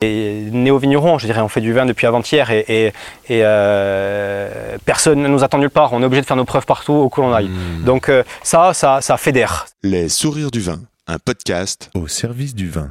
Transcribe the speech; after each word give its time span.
néo-vignerons, 0.00 1.18
je 1.18 1.26
dirais, 1.26 1.40
on 1.40 1.48
fait 1.48 1.60
du 1.60 1.72
vin 1.72 1.86
depuis 1.86 2.06
avant-hier 2.06 2.50
et, 2.50 2.92
euh, 3.30 4.76
personne 4.84 5.22
ne 5.22 5.28
nous 5.28 5.42
attend 5.42 5.58
nulle 5.58 5.70
part. 5.70 5.92
On 5.92 6.02
est 6.02 6.04
obligé 6.04 6.22
de 6.22 6.26
faire 6.26 6.36
nos 6.36 6.44
preuves 6.44 6.66
partout 6.66 6.92
où 6.92 7.08
que 7.08 7.20
l'on 7.20 7.32
aille. 7.32 7.48
Hmm. 7.48 7.84
Donc 7.84 8.08
euh, 8.08 8.22
ça, 8.42 8.72
ça, 8.74 9.00
ça 9.00 9.16
fédère. 9.16 9.66
Les 9.82 10.08
sourires 10.08 10.50
du 10.50 10.60
vin, 10.60 10.80
un 11.06 11.18
podcast 11.18 11.90
au 11.94 12.06
service 12.06 12.54
du 12.54 12.68
vin. 12.68 12.90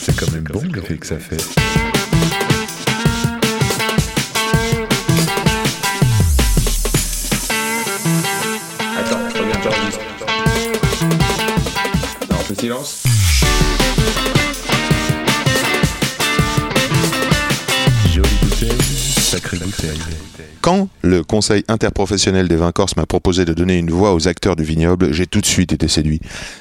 C'est 0.00 0.16
quand 0.16 0.32
même 0.32 0.44
bon 0.44 0.62
l'effet 0.74 0.96
que 0.96 1.06
ça 1.06 1.18
fait. 1.18 1.83
Retiros. 12.64 13.13
Quand 20.60 20.88
le 21.02 21.22
Conseil 21.22 21.62
interprofessionnel 21.68 22.48
des 22.48 22.56
vins 22.56 22.72
corses 22.72 22.96
m'a 22.96 23.04
proposé 23.04 23.44
de 23.44 23.52
donner 23.52 23.76
une 23.76 23.90
voix 23.90 24.14
aux 24.14 24.28
acteurs 24.28 24.56
du 24.56 24.64
vignoble, 24.64 25.12
j'ai 25.12 25.26
tout 25.26 25.42
de 25.42 25.46
suite 25.46 25.74
été 25.74 25.88
séduit. 25.88 26.20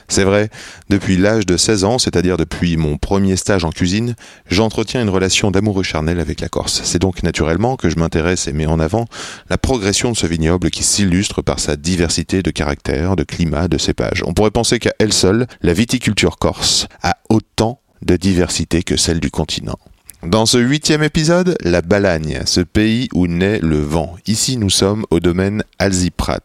C'est 0.09 0.25
vrai, 0.25 0.49
depuis 0.89 1.15
l'âge 1.15 1.45
de 1.45 1.55
16 1.55 1.85
ans, 1.85 1.99
c'est-à-dire 1.99 2.35
depuis 2.35 2.75
mon 2.75 2.97
premier 2.97 3.37
stage 3.37 3.63
en 3.63 3.69
cuisine, 3.69 4.15
j'entretiens 4.49 5.01
une 5.01 5.09
relation 5.09 5.51
d'amoureux 5.51 5.83
charnel 5.83 6.19
avec 6.19 6.41
la 6.41 6.49
Corse. 6.49 6.81
C'est 6.83 6.99
donc 6.99 7.23
naturellement 7.23 7.77
que 7.77 7.89
je 7.89 7.97
m'intéresse 7.97 8.47
et 8.47 8.53
mets 8.53 8.65
en 8.65 8.81
avant 8.81 9.05
la 9.49 9.57
progression 9.57 10.11
de 10.11 10.17
ce 10.17 10.27
vignoble 10.27 10.69
qui 10.69 10.83
s'illustre 10.83 11.41
par 11.41 11.59
sa 11.59 11.77
diversité 11.77 12.43
de 12.43 12.51
caractères, 12.51 13.15
de 13.15 13.23
climat, 13.23 13.69
de 13.69 13.77
cépages. 13.77 14.23
On 14.25 14.33
pourrait 14.33 14.51
penser 14.51 14.79
qu'à 14.79 14.93
elle 14.99 15.13
seule, 15.13 15.47
la 15.61 15.71
viticulture 15.71 16.37
corse 16.37 16.87
a 17.03 17.15
autant 17.29 17.79
de 18.01 18.17
diversité 18.17 18.83
que 18.83 18.97
celle 18.97 19.21
du 19.21 19.31
continent. 19.31 19.79
Dans 20.25 20.45
ce 20.45 20.57
huitième 20.57 21.03
épisode, 21.03 21.57
la 21.61 21.81
Balagne, 21.81 22.39
ce 22.45 22.61
pays 22.61 23.09
où 23.13 23.27
naît 23.27 23.59
le 23.59 23.79
vent. 23.79 24.15
Ici, 24.25 24.55
nous 24.55 24.69
sommes 24.69 25.05
au 25.11 25.19
domaine 25.19 25.63
Alziprat. 25.79 26.39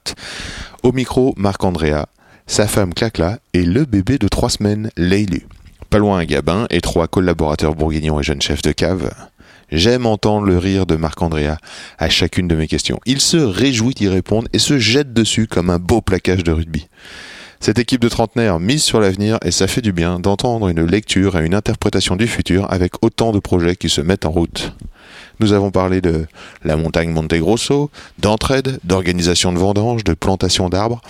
Au 0.82 0.90
micro, 0.90 1.32
Marc-Andrea, 1.36 2.06
sa 2.48 2.66
femme 2.66 2.92
Clacla 2.92 3.38
et 3.54 3.62
le 3.62 3.84
bébé 3.84 4.18
de 4.18 4.26
trois 4.26 4.50
semaines, 4.50 4.90
Leilu. 4.96 5.46
Pas 5.90 5.98
loin 5.98 6.18
un 6.18 6.24
gabin 6.24 6.66
et 6.70 6.80
trois 6.80 7.06
collaborateurs 7.06 7.76
bourguignons 7.76 8.18
et 8.18 8.24
jeunes 8.24 8.42
chefs 8.42 8.62
de 8.62 8.72
cave. 8.72 9.12
J'aime 9.70 10.06
entendre 10.06 10.46
le 10.46 10.58
rire 10.58 10.84
de 10.84 10.96
Marc-Andrea 10.96 11.58
à 11.98 12.08
chacune 12.08 12.48
de 12.48 12.56
mes 12.56 12.66
questions. 12.66 12.98
Il 13.06 13.20
se 13.20 13.36
réjouit 13.36 13.94
d'y 13.94 14.08
répondre 14.08 14.48
et 14.52 14.58
se 14.58 14.78
jette 14.78 15.12
dessus 15.12 15.46
comme 15.46 15.70
un 15.70 15.78
beau 15.78 16.00
plaquage 16.00 16.42
de 16.42 16.50
rugby. 16.50 16.88
Cette 17.60 17.80
équipe 17.80 18.00
de 18.00 18.08
trentenaires 18.08 18.60
mise 18.60 18.84
sur 18.84 19.00
l'avenir 19.00 19.38
et 19.44 19.50
ça 19.50 19.66
fait 19.66 19.80
du 19.80 19.92
bien 19.92 20.20
d'entendre 20.20 20.68
une 20.68 20.84
lecture 20.84 21.38
et 21.38 21.44
une 21.44 21.54
interprétation 21.54 22.14
du 22.14 22.28
futur 22.28 22.70
avec 22.72 23.02
autant 23.02 23.32
de 23.32 23.40
projets 23.40 23.74
qui 23.74 23.88
se 23.88 24.00
mettent 24.00 24.26
en 24.26 24.30
route. 24.30 24.74
Nous 25.40 25.52
avons 25.52 25.70
parlé 25.70 26.00
de 26.00 26.26
la 26.64 26.76
montagne 26.76 27.10
Monte 27.10 27.34
Grosso, 27.34 27.90
d'entraide, 28.18 28.78
d'organisation 28.84 29.52
de 29.52 29.58
vendanges, 29.58 30.04
de 30.04 30.14
plantation 30.14 30.68
d'arbres, 30.68 31.02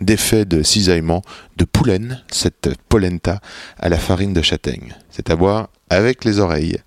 d'effets 0.00 0.44
de 0.44 0.62
cisaillement, 0.62 1.22
de 1.56 1.64
poulaine, 1.64 2.22
cette 2.30 2.70
polenta 2.88 3.40
à 3.78 3.88
la 3.88 3.98
farine 3.98 4.34
de 4.34 4.42
châtaigne. 4.42 4.94
C'est 5.10 5.30
à 5.30 5.36
boire 5.36 5.68
avec 5.88 6.24
les 6.24 6.38
oreilles. 6.38 6.78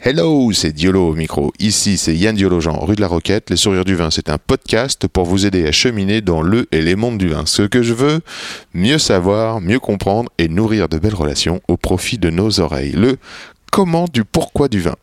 Hello, 0.00 0.52
c'est 0.52 0.72
Diolo 0.72 1.08
au 1.10 1.14
micro. 1.14 1.52
Ici, 1.60 1.96
c'est 1.96 2.14
Yann 2.14 2.34
Diolo 2.34 2.60
Jean, 2.60 2.78
rue 2.84 2.96
de 2.96 3.00
la 3.00 3.06
Roquette. 3.06 3.48
Les 3.48 3.56
sourires 3.56 3.84
du 3.84 3.94
vin, 3.94 4.10
c'est 4.10 4.28
un 4.28 4.38
podcast 4.38 5.06
pour 5.06 5.24
vous 5.24 5.46
aider 5.46 5.66
à 5.66 5.72
cheminer 5.72 6.20
dans 6.20 6.42
le 6.42 6.66
et 6.72 6.82
les 6.82 6.94
mondes 6.94 7.16
du 7.16 7.28
vin. 7.28 7.46
Ce 7.46 7.62
que 7.62 7.82
je 7.82 7.94
veux, 7.94 8.20
mieux 8.74 8.98
savoir, 8.98 9.60
mieux 9.60 9.78
comprendre 9.78 10.30
et 10.36 10.48
nourrir 10.48 10.88
de 10.88 10.98
belles 10.98 11.14
relations 11.14 11.62
au 11.68 11.76
profit 11.76 12.18
de 12.18 12.28
nos 12.28 12.60
oreilles. 12.60 12.92
Le 12.92 13.16
comment 13.72 14.06
du 14.12 14.24
pourquoi 14.24 14.68
du 14.68 14.80
vin. 14.80 14.96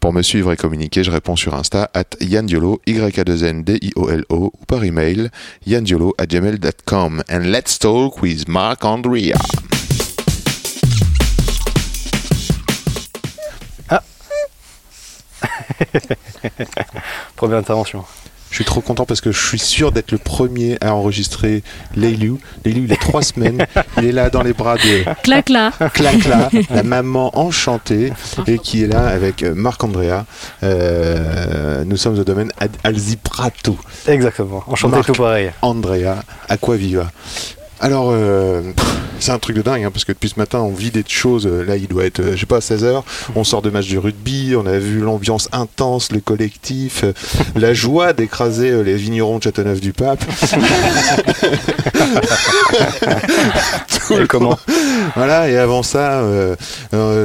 Pour 0.00 0.14
me 0.14 0.22
suivre 0.22 0.50
et 0.50 0.56
communiquer, 0.56 1.04
je 1.04 1.10
réponds 1.10 1.36
sur 1.36 1.54
Insta 1.54 1.90
at 1.92 2.16
yandiolo, 2.20 2.80
y 2.86 2.98
a 2.98 3.24
2 3.24 3.44
n 3.44 3.62
d 3.62 3.78
i 3.82 3.92
o 3.96 4.08
l 4.08 4.24
o 4.30 4.50
ou 4.58 4.66
par 4.66 4.82
email 4.82 5.30
yandiolo 5.66 6.14
at 6.16 6.26
gmail.com. 6.26 7.22
And 7.30 7.50
let's 7.52 7.78
talk 7.78 8.22
with 8.22 8.48
Marc 8.48 8.82
Andrea. 8.82 9.36
Première 17.36 17.58
intervention. 17.58 18.04
Je 18.50 18.56
suis 18.56 18.64
trop 18.64 18.80
content 18.80 19.04
parce 19.06 19.20
que 19.20 19.30
je 19.30 19.46
suis 19.46 19.60
sûr 19.60 19.92
d'être 19.92 20.10
le 20.10 20.18
premier 20.18 20.76
à 20.80 20.92
enregistrer 20.94 21.62
Leilu. 21.94 22.34
Leilu, 22.64 22.84
il 22.84 22.92
a 22.92 22.96
trois 22.96 23.22
semaines. 23.30 23.64
Il 23.96 24.06
est 24.06 24.12
là 24.12 24.28
dans 24.28 24.42
les 24.42 24.52
bras 24.52 24.74
de 24.76 25.04
Clacla. 25.22 25.70
Clacla, 25.94 26.50
la 26.70 26.82
maman 26.82 27.30
enchantée, 27.38 28.12
et 28.48 28.58
qui 28.58 28.82
est 28.82 28.88
là 28.88 29.06
avec 29.06 29.44
euh, 29.44 29.54
Marc 29.54 29.84
Andrea. 29.84 30.24
Euh, 30.64 31.84
nous 31.84 31.96
sommes 31.96 32.18
au 32.18 32.24
domaine 32.24 32.50
Alziprato. 32.82 33.78
Exactement. 34.08 34.64
Enchanté 34.66 35.00
tout 35.02 35.12
pareil. 35.12 35.52
Andrea, 35.62 36.16
Aquaviva. 36.48 37.10
Alors, 37.82 38.10
euh, 38.12 38.60
c'est 39.20 39.32
un 39.32 39.38
truc 39.38 39.56
de 39.56 39.62
dingue, 39.62 39.84
hein, 39.84 39.90
parce 39.90 40.04
que 40.04 40.12
depuis 40.12 40.28
ce 40.28 40.38
matin, 40.38 40.58
on 40.58 40.72
vit 40.72 40.90
des 40.90 41.02
choses. 41.06 41.46
Euh, 41.46 41.64
là, 41.64 41.76
il 41.76 41.88
doit 41.88 42.04
être, 42.04 42.20
euh, 42.20 42.32
je 42.34 42.40
sais 42.40 42.46
pas, 42.46 42.58
16h. 42.58 43.02
On 43.34 43.42
sort 43.42 43.62
de 43.62 43.70
match 43.70 43.86
du 43.86 43.96
rugby, 43.96 44.54
on 44.54 44.66
a 44.66 44.78
vu 44.78 45.00
l'ambiance 45.00 45.48
intense, 45.52 46.12
le 46.12 46.20
collectif, 46.20 47.06
la 47.56 47.72
joie 47.72 48.12
d'écraser 48.12 48.84
les 48.84 48.96
vignerons 48.96 49.38
de 49.38 49.44
Châteauneuf-du-Pape. 49.44 50.22
Tout 54.08 54.26
comment 54.28 54.58
Voilà, 55.14 55.48
et 55.48 55.56
avant 55.56 55.82
ça, 55.82 56.22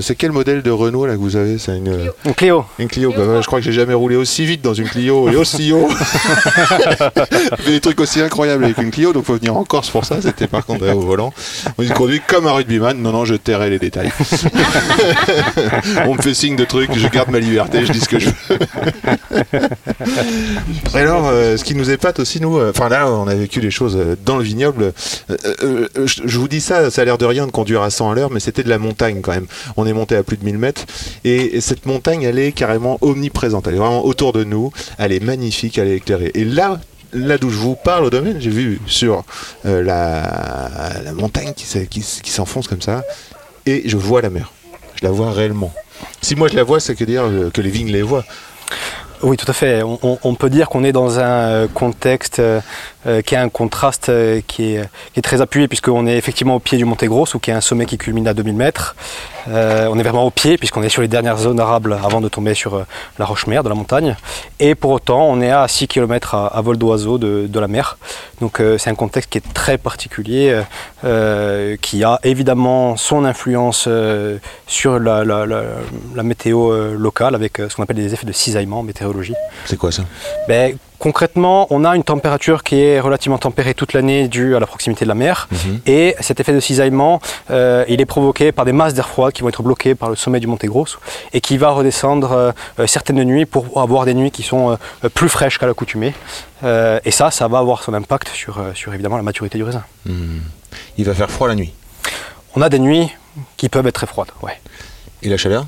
c'est 0.02 0.16
quel 0.16 0.32
modèle 0.32 0.62
de 0.62 0.72
Renault 0.72 1.06
là 1.06 1.14
que 1.16 1.20
vous 1.20 1.36
avez? 1.36 1.58
C'est 1.58 1.76
une, 1.78 2.12
une, 2.26 2.34
Clio. 2.34 2.64
Une 2.80 2.88
Clio, 2.88 3.12
bah, 3.12 3.42
je 3.42 3.46
crois 3.46 3.60
que 3.60 3.66
j'ai 3.66 3.74
jamais 3.74 3.94
roulé 3.94 4.16
aussi 4.16 4.46
vite 4.46 4.62
dans 4.62 4.74
une 4.74 4.88
Clio 4.88 5.30
et 5.30 5.36
aussi 5.36 5.74
haut. 5.74 5.90
des 7.66 7.82
trucs 7.82 8.00
aussi 8.00 8.22
incroyables 8.22 8.64
avec 8.66 8.78
une 8.78 8.92
Clio, 8.92 9.14
donc 9.14 9.26
faut 9.26 9.36
venir 9.36 9.58
en 9.58 9.64
Corse 9.64 9.90
pour 9.90 10.06
ça. 10.06 10.22
C'était 10.22 10.45
par 10.48 10.66
contre 10.66 10.88
au 10.90 11.00
volant. 11.02 11.34
On 11.78 11.84
se 11.84 11.94
conduit 11.94 12.22
comme 12.26 12.48
un 12.48 12.54
rugbyman. 12.54 12.98
Non, 13.02 13.12
non, 13.12 13.26
je 13.26 13.36
tairai 13.36 13.70
les 13.70 13.80
détails. 13.80 14.12
on 16.06 16.16
me 16.16 16.22
fait 16.22 16.34
signe 16.34 16.56
de 16.56 16.66
trucs, 16.66 16.94
je 16.98 17.08
garde 17.08 17.30
ma 17.30 17.40
liberté, 17.40 17.86
je 17.86 17.92
dis 17.92 18.00
ce 18.00 18.10
que 18.10 18.20
je 18.20 18.30
veux. 18.30 18.60
Alors, 20.94 21.28
euh, 21.28 21.58
ce 21.58 21.64
qui 21.64 21.76
nous 21.76 21.90
épate 21.90 22.20
aussi, 22.20 22.40
nous, 22.42 22.58
euh, 22.58 22.72
enfin 22.72 22.90
là, 22.90 23.10
on 23.10 23.28
a 23.28 23.36
vécu 23.36 23.60
les 23.60 23.72
choses 23.72 23.96
euh, 23.98 24.16
dans 24.26 24.38
le 24.38 24.44
vignoble. 24.44 24.94
je 25.30 26.38
vous 26.38 26.48
dis 26.48 26.62
ça, 26.62 26.92
ça 26.92 27.02
a 27.02 27.06
l'air 27.06 27.18
de 27.18 27.26
rien 27.26 27.46
de 27.46 27.52
conduire 27.52 27.82
à 27.82 27.90
100 27.90 28.12
à 28.12 28.16
l'heure, 28.16 28.32
mais 28.32 28.40
c'était 28.40 28.64
de 28.64 28.70
la 28.70 28.78
montagne 28.78 29.22
quand 29.22 29.34
même. 29.34 29.48
On 29.78 29.86
est 29.86 29.94
monté 29.94 30.16
à 30.16 30.24
plus 30.24 30.38
de 30.38 30.46
1000 30.46 30.58
mètres 30.58 30.86
et, 31.24 31.62
cette 31.62 31.86
montagne, 31.86 32.24
elle 32.24 32.40
est 32.40 32.52
carrément 32.52 32.98
omniprésente. 33.02 33.68
Elle 33.68 33.76
est 33.76 33.80
vraiment 33.80 34.06
autour 34.06 34.34
de 34.34 34.44
nous. 34.44 34.72
Elle 34.98 35.12
est 35.12 35.24
magnifique, 35.24 35.78
elle 35.78 35.88
est 35.88 35.98
éclairée. 35.98 36.32
Et 36.34 36.46
là, 36.46 36.80
là 37.16 37.38
d'où 37.38 37.50
je 37.50 37.58
vous 37.58 37.76
parle 37.76 38.06
au 38.06 38.10
domaine, 38.10 38.38
j'ai 38.40 38.50
vu 38.50 38.80
sur 38.86 39.24
euh, 39.66 39.82
la, 39.82 41.12
montagne 41.14 41.54
qui, 41.54 42.02
s'enfonce 42.32 42.68
comme 42.68 42.82
ça, 42.82 43.04
et 43.66 43.84
je 43.86 43.98
vois 43.98 44.22
la 44.22 44.30
mer. 44.30 44.52
Je 44.96 45.06
la 45.06 45.12
vois 45.12 45.32
réellement. 45.32 45.74
Si 46.22 46.36
moi 46.36 46.48
je 46.48 46.56
la 46.56 46.64
vois, 46.64 46.80
c'est 46.80 46.96
que 46.96 47.04
dire 47.04 47.24
euh, 47.24 47.50
que 47.50 47.62
les 47.62 47.70
vignes 47.70 47.92
les 47.92 48.02
voient. 48.02 48.26
Oui, 49.22 49.38
tout 49.38 49.50
à 49.50 49.54
fait. 49.54 49.82
On, 49.84 50.36
peut 50.36 50.50
dire 50.50 50.68
qu'on 50.70 50.84
est 50.84 50.92
dans 50.92 51.20
un 51.20 51.68
euh, 53.08 53.22
qui 53.22 53.36
a 53.36 53.42
un 53.42 53.50
contraste 53.50 54.12
qui 54.48 54.76
est, 54.76 55.22
très 55.22 55.42
appuyé, 55.42 55.68
puisqu'on 55.68 56.08
est 56.08 56.18
effectivement 56.18 56.56
au 56.56 56.60
pied 56.60 56.78
du 56.78 56.86
Monte 56.86 57.04
Grosso, 57.06 57.40
qui 57.40 57.52
est 57.52 57.54
un 57.54 57.62
sommet 57.62 57.86
qui 57.86 57.98
culmine 57.98 58.28
à 58.28 58.34
2000 58.34 58.56
mètres. 58.56 58.96
Euh, 59.48 59.88
on 59.92 60.00
est 60.00 60.04
vraiment 60.04 60.26
au 60.26 60.32
pied 60.32 60.58
puisqu'on 60.58 60.82
est 60.82 60.90
sur 60.90 61.02
les 61.02 61.08
dernières 61.08 61.38
zones 61.38 61.60
arables 61.60 61.98
avant 62.04 62.22
de 62.22 62.30
tomber 62.30 62.54
sur 62.54 62.76
euh, 62.76 62.86
la 63.20 63.26
roche-mer 63.26 63.64
de 63.64 63.70
la 63.70 63.76
montagne. 63.76 64.16
Et 64.60 64.76
pour 64.76 64.92
autant, 64.92 65.28
on 65.28 65.42
est 65.42 65.52
à 65.52 65.68
6 65.68 65.88
km 65.88 66.36
à, 66.36 66.62
vol 66.62 66.78
d'oiseau 66.78 67.18
de, 67.18 67.60
la 67.60 67.68
mer. 67.68 67.98
Donc 68.42 68.60
euh, 68.60 68.78
c'est 68.78 68.90
un 68.90 68.96
contexte 68.96 69.30
qui 69.30 69.38
est 69.38 69.54
très 69.54 69.78
particulier, 69.78 70.62
qui 71.82 72.04
a 72.04 72.20
évidemment 72.24 72.98
son 72.98 73.26
influence 73.26 73.88
sur 74.68 75.00
la, 75.00 76.24
météo 76.24 76.96
locale 76.96 77.36
avec 77.36 77.58
ce 77.58 77.76
qu'on 77.76 77.84
appelle 77.84 77.98
des 77.98 78.14
effets 78.14 78.26
de 78.26 78.32
cisaillement 78.32 78.80
en 78.80 78.84
météorologie. 78.84 79.36
C'est 79.66 79.78
quoi 79.78 79.92
ça? 79.92 80.04
Ben, 80.48 80.78
Concrètement, 81.06 81.68
on 81.70 81.86
a 81.86 81.96
une 81.96 82.04
température 82.04 82.64
qui 82.64 82.82
est 82.82 83.00
relativement 83.00 83.38
tempérée 83.38 83.76
toute 83.76 83.94
l'année 83.94 84.28
due 84.28 84.56
à 84.56 84.60
la 84.60 84.66
proximité 84.66 85.06
de 85.06 85.10
la 85.10 85.14
mer. 85.14 85.48
Mhm. 85.52 85.80
Et 85.86 86.16
cet 86.20 86.40
effet 86.40 86.52
de 86.52 86.60
cisaillement, 86.60 87.22
il 87.50 88.02
est 88.02 88.06
provoqué 88.08 88.52
par 88.52 88.66
des 88.66 88.72
masses 88.72 88.96
d'air 88.96 89.08
froid 89.08 89.32
qui 89.32 89.44
vont 89.44 89.50
être 89.50 89.62
bloqués 89.62 89.94
par 89.94 90.10
le 90.10 90.16
sommet 90.16 90.40
du 90.40 90.48
Monte 90.48 90.66
Grosso 90.66 90.98
et 91.32 91.42
qui 91.42 91.58
va 91.58 91.70
redescendre 91.70 92.32
euh, 92.32 92.52
euh, 92.80 92.88
certaines 92.88 93.24
nuits 93.24 93.46
pour 93.46 93.80
avoir 93.80 94.06
des 94.06 94.14
nuits 94.14 94.32
qui 94.32 94.42
sont 94.42 94.72
euh, 94.72 95.10
plus 95.10 95.30
fraîches 95.30 95.60
qu'à 95.60 95.68
l'accoutumée. 95.68 96.14
et 96.64 97.12
ça, 97.12 97.30
ça 97.30 97.48
va 97.48 97.60
avoir 97.60 97.84
son 97.84 97.94
impact 97.94 98.30
sur, 98.30 98.60
sur 98.74 98.92
évidemment 98.94 99.18
la 99.18 99.24
maturité 99.24 99.60
du 99.60 99.64
raisin. 99.64 99.84
Hmm. 100.08 100.40
Il 100.98 101.06
va 101.06 101.14
faire 101.14 101.30
froid 101.30 101.48
la 101.48 101.56
nuit 101.56 101.74
On 102.56 102.62
a 102.64 102.70
des 102.70 102.80
nuits 102.80 103.08
qui 103.58 103.70
peuvent 103.70 103.86
être 103.86 103.96
très 103.96 104.08
froides, 104.08 104.32
ouais. 104.42 104.60
Et 105.22 105.30
la 105.30 105.38
chaleur? 105.38 105.68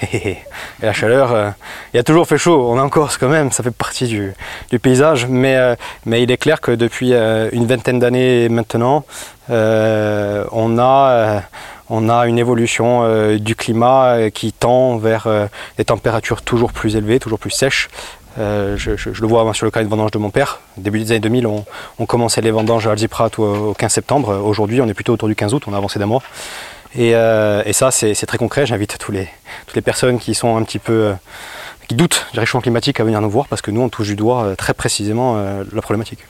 Et 0.12 0.36
la 0.82 0.92
chaleur, 0.92 1.32
euh, 1.32 1.50
il 1.92 2.00
a 2.00 2.02
toujours 2.02 2.26
fait 2.26 2.38
chaud. 2.38 2.70
On 2.70 2.76
est 2.76 2.80
en 2.80 2.88
Corse 2.88 3.16
quand 3.18 3.28
même, 3.28 3.50
ça 3.52 3.62
fait 3.62 3.70
partie 3.70 4.06
du, 4.06 4.32
paysage. 4.78 5.26
Mais, 5.26 5.56
euh, 5.56 5.74
mais 6.06 6.22
il 6.22 6.30
est 6.30 6.36
clair 6.36 6.60
que 6.60 6.72
depuis 6.72 7.12
euh, 7.12 7.48
une 7.52 7.66
vingtaine 7.66 7.98
d'années 7.98 8.48
maintenant, 8.48 9.04
on, 9.48 10.78
a, 10.78 11.42
une 12.26 12.38
évolution 12.38 13.36
du 13.36 13.56
climat 13.56 14.30
qui 14.30 14.52
tend 14.52 14.96
vers 14.96 15.26
des 15.76 15.84
températures 15.84 16.42
toujours 16.42 16.72
plus 16.72 16.94
élevées, 16.94 17.18
toujours 17.18 17.40
plus 17.40 17.50
sèches. 17.50 17.88
Je, 18.36 19.20
le 19.20 19.26
vois 19.26 19.52
sur 19.54 19.66
le 19.66 19.72
carnet 19.72 19.86
de 19.86 19.90
vendange 19.90 20.12
de 20.12 20.18
mon 20.18 20.30
père. 20.30 20.60
Début 20.76 21.00
des 21.00 21.10
années 21.10 21.20
2000, 21.20 21.48
on, 21.48 22.06
commençait 22.06 22.42
les 22.42 22.52
vendanges 22.52 22.86
à 22.86 22.92
Alziprat 22.92 23.30
au 23.38 23.74
15 23.74 23.92
septembre. 23.92 24.40
Aujourd'hui, 24.44 24.80
on 24.80 24.86
est 24.86 24.94
plutôt 24.94 25.14
autour 25.14 25.26
du 25.26 25.34
15 25.34 25.52
août, 25.52 25.64
on 25.66 25.74
a 25.74 25.78
avancé 25.78 25.98
d'un 25.98 26.06
mois. 26.06 26.22
Et, 26.96 27.14
euh, 27.14 27.62
et 27.64 27.72
ça, 27.72 27.90
c'est 27.90 28.14
très 28.26 28.38
concret. 28.38 28.66
J'invite 28.66 28.96
tous 28.98 29.12
les, 29.12 29.28
toutes 29.66 29.76
les 29.76 29.82
personnes 29.82 30.18
qui 30.18 30.34
sont 30.34 30.56
un 30.56 30.62
petit 30.62 30.78
peu. 30.78 30.92
euh, 30.92 31.14
qui 31.88 31.96
doutent 31.96 32.26
du 32.32 32.38
réchauffement 32.38 32.60
climatique 32.60 33.00
à 33.00 33.04
venir 33.04 33.20
nous 33.20 33.30
voir 33.30 33.48
parce 33.48 33.62
que 33.62 33.72
nous, 33.72 33.80
on 33.80 33.88
touche 33.88 34.06
du 34.06 34.14
doigt 34.16 34.44
euh, 34.44 34.54
très 34.54 34.74
précisément 34.74 35.42
la 35.72 35.82
problématique. 35.82 36.20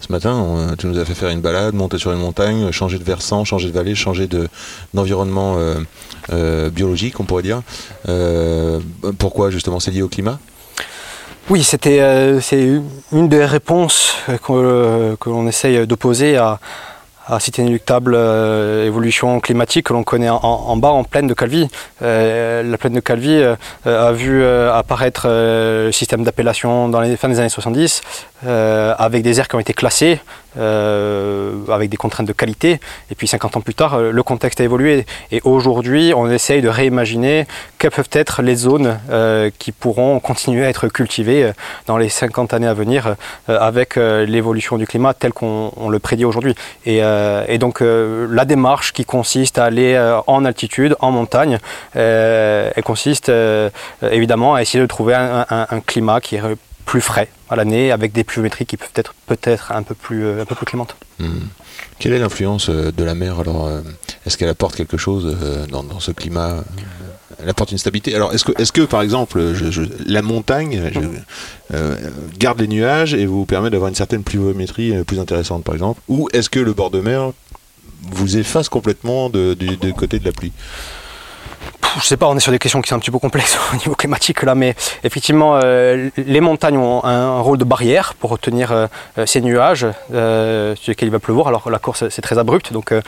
Ce 0.00 0.10
matin, 0.10 0.32
on- 0.34 0.74
tu 0.76 0.86
nous 0.88 0.98
as 0.98 1.04
fait 1.04 1.14
faire 1.14 1.28
une 1.28 1.40
balade, 1.40 1.74
monter 1.74 1.96
sur 1.98 2.10
une 2.10 2.18
montagne, 2.18 2.72
changer 2.72 2.98
de 2.98 3.04
versant, 3.04 3.44
changer 3.44 3.68
de 3.68 3.72
vallée, 3.74 3.94
changer 3.94 4.26
de- 4.26 4.48
d'environnement 4.94 5.56
euh, 6.32 6.70
biologique, 6.70 7.20
on 7.20 7.24
pourrait 7.24 7.42
dire. 7.44 7.62
Pourquoi 9.18 9.50
justement 9.50 9.78
C'est 9.80 9.90
lié 9.92 10.02
au 10.02 10.08
climat? 10.08 10.38
Oui, 11.50 11.62
c'était 11.64 12.00
euh, 12.00 12.40
c'est 12.40 12.80
une 13.12 13.28
des 13.28 13.44
réponses 13.44 14.14
que, 14.26 14.52
euh, 14.52 15.16
que 15.20 15.28
l'on 15.30 15.46
essaye 15.48 15.86
d'opposer 15.86 16.36
à, 16.36 16.58
à 17.30 17.38
cette 17.40 17.58
inéluctable 17.58 18.14
euh, 18.14 18.86
évolution 18.86 19.40
climatique 19.40 19.86
que 19.86 19.92
l'on 19.92 20.02
connaît 20.02 20.28
en, 20.28 20.76
bas, 20.76 20.88
en 20.88 21.04
plaine 21.04 21.26
de 21.26 21.34
Calvi. 21.34 21.68
Euh, 22.02 22.62
la 22.62 22.76
plaine 22.76 22.94
de 22.94 23.00
Calvi 23.00 23.30
euh, 23.30 23.54
a 23.84 24.12
vu 24.12 24.44
apparaître 24.44 25.28
le 25.28 25.90
système 25.92 26.24
d'appellation 26.24 26.88
dans 26.88 27.00
les 27.00 27.16
fins 27.16 27.28
des 27.28 27.38
années 27.38 27.48
70 27.48 28.02
euh, 28.46 28.94
avec 28.98 29.22
des 29.22 29.38
aires 29.38 29.48
qui 29.48 29.56
ont 29.56 29.60
été 29.60 29.74
classées 29.74 30.18
euh, 30.56 31.52
avec 31.70 31.90
des 31.90 31.96
contraintes 31.96 32.26
de 32.26 32.32
qualité. 32.32 32.80
Et 33.10 33.14
puis 33.14 33.28
50 33.28 33.56
ans 33.56 33.60
plus 33.60 33.74
tard, 33.74 33.94
euh, 33.94 34.10
le 34.10 34.22
contexte 34.22 34.60
a 34.60 34.64
évolué. 34.64 35.06
Et 35.30 35.40
aujourd'hui, 35.44 36.12
on 36.16 36.28
essaye 36.28 36.60
de 36.60 36.68
réimaginer 36.68 37.46
quelles 37.78 37.92
peuvent 37.92 38.08
être 38.12 38.42
les 38.42 38.56
zones 38.56 38.98
euh, 39.10 39.50
qui 39.58 39.70
pourront 39.70 40.18
continuer 40.18 40.64
à 40.64 40.68
être 40.68 40.88
cultivées 40.88 41.52
dans 41.86 41.96
les 41.96 42.08
50 42.08 42.52
années 42.52 42.66
à 42.66 42.74
venir 42.74 43.14
avec 43.48 43.96
l'évolution 43.96 44.76
du 44.76 44.86
climat 44.86 45.14
tel 45.14 45.32
qu'on 45.32 45.72
on 45.76 45.88
le 45.88 45.98
prédit 45.98 46.24
aujourd'hui. 46.24 46.54
Et, 46.86 47.00
donc 47.58 47.80
la 47.80 48.44
démarche 48.44 48.92
qui 48.92 49.04
consiste 49.04 49.58
à 49.58 49.64
aller 49.64 49.98
en 50.26 50.44
altitude, 50.44 50.96
en 51.00 51.10
montagne, 51.10 51.58
elle 51.94 52.82
consiste 52.84 53.30
évidemment 54.02 54.54
à 54.54 54.62
essayer 54.62 54.80
de 54.80 54.86
trouver 54.86 55.14
un 55.14 55.80
climat 55.86 56.20
qui 56.20 56.36
est 56.36 56.42
plus 56.84 57.00
frais 57.00 57.28
à 57.50 57.56
l'année 57.56 57.90
avec 57.90 58.12
des 58.12 58.24
pluviométries 58.24 58.64
qui 58.64 58.76
peuvent 58.76 58.88
être 58.94 59.14
peut-être 59.26 59.72
un 59.72 59.82
peu 59.82 59.94
plus 59.94 60.24
euh, 60.24 60.42
un 60.42 60.44
peu 60.44 60.54
plus 60.54 60.66
clémentes. 60.66 60.96
Hmm. 61.18 61.48
Quelle 61.98 62.12
est 62.12 62.18
l'influence 62.18 62.70
euh, 62.70 62.92
de 62.92 63.04
la 63.04 63.14
mer 63.14 63.40
alors 63.40 63.66
euh, 63.66 63.80
Est-ce 64.24 64.38
qu'elle 64.38 64.48
apporte 64.48 64.76
quelque 64.76 64.96
chose 64.96 65.36
dans, 65.70 66.00
ce 66.00 66.12
climat 66.12 66.64
Elle 67.42 67.48
apporte 67.48 67.72
une 67.72 67.78
stabilité? 67.78 68.14
Alors 68.14 68.32
est-ce 68.32 68.44
que, 68.44 68.52
est 68.60 68.70
que 68.70 68.82
par 68.82 69.02
exemple 69.02 69.42
la 70.06 70.22
montagne 70.22 70.80
garde 72.38 72.60
les 72.60 72.68
nuages 72.68 73.14
et 73.14 73.26
vous 73.26 73.44
permet 73.46 73.70
d'avoir 73.70 73.88
une 73.88 73.94
certaine 73.94 74.22
pluviométrie 74.22 75.02
plus 75.04 75.18
intéressante 75.18 75.64
par 75.64 75.74
exemple? 75.74 76.00
Ou 76.08 76.28
est-ce 76.32 76.48
que 76.48 76.60
le 76.60 76.72
bord 76.72 76.90
de 76.90 77.00
mer 77.00 77.32
vous 78.12 78.36
efface 78.36 78.68
complètement 78.68 79.28
de- 79.28 79.54
du, 79.54 79.76
du 79.76 79.92
côté 79.92 80.18
de 80.18 80.24
la 80.24 80.32
pluie? 80.32 80.52
Je 81.98 82.04
sais 82.06 82.16
pas, 82.16 82.26
on 82.28 82.36
est 82.36 82.40
sur 82.40 82.52
des 82.52 82.58
questions 82.58 82.80
qui 82.82 82.88
sont 82.88 82.96
un 82.96 82.98
petit 82.98 83.10
peu 83.10 83.18
complexes 83.18 83.58
au 83.72 83.76
niveau 83.76 83.94
climatique 83.94 84.42
là, 84.42 84.54
mais 84.54 84.74
effectivement, 85.02 85.58
euh, 85.62 86.08
les 86.16 86.40
montagnes 86.40 86.76
ont 86.76 87.04
un 87.04 87.40
rôle 87.40 87.58
de 87.58 87.64
barrière 87.64 88.14
pour 88.14 88.30
retenir 88.30 88.70
euh, 88.72 88.86
euh, 89.18 89.26
ces 89.26 89.40
nuages 89.40 89.86
euh, 90.14 90.74
sur 90.76 90.90
lesquels 90.90 91.08
il 91.08 91.12
va 91.12 91.18
pleuvoir. 91.18 91.48
Alors 91.48 91.68
la 91.70 91.78
course 91.78 92.08
c'est 92.08 92.22
très 92.22 92.38
abrupt, 92.38 92.72
donc 92.72 92.92
euh, 92.92 93.00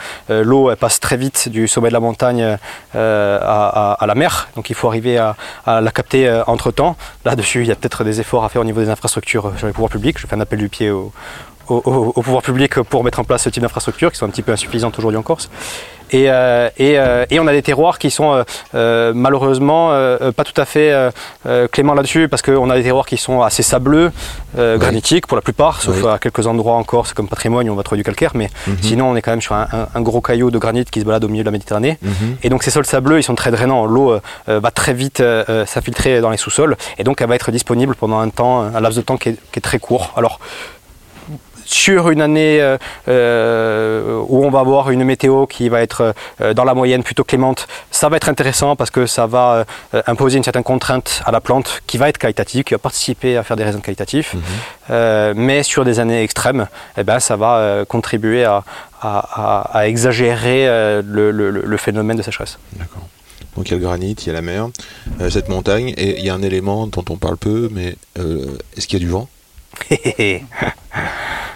l'eau 0.43 0.75
passe 0.75 0.99
très 0.99 1.17
vite 1.17 1.49
du 1.49 1.67
sommet 1.67 1.89
de 1.89 1.93
la 1.93 1.99
montagne 1.99 2.57
à, 2.93 3.95
à- 3.99 4.05
la 4.05 4.15
mer, 4.15 4.49
donc 4.55 4.69
il 4.69 4.75
faut 4.75 4.87
arriver 4.87 5.17
à, 5.17 5.35
la 5.65 5.91
capter 5.91 6.41
entre 6.47 6.71
temps. 6.71 6.95
Là-dessus, 7.25 7.61
il 7.61 7.67
y 7.67 7.71
a 7.71 7.75
peut-être 7.75 8.03
des 8.03 8.19
efforts 8.19 8.43
à 8.43 8.49
faire 8.49 8.61
au 8.61 8.65
niveau 8.65 8.81
des 8.81 8.89
infrastructures 8.89 9.53
sur 9.57 9.67
les 9.67 9.73
pouvoirs 9.73 9.89
publics. 9.91 10.17
Je 10.19 10.27
fais 10.27 10.35
un 10.35 10.41
appel 10.41 10.59
du 10.59 10.67
pied 10.69 10.89
au, 10.91 11.11
au, 11.69 11.75
au- 11.85 12.13
au 12.15 12.21
pouvoir 12.21 12.41
public 12.43 12.81
pour 12.81 13.03
mettre 13.03 13.19
en 13.19 13.23
place 13.23 13.43
ce 13.43 13.49
type 13.49 13.63
d'infrastructures 13.63 14.11
qui 14.11 14.17
sont 14.17 14.25
un 14.25 14.29
petit 14.29 14.41
peu 14.41 14.51
insuffisantes 14.51 14.97
aujourd'hui 14.99 15.17
en 15.17 15.23
Corse. 15.23 15.49
Et, 16.13 16.29
euh, 16.29 16.69
et, 16.77 16.97
euh, 16.99 17.25
et 17.29 17.39
on 17.39 17.47
a 17.47 17.51
des 17.51 17.61
terroirs 17.63 17.97
qui 17.99 18.11
sont 18.11 18.43
euh, 18.75 19.11
malheureusement 19.15 19.89
pas 20.35 20.43
tout 20.43 20.59
à 20.61 20.65
fait 20.65 20.93
cléments 21.71 21.93
là-dessus 21.95 22.27
parce 22.29 22.41
qu'on 22.41 22.69
a 22.69 22.75
des 22.75 22.83
terroirs 22.83 23.05
qui 23.05 23.17
sont 23.17 23.41
assez 23.41 23.63
sableux, 23.63 24.11
Oui. 24.57 24.77
granitiques 24.77 25.25
pour 25.27 25.35
la 25.35 25.41
plupart, 25.41 25.81
sauf 25.81 26.03
Oui. 26.03 26.09
à 26.09 26.19
quelques 26.19 26.45
endroits 26.45 26.75
en 26.75 26.83
Corse 26.83 27.13
comme 27.13 27.27
patrimoine 27.27 27.67
on 27.69 27.75
va 27.75 27.83
trouver 27.83 27.97
du 27.97 28.03
calcaire, 28.03 28.31
mais 28.35 28.49
Mhm. 28.67 28.77
sinon 28.81 29.09
on 29.09 29.15
est 29.15 29.21
quand 29.23 29.31
même 29.31 29.41
sur 29.41 29.55
un, 29.55 29.67
un- 29.73 29.87
un 29.95 30.01
gros 30.01 30.21
caillou 30.21 30.51
de 30.51 30.57
granit 30.59 30.85
qui 30.85 30.99
se 30.99 31.05
balade 31.05 31.23
au 31.23 31.27
milieu 31.27 31.43
de 31.43 31.47
la 31.47 31.51
Méditerranée. 31.51 31.97
Mhm. 32.01 32.37
Et 32.43 32.49
donc 32.49 32.61
ces 32.63 32.69
sols 32.71 32.85
sableux, 32.85 33.19
ils 33.19 33.23
sont 33.23 33.35
très 33.35 33.49
drainants. 33.51 33.85
L'eau 33.85 34.19
va 34.47 34.71
très 34.71 34.93
vite 34.93 35.23
s'infiltrer 35.65 36.21
dans 36.21 36.29
les 36.29 36.37
sous-sols 36.37 36.77
et 36.99 37.03
donc 37.03 37.21
elle 37.21 37.27
va 37.29 37.35
être 37.35 37.51
disponible 37.51 37.95
pendant 37.95 38.19
un 38.19 38.29
temps, 38.29 38.61
un 38.61 38.79
laps 38.79 38.95
de 38.97 39.01
temps 39.01 39.17
qui 39.17 39.29
est, 39.29 39.37
qui 39.51 39.59
est 39.59 39.61
très 39.61 39.79
court. 39.79 40.13
Alors 40.15 40.39
sur 41.65 42.09
une 42.09 42.21
année 42.21 42.61
euh, 42.61 42.77
euh, 43.07 44.21
où 44.27 44.43
on 44.45 44.49
va 44.49 44.59
avoir 44.59 44.89
une 44.91 45.03
météo 45.03 45.45
qui 45.45 45.69
va 45.69 45.81
être 45.81 46.13
euh, 46.41 46.53
dans 46.53 46.63
la 46.63 46.73
moyenne 46.73 47.03
plutôt 47.03 47.23
clémente, 47.23 47.67
ça 47.91 48.09
va 48.09 48.17
être 48.17 48.29
intéressant 48.29 48.75
parce 48.75 48.89
que 48.91 49.05
ça 49.05 49.25
va 49.27 49.65
imposer 50.07 50.37
une 50.37 50.43
certaine 50.43 50.63
contrainte 50.63 51.21
à 51.25 51.31
la 51.31 51.41
plante 51.41 51.81
qui 51.87 51.97
va 51.97 52.09
être 52.09 52.17
qualitative, 52.17 52.63
qui 52.63 52.73
va 52.73 52.79
participer 52.79 53.37
à 53.37 53.43
faire 53.43 53.57
des 53.57 53.63
raisins 53.63 53.81
qualitatifs. 53.81 54.33
Mhm. 54.33 55.33
Mais 55.35 55.63
sur 55.63 55.85
des 55.85 55.99
années 55.99 56.21
extrêmes, 56.23 56.67
eh 56.97 57.03
ben, 57.03 57.19
ça 57.19 57.35
va 57.35 57.85
contribuer 57.87 58.43
à, 58.43 58.63
à- 59.01 59.19
à- 59.71 59.77
à 59.79 59.87
exagérer 59.87 60.65
le, 61.03 61.31
le- 61.31 61.49
le 61.51 61.77
phénomène 61.77 62.17
de 62.17 62.23
sécheresse. 62.23 62.57
D'accord. 62.73 63.03
Donc 63.55 63.67
il 63.67 63.71
y 63.71 63.75
a 63.75 63.77
le 63.77 63.83
granit, 63.83 64.13
il 64.13 64.27
y 64.27 64.29
a 64.31 64.33
la 64.33 64.41
mer, 64.41 64.69
euh, 65.21 65.29
cette 65.29 65.47
montagne, 65.47 65.93
et 65.95 66.17
il 66.19 66.25
y 66.25 66.29
a 66.29 66.33
un 66.33 66.41
élément 66.41 66.87
dont 66.87 67.05
on 67.09 67.17
parle 67.17 67.37
peu, 67.37 67.69
mais 67.71 67.95
euh, 68.17 68.57
est-ce 68.75 68.87
qu'il 68.87 68.99
y 68.99 69.01
a 69.03 69.05
du 69.05 69.11
vent? 69.11 69.27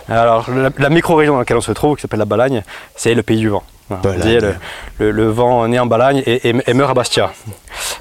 Alors, 0.09 0.49
la, 0.49 0.69
la 0.77 0.89
micro-région 0.89 1.33
dans 1.33 1.39
laquelle 1.39 1.57
on 1.57 1.61
se 1.61 1.71
trouve, 1.73 1.95
qui 1.95 2.01
s'appelle 2.01 2.19
la 2.19 2.25
Balagne, 2.25 2.63
c'est 2.95 3.13
le 3.13 3.23
pays 3.23 3.39
du 3.39 3.49
vent. 3.49 3.63
On 3.89 3.95
dit, 4.19 4.37
le, 4.37 4.55
le- 4.99 5.11
le 5.11 5.27
vent 5.29 5.65
naît 5.67 5.79
en 5.79 5.85
Balagne 5.85 6.21
et, 6.25 6.49
et- 6.49 6.55
et 6.67 6.73
meurt 6.73 6.91
à 6.91 6.93
Bastia. 6.93 7.31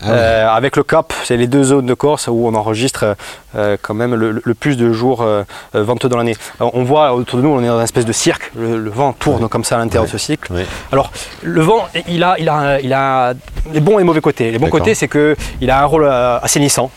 Ah 0.03 0.07
ouais. 0.07 0.11
Euh, 0.13 0.49
avec 0.51 0.77
le 0.77 0.83
Cap, 0.83 1.13
c'est 1.25 1.37
les 1.37 1.47
deux 1.47 1.63
zones 1.63 1.87
de 1.87 1.95
Corse 1.95 2.27
où 2.27 2.47
on 2.49 2.55
enregistre 2.55 3.15
euh, 3.55 3.77
quand 3.81 3.95
même 3.95 4.15
le, 4.17 4.43
le 4.45 4.55
plus 4.55 4.77
de 4.77 4.93
jours 4.93 5.23
euh, 5.23 5.45
euh, 5.77 5.85
venteux 5.85 6.09
dans 6.09 6.17
l'année. 6.17 6.35
On 6.59 6.83
voit 6.83 7.13
autour 7.15 7.39
de 7.39 7.45
nous, 7.45 7.51
on 7.51 7.63
est 7.63 7.69
dans 7.69 7.77
une 7.79 7.85
espèce 7.85 8.05
de 8.05 8.13
cirque. 8.13 8.51
Le, 8.57 8.91
vent 8.91 9.13
tourne 9.13 9.45
Ouais. 9.45 9.49
comme 9.49 9.63
ça 9.65 9.77
à 9.77 9.79
l'intérieur 9.79 10.05
Ouais. 10.05 10.13
de 10.13 10.19
ce 10.19 10.25
cycle. 10.25 10.53
Alors, 10.91 11.13
le 11.43 11.61
vent, 11.61 11.87
il 12.09 12.23
a, 12.25 12.35
il 12.41 12.49
a, 12.49 12.81
il 12.81 12.93
a 12.93 13.35
les 13.73 13.81
bons 13.81 13.99
et 14.01 14.05
mauvais 14.05 14.21
côtés. 14.21 14.51
Les 14.51 14.59
bons 14.59 14.71
côtés, 14.71 14.95
c'est 14.95 15.09
qu'il 15.09 15.71
a 15.71 15.83
un 15.83 15.87
rôle 15.87 16.09
assainissant. 16.09 16.91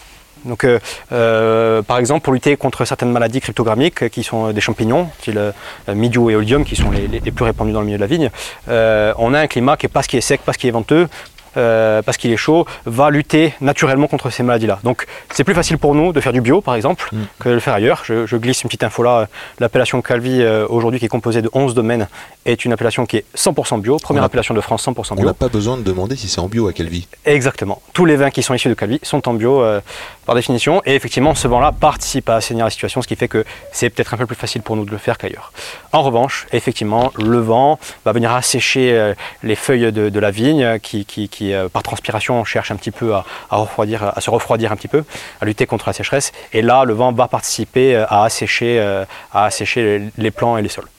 Donc, 0.45 0.63
euh, 0.63 0.79
euh, 1.11 1.81
par 1.81 1.97
exemple, 1.97 2.21
pour 2.21 2.33
lutter 2.33 2.55
contre 2.57 2.85
certaines 2.85 3.11
maladies 3.11 3.41
cryptogrammiques 3.41 4.03
euh, 4.03 4.09
qui 4.09 4.23
sont 4.23 4.51
des 4.51 4.61
champignons, 4.61 5.09
mildiou 5.87 6.29
et 6.29 6.35
oïdium, 6.35 6.65
qui 6.65 6.75
sont 6.75 6.91
les, 6.91 7.19
plus 7.31 7.45
répandus 7.45 7.71
dans 7.71 7.81
le 7.81 7.85
milieu 7.85 7.97
de 7.97 8.01
la 8.01 8.07
vigne, 8.07 8.29
on 8.67 9.33
a 9.33 9.39
un 9.39 9.47
climat 9.47 9.77
qui, 9.77 9.87
parce 9.87 10.07
qu'il 10.07 10.17
est 10.17 10.21
sec, 10.23 10.41
parce 10.45 10.57
qu'il 10.57 10.67
est 10.69 10.73
venteux, 10.73 11.07
euh, 11.57 12.01
parce 12.01 12.17
qu'il 12.17 12.31
est 12.31 12.37
chaud, 12.37 12.65
va 12.85 13.09
lutter 13.09 13.53
naturellement 13.61 14.07
contre 14.07 14.29
ces 14.29 14.43
maladies-là. 14.43 14.79
Donc, 14.83 15.05
c'est 15.33 15.43
plus 15.43 15.53
facile 15.55 15.77
pour 15.77 15.95
nous 15.95 16.13
de 16.13 16.19
faire 16.21 16.33
du 16.33 16.41
bio, 16.41 16.61
par 16.61 16.75
exemple, 16.75 17.09
Mm. 17.11 17.17
que 17.39 17.49
de 17.49 17.53
le 17.55 17.59
faire 17.59 17.73
ailleurs. 17.73 18.01
Je, 18.05 18.25
je 18.25 18.35
glisse 18.37 18.63
une 18.63 18.67
petite 18.69 18.83
info 18.83 19.03
là. 19.03 19.27
L'appellation 19.59 20.01
Calvi, 20.01 20.41
euh, 20.41 20.65
aujourd'hui, 20.69 20.99
qui 20.99 21.05
est 21.05 21.09
composée 21.09 21.41
de 21.41 21.49
11 21.53 21.73
domaines, 21.73 22.07
est 22.45 22.65
une 22.65 22.73
appellation 22.73 23.05
qui 23.05 23.17
est 23.17 23.25
100% 23.35 23.77
bio, 23.79 23.97
première 23.97 24.21
On 24.21 24.23
a- 24.23 24.25
appellation 24.27 24.53
de 24.53 24.61
France 24.61 24.83
100% 24.83 25.13
On 25.13 25.15
bio. 25.15 25.25
n'a 25.25 25.33
pas 25.33 25.49
besoin 25.49 25.77
de 25.77 25.83
demander 25.83 26.15
si 26.15 26.27
c'est 26.27 26.39
en 26.39 26.47
bio 26.47 26.67
à 26.67 26.71
vie. 26.71 27.07
Exactement. 27.25 27.81
Tous 27.93 28.05
les 28.05 28.15
vins 28.15 28.29
qui 28.31 28.41
sont 28.43 28.53
issus 28.53 28.69
de 28.69 28.73
Calvi 28.73 28.99
sont 29.03 29.27
en 29.27 29.33
bio 29.33 29.61
euh, 29.61 29.81
par 30.25 30.35
définition. 30.35 30.81
Et 30.85 30.95
effectivement, 30.95 31.35
ce 31.35 31.47
vin-là 31.47 31.71
participe 31.71 32.29
à 32.29 32.35
assainir 32.35 32.65
la 32.65 32.71
situation, 32.71 33.01
ce 33.01 33.07
qui 33.07 33.15
fait 33.15 33.27
que 33.27 33.43
c'est 33.71 33.89
peut-être 33.89 34.13
un 34.13 34.17
peu 34.17 34.25
plus 34.25 34.35
facile 34.35 34.61
pour 34.61 34.75
nous 34.75 34.85
de 34.85 34.91
le 34.91 34.97
faire 34.97 35.17
qu'ailleurs. 35.17 35.51
En 35.91 36.01
revanche, 36.03 36.47
effectivement, 36.53 37.11
le 37.17 37.39
vent 37.39 37.79
va 38.05 38.11
venir 38.13 38.31
assécher 38.31 39.13
les 39.43 39.55
feuilles 39.55 39.91
de, 39.91 40.09
de 40.09 40.19
la 40.19 40.31
vigne 40.31 40.79
qui, 40.79 41.05
qui- 41.05 41.27
qui, 41.39 41.53
euh, 41.53 41.69
par 41.69 41.83
transpiration, 41.83 42.43
cherchent 42.43 42.71
un 42.71 42.75
petit 42.75 42.91
peu 42.91 43.13
à, 43.15 43.23
se 44.19 44.29
refroidir 44.29 44.71
un 44.73 44.75
petit 44.75 44.89
peu, 44.89 45.05
à 45.39 45.45
lutter 45.45 45.65
contre 45.65 45.87
la 45.87 45.93
sécheresse. 45.93 46.33
Et 46.51 46.61
là, 46.61 46.83
le 46.83 46.93
vent 46.93 47.13
va 47.13 47.29
participer 47.29 47.95
euh, 47.95 48.05
à 48.09 48.25
assécher, 48.25 48.77
euh, 48.79 49.05
à 49.31 49.45
assécher 49.45 50.11
les 50.17 50.31
plants 50.31 50.57
et 50.57 50.61
les 50.61 50.67
sols. 50.69 50.89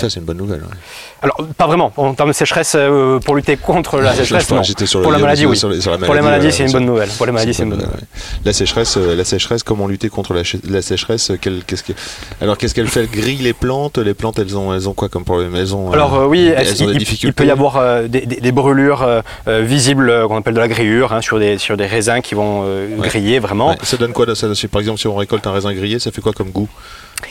Ça, 0.00 0.10
c'est 0.10 0.18
une 0.18 0.26
bonne 0.26 0.36
nouvelle. 0.38 0.60
ouais. 0.60 0.74
Alors, 1.22 1.36
pas 1.56 1.66
vraiment. 1.68 1.92
En 1.96 2.14
termes 2.14 2.30
de 2.30 2.34
sécheresse, 2.34 2.74
euh, 2.76 3.20
pour 3.20 3.36
lutter 3.36 3.56
contre 3.56 4.00
la 4.00 4.12
sécheresse, 4.12 4.50
non. 4.50 4.62
sur 4.64 5.02
Pour 5.02 5.12
la 5.12 5.18
maladie, 5.18 5.46
oui. 5.46 5.56
sur 5.56 5.68
les- 5.68 5.80
sur 5.80 5.92
la 5.92 5.98
Pour 5.98 6.14
les 6.14 6.20
maladie, 6.20 6.42
maladies, 6.46 6.56
c'est 6.56 6.64
une 6.66 6.72
bonne 6.72 6.84
nouvelle. 6.86 7.08
Pour 7.10 7.26
les 7.26 7.32
maladies, 7.32 7.54
c'est 7.54 7.62
une 7.62 7.70
bonne 7.70 7.78
nouvelle. 7.78 7.94
ouais. 7.94 8.20
La 8.44 8.52
sécheresse, 8.52 8.96
euh, 8.96 9.14
la 9.14 9.24
sécheresse, 9.24 9.62
comment 9.62 9.86
lutter 9.86 10.08
contre 10.08 10.34
la, 10.34 10.82
sécheresse 10.82 11.30
euh, 11.30 11.36
qu'est-ce 11.40 11.84
que- 11.84 11.92
Alors, 12.40 12.58
qu'est-ce 12.58 12.74
qu'elle 12.74 12.88
fait? 12.88 13.00
Elle 13.00 13.10
grille 13.10 13.36
les 13.38 13.52
plantes? 13.52 13.98
Les 13.98 14.14
plantes, 14.14 14.38
elles 14.40 14.56
ont, 14.56 14.74
elles 14.74 14.88
ont 14.88 14.94
quoi 14.94 15.08
comme 15.08 15.24
problème? 15.24 15.54
Elles 15.54 15.74
ont. 15.76 15.92
Alors 15.92 16.14
euh, 16.14 16.26
oui, 16.26 16.52
elles 16.54 16.82
ont 16.82 16.86
des 16.86 16.92
il, 16.92 16.98
difficultés? 16.98 17.28
il 17.28 17.32
peut 17.32 17.46
y 17.46 17.50
avoir 17.52 18.02
des, 18.08 18.22
des- 18.26 18.40
des 18.40 18.52
brûlures 18.52 19.06
visibles 19.46 20.26
qu'on 20.26 20.36
appelle 20.38 20.54
de 20.54 20.60
la 20.60 20.68
grillure 20.68 21.12
hein, 21.12 21.20
sur, 21.22 21.38
des, 21.38 21.56
sur 21.58 21.76
des 21.76 21.86
raisins 21.86 22.20
qui 22.20 22.34
vont 22.34 22.62
Ouais. 22.64 22.88
griller 23.08 23.38
vraiment. 23.38 23.76
Ça 23.82 23.96
donne 23.96 24.12
quoi 24.12 24.26
ça, 24.34 24.48
Par 24.70 24.80
exemple, 24.80 24.98
si 24.98 25.06
on 25.06 25.14
récolte 25.14 25.46
un 25.46 25.52
raisin 25.52 25.72
grillé, 25.72 25.98
ça 25.98 26.10
fait 26.10 26.20
quoi 26.20 26.32
comme 26.32 26.50
goût? 26.50 26.68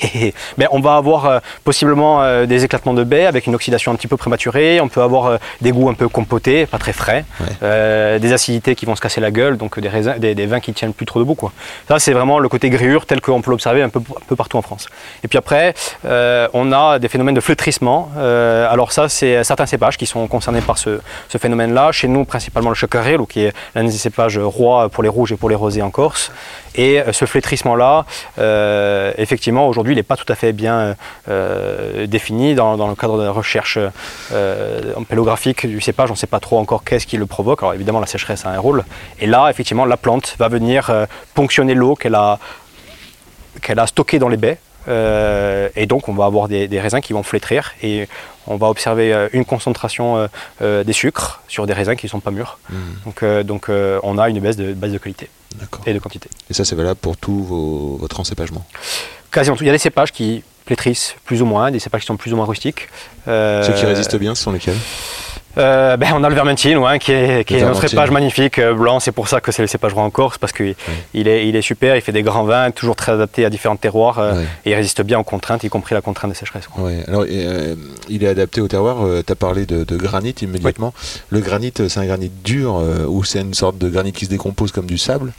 Mais 0.57 0.67
on 0.71 0.79
va 0.79 0.95
avoir 0.95 1.41
possiblement 1.63 2.23
euh, 2.23 2.45
des 2.53 2.63
éclatements 2.63 2.93
de 2.93 3.03
baies 3.03 3.25
avec 3.25 3.47
une 3.47 3.55
oxydation 3.55 3.91
un 3.91 3.95
petit 3.95 4.07
peu 4.07 4.17
prématurée. 4.17 4.79
On 4.81 4.87
peut 4.87 5.01
avoir 5.01 5.25
euh, 5.25 5.37
des 5.61 5.71
goûts 5.71 5.89
un 5.89 5.93
peu 5.93 6.07
compotés, 6.07 6.65
pas 6.65 6.77
très 6.77 6.93
frais, 6.93 7.25
Ouais. 7.39 7.47
Euh, 7.63 8.19
des 8.19 8.31
acidités 8.33 8.75
qui 8.75 8.85
vont 8.85 8.95
se 8.95 9.01
casser 9.01 9.21
la 9.21 9.31
gueule, 9.31 9.57
donc 9.57 9.79
des, 9.79 9.89
raisins, 9.89 10.15
des, 10.17 10.35
des 10.35 10.45
vins 10.45 10.59
qui 10.59 10.73
tiennent 10.73 10.93
plus 10.93 11.05
trop 11.05 11.19
debout. 11.19 11.35
Quoi. 11.35 11.51
Ça, 11.87 11.99
c'est 11.99 12.13
vraiment 12.13 12.39
le 12.39 12.49
côté 12.49 12.69
grillure 12.69 13.05
tel 13.05 13.21
qu'on 13.21 13.41
peut 13.41 13.51
l'observer 13.51 13.81
un 13.81 13.89
peu, 13.89 13.99
un 13.99 14.25
peu 14.27 14.35
partout 14.35 14.57
en 14.57 14.61
France. 14.61 14.87
Et 15.23 15.27
puis 15.27 15.37
après, 15.37 15.73
euh, 16.05 16.47
on 16.53 16.71
a 16.71 16.99
des 16.99 17.07
phénomènes 17.07 17.35
de 17.35 17.41
flétrissement. 17.41 18.11
Euh, 18.17 18.71
alors 18.71 18.91
ça, 18.91 19.09
c'est 19.09 19.43
certains 19.43 19.65
cépages 19.65 19.97
qui 19.97 20.05
sont 20.05 20.27
concernés 20.27 20.61
par 20.61 20.77
ce, 20.77 20.99
ce 21.29 21.37
phénomène-là. 21.37 21.91
Chez 21.91 22.07
nous, 22.07 22.25
principalement 22.25 22.69
le 22.69 22.75
chocarel, 22.75 23.19
ou 23.21 23.25
qui 23.25 23.41
est 23.41 23.53
l'un 23.75 23.83
des 23.83 23.91
cépages 23.91 24.37
rois 24.37 24.89
pour 24.89 25.03
les 25.03 25.09
rouges 25.09 25.31
et 25.31 25.37
pour 25.37 25.49
les 25.49 25.55
rosés 25.55 25.81
en 25.81 25.89
Corse. 25.89 26.31
Et 26.75 26.99
euh, 26.99 27.11
ce 27.13 27.25
flétrissement-là, 27.25 28.05
euh, 28.39 29.13
effectivement, 29.17 29.67
aujourd'hui, 29.67 29.93
il 29.93 29.97
n'est 29.97 30.03
pas 30.03 30.17
tout 30.17 30.31
à 30.31 30.35
fait 30.35 30.53
bien 30.53 30.95
euh, 31.29 32.07
défini 32.07 32.55
dans, 32.55 32.87
le 32.87 32.95
cadre 32.95 33.17
de 33.17 33.23
la 33.23 33.31
recherche 33.31 33.77
euh, 34.31 34.93
pélographique 35.07 35.65
du 35.65 35.81
cépage. 35.81 36.09
On 36.09 36.13
ne 36.13 36.17
sait 36.17 36.27
pas 36.27 36.39
trop 36.39 36.57
encore 36.57 36.83
qu'est-ce 36.83 37.07
qui 37.07 37.17
le 37.17 37.25
provoque. 37.25 37.61
Alors 37.61 37.73
évidemment, 37.73 37.99
la 37.99 38.07
sécheresse 38.07 38.45
a 38.45 38.49
un 38.49 38.59
rôle. 38.59 38.83
Et 39.19 39.27
là, 39.27 39.49
effectivement, 39.49 39.85
la 39.85 39.97
plante 39.97 40.35
va 40.39 40.47
venir 40.47 40.91
ponctionner 41.33 41.73
l'eau 41.73 41.95
qu'elle 41.95 42.15
a, 42.15 42.39
qu'elle 43.61 43.79
a 43.79 43.87
stockée 43.87 44.19
dans 44.19 44.29
les 44.29 44.37
baies. 44.37 44.57
Et 45.75 45.85
donc, 45.85 46.09
on 46.09 46.13
va 46.13 46.25
avoir 46.25 46.47
des, 46.47 46.79
raisins 46.79 46.99
qui 46.99 47.13
vont 47.13 47.23
flétrir 47.23 47.73
on 48.47 48.57
va 48.57 48.67
observer 48.67 49.13
euh, 49.13 49.29
une 49.33 49.45
concentration 49.45 50.17
euh, 50.17 50.27
euh, 50.61 50.83
des 50.83 50.93
sucres 50.93 51.41
sur 51.47 51.65
des 51.65 51.73
raisins 51.73 51.95
qui 51.95 52.05
ne 52.05 52.09
sont 52.09 52.19
pas 52.19 52.31
mûrs. 52.31 52.59
Donc, 53.05 53.23
euh, 53.23 53.43
donc 53.43 53.69
on 53.69 54.17
a 54.17 54.29
une 54.29 54.39
baisse 54.39 54.57
de, 54.57 54.73
baisse 54.73 54.91
de 54.91 54.97
qualité 54.97 55.29
et 55.85 55.93
de 55.93 55.99
quantité. 55.99 56.29
Et 56.49 56.53
ça, 56.53 56.65
c'est 56.65 56.75
valable 56.75 56.99
pour 56.99 57.17
tout 57.17 57.43
vos, 57.43 57.97
votre 57.97 58.19
encépagement. 58.19 58.65
Quasiment 59.31 59.55
tout. 59.55 59.63
Il 59.63 59.67
y 59.67 59.69
a 59.69 59.73
des 59.73 59.77
cépages 59.77 60.11
qui 60.11 60.43
flétrissent 60.65 61.15
plus 61.25 61.41
ou 61.41 61.45
moins, 61.45 61.71
des 61.71 61.79
cépages 61.79 62.01
qui 62.01 62.07
sont 62.07 62.17
plus 62.17 62.33
ou 62.33 62.35
moins 62.35 62.45
rustiques. 62.45 62.87
Ceux 63.25 63.73
qui 63.75 63.85
résistent 63.85 64.17
bien, 64.17 64.35
ce 64.35 64.43
sont 64.43 64.51
lesquels? 64.51 64.77
Euh, 65.57 65.97
ben, 65.97 66.13
On 66.15 66.23
a 66.23 66.29
le 66.29 66.35
vermentine, 66.35 66.77
ouais, 66.77 66.99
qui 66.99 67.11
est, 67.11 67.45
qui 67.45 67.55
est 67.55 67.57
un 67.57 67.65
vermentine. 67.65 67.89
cépage 67.89 68.11
magnifique, 68.11 68.59
euh, 68.59 68.73
blanc. 68.73 68.99
C'est 68.99 69.11
pour 69.11 69.27
ça 69.27 69.41
que 69.41 69.51
c'est 69.51 69.61
le 69.61 69.67
cépage 69.67 69.93
roi 69.93 70.03
en 70.03 70.09
Corse, 70.09 70.37
parce 70.37 70.53
qu'il 70.53 70.75
il 71.13 71.27
est, 71.27 71.47
il 71.47 71.55
est 71.55 71.61
super, 71.61 71.95
il 71.95 72.01
fait 72.01 72.11
des 72.11 72.23
grands 72.23 72.43
vins, 72.43 72.71
toujours 72.71 72.95
très 72.95 73.11
adaptés 73.11 73.45
à 73.45 73.49
différents 73.49 73.75
terroirs, 73.75 74.19
euh, 74.19 74.41
et 74.65 74.71
il 74.71 74.75
résiste 74.75 75.01
bien 75.01 75.19
aux 75.19 75.23
contraintes, 75.23 75.63
y 75.63 75.69
compris 75.69 75.95
la 75.95 76.01
contrainte 76.01 76.31
de 76.31 76.35
sécheresse. 76.35 76.67
quoi. 76.67 76.89
Alors, 77.07 77.25
euh, 77.29 77.75
il 78.09 78.23
est 78.23 78.27
adapté 78.27 78.61
au 78.61 78.67
terroir. 78.67 78.97
tu 79.25 79.31
as 79.31 79.35
parlé 79.35 79.65
de, 79.65 79.83
de 79.83 79.97
granit 79.97 80.35
immédiatement. 80.41 80.93
Le 81.29 81.39
granit, 81.39 81.73
c'est 81.75 81.97
un 81.97 82.05
granit 82.05 82.31
dur 82.43 82.81
ou 83.07 83.23
c'est 83.23 83.41
une 83.41 83.53
sorte 83.53 83.77
de 83.77 83.89
granit 83.89 84.11
qui 84.11 84.25
se 84.25 84.29
décompose 84.29 84.71
comme 84.71 84.85
du 84.85 84.97
sable? 84.97 85.33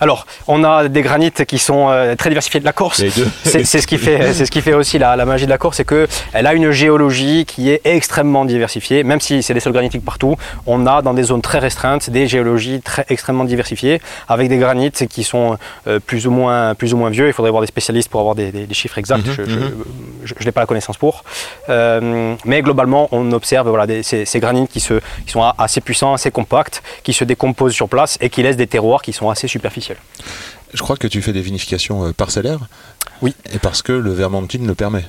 Alors, 0.00 0.26
on 0.48 0.64
a 0.64 0.88
des 0.88 1.02
granites 1.02 1.44
qui 1.44 1.58
sont 1.58 1.88
euh, 1.88 2.14
très 2.16 2.28
diversifiés 2.30 2.60
de 2.60 2.64
la 2.64 2.72
Corse. 2.72 3.02
C'est 3.44 3.64
ce 3.64 3.86
qui 3.86 3.98
fait, 3.98 4.32
c'est 4.34 4.46
ce 4.46 4.50
qui 4.50 4.60
fait 4.60 4.74
aussi 4.74 4.98
la, 4.98 5.16
la 5.16 5.24
magie 5.24 5.44
de 5.46 5.50
la 5.50 5.58
Corse, 5.58 5.76
c'est 5.78 5.84
que 5.84 6.06
elle 6.32 6.46
a 6.46 6.54
une 6.54 6.70
géologie 6.70 7.44
qui 7.46 7.70
est 7.70 7.80
extrêmement 7.84 8.44
diversifiée. 8.44 9.04
Même 9.04 9.20
si 9.20 9.42
c'est 9.42 9.54
des 9.54 9.60
sols 9.60 9.72
granitiques 9.72 10.04
partout, 10.04 10.36
on 10.66 10.86
a 10.86 11.02
dans 11.02 11.14
des 11.14 11.22
zones 11.24 11.42
très 11.42 11.58
restreintes 11.58 12.10
des 12.10 12.26
géologies 12.26 12.80
très 12.82 13.04
extrêmement 13.08 13.44
diversifiées, 13.44 14.00
avec 14.28 14.48
des 14.48 14.58
granites 14.58 15.06
qui 15.08 15.24
sont 15.24 15.56
euh, 15.86 16.00
plus 16.00 16.26
ou 16.26 16.30
moins 16.30 16.74
plus 16.74 16.92
ou 16.92 16.96
moins 16.96 17.10
vieux. 17.10 17.26
Il 17.28 17.32
faudrait 17.32 17.50
voir 17.50 17.60
des 17.62 17.66
spécialistes 17.68 18.08
pour 18.10 18.20
avoir 18.20 18.34
des, 18.34 18.50
des- 18.52 18.66
des 18.66 18.74
chiffres 18.74 18.98
exacts. 18.98 19.26
Mhm, 19.26 19.34
je 19.34 19.42
mhm. 19.42 19.74
je- 20.24 20.34
je 20.38 20.44
n'ai 20.44 20.52
pas 20.52 20.60
la 20.60 20.66
connaissance 20.66 20.96
pour. 20.96 21.24
Euh, 21.68 22.34
mais 22.44 22.62
globalement, 22.62 23.08
on 23.12 23.30
observe 23.32 23.68
voilà, 23.68 23.86
des- 23.86 24.02
ces, 24.02 24.24
ces 24.24 24.40
granites 24.40 24.70
qui, 24.70 24.80
se, 24.80 24.94
qui 25.26 25.32
sont 25.32 25.42
assez 25.58 25.80
puissants, 25.80 26.14
assez 26.14 26.30
compacts, 26.30 26.82
qui 27.02 27.12
se 27.12 27.24
décomposent 27.24 27.72
sur 27.74 27.88
place 27.88 28.18
et 28.20 28.28
qui 28.30 28.42
laissent 28.42 28.56
des 28.56 28.66
terroirs 28.66 29.02
qui 29.02 29.12
sont 29.12 29.30
assez 29.30 29.48
superficiels. 29.58 29.98
Je 30.76 30.82
crois 30.84 30.96
que 30.96 31.08
tu 31.14 31.20
fais 31.22 31.32
des 31.32 31.44
vinifications 31.50 31.98
euh, 32.04 32.12
parcellaires. 32.12 32.62
Oui. 33.22 33.32
Et 33.54 33.58
parce 33.60 33.80
que 33.82 33.92
le 33.92 34.12
vermentine 34.12 34.66
le 34.66 34.74
permet. 34.74 35.04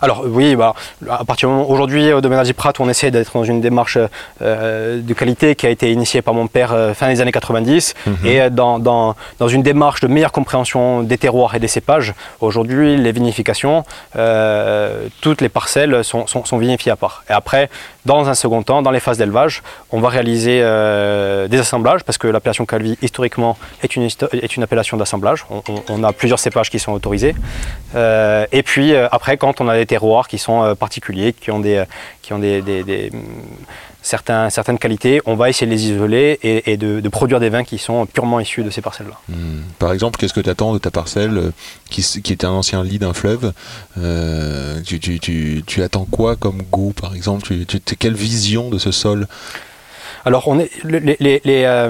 Alors 0.00 0.22
oui, 0.26 0.54
bah, 0.54 0.74
à 1.10 1.24
partir 1.24 1.48
du 1.48 1.54
moment 1.54 1.68
aujourd'hui 1.68 2.12
au 2.12 2.20
domaine 2.20 2.52
Prat, 2.52 2.72
on 2.78 2.88
essaie 2.88 3.10
d'être 3.10 3.32
dans 3.34 3.44
une 3.44 3.60
démarche 3.60 3.98
euh, 4.42 5.00
de 5.10 5.14
qualité 5.14 5.54
qui 5.56 5.66
a 5.66 5.70
été 5.70 5.90
initiée 5.90 6.22
par 6.22 6.32
mon 6.34 6.46
père 6.46 6.72
euh, 6.72 6.94
fin 6.94 7.08
des 7.12 7.20
années 7.20 7.32
90 7.32 7.94
Mhm. 8.06 8.16
et 8.24 8.40
euh, 8.40 8.50
dans, 8.50 8.78
dans, 8.78 9.16
dans 9.40 9.48
une 9.48 9.62
démarche 9.62 10.00
de 10.00 10.08
meilleure 10.08 10.30
compréhension 10.32 11.02
des 11.02 11.18
terroirs 11.18 11.54
et 11.56 11.60
des 11.60 11.68
cépages. 11.76 12.14
Aujourd'hui, 12.40 12.96
les 12.96 13.12
vinifications, 13.12 13.84
euh, 14.16 15.08
toutes 15.20 15.40
les 15.40 15.48
parcelles 15.48 16.04
sont, 16.04 16.26
sont, 16.28 16.44
sont 16.44 16.58
vinifiées 16.58 16.92
à 16.92 16.96
part. 16.96 17.24
Et 17.28 17.32
après, 17.32 17.68
dans 18.04 18.28
un 18.28 18.34
second 18.34 18.62
temps, 18.62 18.82
dans 18.82 18.90
les 18.90 19.00
phases 19.00 19.18
d'élevage, 19.18 19.62
on 19.90 20.00
va 20.00 20.08
réaliser 20.08 20.60
euh, 20.62 21.48
des 21.48 21.58
assemblages 21.58 22.04
parce 22.04 22.18
que 22.18 22.28
l'appellation 22.28 22.66
Calvi 22.66 22.98
historiquement 23.00 23.56
est 23.82 23.96
une, 23.96 24.62
appellation 24.62 24.96
d'assemblage. 24.96 25.46
On, 25.88 26.04
a 26.04 26.12
plusieurs 26.12 26.38
cépages 26.38 26.70
qui 26.70 26.78
sont 26.78 26.92
autorisés. 26.92 27.34
Euh, 27.94 28.46
et 28.52 28.62
puis 28.62 28.94
euh, 28.94 29.08
après, 29.10 29.36
quand 29.36 29.60
on 29.60 29.68
a 29.68 29.76
des 29.76 29.86
terroirs 29.86 30.28
qui 30.28 30.38
sont 30.38 30.74
particuliers, 30.78 31.32
qui 31.32 31.50
ont 31.50 31.60
des, 31.60 31.84
certains, 34.04 34.50
certaines 34.50 34.78
qualités, 34.78 35.20
on 35.26 35.34
va 35.34 35.48
essayer 35.48 35.66
de 35.66 35.72
les 35.72 35.86
isoler 35.90 36.38
et, 36.44 36.70
et 36.72 36.76
de, 36.76 37.00
de 37.00 37.08
produire 37.08 37.40
des 37.40 37.48
vins 37.48 37.64
qui 37.64 37.78
sont 37.78 38.06
purement 38.06 38.38
issus 38.38 38.62
de 38.62 38.70
ces 38.70 38.82
parcelles-là. 38.82 39.18
Hmm. 39.28 39.62
Par 39.80 39.92
exemple, 39.92 40.18
qu'est-ce 40.18 40.34
que 40.34 40.40
tu 40.40 40.50
attends 40.50 40.72
de 40.74 40.78
ta 40.78 40.90
parcelle 40.92 41.36
euh, 41.38 41.50
qui, 41.90 42.02
qui 42.22 42.32
est 42.32 42.44
un 42.44 42.50
ancien 42.50 42.84
lit 42.84 42.98
d'un 43.00 43.14
fleuve 43.14 43.52
Euh, 43.98 44.80
tu, 44.84 45.00
tu, 45.00 45.18
tu, 45.18 45.62
tu 45.66 45.82
attends 45.82 46.04
quoi 46.04 46.36
comme 46.36 46.62
goût, 46.70 46.92
par 46.92 47.14
exemple? 47.14 47.48
Quelle 47.98 48.14
vision 48.14 48.68
de 48.70 48.78
ce 48.78 48.90
sol? 48.92 49.26
Alors, 50.26 50.48
on 50.48 50.58
est, 50.58 50.70
les, 50.84 51.00
les, 51.00 51.40
les, 51.44 51.64
euh, 51.66 51.88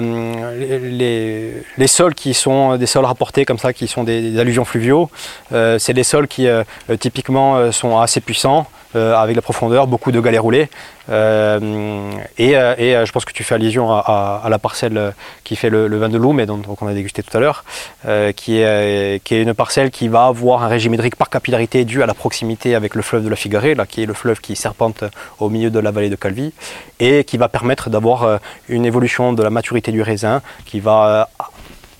les- 0.99 1.63
les 1.77 1.87
sols 1.87 2.13
qui 2.15 2.33
sont 2.33 2.75
des 2.77 2.85
sols 2.85 3.05
rapportés 3.05 3.45
comme 3.45 3.57
ça, 3.59 3.71
qui 3.71 3.87
sont 3.87 4.03
des, 4.03 4.31
des 4.31 4.39
alluvions 4.39 4.65
fluviaux, 4.65 5.09
euh, 5.53 5.79
c'est 5.79 5.93
des 5.93 6.03
sols 6.03 6.27
qui 6.27 6.47
euh, 6.47 6.63
typiquement 6.99 7.71
sont 7.71 7.97
assez 7.99 8.19
puissants, 8.19 8.67
avec 8.95 9.35
la 9.35 9.41
profondeur, 9.41 9.87
beaucoup 9.87 10.11
de 10.11 10.19
galets 10.19 10.41
roulés. 10.41 10.69
Euh, 11.09 12.11
et 12.37 12.57
euh, 12.57 12.73
euh, 12.79 13.05
je 13.05 13.11
pense 13.11 13.25
que 13.25 13.33
tu 13.33 13.43
fais 13.43 13.55
allusion 13.55 13.91
à, 13.91 14.47
la 14.49 14.57
parcelle 14.57 14.97
euh, 14.97 15.11
qui 15.43 15.55
fait 15.55 15.69
le, 15.69 15.87
vin 15.97 16.09
de 16.09 16.17
Loup, 16.17 16.33
mais 16.33 16.45
dont, 16.45 16.57
dont 16.57 16.75
on 16.81 16.87
a 16.87 16.93
dégusté 16.93 17.21
tout 17.21 17.35
à 17.35 17.39
l'heure, 17.39 17.63
euh, 18.07 18.31
qui, 18.31 18.59
est, 18.59 18.65
euh, 18.65 19.41
une 19.41 19.53
parcelle 19.53 19.91
qui 19.91 20.07
va 20.07 20.25
avoir 20.25 20.63
un 20.63 20.67
régime 20.67 20.93
hydrique 20.93 21.15
par 21.15 21.29
capillarité 21.29 21.85
dû 21.85 22.01
à 22.01 22.05
la 22.05 22.13
proximité 22.13 22.75
avec 22.75 22.95
le 22.95 23.01
fleuve 23.01 23.23
de 23.23 23.29
la 23.29 23.35
Figarée, 23.35 23.75
là, 23.75 23.85
qui 23.85 24.03
est 24.03 24.05
le 24.05 24.13
fleuve 24.13 24.39
qui 24.39 24.55
serpente 24.55 25.03
au 25.39 25.49
milieu 25.49 25.69
de 25.69 25.79
la 25.79 25.91
vallée 25.91 26.09
de 26.09 26.15
Calvi, 26.15 26.53
et 26.99 27.23
qui 27.23 27.37
va 27.37 27.49
permettre 27.49 27.89
d'avoir 27.89 28.23
euh, 28.23 28.37
une 28.69 28.85
évolution 28.85 29.33
de 29.33 29.43
la 29.43 29.49
maturité 29.49 29.91
du 29.91 30.01
raisin 30.01 30.41
qui 30.65 30.79
va 30.79 31.27
euh, 31.39 31.43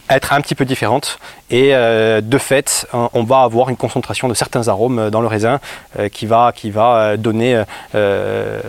être 0.10 0.34
un 0.34 0.42
petit 0.42 0.56
peu 0.56 0.66
différente 0.66 1.20
et 1.50 1.70
euh, 1.74 2.22
de 2.22 2.38
fait 2.38 2.88
on 2.94 3.24
va 3.24 3.42
avoir 3.42 3.70
une 3.70 3.78
concentration 3.78 4.28
de 4.28 4.34
certains 4.34 4.68
arômes 4.68 5.00
euh, 5.00 5.10
dans 5.10 5.22
le 5.22 5.28
raisin 5.28 5.60
euh, 6.00 6.10
qui 6.10 6.26
va, 6.26 6.52
qui 6.56 6.70
va 6.72 7.18
donner 7.18 7.64
euh, 7.96 8.62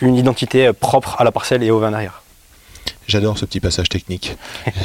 une 0.00 0.16
identité 0.16 0.72
propre 0.72 1.16
à 1.18 1.24
la 1.24 1.32
parcelle 1.32 1.62
et 1.62 1.70
au 1.70 1.78
vin 1.78 1.90
derrière. 1.90 2.22
J'adore 3.06 3.36
ce 3.38 3.44
petit 3.44 3.58
passage 3.58 3.88
technique. 3.88 4.36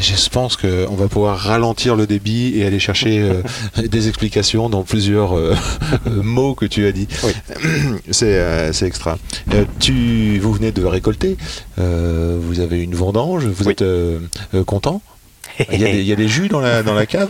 Je 0.01 0.29
pense 0.29 0.57
qu'on 0.57 0.95
va 0.95 1.07
pouvoir 1.07 1.37
ralentir 1.37 1.95
le 1.95 2.07
débit 2.07 2.57
et 2.57 2.65
aller 2.65 2.79
chercher 2.79 3.19
euh, 3.19 3.43
des 3.87 4.07
explications 4.07 4.67
dans 4.67 4.81
plusieurs 4.81 5.37
euh, 5.37 5.53
mots 6.07 6.55
que 6.55 6.65
tu 6.65 6.87
as 6.87 6.91
dit. 6.91 7.07
Oui. 7.23 7.33
C'est 8.11 8.39
euh, 8.39 8.71
extra. 8.81 9.19
Tu, 9.79 10.39
vous 10.39 10.53
venez 10.53 10.71
de 10.71 10.83
récolter, 10.85 11.37
vous 11.77 12.59
avez 12.59 12.81
une 12.81 12.95
vendange, 12.95 13.45
vous 13.45 13.65
Oui. 13.67 13.73
êtes 13.79 14.65
content? 14.65 15.01
Il 15.71 15.81
y, 15.81 16.11
a 16.11 16.15
des, 16.15 16.27
jus 16.27 16.47
dans 16.47 16.59
la, 16.59 17.05
cave. 17.05 17.29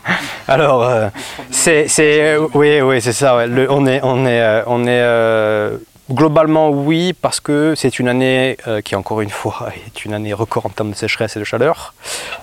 Alors, 0.48 0.82
euh, 0.84 1.08
c'est, 1.50 2.36
oui, 2.54 3.00
c'est 3.00 3.12
ça. 3.12 3.36
on 3.36 3.86
est, 3.86 4.00
euh, 4.02 4.62
euh, 4.66 5.76
globalement 6.10 6.70
oui 6.70 7.12
parce 7.12 7.40
que 7.40 7.74
c'est 7.76 7.98
une 7.98 8.06
année 8.06 8.56
qui 8.84 8.94
encore 8.94 9.20
une 9.20 9.30
fois 9.30 9.70
est 9.86 10.04
une 10.04 10.14
année 10.14 10.32
record 10.32 10.66
en 10.66 10.68
termes 10.68 10.92
de 10.92 10.96
sécheresse 10.96 11.36
et 11.36 11.40
de 11.40 11.44
chaleur. 11.44 11.94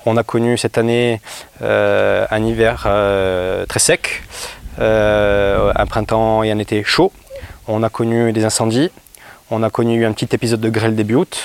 On 0.06 0.18
a 0.18 0.24
connu 0.24 0.58
cette 0.58 0.78
année 0.78 1.22
un 1.62 2.46
hiver 2.46 2.88
très 3.68 3.80
sec, 3.80 4.24
un 4.80 5.86
printemps 5.88 6.44
et 6.44 6.52
un 6.52 6.60
été 6.60 6.84
chaud. 6.84 7.12
On 7.68 7.84
a 7.84 7.90
connu 7.90 8.34
des 8.34 8.44
incendies. 8.44 8.92
On 9.50 9.64
a 9.64 9.70
connu 9.70 10.06
un 10.06 10.12
petit 10.14 10.34
épisode 10.34 10.62
de 10.62 10.70
grêle 10.70 10.96
début 10.96 11.16
août. 11.16 11.38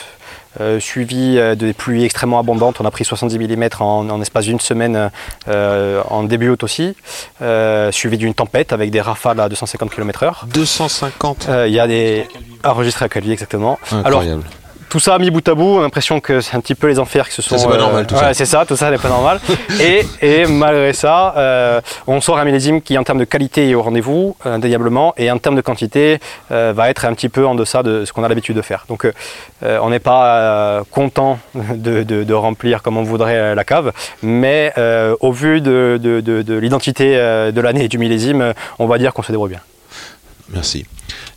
Suivi 0.81 1.39
des 1.57 1.73
pluies 1.73 2.05
extrêmement 2.05 2.39
abondantes. 2.39 2.81
On 2.81 2.85
a 2.85 2.91
pris 2.91 3.05
70 3.05 3.39
mm 3.39 3.69
en, 3.81 4.09
en 4.11 4.21
espace 4.21 4.45
d'une 4.47 4.61
semaine 4.61 5.11
en 5.47 6.23
début 6.25 6.49
août 6.51 6.63
aussi, 6.63 6.95
suivi 7.91 8.19
d'une 8.19 8.35
tempête 8.35 8.73
avec 8.73 8.91
des 8.91 9.01
rafales 9.01 9.41
à 9.41 9.49
250 9.49 9.91
km/h. 9.91 10.47
250 10.53 11.49
Il 11.67 11.73
y 11.73 11.81
a 11.81 11.87
des 11.87 12.27
enregistrés 12.65 13.05
à 13.05 13.09
Calvi 13.09 13.33
exactement. 13.33 13.79
Incroyable. 13.93 14.43
Alors, 14.43 14.53
tout 14.89 15.01
ça 15.01 15.19
mis 15.19 15.31
bout 15.31 15.47
à 15.47 15.55
bout, 15.55 15.81
l'impression 15.81 16.21
que 16.21 16.41
c'est 16.41 16.57
un 16.57 16.61
petit 16.61 16.75
peu 16.75 16.87
les 16.87 16.99
enfers 16.99 17.29
qui 17.29 17.35
se 17.35 17.43
sont. 17.43 17.59
c'est 17.59 17.69
pas 17.69 17.77
normal, 17.77 18.07
tout 18.07 18.15
ouais, 18.15 18.21
ça. 18.21 18.35
C'est 18.35 18.47
ça, 18.47 18.65
tout 18.67 18.77
ça 18.77 18.91
n'est 18.91 18.99
pas 18.99 19.09
normal. 19.09 19.41
et, 19.81 20.05
et 20.21 20.47
malgré 20.47 20.93
ça, 20.93 21.35
euh, 21.37 21.81
on 22.07 22.21
sort 22.21 22.39
un 22.39 22.45
millésime 22.45 22.81
qui, 22.81 22.97
en 22.97 23.05
termes 23.05 23.19
de 23.19 23.25
qualité, 23.25 23.69
est 23.71 23.75
au 23.75 23.83
rendez-vous, 23.83 24.37
indéniablement, 24.45 25.15
et 25.17 25.31
en 25.31 25.39
termes 25.39 25.57
de 25.57 25.61
quantité, 25.61 26.19
euh, 26.51 26.73
va 26.75 26.91
être 26.91 27.05
un 27.05 27.15
petit 27.15 27.29
peu 27.29 27.47
en 27.47 27.55
deçà 27.55 27.83
de 27.83 28.05
ce 28.05 28.13
qu'on 28.13 28.25
a 28.25 28.29
l'habitude 28.29 28.57
de 28.57 28.63
faire. 28.63 28.85
Donc, 28.89 29.05
euh, 29.05 29.79
on 29.83 29.91
n'est 29.91 29.99
pas 29.99 30.83
content 30.91 31.39
de, 31.55 32.03
de, 32.03 32.25
de, 32.25 32.35
remplir 32.35 32.83
comme 32.83 32.97
on 32.97 33.03
voudrait 33.03 33.55
la 33.55 33.65
cave, 33.65 33.93
mais 34.23 34.73
au 35.21 35.33
vu 35.33 35.61
de, 35.61 35.99
de 36.01 36.55
l'identité 36.55 37.17
de 37.17 37.61
l'année 37.61 37.85
et 37.85 37.89
du 37.89 37.99
millésime, 37.99 38.55
on 38.79 38.87
va 38.87 38.99
dire 38.99 39.13
qu'on 39.13 39.23
se 39.23 39.33
débrouille 39.33 39.51
bien. 39.51 39.61
Merci. 40.53 40.85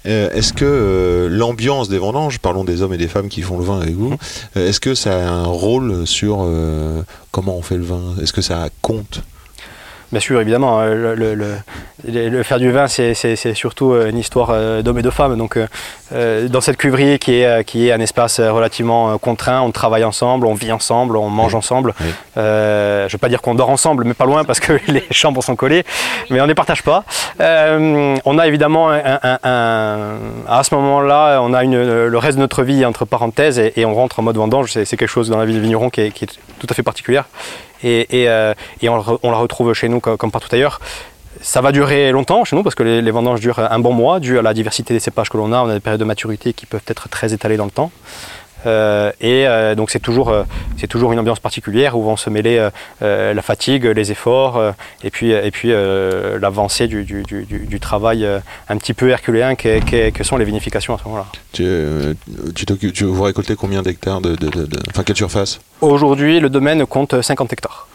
Euh, 0.05 0.31
est-ce 0.31 0.53
que 0.53 0.65
euh, 0.65 1.29
l'ambiance 1.29 1.89
des 1.89 1.97
vendanges, 1.97 2.39
parlons 2.39 2.63
des 2.63 2.81
hommes 2.81 2.93
et 2.93 2.97
des 2.97 3.07
femmes 3.07 3.29
qui 3.29 3.41
font 3.41 3.57
le 3.57 3.63
vin 3.63 3.79
avec 3.79 3.95
vous, 3.95 4.15
euh, 4.55 4.69
est-ce 4.69 4.79
que 4.79 4.95
ça 4.95 5.15
a 5.15 5.31
un 5.31 5.45
rôle 5.45 6.07
sur 6.07 6.47
comment 7.31 7.57
on 7.57 7.61
fait 7.61 7.77
le 7.77 7.83
vin? 7.83 8.15
Est-ce 8.21 8.33
que 8.33 8.41
ça 8.41 8.69
compte? 8.81 9.23
Bien 10.11 10.19
sûr, 10.19 10.41
évidemment. 10.41 10.81
Le, 10.81 11.15
le, 11.15 11.35
le, 11.35 11.55
le 12.03 12.43
faire 12.43 12.59
du 12.59 12.71
vin, 12.71 12.87
c'est 12.87 13.53
surtout 13.53 13.93
une 13.93 14.17
histoire 14.17 14.83
d'hommes 14.83 14.99
et 14.99 15.03
de 15.03 15.09
femmes. 15.09 15.37
Donc, 15.37 15.57
dans 16.11 16.61
cette 16.61 16.77
cuverie 16.77 17.19
qui 17.19 17.35
est, 17.35 17.63
qui 17.63 17.87
est 17.87 17.91
un 17.93 17.99
espace 17.99 18.39
relativement 18.39 19.17
contraint, 19.17 19.61
on 19.61 19.71
travaille 19.71 20.03
ensemble, 20.03 20.47
on 20.47 20.53
vit 20.53 20.71
ensemble, 20.71 21.15
on 21.15 21.29
mange 21.29 21.55
ensemble. 21.55 21.93
Oui. 22.01 22.07
Euh, 22.37 23.01
je 23.01 23.05
ne 23.05 23.11
veux 23.13 23.17
pas 23.19 23.29
dire 23.29 23.41
qu'on 23.41 23.55
dort 23.55 23.69
ensemble, 23.69 24.03
mais 24.03 24.13
pas 24.13 24.25
loin 24.25 24.43
parce 24.43 24.59
que 24.59 24.73
les 24.87 25.03
chambres 25.11 25.43
sont 25.43 25.55
collées, 25.55 25.83
mais 26.29 26.39
on 26.39 26.43
ne 26.43 26.49
les 26.49 26.55
partage 26.55 26.83
pas. 26.83 27.03
Euh, 27.39 28.17
on 28.25 28.37
a 28.37 28.47
évidemment, 28.47 28.89
un, 28.89 29.19
un, 29.23 29.39
un, 29.43 30.17
à 30.47 30.63
ce 30.63 30.73
moment-là, 30.75 31.39
on 31.41 31.53
a 31.53 31.63
une, 31.63 32.07
le 32.07 32.17
reste 32.17 32.37
de 32.37 32.41
notre 32.41 32.63
vie 32.63 32.85
entre 32.85 33.05
parenthèses 33.05 33.59
et, 33.59 33.73
et 33.77 33.85
on 33.85 33.93
rentre 33.93 34.19
en 34.19 34.23
mode 34.23 34.37
vendange. 34.37 34.71
C'est 34.71 34.85
quelque 34.97 35.07
chose 35.07 35.29
dans 35.29 35.37
la 35.37 35.45
vie 35.45 35.55
de 35.55 35.59
vigneron 35.59 35.89
qui 35.89 36.01
est, 36.01 36.11
qui 36.11 36.25
est 36.25 36.39
tout 36.59 36.67
à 36.69 36.73
fait 36.73 36.83
particulière. 36.83 37.25
Et, 37.83 38.07
euh, 38.27 38.53
on, 38.83 39.31
la 39.31 39.37
retrouve 39.37 39.73
chez 39.73 39.89
nous 39.89 39.99
comme, 39.99 40.17
comme 40.17 40.31
partout 40.31 40.53
ailleurs. 40.53 40.79
Ça 41.41 41.61
va 41.61 41.71
durer 41.71 42.11
longtemps 42.11 42.43
chez 42.43 42.55
nous 42.55 42.63
parce 42.63 42.75
que 42.75 42.83
les, 42.83 43.01
les, 43.01 43.11
vendanges 43.11 43.39
durent 43.39 43.59
un 43.59 43.79
bon 43.79 43.93
mois 43.93 44.19
dû 44.19 44.37
à 44.37 44.41
la 44.41 44.53
diversité 44.53 44.93
des 44.93 44.99
cépages 44.99 45.29
que 45.29 45.37
l'on 45.37 45.51
a. 45.53 45.63
On 45.63 45.69
a 45.69 45.73
des 45.73 45.79
périodes 45.79 45.99
de 45.99 46.05
maturité 46.05 46.53
qui 46.53 46.65
peuvent 46.65 46.83
être 46.87 47.09
très 47.09 47.33
étalées 47.33 47.57
dans 47.57 47.65
le 47.65 47.71
temps. 47.71 47.91
Euh, 48.65 49.11
et 49.19 49.47
euh, 49.47 49.75
donc 49.75 49.89
c'est 49.91 49.99
toujours, 49.99 50.29
euh, 50.29 50.43
c'est 50.77 50.87
toujours 50.87 51.11
une 51.11 51.19
ambiance 51.19 51.39
particulière 51.39 51.97
où 51.97 52.03
vont 52.03 52.17
se 52.17 52.29
mêler 52.29 52.69
la 53.01 53.41
fatigue, 53.41 53.85
les 53.85 54.11
efforts 54.11 54.61
et 55.03 55.09
puis, 55.09 55.31
et 55.31 55.51
puis 55.51 55.69
l'avancée 55.69 56.87
du, 56.87 57.03
du, 57.03 57.23
du, 57.23 57.45
du, 57.45 57.79
travail 57.79 58.27
un 58.69 58.77
petit 58.77 58.93
peu 58.93 59.09
herculéen 59.09 59.55
que, 59.55 59.79
que, 59.79 60.09
que 60.09 60.23
sont 60.23 60.37
les 60.37 60.45
vinifications 60.45 60.95
à 60.95 60.97
ce 60.97 61.03
moment-là. 61.05 61.25
Tu, 61.53 61.65
tu, 62.55 62.91
tu, 62.91 63.03
vous 63.05 63.23
récoltez 63.23 63.55
combien 63.55 63.81
d'hectares 63.81 64.21
de, 64.21 64.35
de, 64.35 64.49
de, 64.49 64.65
de, 64.65 64.79
Enfin, 64.89 65.03
quelle 65.03 65.15
surface? 65.15 65.59
Aujourd'hui, 65.81 66.39
le 66.39 66.49
domaine 66.49 66.85
compte 66.85 67.21
50 67.21 67.53
hectares. 67.53 67.87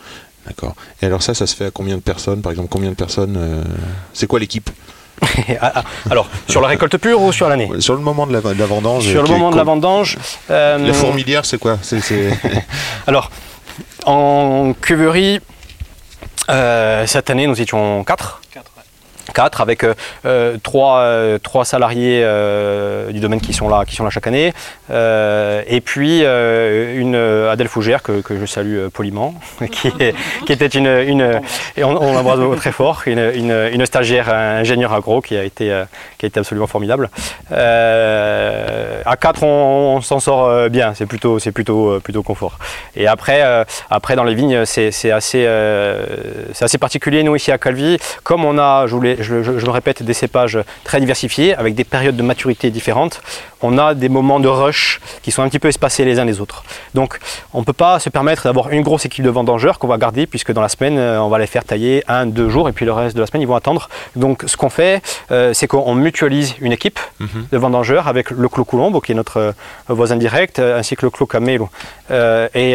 D'accord. 0.46 0.74
Et 1.02 1.06
alors 1.06 1.22
ça, 1.22 1.34
ça 1.34 1.46
se 1.46 1.56
fait 1.56 1.66
à 1.66 1.70
combien 1.70 1.96
de 1.96 2.02
personnes? 2.02 2.40
Par 2.42 2.52
exemple, 2.52 2.68
combien 2.70 2.90
de 2.90 2.94
personnes 2.94 3.36
euh... 3.36 3.62
C'est 4.12 4.26
quoi 4.26 4.38
l'équipe? 4.38 4.70
Alors, 6.10 6.28
sur 6.48 6.60
la 6.60 6.68
récolte 6.68 6.96
pure 6.98 7.22
ou 7.22 7.32
sur 7.32 7.48
l'année 7.48 7.70
Sur 7.78 7.94
le 7.94 8.00
moment 8.00 8.26
de 8.26 8.32
la, 8.32 8.40
de 8.40 8.58
la 8.58 8.66
vendange. 8.66 9.04
Sur 9.04 9.22
le 9.22 9.28
moment 9.28 9.50
de 9.50 9.56
la 9.56 9.64
vendange. 9.64 10.18
Euh, 10.50 10.78
la 10.78 10.92
fourmilière, 10.92 11.44
c'est 11.44 11.58
quoi 11.58 11.78
c 11.82 11.96
est, 11.96 12.00
c 12.00 12.32
est... 12.44 12.64
Alors, 13.06 13.30
en 14.04 14.74
cuverie, 14.80 15.40
euh, 16.50 17.06
cette 17.06 17.30
année, 17.30 17.46
nous 17.46 17.60
étions 17.60 18.04
4. 18.04 18.40
4 18.52 18.70
avec 19.58 19.84
euh, 20.24 20.56
trois, 20.62 20.98
euh, 20.98 21.38
trois 21.38 21.64
salariés 21.64 22.22
euh, 22.24 23.10
du 23.12 23.20
domaine 23.20 23.40
qui 23.40 23.52
sont 23.52 23.68
là, 23.68 23.84
qui 23.84 23.94
sont 23.94 24.04
là 24.04 24.10
chaque 24.10 24.26
année, 24.26 24.52
euh, 24.90 25.62
et 25.66 25.80
puis 25.80 26.20
une 26.20 27.16
Adèle 27.50 27.68
Fougère 27.68 28.02
que, 28.02 28.20
que, 28.20 28.38
je 28.38 28.46
salue 28.46 28.88
poliment, 28.88 29.34
qui, 29.70 29.88
est, 30.00 30.14
qui 30.46 30.52
était 30.52 30.66
une, 30.66 30.86
une 30.86 31.40
et 31.76 31.84
on, 31.84 32.00
on 32.00 32.12
l'embrasse 32.14 32.38
très 32.58 32.72
fort, 32.72 33.02
une, 33.06 33.18
une, 33.18 33.68
une, 33.72 33.86
stagiaire 33.86 34.32
ingénieure 34.32 34.92
agro 34.92 35.20
qui 35.20 35.36
a 35.36 35.44
été, 35.44 35.84
qui 36.18 36.26
a 36.26 36.28
été 36.28 36.40
absolument 36.40 36.66
formidable. 36.66 37.10
à 37.50 39.16
4 39.16 39.42
on, 39.42 39.96
on 39.96 40.00
s'en 40.00 40.20
sort 40.20 40.68
bien, 40.70 40.94
c'est 40.94 41.06
plutôt, 41.06 41.38
c'est 41.38 41.52
plutôt, 41.52 42.00
plutôt 42.00 42.22
confort. 42.22 42.58
Et 42.94 43.06
après, 43.06 43.42
après 43.90 44.16
dans 44.16 44.24
les 44.24 44.34
vignes, 44.34 44.64
c'est 44.64 45.10
assez, 45.10 45.48
c'est 46.52 46.64
assez 46.64 46.78
particulier 46.78 47.22
nous 47.22 47.36
ici 47.36 47.52
à 47.52 47.58
Calvi, 47.58 47.98
comme 48.22 48.44
on 48.44 48.58
a, 48.58 48.86
je 48.86 48.94
voulais 48.94 49.15
je, 49.20 49.34
le 49.34 49.70
répète, 49.70 50.02
des 50.02 50.14
cépages 50.14 50.58
très 50.84 51.00
diversifiés, 51.00 51.54
avec 51.54 51.74
des 51.74 51.84
périodes 51.84 52.16
de 52.16 52.22
maturité 52.22 52.70
différentes, 52.70 53.20
on 53.62 53.78
a 53.78 53.94
des 53.94 54.08
moments 54.08 54.40
de 54.40 54.48
rush 54.48 55.00
qui 55.22 55.30
sont 55.30 55.42
un 55.42 55.48
petit 55.48 55.58
peu 55.58 55.68
espacés 55.68 56.04
les 56.04 56.18
uns 56.18 56.24
les 56.24 56.40
autres. 56.40 56.64
Donc 56.94 57.18
on 57.52 57.60
ne 57.60 57.64
peut 57.64 57.72
pas 57.72 57.98
se 57.98 58.10
permettre 58.10 58.44
d'avoir 58.44 58.70
une 58.70 58.82
grosse 58.82 59.04
équipe 59.04 59.24
de 59.24 59.30
vendangeurs 59.30 59.78
qu'on 59.78 59.88
va 59.88 59.98
garder, 59.98 60.26
puisque 60.26 60.52
dans 60.52 60.60
la 60.60 60.68
semaine, 60.68 60.98
on 60.98 61.28
va 61.28 61.38
les 61.38 61.46
faire 61.46 61.64
tailler 61.64 62.04
un, 62.08 62.26
deux 62.26 62.48
jours, 62.48 62.68
et 62.68 62.72
puis 62.72 62.84
le 62.84 62.92
reste 62.92 63.16
de 63.16 63.20
la 63.20 63.26
semaine, 63.26 63.42
ils 63.42 63.48
vont 63.48 63.56
attendre. 63.56 63.88
Donc 64.14 64.44
ce 64.46 64.56
qu'on 64.56 64.70
fait, 64.70 65.02
euh, 65.30 65.52
c'est 65.54 65.66
qu'on 65.66 65.94
mutualise 65.94 66.54
une 66.60 66.72
équipe 66.72 67.00
mm 67.18 67.26
-hmm. 67.26 67.50
de 67.52 67.58
vendangeurs 67.58 68.08
avec 68.08 68.30
le 68.30 68.48
Clos 68.48 68.64
Coulombe, 68.64 69.00
qui 69.02 69.12
est 69.12 69.14
notre 69.14 69.38
euh, 69.40 69.52
voisin 69.88 70.16
direct, 70.16 70.58
ainsi 70.58 70.96
que 70.96 71.04
le 71.06 71.10
Clos 71.10 71.26
Camelo 71.26 71.68
euh, 72.10 72.48
et 72.62 72.70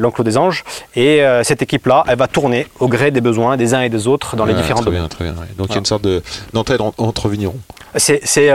l'Enclos 0.00 0.24
des 0.24 0.36
Anges. 0.36 0.64
Et 1.04 1.14
cette 1.48 1.62
équipe-là, 1.66 1.98
elle 2.08 2.18
va 2.24 2.28
tourner 2.38 2.66
au 2.84 2.88
gré 2.94 3.10
des 3.10 3.20
besoins 3.30 3.56
des 3.56 3.70
uns 3.76 3.82
et 3.88 3.92
des 3.96 4.04
autres 4.12 4.30
dans 4.36 4.46
les 4.46 4.54
ouais, 4.54 4.60
différents 4.60 4.84
très 4.84 4.90
domaines. 4.90 5.08
Bien, 5.08 5.16
très 5.16 5.24
bien, 5.24 5.34
ouais. 5.40 5.50
Donc 5.58 5.66
il 5.70 5.74
y 5.76 5.80
a 5.80 5.82
une 5.84 5.92
sorte 5.94 6.06
d'entraide 6.54 6.80
de, 6.80 7.02
entre 7.08 7.24
vignerons. 7.34 7.60
C'est 7.96 8.46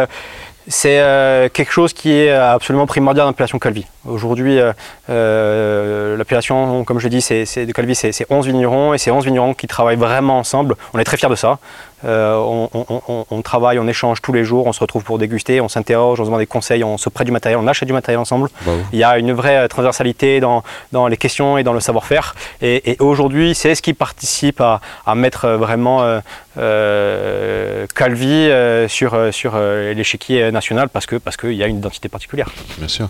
c'est 0.69 0.99
euh, 0.99 1.49
quelque 1.49 1.71
chose 1.71 1.93
qui 1.93 2.13
est 2.13 2.29
absolument 2.29 2.85
primordial 2.85 3.23
dans 3.25 3.31
l'appellation 3.31 3.57
Calvi. 3.57 3.85
Aujourd'hui, 4.05 4.59
euh, 4.59 4.71
euh, 5.09 6.15
l'appellation, 6.15 6.83
comme 6.83 6.99
je 6.99 7.07
dis, 7.07 7.21
c'est 7.21 7.65
de 7.65 7.71
Calvi, 7.71 7.95
c'est 7.95 8.25
11 8.29 8.45
vignerons 8.45 8.93
et 8.93 8.99
c'est 8.99 9.09
11 9.09 9.25
vignerons 9.25 9.55
qui 9.55 9.65
travaillent 9.65 9.97
vraiment 9.97 10.37
ensemble. 10.37 10.75
On 10.93 10.99
est 10.99 11.03
très 11.03 11.17
fiers 11.17 11.27
de 11.27 11.35
ça. 11.35 11.57
On, 12.03 12.69
on, 12.73 13.01
on, 13.07 13.25
on, 13.29 13.41
travaille, 13.41 13.79
on 13.79 13.87
échange 13.87 14.21
tous 14.21 14.33
les 14.33 14.43
jours, 14.43 14.67
on 14.67 14.73
se 14.73 14.79
retrouve 14.79 15.03
pour 15.03 15.17
déguster, 15.17 15.61
on 15.61 15.69
s'interroge, 15.69 16.19
on 16.19 16.23
se 16.23 16.27
demande 16.27 16.41
des 16.41 16.47
conseils, 16.47 16.83
on 16.83 16.97
se 16.97 17.09
prête 17.09 17.25
du 17.25 17.31
matériel, 17.31 17.59
on 17.59 17.67
achète 17.67 17.87
du 17.87 17.93
matériel 17.93 18.19
ensemble. 18.19 18.49
Bravo. 18.63 18.81
Il 18.93 18.99
y 18.99 19.03
a 19.03 19.17
une 19.17 19.33
vraie 19.33 19.67
transversalité 19.67 20.39
dans, 20.39 20.63
dans 20.91 21.07
les 21.07 21.17
questions 21.17 21.57
et 21.57 21.63
dans 21.63 21.73
le 21.73 21.79
savoir-faire. 21.79 22.35
Et, 22.61 22.91
et 22.91 22.97
aujourd'hui, 22.99 23.55
c'est 23.55 23.75
ce 23.75 23.81
qui 23.81 23.93
participe 23.93 24.61
à, 24.61 24.81
à 25.05 25.15
mettre 25.15 25.47
vraiment 25.49 26.21
euh, 26.59 27.85
Calvi 27.95 28.27
euh, 28.27 28.87
sur, 28.87 29.33
sur 29.33 29.53
euh, 29.55 29.93
l'échiquier 29.93 30.51
national 30.51 30.89
parce 30.89 31.05
que 31.05 31.15
parce 31.15 31.37
qu'il 31.37 31.53
y 31.53 31.63
a 31.63 31.67
une 31.67 31.77
identité 31.77 32.09
particulière. 32.09 32.49
Bien 32.77 32.87
sûr. 32.87 33.07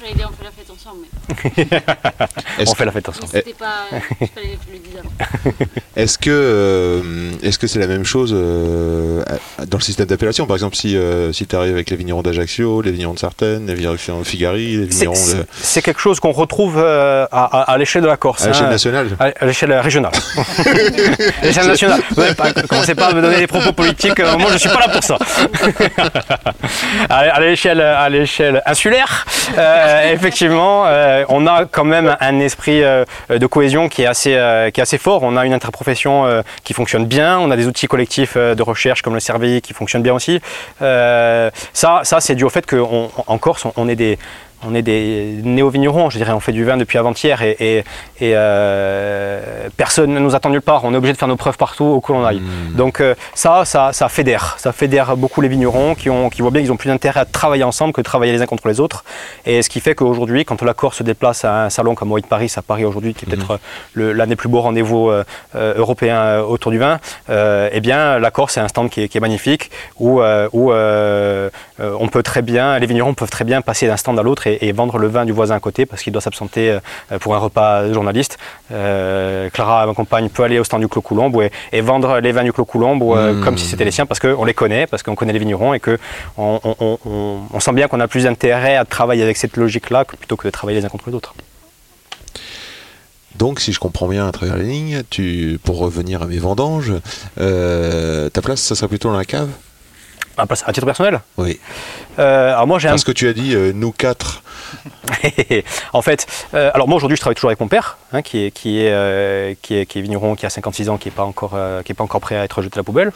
J'allais 0.00 0.14
dire 0.14 0.30
on 0.30 0.36
fait 0.36 0.44
la 0.44 0.50
fête 0.50 0.70
ensemble. 0.70 0.98
Mais... 1.02 1.08
on 2.66 2.74
fait 2.74 2.84
la 2.84 2.92
fête 2.92 3.08
ensemble. 3.08 3.28
C'était 3.32 3.54
pas, 3.54 3.86
je 4.20 4.26
fallait 4.26 4.58
le 4.72 4.78
dire 4.78 5.00
avant. 5.00 5.52
Est-ce 5.96 6.18
que 6.18 6.30
euh, 6.30 7.32
est-ce 7.42 7.58
que 7.58 7.66
c'est 7.66 7.78
la 7.78 7.86
même 7.86 8.04
chose 8.04 8.32
euh, 8.34 9.22
dans 9.66 9.76
le 9.76 9.82
système 9.82 10.06
d'appellation? 10.06 10.46
Par 10.46 10.56
exemple, 10.56 10.74
si 10.74 10.96
euh, 10.96 11.32
si 11.32 11.46
tu 11.46 11.54
arrives 11.54 11.74
avec 11.74 11.90
les 11.90 11.96
vignerons 11.96 12.22
d'Ajaccio, 12.22 12.80
les 12.80 12.92
vignerons 12.92 13.12
de 13.12 13.18
Sartène, 13.18 13.66
les 13.66 13.74
vignerons 13.74 14.20
de 14.20 14.24
Figari, 14.24 14.76
les 14.78 14.86
vignerons 14.86 15.12
de... 15.12 15.44
C'est 15.52 15.82
quelque 15.82 16.00
chose 16.00 16.18
qu'on 16.18 16.32
retrouve 16.32 16.78
à, 16.78 17.24
à, 17.30 17.72
à 17.72 17.78
l'échelle 17.78 18.02
de 18.02 18.06
la 18.06 18.16
Corse. 18.16 18.44
À 18.44 18.48
l'échelle 18.48 18.66
hein, 18.66 18.70
nationale 18.70 19.08
À, 19.18 19.44
l'échelle 19.44 19.72
régionale. 19.74 20.12
à 20.58 21.44
l'échelle 21.44 21.66
nationale. 21.66 22.00
Ouais, 22.16 22.34
pas, 22.34 22.52
commencez 22.52 22.94
pas 22.94 23.08
à 23.08 23.12
me 23.12 23.20
donner 23.20 23.38
des 23.38 23.46
propos 23.46 23.72
politiques. 23.72 24.18
moi, 24.38 24.50
je 24.52 24.58
suis 24.58 24.70
pas 24.70 24.80
là 24.80 24.88
pour 24.88 25.04
ça. 25.04 25.18
à 27.10 27.40
l'échelle 27.40 27.80
à 27.80 28.08
l'échelle 28.08 28.62
insulaire, 28.66 29.26
euh, 29.58 30.12
effectivement, 30.12 30.84
euh, 30.86 31.21
on 31.28 31.46
a 31.46 31.64
quand 31.66 31.84
même 31.84 32.16
un 32.20 32.40
esprit 32.40 32.82
euh, 32.82 33.04
de 33.28 33.46
cohésion 33.46 33.88
qui 33.88 34.02
est 34.02 34.06
assez 34.06 34.98
fort. 34.98 35.22
On 35.22 35.36
a 35.36 35.46
une 35.46 35.52
interprofession 35.52 36.42
qui 36.64 36.72
fonctionne 36.72 37.06
bien. 37.06 37.38
On 37.38 37.50
a 37.50 37.56
des 37.56 37.66
outils 37.66 37.86
collectifs 37.86 38.36
de 38.36 38.62
recherche 38.62 39.02
comme 39.02 39.14
le 39.14 39.20
CERVI 39.20 39.60
qui 39.60 39.72
fonctionnent 39.72 40.02
bien 40.02 40.14
aussi. 40.14 40.40
ça, 40.80 41.50
ça 42.02 42.20
c'est 42.20 42.34
dû 42.34 42.44
au 42.44 42.50
fait 42.50 42.66
qu'en 42.66 43.38
Corse, 43.38 43.64
on, 43.64 43.72
on 43.76 43.88
est 43.88 43.96
des 43.96 44.18
on 44.64 44.74
est 44.74 44.82
des 44.82 45.40
néo-vignerons, 45.42 46.10
je 46.10 46.18
dirais, 46.18 46.32
on 46.32 46.40
fait 46.40 46.52
du 46.52 46.64
vin 46.64 46.76
depuis 46.76 46.98
avant-hier 46.98 47.42
et, 47.42 47.56
et, 47.60 47.78
et 48.20 48.32
euh, 48.34 49.68
personne 49.76 50.12
ne 50.14 50.20
nous 50.20 50.34
attend 50.34 50.50
nulle 50.50 50.62
part. 50.62 50.84
On 50.84 50.92
est 50.94 50.96
obligé 50.96 51.12
de 51.12 51.18
faire 51.18 51.28
nos 51.28 51.36
preuves 51.36 51.56
partout 51.56 51.84
où 51.84 52.00
que 52.00 52.12
l'on 52.12 52.24
aille. 52.24 52.40
Mmh. 52.40 52.76
Donc 52.76 53.00
euh, 53.00 53.14
ça, 53.34 53.64
ça, 53.64 53.92
ça 53.92 54.08
fédère. 54.08 54.56
Ça 54.58 54.72
fédère 54.72 55.16
beaucoup 55.16 55.40
les 55.40 55.48
vignerons 55.48 55.94
qui, 55.94 56.10
ont, 56.10 56.30
qui 56.30 56.42
voient 56.42 56.50
bien 56.50 56.62
qu'ils 56.62 56.72
ont 56.72 56.76
plus 56.76 56.88
d'intérêt 56.88 57.20
à 57.20 57.24
travailler 57.24 57.64
ensemble 57.64 57.92
que 57.92 58.00
de 58.00 58.04
travailler 58.04 58.32
les 58.32 58.42
uns 58.42 58.46
contre 58.46 58.68
les 58.68 58.80
autres. 58.80 59.04
Et 59.46 59.62
ce 59.62 59.68
qui 59.68 59.80
fait 59.80 59.94
qu'aujourd'hui, 59.94 60.44
quand 60.44 60.62
la 60.62 60.74
Corse 60.74 60.98
se 60.98 61.02
déplace 61.02 61.44
à 61.44 61.64
un 61.64 61.70
salon 61.70 61.94
comme 61.94 62.12
White 62.12 62.26
Paris, 62.26 62.52
à 62.56 62.62
Paris 62.62 62.84
aujourd'hui, 62.84 63.14
qui 63.14 63.24
est 63.24 63.28
peut-être 63.28 63.58
mmh. 63.96 64.10
l'un 64.10 64.26
des 64.26 64.36
plus 64.36 64.48
beaux 64.48 64.60
rendez-vous 64.60 65.10
euh, 65.10 65.24
européens 65.54 66.40
autour 66.40 66.70
du 66.70 66.78
vin, 66.78 66.98
eh 67.28 67.80
bien 67.80 68.18
la 68.18 68.30
Corse 68.30 68.56
est 68.56 68.60
un 68.60 68.68
stand 68.68 68.90
qui 68.90 69.02
est, 69.02 69.08
qui 69.08 69.18
est 69.18 69.20
magnifique 69.20 69.70
où, 69.98 70.20
où 70.20 70.72
on 70.72 72.08
peut 72.08 72.22
très 72.22 72.42
bien, 72.42 72.78
les 72.78 72.86
vignerons 72.86 73.14
peuvent 73.14 73.30
très 73.30 73.44
bien 73.44 73.60
passer 73.60 73.86
d'un 73.86 73.96
stand 73.96 74.18
à 74.18 74.22
l'autre 74.22 74.46
et 74.46 74.51
et, 74.60 74.68
et 74.68 74.72
vendre 74.72 74.98
le 74.98 75.06
vin 75.08 75.24
du 75.24 75.32
voisin 75.32 75.54
à 75.56 75.60
côté 75.60 75.86
parce 75.86 76.02
qu'il 76.02 76.12
doit 76.12 76.22
s'absenter 76.22 76.78
euh, 77.12 77.18
pour 77.18 77.34
un 77.34 77.38
repas 77.38 77.92
journaliste. 77.92 78.38
Euh, 78.70 79.50
Clara, 79.50 79.86
ma 79.86 79.94
compagne, 79.94 80.28
peut 80.28 80.42
aller 80.44 80.58
au 80.58 80.64
stand 80.64 80.80
du 80.80 80.88
Clos 80.88 81.02
Coulombe 81.02 81.40
et, 81.42 81.50
et 81.76 81.80
vendre 81.80 82.18
les 82.20 82.32
vins 82.32 82.44
du 82.44 82.52
Clos 82.52 82.64
Coulombe 82.64 83.02
euh, 83.02 83.32
Mmh. 83.32 83.40
comme 83.44 83.56
si 83.58 83.66
c'était 83.66 83.84
les 83.84 83.90
siens 83.90 84.06
parce 84.06 84.20
qu'on 84.20 84.44
les 84.44 84.54
connaît, 84.54 84.86
parce 84.86 85.02
qu'on 85.02 85.14
connaît 85.14 85.32
les 85.32 85.38
vignerons 85.38 85.74
et 85.74 85.80
que 85.80 85.98
on, 86.36 86.60
on- 86.64 86.76
on- 86.80 86.98
on- 87.06 87.38
on 87.52 87.60
sent 87.60 87.72
bien 87.72 87.88
qu'on 87.88 88.00
a 88.00 88.08
plus 88.08 88.24
d'intérêt 88.24 88.76
à 88.76 88.84
travailler 88.84 89.22
avec 89.22 89.36
cette 89.36 89.56
logique-là 89.56 90.04
que- 90.04 90.16
plutôt 90.16 90.36
que 90.36 90.46
de 90.46 90.50
travailler 90.50 90.78
les 90.80 90.84
uns 90.86 90.88
contre 90.88 91.08
les 91.08 91.14
autres. 91.14 91.34
Donc, 93.36 93.60
si 93.60 93.72
je 93.72 93.80
comprends 93.80 94.08
bien 94.08 94.26
à 94.28 94.32
travers 94.32 94.56
les 94.56 94.64
lignes, 94.64 95.02
tu, 95.08 95.58
pour 95.64 95.78
revenir 95.78 96.22
à 96.22 96.26
mes 96.26 96.38
vendanges, 96.38 96.92
euh, 97.40 98.28
ta 98.28 98.42
place, 98.42 98.60
ça 98.60 98.74
serait 98.74 98.88
plutôt 98.88 99.10
dans 99.10 99.16
la 99.16 99.24
cave? 99.24 99.48
À, 100.36 100.42
à 100.42 100.72
titre 100.72 100.86
personnel 100.86 101.20
Oui. 101.36 101.60
Euh, 102.18 102.52
Alors 102.52 102.66
moi 102.66 102.78
j'ai 102.78 102.88
un 102.88 102.92
Parce 102.92 103.04
que 103.04 103.12
tu 103.12 103.28
as 103.28 103.32
dit, 103.32 103.54
euh, 103.54 103.72
nous 103.74 103.92
quatre. 103.92 104.42
en 105.92 106.02
fait, 106.02 106.26
euh, 106.54 106.70
alors 106.74 106.88
moi 106.88 106.96
aujourd'hui 106.96 107.16
je 107.16 107.20
travaille 107.20 107.34
toujours 107.34 107.50
avec 107.50 107.60
mon 107.60 107.68
père, 107.68 107.98
hein, 108.12 108.22
qui, 108.22 108.46
est, 108.46 108.50
qui, 108.50 108.80
est, 108.80 108.92
euh, 108.92 109.54
qui, 109.60 109.74
est, 109.76 109.86
qui 109.86 109.98
est 109.98 110.02
vigneron, 110.02 110.34
qui 110.34 110.46
a 110.46 110.50
56 110.50 110.88
ans, 110.88 110.96
qui 110.98 111.08
n'est 111.08 111.14
pas, 111.14 111.24
encore, 111.24 111.52
euh, 111.54 111.82
qui 111.82 111.92
est 111.92 111.94
pas 111.94 112.04
encore 112.04 112.20
prêt 112.20 112.36
à 112.36 112.44
être 112.44 112.62
jeté 112.62 112.76
à 112.76 112.80
la 112.80 112.84
poubelle. 112.84 113.12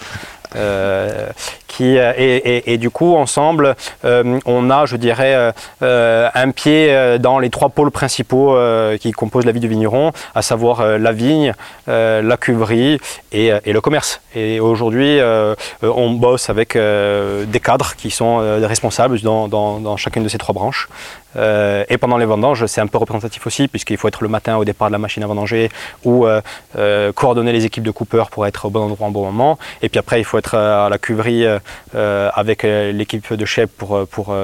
Euh, 0.55 1.29
qui, 1.67 1.99
euh, 1.99 2.13
et, 2.17 2.79
du 2.79 2.89
coup, 2.89 3.17
ensemble, 3.17 3.77
euh, 4.05 4.39
on 4.47 4.71
a, 4.71 4.87
je 4.87 4.97
dirais, 4.97 5.53
un 5.83 6.51
pied 6.51 7.19
dans 7.19 7.39
les 7.39 7.51
trois 7.51 7.69
pôles 7.69 7.91
principaux 7.91 8.57
qui 8.99 9.13
composent 9.13 9.45
la 9.45 9.53
vie 9.53 9.61
du 9.61 9.69
vigneron, 9.69 10.13
à 10.35 10.43
savoir 10.43 10.99
la 10.99 11.13
vigne, 11.13 11.53
la 11.87 12.37
cuverie 12.39 12.99
et, 13.33 13.53
le 13.67 13.81
commerce. 13.81 14.23
Et 14.35 14.59
aujourd'hui, 14.59 15.21
on 15.83 16.11
bosse 16.13 16.49
avec 16.49 16.79
des 16.79 17.61
cadres 17.61 17.95
qui 17.97 18.11
sont 18.11 18.39
responsables 18.63 19.21
dans 19.21 19.97
chacune 19.99 20.23
de 20.23 20.29
ces 20.29 20.39
trois 20.39 20.55
branches. 20.55 20.89
Euh, 21.37 21.85
et 21.89 21.99
pendant 21.99 22.17
les 22.17 22.27
vendanges, 22.27 22.67
c'est 22.67 22.81
un 22.81 22.87
peu 22.87 22.99
représentatif 22.99 23.47
aussi, 23.47 23.69
puisqu'il 23.69 23.97
faut 23.97 24.09
être 24.09 24.23
le 24.23 24.29
matin 24.29 24.57
au 24.57 24.65
départ 24.65 24.89
de 24.89 24.93
la 24.93 24.99
machine 24.99 25.23
à 25.23 25.27
vendanger 25.27 25.71
ou 26.05 26.27
euh, 26.27 26.41
euh, 26.79 27.13
coordonner 27.13 27.53
les 27.53 27.65
équipes 27.65 27.85
de 27.85 27.91
coupeurs 27.91 28.31
pour 28.31 28.47
être 28.47 28.67
au 28.67 28.71
bon 28.71 28.83
endroit 28.83 29.09
au 29.09 29.11
bon 29.11 29.25
moment. 29.25 29.59
Et 29.83 29.89
puis 29.89 29.99
après, 29.99 30.21
il 30.21 30.25
faut 30.25 30.39
être 30.39 30.55
à 30.55 30.89
la 30.89 30.99
cuverie 30.99 31.45
avec 31.95 32.63
l'équipe 32.63 33.33
de 33.33 33.45
chef 33.45 33.71
pour, 33.71 34.07
pour 34.07 34.35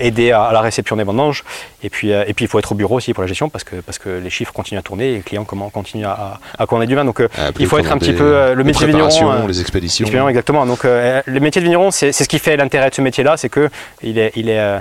aider 0.00 0.32
à, 0.32 0.44
à 0.44 0.52
la 0.52 0.60
réception 0.60 0.96
des 0.96 1.04
vendanges. 1.04 1.44
Et 1.82 1.90
puis, 1.90 2.10
et 2.10 2.34
puis, 2.34 2.44
il 2.44 2.48
faut 2.48 2.58
être 2.58 2.72
au 2.72 2.74
bureau 2.74 2.96
aussi 2.96 3.12
pour 3.12 3.22
la 3.22 3.28
gestion, 3.28 3.48
parce 3.48 3.64
que, 3.64 3.76
parce 3.76 3.98
que 3.98 4.08
les 4.08 4.30
chiffres 4.30 4.52
continuent 4.52 4.80
à 4.80 4.82
tourner 4.82 5.12
et 5.12 5.14
les 5.16 5.20
clients 5.20 5.44
continuent 5.44 6.06
à, 6.06 6.40
à, 6.58 6.66
commander 6.66 6.86
du 6.86 6.94
vin. 6.94 7.04
Donc, 7.04 7.20
Appeler, 7.20 7.52
il 7.60 7.66
faut 7.66 7.78
être 7.78 7.92
un 7.92 7.98
petit 7.98 8.12
peu 8.12 8.54
le 8.54 8.64
métier 8.64 8.86
vigneron. 8.86 9.08
préparations, 9.08 9.44
euh, 9.44 9.46
les 9.46 9.60
expéditions. 9.60 10.28
Exactement. 10.28 10.66
Donc, 10.66 10.84
le 10.84 11.40
métier 11.40 11.60
de 11.60 11.66
vigneron, 11.66 11.90
c'est 11.90 12.12
ce 12.12 12.28
qui 12.28 12.38
fait 12.38 12.56
l'intérêt 12.56 12.90
de 12.90 12.94
ce 12.94 13.02
métier-là, 13.02 13.36
c'est 13.36 13.48
que 13.48 13.70
il 14.02 14.18
est, 14.18 14.32
il 14.36 14.48
est, 14.48 14.80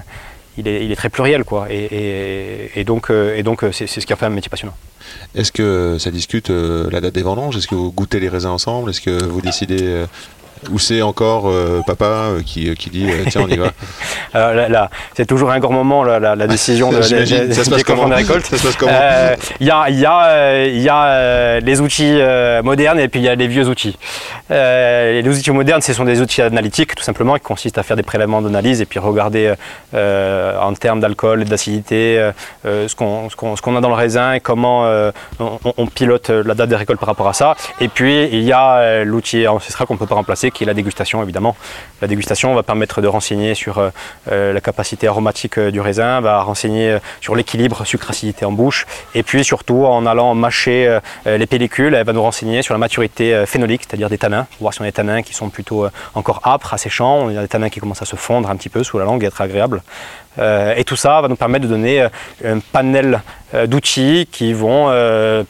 il 0.58 0.67
est, 0.67 0.96
très 0.96 1.10
pluriel, 1.10 1.43
quoi. 1.43 1.67
Et, 1.70 2.84
donc, 2.86 3.10
euh, 3.10 3.41
euh, 3.41 3.72
c'est 3.72 3.88
ce 3.88 4.06
qui 4.06 4.13
en 4.13 4.17
fait 4.17 4.26
un 4.26 4.30
métier 4.30 4.50
passionnant. 4.50 4.76
Est-ce 5.36 5.52
que 5.52 5.98
ça 6.00 6.12
discute 6.12 6.50
euh, 6.50 6.89
la 6.91 7.00
date 7.00 7.13
des 7.13 7.22
vendanges? 7.22 7.56
Est-ce 7.58 7.67
que 7.67 7.76
vous 7.76 7.91
goûtez 7.91 8.20
les 8.20 8.30
raisins 8.30 8.50
ensemble? 8.50 8.89
Est-ce 8.89 9.02
que 9.02 9.24
vous 9.24 9.41
décidez 9.41 10.06
ou 10.72 10.80
c'est 10.80 11.02
encore 11.02 11.50
euh, 11.50 11.82
papa 11.86 12.06
euh, 12.06 12.41
qui, 12.46 12.74
qui 12.76 12.89
dit 12.89 13.08
euh, 13.10 13.24
tiens 13.30 13.41
on 13.46 13.48
y 13.48 13.58
va 13.58 13.67
Alors 14.34 14.54
là, 14.54 14.70
là, 14.70 14.89
c'est 15.15 15.26
toujours 15.26 15.52
un 15.52 15.60
grand 15.60 15.74
moment, 15.74 16.04
la, 16.04 16.20
la- 16.20 16.36
la 16.36 16.48
décision 16.56 16.91
de, 16.91 17.02
J'imagine. 17.02 17.48
des- 17.48 17.54
Ça 17.54 17.63
se 17.63 17.70
passe 17.70 17.84
comment 17.84 18.08
de 18.08 18.13
récolte. 18.13 18.46
Ça 18.50 18.58
se 18.58 18.63
passe 18.67 18.76
comment 18.76 18.91
Euh, 18.93 19.36
Il 19.60 19.67
y 19.67 19.72
a, 19.72 19.89
y 19.89 20.06
a, 20.06 20.26
euh, 20.28 20.72
il 20.74 20.82
y 20.82 20.89
a 20.89 21.04
euh, 21.06 21.60
les 21.62 21.82
outils 21.82 22.17
euh, 22.20 22.62
modernes 22.63 23.00
et 23.00 23.08
puis 23.08 23.20
il 23.20 23.24
y 23.24 23.30
a 23.30 23.36
les 23.36 23.48
vieux 23.48 23.67
outils. 23.67 23.98
Euh, 24.52 25.22
les 25.22 25.30
outils 25.38 25.52
modernes, 25.52 25.82
ce 25.82 25.93
sont 25.93 26.06
des 26.06 26.22
outils 26.22 26.41
analytiques 26.41 26.96
tout 26.96 27.04
simplement 27.04 27.36
qui 27.36 27.41
consistent 27.41 27.78
à 27.78 27.84
faire 27.84 27.98
des 27.98 28.04
prélèvements 28.04 28.41
d'analyse 28.41 28.82
et 28.82 28.86
puis 28.86 29.00
regarder 29.00 29.54
euh, 29.93 30.60
en 30.60 30.74
termes 30.74 31.00
d'alcool 31.00 31.41
et 31.41 31.46
d'acidité 31.46 32.17
euh, 32.20 32.32
euh, 32.65 32.88
ce 32.88 32.96
qu'on 32.96 33.76
a 33.76 33.82
dans 33.82 33.89
le 33.89 33.96
raisin 33.96 34.34
et 34.34 34.39
comment 34.39 34.86
euh, 34.86 35.12
on, 35.39 35.60
on 35.78 35.88
pilote 35.88 36.30
la 36.30 36.54
date 36.54 36.70
des 36.70 36.76
récoltes 36.76 37.00
par 37.00 37.08
rapport 37.10 37.28
à 37.28 37.34
ça. 37.34 37.56
Et 37.82 37.88
puis 37.88 38.26
il 38.32 38.43
y 38.43 38.52
a 38.54 38.76
euh, 38.78 39.04
l'outil 39.06 39.48
ancestral 39.48 39.88
qu'on 39.88 39.96
ne 39.96 40.00
peut 40.00 40.06
pas 40.06 40.15
remplacer 40.15 40.47
qui 40.52 40.64
est 40.64 40.68
la 40.68 40.74
dégustation 40.74 41.22
évidemment. 41.24 41.56
La 42.02 42.08
dégustation 42.08 42.54
va 42.54 42.64
permettre 42.64 43.02
de 43.02 43.08
renseigner 43.08 43.56
sur 43.56 43.78
euh, 43.78 43.90
euh, 44.32 44.54
la 44.54 44.62
capacité 44.62 45.08
aromatique 45.08 45.58
euh, 45.58 45.72
du 45.72 45.82
raisin, 45.82 46.22
va 46.22 46.42
renseigner 46.42 46.98
sur 47.22 47.36
l'équilibre 47.36 47.86
sucre-acidité 47.86 48.46
en 48.46 48.52
bouche, 48.52 48.86
et 49.16 49.24
puis 49.24 49.44
surtout 49.44 49.86
en 49.86 50.06
allant 50.06 50.34
mâcher 50.36 51.00
les 51.26 51.46
pellicules, 51.46 51.94
elle 51.94 52.06
va 52.06 52.14
nous 52.14 52.22
renseigner 52.22 52.62
sur 52.62 52.74
la 52.74 52.78
maturité 52.78 53.44
phénolique, 53.46 53.84
c'est-à-dire 53.88 54.10
des 54.10 54.18
tanins, 54.18 54.48
voir 54.60 54.74
si 54.74 54.82
on 54.82 54.84
a 54.84 54.88
des 54.88 54.94
tanins 54.94 55.22
qui 55.22 55.34
sont 55.34 55.50
plutôt 55.50 55.88
encore 56.16 56.42
âpres, 56.46 56.74
asséchants, 56.74 57.30
y 57.30 57.38
a 57.38 57.42
des 57.42 57.48
tanins 57.48 57.70
qui 57.70 57.80
commencent 57.80 58.02
à 58.02 58.06
se 58.06 58.16
fondre 58.16 58.50
un 58.50 58.56
petit 58.56 58.70
peu 58.70 58.84
sous 58.84 58.98
la 58.98 59.06
langue 59.06 59.24
et 59.24 59.28
être 59.28 59.42
agréables. 59.42 59.82
Euh, 60.39 60.73
et 60.76 60.84
tout 60.84 60.95
ça 60.95 61.21
va 61.21 61.28
nous 61.28 61.36
permettre 61.36 61.65
de 61.65 61.69
donner 61.69 62.02
euh, 62.02 62.10
un 62.45 62.60
panel 62.60 63.21
euh, 63.54 63.65
d'outils 63.67 64.28
qui 64.32 64.54
vont 64.54 64.88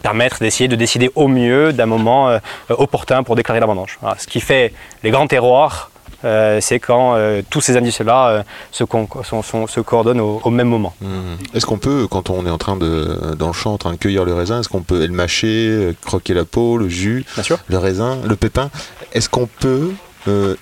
permettre 0.02 0.39
d'essayer 0.39 0.67
de 0.67 0.76
décider 0.76 1.10
au 1.15 1.28
mieux 1.28 1.73
d'un 1.73 1.86
moment 1.86 2.39
opportun 2.69 3.23
pour 3.23 3.36
déclarer 3.36 3.60
la 3.60 3.65
vendange. 3.65 3.97
Voilà. 4.02 4.17
Ce 4.19 4.28
qui 4.28 4.39
fait 4.39 4.73
les 5.04 5.10
grands 5.12 5.28
terroirs, 5.28 5.91
euh, 6.26 6.60
c'est 6.62 6.80
quand 6.80 7.13
euh, 7.15 7.41
tous 7.50 7.62
ces 7.62 7.78
indices-là 7.78 8.28
euh, 8.30 8.43
se, 8.71 8.84
con- 8.84 9.08
sont- 9.23 9.43
sont- 9.43 9.67
se 9.67 9.80
coordonnent 9.82 10.19
au, 10.19 10.41
au 10.43 10.50
même 10.50 10.67
moment. 10.67 10.95
Hmm. 11.00 11.36
Est-ce 11.54 11.65
qu'on 11.67 11.78
peut, 11.78 12.08
quand 12.10 12.30
on 12.32 12.45
est 12.45 12.50
en 12.50 12.58
train 12.58 12.76
de 12.76 13.36
dans 13.38 13.47
le 13.47 13.54
champ 13.54 13.73
en 13.73 13.78
train 13.78 13.91
de 13.91 13.97
cueillir 13.97 14.26
le 14.26 14.34
raisin, 14.34 14.60
est-ce 14.62 14.69
qu'on 14.69 14.82
peut 14.82 15.06
le 15.06 15.13
mâcher, 15.13 15.95
croquer 16.04 16.34
la 16.34 16.43
peau, 16.45 16.78
le 16.78 16.89
jus, 16.89 17.23
le 17.67 17.78
raisin, 17.78 18.17
le 18.28 18.36
pépin? 18.36 18.69
Est-ce 19.13 19.30
qu'on 19.30 19.47
peut 19.47 19.91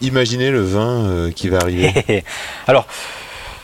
imaginer 0.02 0.52
le 0.52 0.62
vin 0.62 1.30
qui 1.36 1.48
va 1.50 1.60
arriver? 1.60 2.24
Alors, 2.68 2.86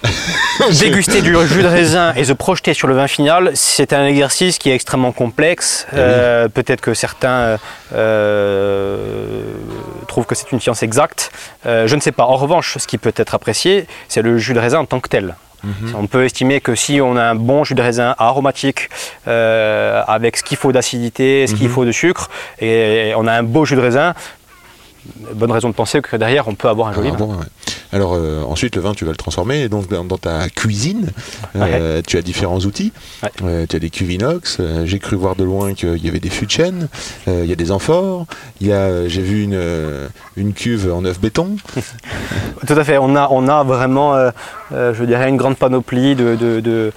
déguster 0.79 1.21
du 1.21 1.35
jus 1.47 1.61
de 1.63 1.67
raisin 1.67 2.13
et 2.15 2.23
se 2.23 2.33
projeter 2.33 2.73
sur 2.73 2.87
le 2.87 2.95
vin 2.95 3.07
final, 3.07 3.51
c'est 3.55 3.93
un 3.93 4.05
exercice 4.05 4.57
qui 4.57 4.69
est 4.69 4.75
extrêmement 4.75 5.11
complexe. 5.11 5.85
Eh 5.91 5.95
oui. 5.95 6.01
Euh, 6.01 6.47
Peut-être 6.49 6.81
que 6.81 6.93
certains 6.93 7.57
euh, 7.93 9.41
trouvent 10.07 10.25
que 10.25 10.35
c'est 10.35 10.51
une 10.51 10.59
science 10.59 10.83
exacte. 10.83 11.31
Euh, 11.65 11.87
je 11.87 11.95
ne 11.95 12.01
sais 12.01 12.11
pas. 12.11 12.25
En 12.25 12.35
revanche, 12.35 12.77
ce 12.77 12.87
qui 12.87 12.97
peut 12.97 13.13
être 13.15 13.33
apprécié, 13.35 13.87
c'est 14.07 14.21
le 14.21 14.37
jus 14.37 14.53
de 14.53 14.59
raisin 14.59 14.79
en 14.79 14.85
tant 14.85 14.99
que 14.99 15.09
tel. 15.09 15.35
Mhm. 15.63 15.93
On 15.95 16.07
peut 16.07 16.25
estimer 16.25 16.59
que 16.59 16.73
si 16.73 16.99
on 17.01 17.15
a 17.17 17.23
un 17.23 17.35
bon 17.35 17.63
jus 17.63 17.75
de 17.75 17.81
raisin 17.83 18.15
aromatique, 18.17 18.89
euh, 19.27 20.01
avec 20.07 20.37
ce 20.37 20.43
qu'il 20.43 20.57
faut 20.57 20.71
d'acidité, 20.71 21.45
ce 21.47 21.53
qu'il 21.53 21.67
Mhm. 21.67 21.73
faut 21.73 21.85
de 21.85 21.91
sucre, 21.91 22.29
et 22.59 23.13
on 23.15 23.27
a 23.27 23.33
un 23.33 23.43
beau 23.43 23.63
jus 23.65 23.75
de 23.75 23.81
raisin, 23.81 24.15
bonne 25.33 25.51
raison 25.51 25.69
de 25.69 25.75
penser 25.75 26.01
que 26.01 26.15
derrière 26.15 26.47
on 26.47 26.55
peut 26.55 26.67
avoir 26.67 26.87
un 26.87 26.93
joli 26.93 27.09
Ah, 27.09 27.17
vin. 27.17 27.25
bon, 27.25 27.33
ouais. 27.35 27.45
Alors 27.93 28.13
euh, 28.13 28.41
ensuite 28.43 28.75
le 28.75 28.81
vin 28.81 28.93
tu 28.93 29.03
vas 29.05 29.11
le 29.11 29.17
transformer 29.17 29.61
et 29.61 29.69
donc 29.69 29.89
dans, 29.89 30.05
dans 30.05 30.17
ta 30.17 30.49
cuisine 30.49 31.09
euh, 31.55 32.01
tu 32.07 32.17
as 32.17 32.21
différents 32.21 32.59
outils. 32.59 32.91
Ouais. 33.23 33.29
Euh, 33.43 33.65
tu 33.69 33.75
as 33.75 33.79
des 33.79 33.89
cuves 33.89 34.11
inox. 34.11 34.57
euh, 34.59 34.85
j'ai 34.85 34.99
cru 34.99 35.15
voir 35.15 35.35
de 35.35 35.43
loin 35.43 35.73
qu'il 35.73 36.03
y 36.03 36.07
avait 36.07 36.19
des 36.19 36.29
fûts 36.29 36.45
de 36.45 36.51
chêne. 36.51 36.87
euh, 37.27 37.41
Il 37.43 37.49
y 37.49 37.53
a 37.53 37.55
des 37.55 37.71
amphores. 37.71 38.25
Il 38.61 38.67
y 38.67 38.71
a 38.71 38.75
euh, 38.77 39.09
j'ai 39.09 39.21
vu 39.21 39.43
une 39.43 39.59
une 40.37 40.53
cuve 40.53 40.91
en 40.93 41.03
œuf 41.05 41.19
béton. 41.19 41.57
Tout 42.67 42.73
à 42.73 42.83
fait. 42.83 42.97
On 42.97 43.15
a, 43.15 43.27
on 43.31 43.47
a 43.47 43.63
vraiment, 43.63 44.15
je 44.71 45.03
dirais, 45.03 45.27
une 45.29 45.37
grande 45.37 45.57
panoplie 45.57 46.15
de, 46.15 46.35
de, 46.35 46.59
de, 46.59 46.91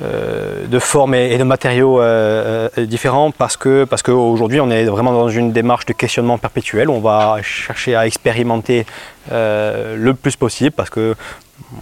de 0.00 0.78
formes 0.78 1.14
et, 1.14 1.38
de 1.38 1.44
matériaux 1.44 2.00
euh, 2.00 2.68
euh, 2.76 2.86
différents 2.86 3.30
parce 3.30 3.56
que 3.56 3.84
parce 3.84 4.02
qu'aujourd'hui 4.02 4.60
on 4.60 4.70
est 4.70 4.84
vraiment 4.84 5.12
dans 5.12 5.28
une 5.28 5.52
démarche 5.52 5.86
de 5.86 5.92
questionnement 5.92 6.38
perpétuel. 6.38 6.90
On 6.90 7.00
va 7.00 7.38
chercher 7.42 7.94
à 7.94 8.06
expérimenter 8.06 8.86
euh, 9.32 9.96
le 9.96 10.14
plus 10.14 10.36
possible 10.36 10.72
parce 10.72 10.90
que 10.90 11.14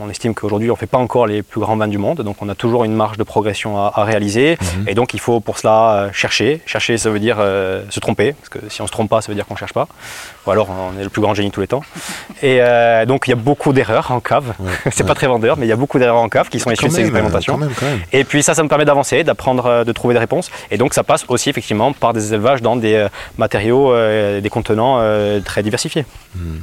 on 0.00 0.08
estime 0.08 0.34
qu'aujourd'hui 0.34 0.70
on 0.70 0.74
ne 0.74 0.78
fait 0.78 0.86
pas 0.86 0.98
encore 0.98 1.26
les 1.26 1.42
plus 1.42 1.60
grands 1.60 1.76
vins 1.76 1.88
du 1.88 1.98
monde, 1.98 2.20
donc 2.22 2.36
on 2.40 2.48
a 2.48 2.54
toujours 2.54 2.84
une 2.84 2.94
marge 2.94 3.16
de 3.18 3.22
progression 3.24 3.76
à, 3.78 3.92
à 3.94 4.04
réaliser. 4.04 4.56
Mhm. 4.78 4.88
Et 4.88 4.94
donc 4.94 5.14
il 5.14 5.20
faut 5.20 5.40
pour 5.40 5.58
cela 5.58 5.94
euh, 5.94 6.08
chercher. 6.12 6.60
Chercher, 6.66 6.96
ça 6.98 7.10
veut 7.10 7.18
dire 7.20 7.36
euh, 7.38 7.82
se 7.90 8.00
tromper, 8.00 8.32
parce 8.32 8.48
que 8.48 8.58
si 8.68 8.82
on 8.82 8.86
se 8.86 8.92
trompe 8.92 9.10
pas, 9.10 9.20
ça 9.20 9.28
veut 9.30 9.34
dire 9.34 9.46
qu'on 9.46 9.56
cherche 9.56 9.72
pas. 9.74 9.88
Ou 10.46 10.50
alors 10.50 10.68
on 10.70 10.98
est 10.98 11.04
le 11.04 11.10
plus 11.10 11.20
grand 11.22 11.34
génie 11.34 11.48
de 11.48 11.54
tous 11.54 11.60
les 11.60 11.66
temps. 11.66 11.82
Et 12.42 12.58
euh, 12.60 13.04
donc 13.06 13.26
il 13.26 13.30
y 13.30 13.32
a 13.32 13.36
beaucoup 13.36 13.72
d'erreurs 13.72 14.10
en 14.10 14.20
cave. 14.20 14.54
Ouais. 14.58 14.70
c'est 14.90 15.02
Ouais. 15.02 15.08
pas 15.08 15.14
très 15.14 15.26
vendeur, 15.26 15.56
mais 15.56 15.66
il 15.66 15.68
y 15.68 15.72
a 15.72 15.76
beaucoup 15.76 15.98
d'erreurs 15.98 16.16
en 16.16 16.28
cave 16.28 16.48
qui 16.48 16.60
sont 16.60 16.70
issues 16.70 16.86
de 16.86 16.90
ces 16.92 17.00
expérimentations. 17.00 17.54
quand 17.54 17.60
même, 17.60 17.72
quand 17.78 17.86
même. 17.86 18.00
Et 18.12 18.24
puis 18.24 18.42
ça, 18.42 18.54
ça 18.54 18.62
me 18.62 18.68
permet 18.68 18.84
d'avancer, 18.84 19.22
d'apprendre, 19.24 19.84
de 19.84 19.92
trouver 19.92 20.14
des 20.14 20.20
réponses. 20.20 20.50
Et 20.70 20.78
donc 20.78 20.94
ça 20.94 21.02
passe 21.04 21.24
aussi 21.28 21.50
effectivement 21.50 21.92
par 21.92 22.12
des 22.12 22.32
élevages 22.32 22.62
dans 22.62 22.76
des 22.76 23.06
matériaux, 23.38 23.92
euh, 23.92 24.40
des 24.40 24.50
contenants 24.50 25.00
très 25.44 25.62
diversifiés. 25.62 26.04
Hmm. 26.34 26.58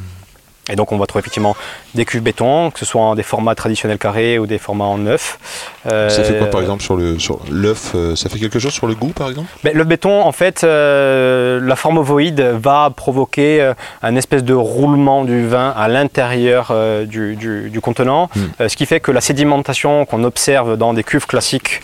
Et 0.69 0.75
donc 0.75 0.91
on 0.91 0.97
va 0.97 1.05
trouver 1.07 1.21
effectivement 1.21 1.55
des 1.95 2.05
cuves 2.05 2.21
béton, 2.21 2.69
que 2.71 2.79
ce 2.79 2.85
soit 2.85 3.01
en 3.01 3.15
des 3.15 3.23
formats 3.23 3.55
traditionnels 3.55 3.97
carrés 3.97 4.37
ou 4.39 4.45
des 4.45 4.59
formats 4.59 4.85
en. 4.85 4.99
Euh, 5.07 6.09
Ça 6.09 6.23
fait 6.23 6.37
quoi 6.37 6.47
par 6.47 6.61
exemple 6.61 6.83
sur 6.83 6.95
le 6.95 7.17
sur 7.17 7.39
l'œuf 7.49 7.93
euh, 7.95 8.15
Ça 8.15 8.29
fait 8.29 8.37
quelque 8.37 8.59
chose 8.59 8.71
sur 8.71 8.85
le 8.87 8.93
goût 8.93 9.09
par 9.09 9.29
exemple? 9.29 9.47
Ben, 9.63 9.75
le 9.75 9.83
béton, 9.83 10.21
en 10.21 10.31
fait, 10.31 10.63
euh, 10.63 11.59
la 11.61 11.75
forme 11.75 11.97
ovoïde 11.97 12.39
va 12.41 12.91
provoquer 12.95 13.61
euh, 13.61 13.73
un 14.03 14.15
espèce 14.15 14.43
de 14.43 14.53
roulement 14.53 15.25
du 15.25 15.47
vin 15.47 15.73
à 15.75 15.87
l'intérieur 15.87 16.67
euh, 16.69 17.05
du, 17.05 17.35
du- 17.35 17.69
du 17.69 17.81
contenant, 17.81 18.29
Mm. 18.35 18.39
euh, 18.61 18.69
ce 18.69 18.75
qui 18.77 18.85
fait 18.85 18.99
que 18.99 19.11
la 19.11 19.21
sédimentation 19.21 20.05
qu'on 20.05 20.23
observe 20.23 20.77
dans 20.77 20.93
des 20.93 21.03
cuves 21.03 21.25
classiques 21.25 21.81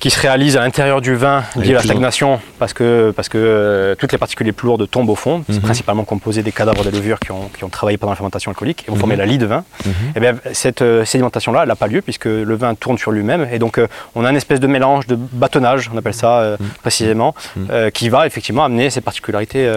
qui 0.00 0.08
se 0.10 0.18
réalise 0.18 0.56
à 0.56 0.60
l'intérieur 0.60 1.02
du 1.02 1.14
vin 1.14 1.44
lié 1.56 1.70
à 1.72 1.74
la 1.74 1.82
stagnation 1.82 2.40
parce 2.58 2.72
que, 2.72 3.12
parce 3.14 3.28
que 3.28 3.36
euh, 3.38 3.94
toutes 3.94 4.12
les 4.12 4.18
particules 4.18 4.46
les 4.46 4.52
plus 4.52 4.66
lourdes 4.66 4.88
tombent 4.90 5.10
au 5.10 5.14
fond. 5.14 5.44
C'est 5.46 5.56
Mhm. 5.56 5.60
principalement 5.60 6.04
composé 6.04 6.42
des 6.42 6.52
cadavres 6.52 6.82
des 6.82 6.90
levures 6.90 7.18
qui 7.20 7.30
ont, 7.32 7.50
qui 7.56 7.64
ont 7.64 7.68
travaillé 7.68 7.98
pendant 7.98 8.12
la 8.12 8.16
fermentation 8.16 8.50
alcoolique 8.50 8.86
et 8.88 8.90
Mhm. 8.90 8.96
former 8.98 9.16
la 9.16 9.26
lie 9.26 9.36
de 9.36 9.44
vin. 9.44 9.62
Mhm. 9.84 9.92
Eh 10.16 10.20
bien, 10.20 10.34
cette 10.54 10.80
euh, 10.80 11.04
sédimentation-là, 11.04 11.60
elle 11.62 11.68
n'a 11.68 11.76
pas 11.76 11.86
lieu 11.86 12.00
puisque 12.00 12.24
le 12.24 12.54
vin 12.54 12.74
tourne 12.74 12.96
sur 12.96 13.10
lui-même. 13.12 13.46
Et 13.52 13.58
donc, 13.58 13.76
euh, 13.76 13.86
on 14.14 14.24
a 14.24 14.30
une 14.30 14.36
espèce 14.36 14.58
de 14.58 14.66
mélange 14.66 15.06
de 15.06 15.16
bâtonnage, 15.16 15.90
on 15.94 15.98
appelle 15.98 16.14
ça 16.14 16.38
euh, 16.40 16.56
précisément, 16.80 17.34
Mhm. 17.56 17.90
qui 17.90 18.08
va 18.08 18.26
effectivement 18.26 18.64
amener 18.64 18.88
ces 18.88 19.02
particularités 19.02 19.70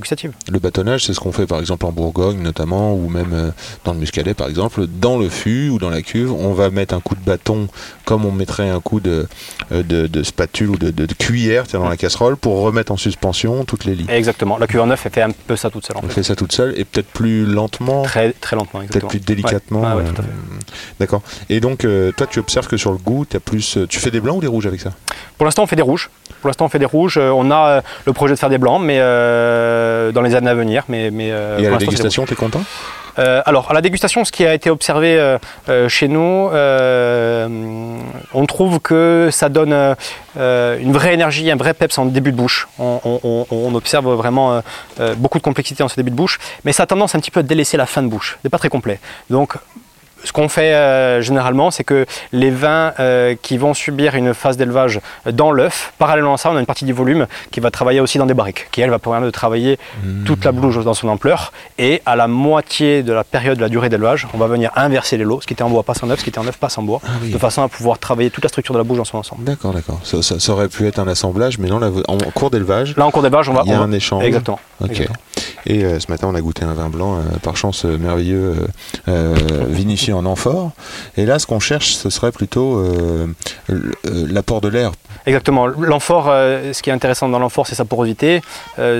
gustatives. 0.00 0.32
Le 0.50 0.58
bâtonnage, 0.58 1.04
c'est 1.04 1.14
ce 1.14 1.20
qu'on 1.20 1.30
fait 1.32 1.46
par 1.46 1.60
exemple 1.60 1.86
en 1.86 1.92
Bourgogne 1.92 2.40
notamment, 2.42 2.94
ou 2.94 3.08
même 3.08 3.52
dans 3.84 3.92
le 3.92 3.98
Muscadet 4.00 4.34
par 4.34 4.48
exemple. 4.48 4.86
Dans 4.88 5.18
le 5.18 5.28
fût 5.28 5.68
ou 5.68 5.78
dans 5.78 5.90
la 5.90 6.02
cuve, 6.02 6.32
on 6.32 6.52
va 6.52 6.70
mettre 6.70 6.94
un 6.94 7.00
coup 7.00 7.14
de 7.14 7.24
bâton 7.24 7.68
comme 8.04 8.24
on 8.24 8.32
mettrait 8.32 8.68
un 8.70 8.80
coup 8.80 8.98
de, 9.00 9.28
de, 9.70 10.06
de 10.06 10.22
spatule 10.22 10.70
ou 10.70 10.76
de, 10.76 10.90
de- 10.90 11.06
de 11.06 11.14
cuillère 11.14 11.64
dans 11.72 11.88
la 11.88 11.96
casserole 11.96 12.36
pour 12.36 12.60
remettre 12.62 12.92
en 12.92 12.96
suspension 12.96 13.64
toutes 13.64 13.84
les 13.84 13.94
lits. 13.94 14.06
Exactement. 14.08 14.58
La 14.58 14.66
en 14.80 14.86
neuf, 14.86 15.02
elle 15.06 15.12
fait 15.12 15.22
un 15.22 15.30
peu 15.30 15.56
ça 15.56 15.70
toute 15.70 15.86
seule 15.86 15.96
en 15.96 16.00
On 16.04 16.08
fait. 16.08 16.14
fait 16.14 16.22
ça 16.22 16.36
toute 16.36 16.52
seule 16.52 16.74
et 16.76 16.84
peut-être 16.84 17.08
plus 17.08 17.44
lentement, 17.46 18.02
Très, 18.02 18.32
très 18.32 18.56
lentement, 18.56 18.80
peut-être 18.80 19.08
plus 19.08 19.20
délicatement. 19.20 19.80
Ouais. 19.80 19.88
Ah 19.90 19.96
ouais, 19.96 20.04
euh. 20.04 20.22
D'accord. 21.00 21.22
Et 21.48 21.60
donc, 21.60 21.84
euh, 21.84 22.12
toi, 22.12 22.26
tu 22.26 22.38
observes 22.38 22.66
que 22.68 22.76
sur 22.76 22.92
le 22.92 22.98
goût, 22.98 23.24
as 23.34 23.40
plus, 23.40 23.76
euh, 23.76 23.86
tu 23.86 23.98
fais 23.98 24.10
des 24.10 24.20
blancs 24.20 24.38
ou 24.38 24.40
des 24.40 24.46
rouges 24.46 24.66
avec 24.66 24.80
ça? 24.80 24.90
Pour 25.36 25.44
l'instant, 25.44 25.62
on 25.62 25.66
fait 25.66 25.76
des 25.76 25.82
rouges. 25.82 26.10
Pour 26.40 26.48
l'instant, 26.48 26.66
on 26.66 26.68
fait 26.68 26.78
des 26.78 26.84
rouges. 26.84 27.16
Euh, 27.18 27.30
On 27.30 27.50
a 27.50 27.68
euh, 27.68 27.80
le 28.06 28.12
projet 28.12 28.34
de 28.34 28.38
faire 28.38 28.50
des 28.50 28.58
blancs, 28.58 28.80
mais 28.82 28.98
euh, 29.00 30.12
dans 30.12 30.22
les 30.22 30.34
années 30.34 30.50
à 30.50 30.54
venir. 30.54 30.84
Mais, 30.88 31.10
mais 31.10 31.30
euh, 31.32 31.58
Et 31.58 31.66
à 31.66 31.70
la 31.70 31.76
dégustation, 31.78 32.24
t'es 32.26 32.34
content? 32.34 32.62
Euh, 33.18 33.42
alors, 33.44 33.70
à 33.70 33.74
la 33.74 33.80
dégustation, 33.80 34.24
ce 34.24 34.32
qui 34.32 34.46
a 34.46 34.54
été 34.54 34.70
observé 34.70 35.18
euh, 35.18 35.38
euh, 35.68 35.88
chez 35.88 36.08
nous, 36.08 36.48
on 38.34 38.46
trouve 38.46 38.80
que 38.80 39.28
ça 39.32 39.48
donne 39.48 39.72
une 40.36 40.92
vraie 40.92 41.14
énergie, 41.14 41.50
un 41.50 41.56
vrai 41.56 41.74
peps 41.74 41.98
en 41.98 42.06
début 42.06 42.32
de 42.32 42.36
bouche. 42.36 42.68
On, 42.78 43.74
observe 43.74 44.12
vraiment 44.14 44.62
beaucoup 45.16 45.38
de 45.38 45.42
complexité 45.42 45.82
en 45.82 45.88
ce 45.88 45.96
début 45.96 46.10
de 46.10 46.16
bouche, 46.16 46.38
mais 46.64 46.72
ça 46.72 46.84
a 46.84 46.86
tendance 46.86 47.14
un 47.14 47.20
petit 47.20 47.30
peu 47.30 47.40
à 47.40 47.42
délaisser 47.42 47.76
la 47.76 47.86
fin 47.86 48.02
de 48.02 48.08
bouche. 48.08 48.38
C'est 48.42 48.48
pas 48.48 48.58
très 48.58 48.68
complet. 48.68 48.98
Donc, 49.30 49.54
ce 50.24 50.32
qu'on 50.32 50.48
fait 50.48 50.74
euh, 50.74 51.20
généralement, 51.22 51.70
c'est 51.70 51.84
que 51.84 52.06
les 52.32 52.50
vins 52.50 52.92
euh, 52.98 53.34
qui 53.40 53.56
vont 53.56 53.72
subir 53.74 54.14
une 54.14 54.34
phase 54.34 54.56
d'élevage 54.56 55.00
dans 55.30 55.50
l'œuf, 55.52 55.92
parallèlement 55.98 56.34
à 56.34 56.36
ça, 56.36 56.50
on 56.50 56.56
a 56.56 56.60
une 56.60 56.66
partie 56.66 56.84
du 56.84 56.92
volume 56.92 57.26
qui 57.50 57.60
va 57.60 57.70
travailler 57.70 58.00
aussi 58.00 58.18
dans 58.18 58.26
des 58.26 58.34
barriques, 58.34 58.66
qui 58.72 58.80
elle 58.80 58.90
va 58.90 58.98
permettre 58.98 59.26
de 59.26 59.30
travailler 59.30 59.78
toute 60.26 60.44
la 60.44 60.52
bouche 60.52 60.78
dans 60.84 60.94
son 60.94 61.08
ampleur. 61.08 61.52
Et 61.78 62.02
à 62.06 62.16
la 62.16 62.26
moitié 62.28 63.02
de 63.02 63.12
la 63.12 63.24
période 63.24 63.56
de 63.58 63.62
la 63.62 63.68
durée 63.68 63.88
d'élevage, 63.88 64.26
on 64.34 64.38
va 64.38 64.46
venir 64.48 64.70
inverser 64.76 65.16
les 65.16 65.24
lots. 65.24 65.40
Ce 65.40 65.46
qui 65.46 65.54
était 65.54 65.62
en 65.62 65.70
bois 65.70 65.82
passe 65.82 66.02
en 66.02 66.10
œuf, 66.10 66.18
ce 66.18 66.24
qui 66.24 66.30
était 66.30 66.38
en 66.38 66.46
œuf 66.46 66.56
passe 66.58 66.78
en 66.78 66.82
bois, 66.82 67.00
Ah 67.04 67.10
oui. 67.22 67.30
de 67.30 67.38
façon 67.38 67.62
à 67.62 67.68
pouvoir 67.68 67.98
travailler 67.98 68.30
toute 68.30 68.44
la 68.44 68.48
structure 68.48 68.74
de 68.74 68.78
la 68.78 68.84
bouche 68.84 68.98
dans 68.98 69.04
son 69.04 69.18
ensemble. 69.18 69.44
D'accord, 69.44 69.72
d'accord. 69.72 70.00
Ça, 70.02 70.20
ça- 70.22 70.38
ça 70.40 70.52
aurait 70.52 70.68
pu 70.68 70.86
être 70.86 70.98
un 70.98 71.08
assemblage, 71.08 71.58
mais 71.58 71.68
non, 71.68 71.78
là, 71.78 71.90
en 72.08 72.16
cours 72.32 72.50
d'élevage, 72.50 72.96
Là, 72.96 73.06
en 73.06 73.10
cours 73.10 73.22
d'élevage, 73.22 73.48
on 73.48 73.54
va. 73.54 73.62
il 73.64 73.70
y 73.70 73.74
a 73.74 73.80
on 73.80 73.84
un 73.84 73.92
échange. 73.92 74.24
Exactement. 74.24 74.58
Ok. 74.80 74.90
Exactement. 74.90 75.16
Et 75.66 75.84
euh, 75.84 75.98
ce 76.00 76.10
matin, 76.10 76.28
on 76.30 76.34
a 76.34 76.40
goûté 76.40 76.64
un 76.64 76.72
vin 76.72 76.88
blanc, 76.88 77.18
par 77.42 77.56
chance 77.56 77.84
merveilleux, 77.84 78.54
euh, 79.08 79.34
en 80.12 80.24
amphore. 80.26 80.72
Et 81.16 81.26
là, 81.26 81.38
ce 81.38 81.46
qu'on 81.46 81.60
cherche, 81.60 81.94
ce 81.94 82.10
serait 82.10 82.32
plutôt 82.32 82.78
euh, 82.78 83.26
euh, 83.70 83.92
l'apport 84.04 84.60
de 84.60 84.68
l'air. 84.68 84.92
Exactement. 85.26 85.66
L'amphore, 85.66 86.28
euh, 86.28 86.72
ce 86.72 86.82
qui 86.82 86.90
est 86.90 86.92
intéressant 86.92 87.28
dans 87.28 87.38
l'amphore, 87.38 87.66
c'est 87.66 87.74
sa 87.74 87.84
porosité. 87.84 88.42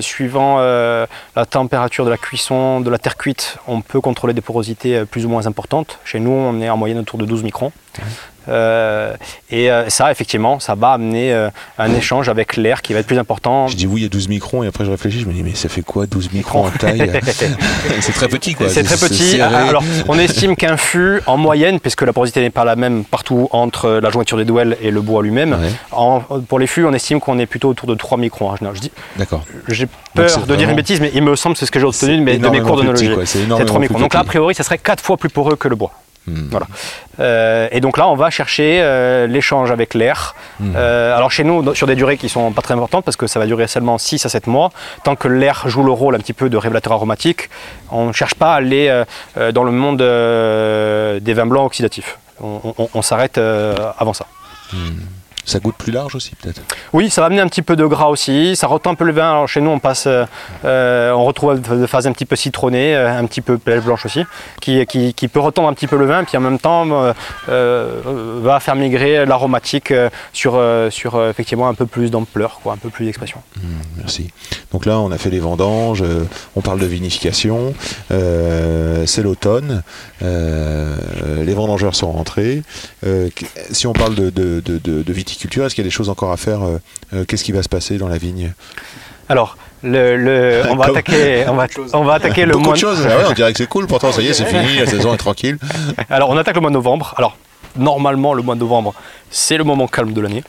Suivant 0.01 0.59
la 0.59 1.47
température 1.49 2.05
de 2.05 2.11
la 2.11 2.16
cuisson, 2.16 2.81
de 2.81 2.90
la 2.90 2.99
terre 2.99 3.16
cuite, 3.16 3.59
on 3.66 3.81
peut 3.81 4.01
contrôler 4.01 4.35
des 4.35 4.40
porosités 4.40 5.05
plus 5.05 5.27
ou 5.27 5.29
moins 5.29 5.47
importantes. 5.47 5.99
Chez 6.05 6.21
nous, 6.21 6.31
on 6.31 6.61
est 6.61 6.68
en 6.68 6.77
moyenne 6.77 6.99
autour 6.99 7.18
de 7.18 7.25
12 7.25 7.42
microns. 7.44 7.73
Et 8.48 9.70
euh, 9.70 9.88
ça, 9.88 10.11
effectivement, 10.11 10.61
ça 10.61 10.74
va 10.74 10.92
amener 10.92 11.32
euh, 11.32 11.50
un 11.78 11.94
échange 11.94 12.28
avec 12.28 12.56
l'air 12.56 12.82
qui 12.82 12.92
va 12.92 13.00
être 13.00 13.06
plus 13.06 13.18
important. 13.18 13.68
Je 13.68 13.76
dis 13.76 13.87
oui, 13.87 14.00
il 14.00 14.04
y 14.04 14.06
a 14.06 14.11
12 14.11 14.28
microns, 14.28 14.62
et 14.62 14.66
après 14.66 14.84
je 14.84 14.90
réfléchis, 14.90 15.20
je 15.20 15.26
me 15.26 15.32
dis, 15.32 15.42
mais 15.42 15.54
ça 15.54 15.68
fait 15.68 15.82
quoi 15.82 16.06
12 16.06 16.32
microns 16.32 16.66
en 16.66 16.70
taille? 16.70 17.11
C'est 18.00 18.12
très 18.12 18.28
petit, 18.28 18.54
quoi. 18.54 18.68
C'est 18.68 18.82
très 18.82 18.96
petit. 18.96 19.40
Alors, 19.40 19.82
on 20.08 20.18
estime 20.18 20.56
qu'un 20.56 20.76
fût, 20.76 21.20
en 21.26 21.37
moyenne, 21.37 21.80
puisque 21.80 22.02
la 22.02 22.12
porosité 22.12 22.40
n'est 22.40 22.50
pas 22.50 22.64
la 22.64 22.76
même 22.76 23.04
partout 23.04 23.48
entre 23.52 24.00
la 24.02 24.11
jointure 24.11 24.37
des 24.37 24.44
douelles 24.44 24.76
et 24.82 24.90
le 24.90 25.00
bois 25.00 25.22
lui-même, 25.22 25.56
Ouais, 25.58 26.40
pour 26.48 26.58
les 26.58 26.66
fûts, 26.66 26.84
on 26.84 26.92
estime 26.92 27.20
qu'on 27.20 27.38
est 27.38 27.46
plutôt 27.46 27.68
autour 27.68 27.88
de 27.88 27.94
3 27.94 28.18
microns 28.18 28.54
dis, 28.80 28.90
D'accord. 29.16 29.44
J'ai 29.68 29.87
peur 30.14 30.46
de 30.46 30.56
dire 30.56 30.68
une 30.68 30.76
bêtise, 30.76 31.00
mais 31.00 31.11
il 31.14 31.22
me 31.22 31.37
semble, 31.37 31.56
c'est 31.56 31.66
ce 31.66 31.70
que 31.70 31.80
j'ai 31.80 31.87
obtenu 31.87 32.18
de 32.18 32.22
mes, 32.22 32.38
de 32.38 32.61
cours 32.61 32.82
quoi. 32.82 33.26
C'est 33.26 33.38
C'est 33.38 33.42
énormément 33.44 33.66
3 33.66 33.80
plus 33.80 33.88
microns. 33.88 33.98
Donc 34.00 34.14
là, 34.14 34.20
a 34.20 34.24
priori, 34.24 34.54
ça 34.54 34.62
serait 34.62 34.78
4 34.78 35.02
fois 35.02 35.16
plus 35.16 35.28
poreux 35.28 35.56
que 35.56 35.68
le 35.68 35.76
bois. 35.76 35.92
Hmm. 36.28 36.48
Voilà. 36.50 36.66
Euh, 37.20 37.68
et 37.72 37.80
donc 37.80 37.98
là, 37.98 38.06
on 38.08 38.14
va 38.14 38.30
chercher 38.30 38.78
euh, 38.80 39.26
l'échange 39.26 39.70
avec 39.70 39.94
l'air. 39.94 40.34
Hmm. 40.60 40.72
Euh, 40.76 41.16
alors 41.16 41.30
chez 41.32 41.44
nous, 41.44 41.74
sur 41.74 41.86
des 41.86 41.96
durées 41.96 42.16
qui 42.16 42.28
sont 42.28 42.52
pas 42.52 42.62
très 42.62 42.74
importantes, 42.74 43.04
parce 43.04 43.16
que 43.16 43.26
ça 43.26 43.38
va 43.38 43.46
durer 43.46 43.66
seulement 43.66 43.98
6 43.98 44.24
à 44.26 44.28
7 44.28 44.46
mois, 44.46 44.70
tant 45.04 45.16
que 45.16 45.28
l'air 45.28 45.64
joue 45.66 45.82
le 45.82 45.92
rôle 45.92 46.14
un 46.14 46.18
petit 46.18 46.32
peu 46.32 46.48
de 46.50 46.56
révélateur 46.56 46.92
aromatique, 46.92 47.50
on 47.90 48.06
ne 48.06 48.12
cherche 48.12 48.34
pas 48.34 48.52
à 48.52 48.56
aller 48.56 49.02
dans 49.52 49.64
le 49.64 49.72
monde 49.72 49.98
des 49.98 51.34
vins 51.34 51.46
blancs 51.46 51.66
oxydatifs. 51.66 52.18
On, 52.40 52.60
on- 52.78 52.88
on 52.94 53.02
s'arrête 53.02 53.38
avant 53.98 54.12
ça. 54.12 54.26
Ça 55.48 55.61
goûte 55.61 55.76
plus 55.78 55.92
large 55.92 56.14
aussi, 56.14 56.32
peut-être. 56.34 56.61
Oui, 56.92 57.08
ça 57.08 57.22
va 57.22 57.28
amener 57.28 57.40
un 57.40 57.48
petit 57.48 57.62
peu 57.62 57.74
de 57.74 57.87
gras 57.87 58.08
aussi. 58.08 58.54
Ça 58.54 58.66
retend 58.66 58.90
un 58.90 58.94
peu 58.94 59.04
le 59.04 59.12
vin. 59.12 59.30
Alors 59.30 59.48
chez 59.48 59.61
nous, 59.62 59.70
on 59.70 59.78
passe, 59.78 60.06
euh, 60.06 61.11
on 61.12 61.24
retrouve 61.24 61.58
des 61.61 61.87
phases 61.87 62.06
un 62.06 62.12
petit 62.12 62.26
peu 62.26 62.37
citronnées, 62.37 62.94
euh, 62.94 63.18
un 63.18 63.24
petit 63.24 63.40
peu 63.40 63.56
pêche 63.56 63.82
blanche 63.82 64.04
aussi, 64.04 64.24
qui, 64.61 64.84
qui, 64.87 65.14
qui 65.14 65.28
peut 65.28 65.40
retendre 65.40 65.68
un 65.68 65.72
petit 65.72 65.87
peu 65.87 65.96
le 65.96 66.04
vin, 66.06 66.24
puis 66.24 66.37
en 66.37 66.40
même 66.40 66.58
temps 66.58 66.87
euh, 67.48 68.00
va 68.42 68.61
faire 68.61 68.76
migrer 68.76 69.24
l'aromatique 69.24 69.92
sur, 70.32 70.61
sur 70.90 71.26
effectivement 71.28 71.68
un 71.68 71.74
peu 71.74 71.87
plus 71.87 72.11
d'ampleur, 72.11 72.61
quoi, 72.62 72.74
un 72.74 72.76
peu 72.76 72.90
plus 72.90 73.06
d'expression. 73.06 73.40
Merci. 73.96 74.28
Donc 74.72 74.84
là, 74.84 74.98
on 74.98 75.11
a 75.11 75.18
fait 75.18 75.30
les 75.30 75.40
vendanges, 75.40 76.04
on 76.56 76.61
parle 76.61 76.78
de 76.78 76.87
vinification, 76.87 77.72
euh, 78.11 79.06
c'est 79.06 79.22
l'automne, 79.22 79.82
les 80.20 81.54
vendangeurs 81.54 81.94
sont 81.94 82.12
rentrés. 82.12 82.62
Si 83.70 83.87
on 83.87 83.92
parle 83.92 84.14
de, 84.14 84.30
de- 84.30 84.61
de- 84.61 84.78
de- 84.78 85.02
de 85.02 85.12
viticulture, 85.38 85.64
est-ce 85.66 85.74
qu'il 85.77 85.85
y 85.85 85.87
a 85.87 85.90
des 85.90 85.94
choses 85.94 86.09
encore 86.09 86.33
à 86.33 86.37
faire 86.37 86.62
euh, 86.62 86.79
euh, 87.14 87.24
Qu'est-ce 87.24 87.44
qui 87.44 87.53
va 87.53 87.62
se 87.62 87.68
passer 87.68 87.96
dans 87.96 88.09
la 88.09 88.18
vigne 88.18 88.53
Alors, 89.29 89.57
le, 89.85 90.16
le- 90.16 90.62
on, 90.68 90.74
va 90.74 90.87
Comme- 90.87 90.96
attaquer, 90.96 91.44
on, 91.48 91.55
va, 91.55 91.66
on 91.92 92.05
va 92.05 92.14
attaquer 92.14 92.44
le 92.44 92.53
Beaucoup 92.53 92.64
mois 92.64 92.74
de 92.74 92.79
choses. 92.81 93.07
Ah 93.09 93.16
ouais, 93.18 93.24
on 93.29 93.33
dirait 93.33 93.53
que 93.53 93.59
c'est 93.59 93.68
cool. 93.68 93.87
Pourtant, 93.87 94.11
ça 94.11 94.20
y 94.20 94.27
est, 94.27 94.33
c'est 94.33 94.46
fini, 94.46 94.79
la 94.79 94.87
saison 94.87 95.14
est 95.14 95.18
tranquille. 95.18 95.59
Alors, 96.11 96.31
on 96.31 96.37
attaque 96.37 96.57
le 96.57 96.61
mois 96.61 96.70
de 96.70 96.74
novembre. 96.74 97.14
Alors, 97.16 97.37
normalement, 97.77 98.35
le 98.35 98.42
mois 98.42 98.57
de 98.57 98.61
novembre, 98.61 98.94
c'est 99.31 99.57
le 99.57 99.64
moment 99.64 99.87
calme 99.87 100.12
de 100.12 100.20
l'année 100.20 100.42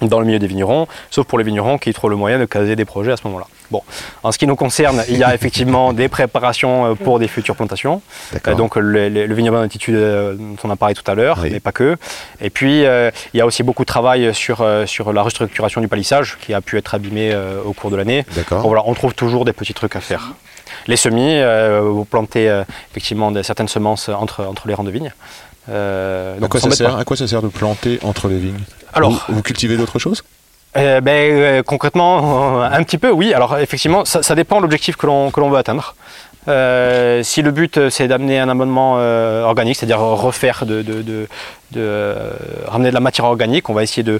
dans 0.00 0.18
le 0.18 0.24
milieu 0.24 0.38
des 0.38 0.46
vignerons, 0.46 0.86
sauf 1.10 1.26
pour 1.26 1.36
les 1.36 1.44
vignerons 1.44 1.76
qui 1.76 1.92
trouvent 1.92 2.08
le 2.10 2.16
moyen 2.16 2.38
de 2.38 2.46
caser 2.46 2.74
des 2.76 2.86
projets 2.86 3.12
à 3.12 3.18
ce 3.18 3.22
moment-là. 3.26 3.46
Bon, 3.70 3.82
en 4.22 4.32
ce 4.32 4.38
qui 4.38 4.46
nous 4.46 4.56
concerne, 4.56 5.04
il 5.08 5.16
y 5.16 5.22
a 5.24 5.34
effectivement 5.38 5.92
des 5.92 6.08
préparations 6.08 6.90
euh, 6.92 6.94
pour 6.94 7.18
des 7.18 7.28
futures 7.28 7.54
plantations. 7.56 8.02
Euh, 8.46 8.54
donc 8.54 8.76
le, 8.76 9.08
le, 9.08 9.26
le 9.26 9.34
vignoble 9.34 9.58
d'altitude 9.58 9.94
euh, 9.94 10.34
dont 10.34 10.56
on 10.64 10.70
a 10.70 10.76
parlé 10.76 10.94
tout 10.94 11.08
à 11.10 11.14
l'heure, 11.14 11.38
Oui. 11.42 11.50
mais 11.52 11.60
pas 11.60 11.72
que. 11.72 11.96
Et 12.40 12.50
puis 12.50 12.84
euh, 12.84 13.10
il 13.32 13.38
y 13.38 13.40
a 13.40 13.46
aussi 13.46 13.62
beaucoup 13.62 13.82
de 13.82 13.86
travail 13.88 14.34
sur, 14.34 14.66
sur 14.86 15.12
la 15.12 15.22
restructuration 15.22 15.80
du 15.80 15.88
palissage 15.88 16.36
qui 16.40 16.52
a 16.54 16.60
pu 16.60 16.78
être 16.78 16.94
abîmé 16.94 17.30
euh, 17.32 17.60
au 17.64 17.72
cours 17.72 17.90
de 17.90 17.96
l'année. 17.96 18.24
D'accord. 18.34 18.60
voilà, 18.62 18.82
on 18.86 18.94
trouve 18.94 19.14
toujours 19.14 19.44
des 19.44 19.52
petits 19.52 19.74
trucs 19.74 19.94
à 19.96 20.00
faire. 20.00 20.32
Les 20.86 20.96
semis, 20.96 21.34
euh, 21.36 21.80
vous 21.82 22.04
plantez 22.04 22.62
effectivement 22.90 23.32
certaines 23.42 23.68
semences 23.68 24.08
entre, 24.08 24.44
entre 24.44 24.66
les 24.68 24.74
rangs 24.74 24.84
de 24.84 24.90
vignes. 24.90 25.12
À 25.68 26.40
donc 26.40 26.50
quoi, 26.50 26.60
ça 26.60 26.70
sert, 26.70 26.96
à 26.96 27.04
quoi 27.04 27.16
ça 27.16 27.28
sert 27.28 27.42
de 27.42 27.48
planter 27.48 27.98
entre 28.02 28.28
les 28.28 28.38
vignes? 28.38 28.58
Alors, 28.92 29.10
vous, 29.10 29.34
vous 29.36 29.42
cultivez 29.42 29.76
d'autres 29.76 29.98
choses? 29.98 30.24
Euh, 30.76 31.00
ben, 31.00 31.10
euh, 31.32 31.62
concrètement, 31.62 32.62
un 32.62 32.82
petit 32.82 32.98
peu, 32.98 33.10
oui. 33.10 33.34
Alors, 33.34 33.58
effectivement, 33.58 34.04
ça, 34.04 34.22
ça 34.22 34.34
dépend 34.34 34.56
de 34.58 34.62
l'objectif 34.62 34.96
que 34.96 35.06
l'on 35.06 35.50
veut 35.50 35.58
atteindre. 35.58 35.94
Euh, 36.48 37.22
si 37.22 37.42
le 37.42 37.50
but 37.50 37.90
c'est 37.90 38.08
d'amener 38.08 38.38
un 38.38 38.48
amendement 38.48 38.94
euh, 38.98 39.42
organique, 39.42 39.76
c'est-à-dire 39.76 39.98
refaire 40.00 40.64
de, 40.64 40.80
de- 40.80 41.02
de- 41.02 41.28
de, 41.72 41.76
euh, 41.80 42.30
ramener 42.66 42.88
de 42.88 42.94
la 42.94 43.00
matière 43.00 43.26
organique, 43.26 43.68
on 43.68 43.74
va 43.74 43.82
essayer 43.82 44.02
de, 44.02 44.18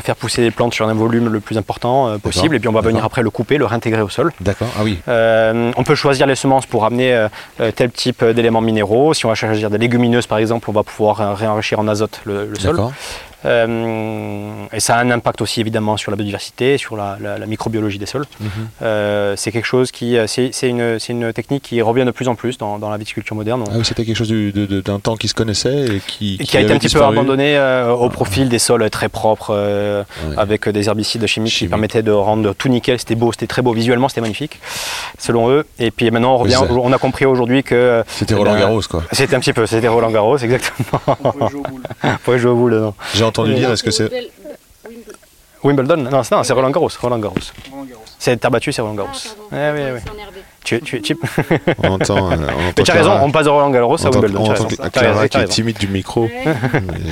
faire 0.00 0.16
pousser 0.16 0.42
les 0.42 0.50
plantes 0.50 0.74
sur 0.74 0.88
un 0.88 0.92
volume 0.92 1.28
le 1.28 1.38
plus 1.38 1.56
important 1.56 2.18
possible, 2.18 2.56
et 2.56 2.58
puis 2.58 2.68
on 2.68 2.72
va 2.72 2.80
venir 2.80 3.04
après 3.04 3.22
le 3.22 3.30
couper, 3.30 3.58
le 3.58 3.64
réintégrer 3.64 4.02
au 4.02 4.08
sol. 4.08 4.32
D'accord. 4.40 4.68
Ah 4.76 4.82
oui. 4.82 4.98
On 5.06 5.84
peut 5.84 5.94
choisir 5.94 6.26
les 6.26 6.34
semences 6.34 6.66
pour 6.66 6.84
amener 6.84 7.28
tel 7.76 7.92
type 7.92 8.24
d'éléments 8.24 8.60
minéraux. 8.60 9.14
Si 9.14 9.24
on 9.24 9.28
va 9.28 9.36
choisir 9.36 9.70
des 9.70 9.78
légumineuses 9.78 10.26
par 10.26 10.38
exemple, 10.38 10.68
on 10.68 10.72
va 10.72 10.82
pouvoir 10.82 11.36
réenrichir 11.38 11.78
en 11.78 11.86
azote 11.86 12.20
le, 12.24 12.46
le 12.46 12.58
sol. 12.58 12.76
Euh, 13.44 14.64
et 14.72 14.80
ça 14.80 14.96
a 14.96 15.00
un 15.02 15.10
impact 15.10 15.40
aussi 15.40 15.60
évidemment 15.60 15.96
sur 15.96 16.10
la 16.10 16.16
biodiversité, 16.16 16.78
sur 16.78 16.96
la, 16.96 17.16
la- 17.20 17.38
la 17.38 17.46
microbiologie 17.46 17.98
des 17.98 18.06
sols. 18.06 18.26
Mhm. 18.40 18.48
Euh, 18.82 19.34
c'est 19.36 19.52
quelque 19.52 19.66
chose 19.66 19.90
qui, 19.90 20.16
euh, 20.16 20.26
c'est 20.26 20.50
une, 20.68 21.32
technique 21.32 21.62
qui 21.62 21.80
revient 21.82 22.04
de 22.04 22.10
plus 22.10 22.28
en 22.28 22.34
plus 22.34 22.58
dans, 22.58 22.78
dans 22.78 22.90
la 22.90 22.96
viticulture 22.96 23.36
moderne. 23.36 23.64
Ah 23.68 23.74
oui, 23.76 23.84
c'était 23.84 24.04
quelque 24.04 24.16
chose 24.16 24.28
du- 24.28 24.52
de- 24.52 24.66
de- 24.66 24.80
d'un 24.80 24.98
temps 24.98 25.16
qui 25.16 25.28
se 25.28 25.34
connaissait 25.34 25.84
et 25.86 26.00
qui, 26.06 26.36
et 26.40 26.44
qui 26.44 26.56
a 26.56 26.60
été 26.60 26.70
avait 26.70 26.76
un 26.76 26.78
petit 26.78 26.94
peu 26.94 27.02
abandonné 27.04 27.56
euh, 27.56 27.90
au 27.92 28.08
profil 28.08 28.48
des 28.48 28.58
sols 28.58 28.88
très 28.90 29.08
propres, 29.08 29.52
euh, 29.54 30.02
Ouais. 30.28 30.34
avec 30.36 30.68
des 30.68 30.88
herbicides 30.88 31.26
chimiques 31.26 31.52
qui 31.54 31.68
permettaient 31.68 32.02
de 32.02 32.10
rendre 32.12 32.52
tout 32.54 32.68
nickel. 32.68 32.98
C'était 32.98 33.14
beau, 33.14 33.32
c'était 33.32 33.46
très 33.46 33.62
beau 33.62 33.72
visuellement, 33.72 34.08
c'était 34.08 34.20
magnifique, 34.20 34.60
selon 35.18 35.50
eux. 35.50 35.64
Et 35.78 35.90
puis 35.90 36.10
maintenant, 36.10 36.34
on 36.34 36.38
revient, 36.38 36.56
Oui, 36.70 36.78
on 36.82 36.92
a 36.92 36.98
compris 36.98 37.24
aujourd'hui 37.24 37.62
que 37.62 38.02
C'était 38.08 38.34
Eh 38.34 38.38
Roland 38.38 38.52
ben, 38.54 38.60
Garros, 38.60 38.82
quoi. 38.88 39.02
c'était 39.12 39.34
un 39.36 39.40
petit 39.40 39.52
peu, 39.52 39.66
c'était 39.66 39.88
Roland 39.88 40.10
Garros, 40.10 40.38
exactement. 40.38 41.00
On 41.24 41.30
peut 41.32 41.48
jouer 41.48 41.60
au 41.60 41.62
boule. 41.70 41.82
Pour 42.24 42.38
jouer 42.38 42.50
au 42.50 42.56
boule 42.56 42.72
dedans 42.72 42.94
entendu 43.32 43.54
dire, 43.54 43.70
est-ce 43.70 43.82
que 43.82 43.90
c'est. 43.90 44.10
Wimbledon 45.64 45.96
Non, 45.96 46.22
c'est 46.22 46.52
Roland 46.52 46.70
Garros. 46.70 46.90
Roland 47.00 47.18
Garros. 47.18 47.36
C'est 48.18 48.36
terre 48.36 48.50
battue, 48.50 48.72
c'est 48.72 48.82
Roland 48.82 48.94
Garros. 48.94 49.10
Ah, 49.50 49.70
eh 49.70 49.72
oui, 49.72 49.80
eh 49.88 49.92
oui 49.92 50.00
ouais. 50.72 50.80
Tu, 50.80 50.80
tu, 50.80 51.00
tu- 51.02 51.16
On 51.82 51.88
entend. 51.88 52.16
euh, 52.16 52.20
on 52.30 52.32
entend 52.34 52.46
Mais 52.66 52.72
tu 52.74 52.80
as 52.82 52.84
Clara- 52.94 53.14
raison, 53.14 53.26
on 53.26 53.30
passe 53.30 53.44
de 53.44 53.50
Roland 53.50 53.70
Garros 53.70 53.96
on 54.00 54.06
à 54.06 54.10
Wimbledon. 54.10 54.40
on 54.44 54.50
entend. 54.50 54.90
Clara 54.90 55.28
qui 55.28 55.38
est 55.38 55.44
timide 55.48 55.78
du 55.78 55.88
micro. 55.88 56.22
Ouais. 56.24 56.44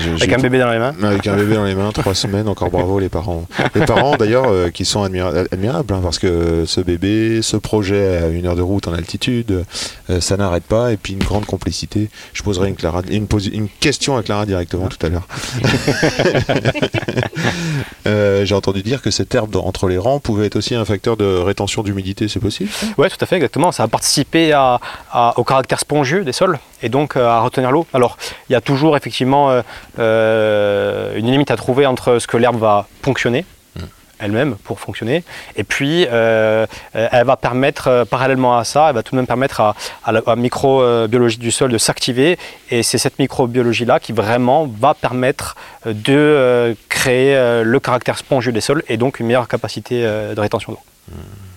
Je- 0.04 0.10
Avec 0.22 0.32
un 0.32 0.38
bébé 0.38 0.58
dans 0.58 0.70
les 0.70 0.78
mains. 0.78 0.94
Avec 1.02 1.26
un 1.26 1.36
bébé 1.36 1.54
dans 1.54 1.64
les 1.64 1.74
mains, 1.74 1.90
trois 1.92 2.14
semaines, 2.14 2.48
encore 2.48 2.70
bravo 2.70 2.98
les 2.98 3.08
parents. 3.08 3.46
Les 3.74 3.84
parents 3.84 4.16
d'ailleurs 4.16 4.46
euh, 4.48 4.70
qui 4.70 4.84
sont 4.84 5.02
admira- 5.04 5.46
admirables 5.52 5.92
hein, 5.94 6.00
parce 6.02 6.18
que 6.18 6.64
ce 6.66 6.80
bébé, 6.80 7.40
ce 7.42 7.56
projet 7.56 8.18
à 8.18 8.28
une 8.28 8.46
heure 8.46 8.56
de 8.56 8.62
route 8.62 8.86
en 8.88 8.92
altitude, 8.94 9.64
euh, 10.10 10.20
ça 10.20 10.36
n'arrête 10.36 10.64
pas 10.64 10.92
et 10.92 10.96
puis 10.96 11.12
une 11.14 11.18
grande 11.24 11.46
complicité. 11.46 12.08
Je 12.32 12.42
poserai 12.42 12.68
une, 12.68 12.76
Clara, 12.76 13.02
une, 13.10 13.26
question 13.80 14.16
à 14.16 14.22
Clara 14.22 14.46
directement 14.46 14.88
tout 14.88 15.04
à 15.04 15.08
l'heure. 15.08 15.26
Euh, 18.06 18.44
J'ai 18.44 18.54
entendu 18.54 18.82
dire 18.82 19.02
que 19.02 19.10
cette 19.10 19.34
herbe 19.34 19.56
entre 19.56 19.86
les 19.88 19.98
rangs 19.98 20.20
pouvait 20.20 20.46
être 20.46 20.56
aussi 20.56 20.74
un 20.74 20.84
facteur 20.84 21.16
de 21.16 21.24
rétention 21.24 21.82
d'humidité, 21.82 22.28
c'est 22.28 22.40
possible 22.40 22.70
Oui, 22.98 23.08
tout 23.08 23.16
à 23.20 23.26
fait, 23.26 23.39
exactement. 23.40 23.72
Ça 23.72 23.82
va 23.84 23.88
participer 23.88 24.52
à- 24.52 24.78
à- 25.12 25.32
au 25.38 25.44
caractère 25.44 25.80
spongieux 25.80 26.22
des 26.24 26.32
sols 26.32 26.58
et 26.82 26.88
donc 26.88 27.16
euh, 27.16 27.26
à 27.26 27.40
retenir 27.40 27.70
l'eau. 27.72 27.86
Alors, 27.92 28.16
il 28.48 28.52
y 28.52 28.56
a 28.56 28.60
toujours 28.60 28.96
effectivement 28.96 29.50
euh, 29.50 29.62
euh, 29.98 31.16
une 31.16 31.30
limite 31.30 31.50
à 31.50 31.56
trouver 31.56 31.86
entre 31.86 32.18
ce 32.18 32.26
que 32.26 32.36
l'herbe 32.36 32.58
va 32.58 32.86
ponctionner 33.02 33.44
Mm. 33.76 33.80
elle-même 34.18 34.56
pour 34.64 34.80
fonctionner 34.80 35.22
et 35.54 35.62
puis 35.62 36.04
euh, 36.10 36.66
elle 36.92 37.24
va 37.24 37.36
permettre 37.36 38.04
parallèlement 38.10 38.58
à 38.58 38.64
ça 38.64 38.88
elle 38.88 38.96
va 38.96 39.04
tout 39.04 39.12
de 39.12 39.16
même 39.20 39.28
permettre 39.28 39.60
à, 39.60 39.76
à 40.04 40.10
la 40.10 40.22
microbiologie 40.34 41.38
du 41.38 41.52
sol 41.52 41.70
de 41.70 41.78
s'activer 41.78 42.36
et 42.68 42.82
c'est 42.82 42.98
cette 42.98 43.20
microbiologie 43.20 43.84
là 43.84 44.00
qui 44.00 44.12
vraiment 44.12 44.66
va 44.66 44.94
permettre 44.94 45.54
de 45.86 46.12
euh, 46.16 46.74
créer 46.88 47.62
le 47.62 47.78
caractère 47.78 48.18
spongieux 48.18 48.50
des 48.50 48.60
sols 48.60 48.82
et 48.88 48.96
donc 48.96 49.20
une 49.20 49.26
meilleure 49.28 49.46
capacité 49.46 50.02
de 50.02 50.40
rétention 50.40 50.72
d'eau 50.72 50.80
De 51.08 51.14
l'humus. 51.14 51.49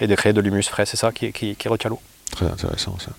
Et 0.00 0.06
de 0.06 0.14
créer 0.14 0.32
de 0.32 0.40
l'humus 0.40 0.62
frais, 0.64 0.86
c'est 0.86 0.96
ça 0.96 1.12
qui, 1.12 1.32
qui, 1.32 1.56
qui 1.56 1.68
retient 1.68 1.90
l'eau. 1.90 2.00
Très 2.30 2.46
intéressant 2.46 2.98
ça. 2.98 3.10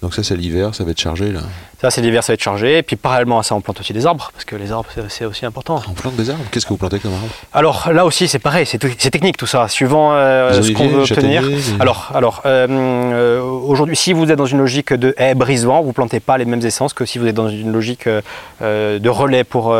Donc 0.00 0.14
ça 0.14 0.22
c'est 0.22 0.36
l'hiver, 0.36 0.74
ça 0.74 0.84
va 0.84 0.90
être 0.92 1.00
chargé 1.00 1.32
là. 1.32 1.42
Ça, 1.82 1.90
c'est 1.90 2.00
l'hiver, 2.00 2.22
ça 2.22 2.32
va 2.32 2.34
être 2.34 2.42
chargé. 2.42 2.78
Et 2.78 2.82
puis, 2.82 2.94
parallèlement 2.96 3.40
à 3.40 3.42
ça, 3.42 3.54
on 3.56 3.60
plante 3.60 3.80
aussi 3.80 3.92
des 3.92 4.06
arbres, 4.06 4.30
parce 4.32 4.44
que 4.44 4.54
les 4.56 4.70
arbres, 4.72 4.88
c'est- 5.08 5.24
aussi 5.24 5.44
important. 5.46 5.82
On 5.88 5.92
plante 5.92 6.14
des 6.16 6.30
arbres 6.30 6.42
Qu'est-ce 6.50 6.64
que 6.64 6.70
vous 6.70 6.76
plantez 6.76 6.98
comme 7.00 7.12
arbre? 7.12 7.26
Alors 7.52 7.90
là 7.92 8.04
aussi, 8.04 8.28
c'est 8.28 8.38
pareil, 8.38 8.66
c'est 8.66 8.78
technique 8.78 9.36
tout 9.36 9.46
ça, 9.46 9.66
suivant 9.68 10.12
euh, 10.14 10.62
ce 10.62 10.70
qu'on 10.72 10.88
veut 10.88 11.02
obtenir. 11.02 11.42
des- 11.42 11.58
Alors, 11.80 12.10
alors 12.14 12.42
euh, 12.46 12.66
euh, 12.68 13.40
aujourd'hui, 13.42 13.96
si 13.96 14.12
vous 14.12 14.30
êtes 14.30 14.38
dans 14.38 14.46
une 14.46 14.58
logique 14.58 14.92
de 14.92 15.14
haie 15.18 15.34
brise-vent, 15.34 15.82
vous 15.82 15.92
plantez 15.92 16.20
pas 16.20 16.38
les 16.38 16.44
mêmes 16.44 16.64
essences 16.64 16.92
que 16.92 17.04
si 17.04 17.18
vous 17.18 17.26
êtes 17.26 17.34
dans 17.34 17.48
une 17.48 17.72
logique 17.72 18.06
euh, 18.06 18.98
de 18.98 19.08
relais 19.08 19.44
pour 19.44 19.74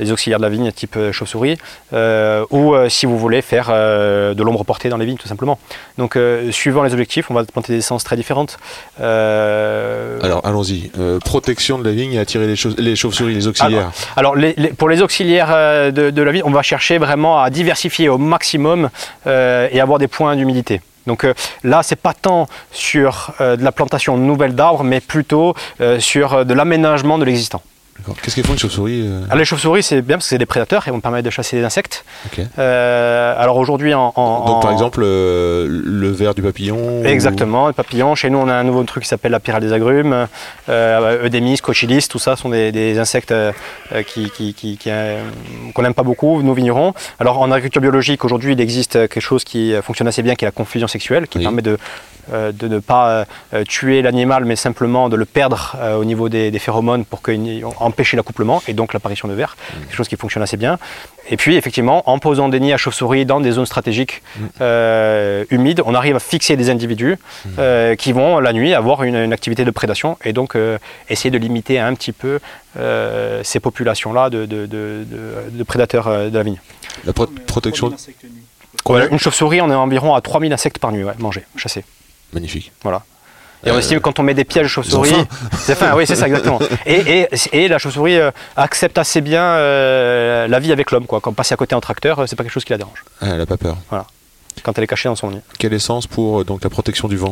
les 0.00 0.10
auxiliaires 0.12 0.38
de 0.38 0.44
la 0.44 0.48
vigne, 0.50 0.70
type 0.72 0.96
chauve-souris, 1.12 1.58
ou 2.50 2.74
si 2.88 3.06
vous 3.06 3.18
voulez 3.18 3.42
faire 3.42 3.68
de 3.68 4.42
l'ombre 4.42 4.64
portée 4.64 4.88
dans 4.88 4.96
les 4.96 5.06
vignes, 5.06 5.16
tout 5.18 5.28
simplement. 5.28 5.58
Donc, 5.98 6.18
suivant 6.50 6.82
les 6.82 6.92
objectifs, 6.92 7.30
on 7.30 7.34
va 7.34 7.44
planter 7.44 7.72
des 7.74 7.78
essences 7.80 8.04
très 8.04 8.16
différentes. 8.16 8.58
Alors 10.22 10.40
allons-y. 10.44 10.90
Protection 11.42 11.78
de 11.78 11.84
la 11.84 11.90
vigne 11.90 12.12
et 12.12 12.20
attirer 12.20 12.46
les, 12.46 12.54
chauves- 12.56 12.76
les 12.78 12.94
chauves-souris, 12.94 13.34
les 13.34 13.48
auxiliaires. 13.48 13.90
Alors, 14.16 14.36
pour 14.78 14.88
les 14.88 15.02
auxiliaires 15.02 15.50
euh, 15.50 15.90
de, 15.90 16.22
la 16.22 16.30
ville, 16.32 16.42
on 16.44 16.50
va 16.52 16.62
chercher 16.62 16.98
vraiment 16.98 17.42
à 17.42 17.50
diversifier 17.50 18.08
au 18.08 18.16
maximum 18.18 18.90
euh, 19.26 19.68
et 19.72 19.80
avoir 19.80 19.98
des 19.98 20.08
points 20.08 20.36
d'humidité. 20.36 20.80
Donc 21.08 21.24
euh, 21.24 21.34
là, 21.64 21.82
c'est 21.82 21.96
pas 22.08 22.14
tant 22.14 22.46
sur 22.70 23.32
euh, 23.40 23.56
de 23.56 23.64
la 23.64 23.72
plantation 23.72 24.16
nouvelle 24.16 24.54
d'arbres, 24.54 24.84
mais 24.84 25.00
plutôt 25.00 25.54
sur 25.98 26.44
de 26.44 26.54
l'aménagement 26.54 27.18
de 27.18 27.24
l'existant. 27.24 27.60
Qu'est-ce 28.22 28.34
qu'ils 28.34 28.44
font 28.44 28.52
une 28.52 28.58
chauve-souris 28.58 29.02
euh, 29.06 29.24
Alors, 29.26 29.36
les 29.38 29.44
chauves-souris, 29.44 29.82
c'est 29.82 30.02
bien 30.02 30.16
parce 30.16 30.26
que 30.26 30.30
c'est 30.30 30.38
des 30.38 30.46
prédateurs 30.46 30.86
et 30.86 30.90
vont 30.90 31.00
permettre 31.00 31.24
de 31.24 31.30
chasser 31.30 31.56
des 31.56 31.64
insectes. 31.64 32.04
Euh, 32.58 33.34
alors 33.38 33.56
aujourd'hui, 33.56 33.94
en, 33.94 34.12
en- 34.16 34.44
Donc 34.46 34.62
par 34.62 34.72
exemple 34.72 35.00
euh, 35.04 35.66
le 35.68 36.10
verre 36.10 36.34
du 36.34 36.42
papillon. 36.42 36.76
ou- 37.02 37.04
Exactement, 37.04 37.68
les 37.68 37.72
papillons. 37.74 38.14
Chez 38.14 38.30
nous, 38.30 38.38
on 38.38 38.48
a 38.48 38.54
un 38.54 38.64
nouveau 38.64 38.82
truc 38.84 39.02
qui 39.04 39.08
s'appelle 39.08 39.32
la 39.32 39.40
pyrale 39.40 39.62
des 39.62 39.72
agrumes. 39.72 40.26
Euh, 40.68 41.24
Eudémis, 41.24 41.58
cochilis, 41.58 42.06
tout 42.08 42.18
ça 42.18 42.36
sont 42.36 42.48
des, 42.48 42.72
des 42.72 42.98
insectes 42.98 43.34
qui, 44.08 44.30
qui- 44.30 44.54
qui- 44.54 44.76
qui, 44.76 44.90
qu'on 45.74 45.82
n'aime 45.82 45.94
pas 45.94 46.02
beaucoup, 46.02 46.42
nos 46.42 46.54
vignerons. 46.54 46.94
Alors 47.20 47.40
en 47.40 47.50
agriculture 47.50 47.82
biologique, 47.82 48.24
aujourd'hui, 48.24 48.52
il 48.52 48.60
existe 48.60 48.92
quelque 49.08 49.20
chose 49.20 49.44
qui 49.44 49.74
fonctionne 49.82 50.08
assez 50.08 50.22
bien, 50.22 50.34
qui 50.34 50.44
est 50.44 50.48
la 50.48 50.52
confusion 50.52 50.88
sexuelle, 50.88 51.26
qui 51.28 51.38
Oui. 51.38 51.44
permet 51.44 51.62
de, 51.62 51.78
de 52.30 52.68
ne 52.68 52.78
pas 52.78 53.26
euh, 53.54 53.64
tuer 53.64 54.02
l'animal, 54.02 54.44
mais 54.44 54.56
simplement 54.56 55.08
de 55.08 55.16
le 55.16 55.24
perdre 55.24 55.76
euh, 55.80 55.96
au 55.96 56.04
niveau 56.04 56.28
des, 56.28 56.50
des 56.50 56.58
phéromones 56.58 57.04
pour 57.04 57.20
empêcher 57.80 58.16
l'accouplement 58.16 58.62
et 58.68 58.74
donc 58.74 58.92
l'apparition 58.92 59.28
de 59.28 59.34
vers. 59.34 59.56
Quelque 59.80 59.94
chose 59.96 60.08
qui 60.08 60.16
fonctionne 60.16 60.42
assez 60.42 60.56
bien. 60.56 60.78
Et 61.30 61.36
puis, 61.36 61.56
effectivement, 61.56 62.08
en 62.10 62.18
posant 62.18 62.48
des 62.48 62.58
nids 62.60 62.72
à 62.72 62.76
chauves-souris 62.76 63.24
dans 63.26 63.40
des 63.40 63.52
zones 63.52 63.66
stratégiques 63.66 64.22
euh, 64.60 65.44
humides, 65.50 65.82
on 65.84 65.94
arrive 65.94 66.16
à 66.16 66.20
fixer 66.20 66.56
des 66.56 66.70
individus 66.70 67.16
euh, 67.58 67.94
qui 67.96 68.12
vont, 68.12 68.38
la 68.40 68.52
nuit, 68.52 68.74
avoir 68.74 69.02
une, 69.04 69.16
une 69.16 69.32
activité 69.32 69.64
de 69.64 69.70
prédation 69.70 70.18
et 70.24 70.32
donc 70.32 70.56
euh, 70.56 70.78
essayer 71.08 71.30
de 71.30 71.38
limiter 71.38 71.78
un 71.78 71.94
petit 71.94 72.12
peu 72.12 72.40
euh, 72.76 73.40
ces 73.44 73.60
populations-là 73.60 74.30
de, 74.30 74.46
de- 74.46 74.66
de- 74.66 75.04
de- 75.06 75.50
de 75.58 75.62
prédateurs 75.64 76.08
euh, 76.08 76.28
de 76.30 76.36
la 76.36 76.42
vigne. 76.42 76.58
La 77.04 77.12
pro- 77.12 77.26
protection. 77.46 77.88
3000 77.88 77.94
insectes 77.94 78.24
nuits. 78.24 78.42
Voilà, 78.84 79.06
une 79.06 79.18
chauve-souris, 79.18 79.60
on 79.60 79.70
est 79.70 79.74
environ 79.74 80.14
à 80.14 80.20
3000 80.20 80.52
insectes 80.52 80.78
par 80.78 80.90
nuit, 80.92 81.04
ouais, 81.04 81.12
mangés, 81.18 81.44
chassés. 81.56 81.84
Magnifique. 82.32 82.72
Et 83.64 83.70
on 83.70 83.74
Euh, 83.74 83.78
estime 83.78 83.98
que 83.98 84.02
quand 84.02 84.18
on 84.18 84.24
met 84.24 84.34
des 84.34 84.44
pièges 84.44 84.76
ils 84.84 84.96
ont 84.96 85.04
c'est 85.56 85.76
fin, 85.76 85.94
oui, 85.94 86.04
c'est 86.06 86.16
ça 86.16 86.26
exactement. 86.26 86.58
Et, 86.86 87.20
et- 87.20 87.28
et 87.52 87.68
la 87.68 87.78
chauve-souris 87.78 88.18
euh, 88.18 88.30
accepte 88.56 88.98
assez 88.98 89.20
bien 89.20 89.42
euh, 89.44 90.48
la 90.48 90.58
vie 90.58 90.72
avec 90.72 90.90
l'homme, 90.90 91.06
quoi. 91.06 91.20
Quand 91.20 91.32
passer 91.32 91.54
à 91.54 91.56
côté 91.56 91.74
en 91.76 91.80
tracteur, 91.80 92.18
euh, 92.18 92.26
c'est 92.26 92.34
pas 92.34 92.42
quelque 92.42 92.52
chose 92.52 92.64
qui 92.64 92.72
la 92.72 92.78
dérange. 92.78 93.04
Ah, 93.20 93.26
elle 93.30 93.38
n'a 93.38 93.46
pas 93.46 93.56
peur. 93.56 93.76
Quand 94.64 94.76
elle 94.76 94.84
est 94.84 94.88
cachée 94.88 95.08
dans 95.08 95.16
son 95.16 95.30
nid. 95.30 95.40
Quelle 95.58 95.72
essence 95.72 96.06
pour 96.06 96.44
donc 96.44 96.62
la 96.64 96.70
protection 96.70 97.08
du 97.08 97.16
vent? 97.16 97.30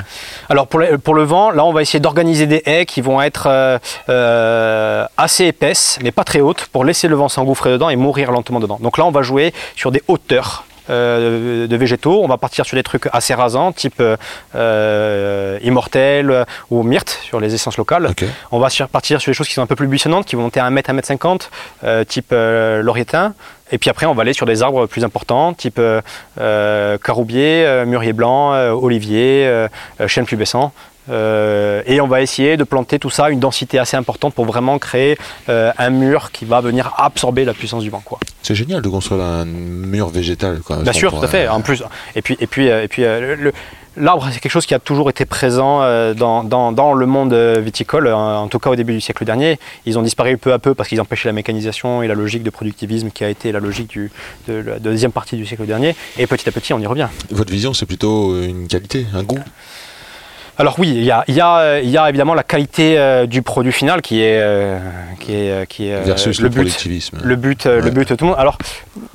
Alors 0.48 0.66
pour 0.68 0.80
le, 0.80 0.98
pour 0.98 1.14
le 1.14 1.22
vent, 1.24 1.50
là 1.50 1.64
on 1.64 1.72
va 1.72 1.82
essayer 1.82 2.00
d'organiser 2.00 2.46
des 2.46 2.62
haies 2.64 2.86
qui 2.86 3.00
vont 3.02 3.20
être 3.20 3.46
euh, 4.08 5.06
assez 5.16 5.44
épaisses, 5.46 5.98
mais 6.02 6.12
pas 6.12 6.24
très 6.24 6.40
hautes, 6.40 6.66
pour 6.72 6.84
laisser 6.84 7.08
le 7.08 7.16
vent 7.16 7.28
s'engouffrer 7.28 7.70
dedans 7.70 7.90
et 7.90 7.96
mourir 7.96 8.30
lentement 8.32 8.58
dedans. 8.60 8.78
Donc 8.80 8.98
là 8.98 9.04
on 9.04 9.10
va 9.10 9.22
jouer 9.22 9.52
sur 9.76 9.90
des 9.92 10.02
hauteurs. 10.08 10.64
Euh, 10.88 11.66
de 11.66 11.76
végétaux, 11.76 12.22
on 12.22 12.28
va 12.28 12.38
partir 12.38 12.64
sur 12.64 12.76
des 12.76 12.82
trucs 12.82 13.08
assez 13.12 13.34
rasants, 13.34 13.72
type 13.72 14.02
euh, 14.54 15.58
immortel 15.62 16.44
ou 16.70 16.82
myrte 16.82 17.18
sur 17.22 17.40
les 17.40 17.54
essences 17.54 17.76
locales. 17.76 18.06
On 18.52 18.58
va 18.58 18.70
sur- 18.70 18.88
partir 18.88 19.20
sur 19.20 19.30
des 19.30 19.34
choses 19.34 19.48
qui 19.48 19.54
sont 19.54 19.62
un 19.62 19.66
peu 19.66 19.76
plus 19.76 19.86
buissonnantes, 19.88 20.26
qui 20.26 20.36
vont 20.36 20.42
monter 20.42 20.60
à 20.60 20.64
1 20.66 20.70
mètre, 20.70 20.90
1 20.90 20.92
mètre 20.94 21.08
50, 21.08 21.50
euh, 21.84 22.04
type 22.04 22.32
lauriétain. 22.32 23.34
Et 23.72 23.78
puis 23.78 23.88
après, 23.88 24.06
on 24.06 24.14
va 24.14 24.22
aller 24.22 24.32
sur 24.32 24.46
des 24.46 24.62
arbres 24.62 24.86
plus 24.86 25.04
importants, 25.04 25.52
type 25.52 25.80
caroubier, 26.36 27.84
mûrier 27.86 28.12
blanc, 28.12 28.52
olivier, 28.72 29.66
chêne 30.08 30.26
pubescent. 30.26 30.72
Euh, 31.08 31.82
et 31.86 32.00
on 32.00 32.06
va 32.06 32.20
essayer 32.22 32.56
de 32.56 32.64
planter 32.64 32.98
tout 32.98 33.10
ça 33.10 33.26
à 33.26 33.30
une 33.30 33.40
densité 33.40 33.78
assez 33.78 33.96
importante 33.96 34.34
pour 34.34 34.44
vraiment 34.44 34.78
créer 34.78 35.16
euh, 35.48 35.72
un 35.78 35.90
mur 35.90 36.30
qui 36.30 36.44
va 36.44 36.60
venir 36.60 36.92
absorber 36.98 37.44
la 37.44 37.54
puissance 37.54 37.82
du 37.82 37.90
vent. 37.90 38.02
Quoi. 38.04 38.18
C'est 38.42 38.54
génial 38.54 38.82
de 38.82 38.88
construire 38.88 39.22
un 39.22 39.44
mur 39.44 40.08
végétal. 40.08 40.60
Quoi. 40.60 40.76
Bien 40.82 40.92
sûr, 40.92 41.10
tout 41.12 41.24
à 41.24 41.28
fait. 41.28 41.48
En 41.48 41.60
plus, 41.62 41.82
et 42.14 42.22
puis, 42.22 42.36
et 42.40 42.46
puis, 42.46 42.68
euh, 42.70 42.84
et 42.84 42.88
puis, 42.88 43.02
le- 43.02 43.52
l'arbre, 43.96 44.28
c'est 44.32 44.38
quelque 44.40 44.52
chose 44.52 44.66
qui 44.66 44.74
a 44.74 44.78
toujours 44.78 45.10
été 45.10 45.24
présent 45.24 45.80
dans, 46.14 46.44
dans- 46.44 46.70
dans 46.72 46.94
le 46.94 47.06
monde 47.06 47.34
viticole. 47.34 48.08
En, 48.08 48.42
en 48.42 48.48
tout 48.48 48.58
cas, 48.58 48.70
au 48.70 48.76
début 48.76 48.92
du 48.92 49.00
siècle 49.00 49.24
dernier, 49.24 49.58
ils 49.86 49.98
ont 49.98 50.02
disparu 50.02 50.38
peu 50.38 50.52
à 50.52 50.58
peu 50.58 50.74
parce 50.74 50.88
qu'ils 50.88 51.00
empêchaient 51.00 51.28
la 51.28 51.32
mécanisation 51.32 52.02
et 52.02 52.08
la 52.08 52.14
logique 52.14 52.42
de 52.42 52.50
productivisme 52.50 53.10
qui 53.10 53.24
a 53.24 53.28
été 53.28 53.52
la 53.52 53.58
logique 53.60 53.88
du- 53.88 54.12
de 54.48 54.54
la 54.54 54.78
deuxième 54.78 55.12
partie 55.12 55.36
du 55.36 55.44
siècle 55.44 55.66
dernier. 55.66 55.96
Et 56.18 56.26
petit 56.26 56.48
à 56.48 56.52
petit, 56.52 56.72
on 56.72 56.78
y 56.78 56.86
revient. 56.86 57.08
Votre 57.30 57.50
vision, 57.52 57.74
c'est 57.74 57.86
plutôt 57.86 58.40
une 58.42 58.68
qualité, 58.68 59.06
un 59.14 59.22
goût? 59.24 59.38
Alors 60.60 60.78
oui, 60.78 60.88
il 60.94 61.02
y 61.04 61.10
a, 61.10 61.24
il 61.26 61.34
y 61.34 61.40
a, 61.40 61.58
euh, 61.58 61.80
il 61.82 61.90
y 61.90 61.96
a 61.98 62.08
évidemment 62.08 62.34
la 62.34 62.42
qualité 62.42 62.98
euh, 62.98 63.26
du 63.26 63.42
produit 63.42 63.72
final 63.72 64.02
qui 64.02 64.20
est, 64.22 64.38
euh, 64.40 64.78
qui 65.18 65.32
est, 65.34 65.66
qui 65.68 65.88
est 65.88 66.00
versus 66.02 66.38
le 66.38 66.44
le, 66.44 66.48
but. 66.50 66.56
productivisme. 66.56 67.18
Le 67.22 67.36
but, 67.36 67.64
le 67.64 67.90
but 67.90 68.08
de 68.08 68.14
tout 68.14 68.24
le 68.24 68.30
monde. 68.30 68.38
Alors, 68.38 68.58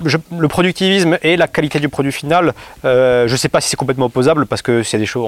je- 0.04 0.18
le 0.38 0.48
productivisme 0.48 1.18
et 1.22 1.38
la 1.38 1.48
qualité 1.48 1.80
du 1.80 1.88
produit 1.90 2.12
final, 2.12 2.54
je 2.84 3.32
ne 3.32 3.38
sais 3.38 3.50
pas 3.50 3.62
si 3.62 3.70
c'est 3.70 3.78
complètement 3.78 4.06
opposable 4.08 4.46
parce 4.48 4.62
que 4.62 4.84
c'est 4.84 4.98
des 4.98 5.06
choses. 5.06 5.26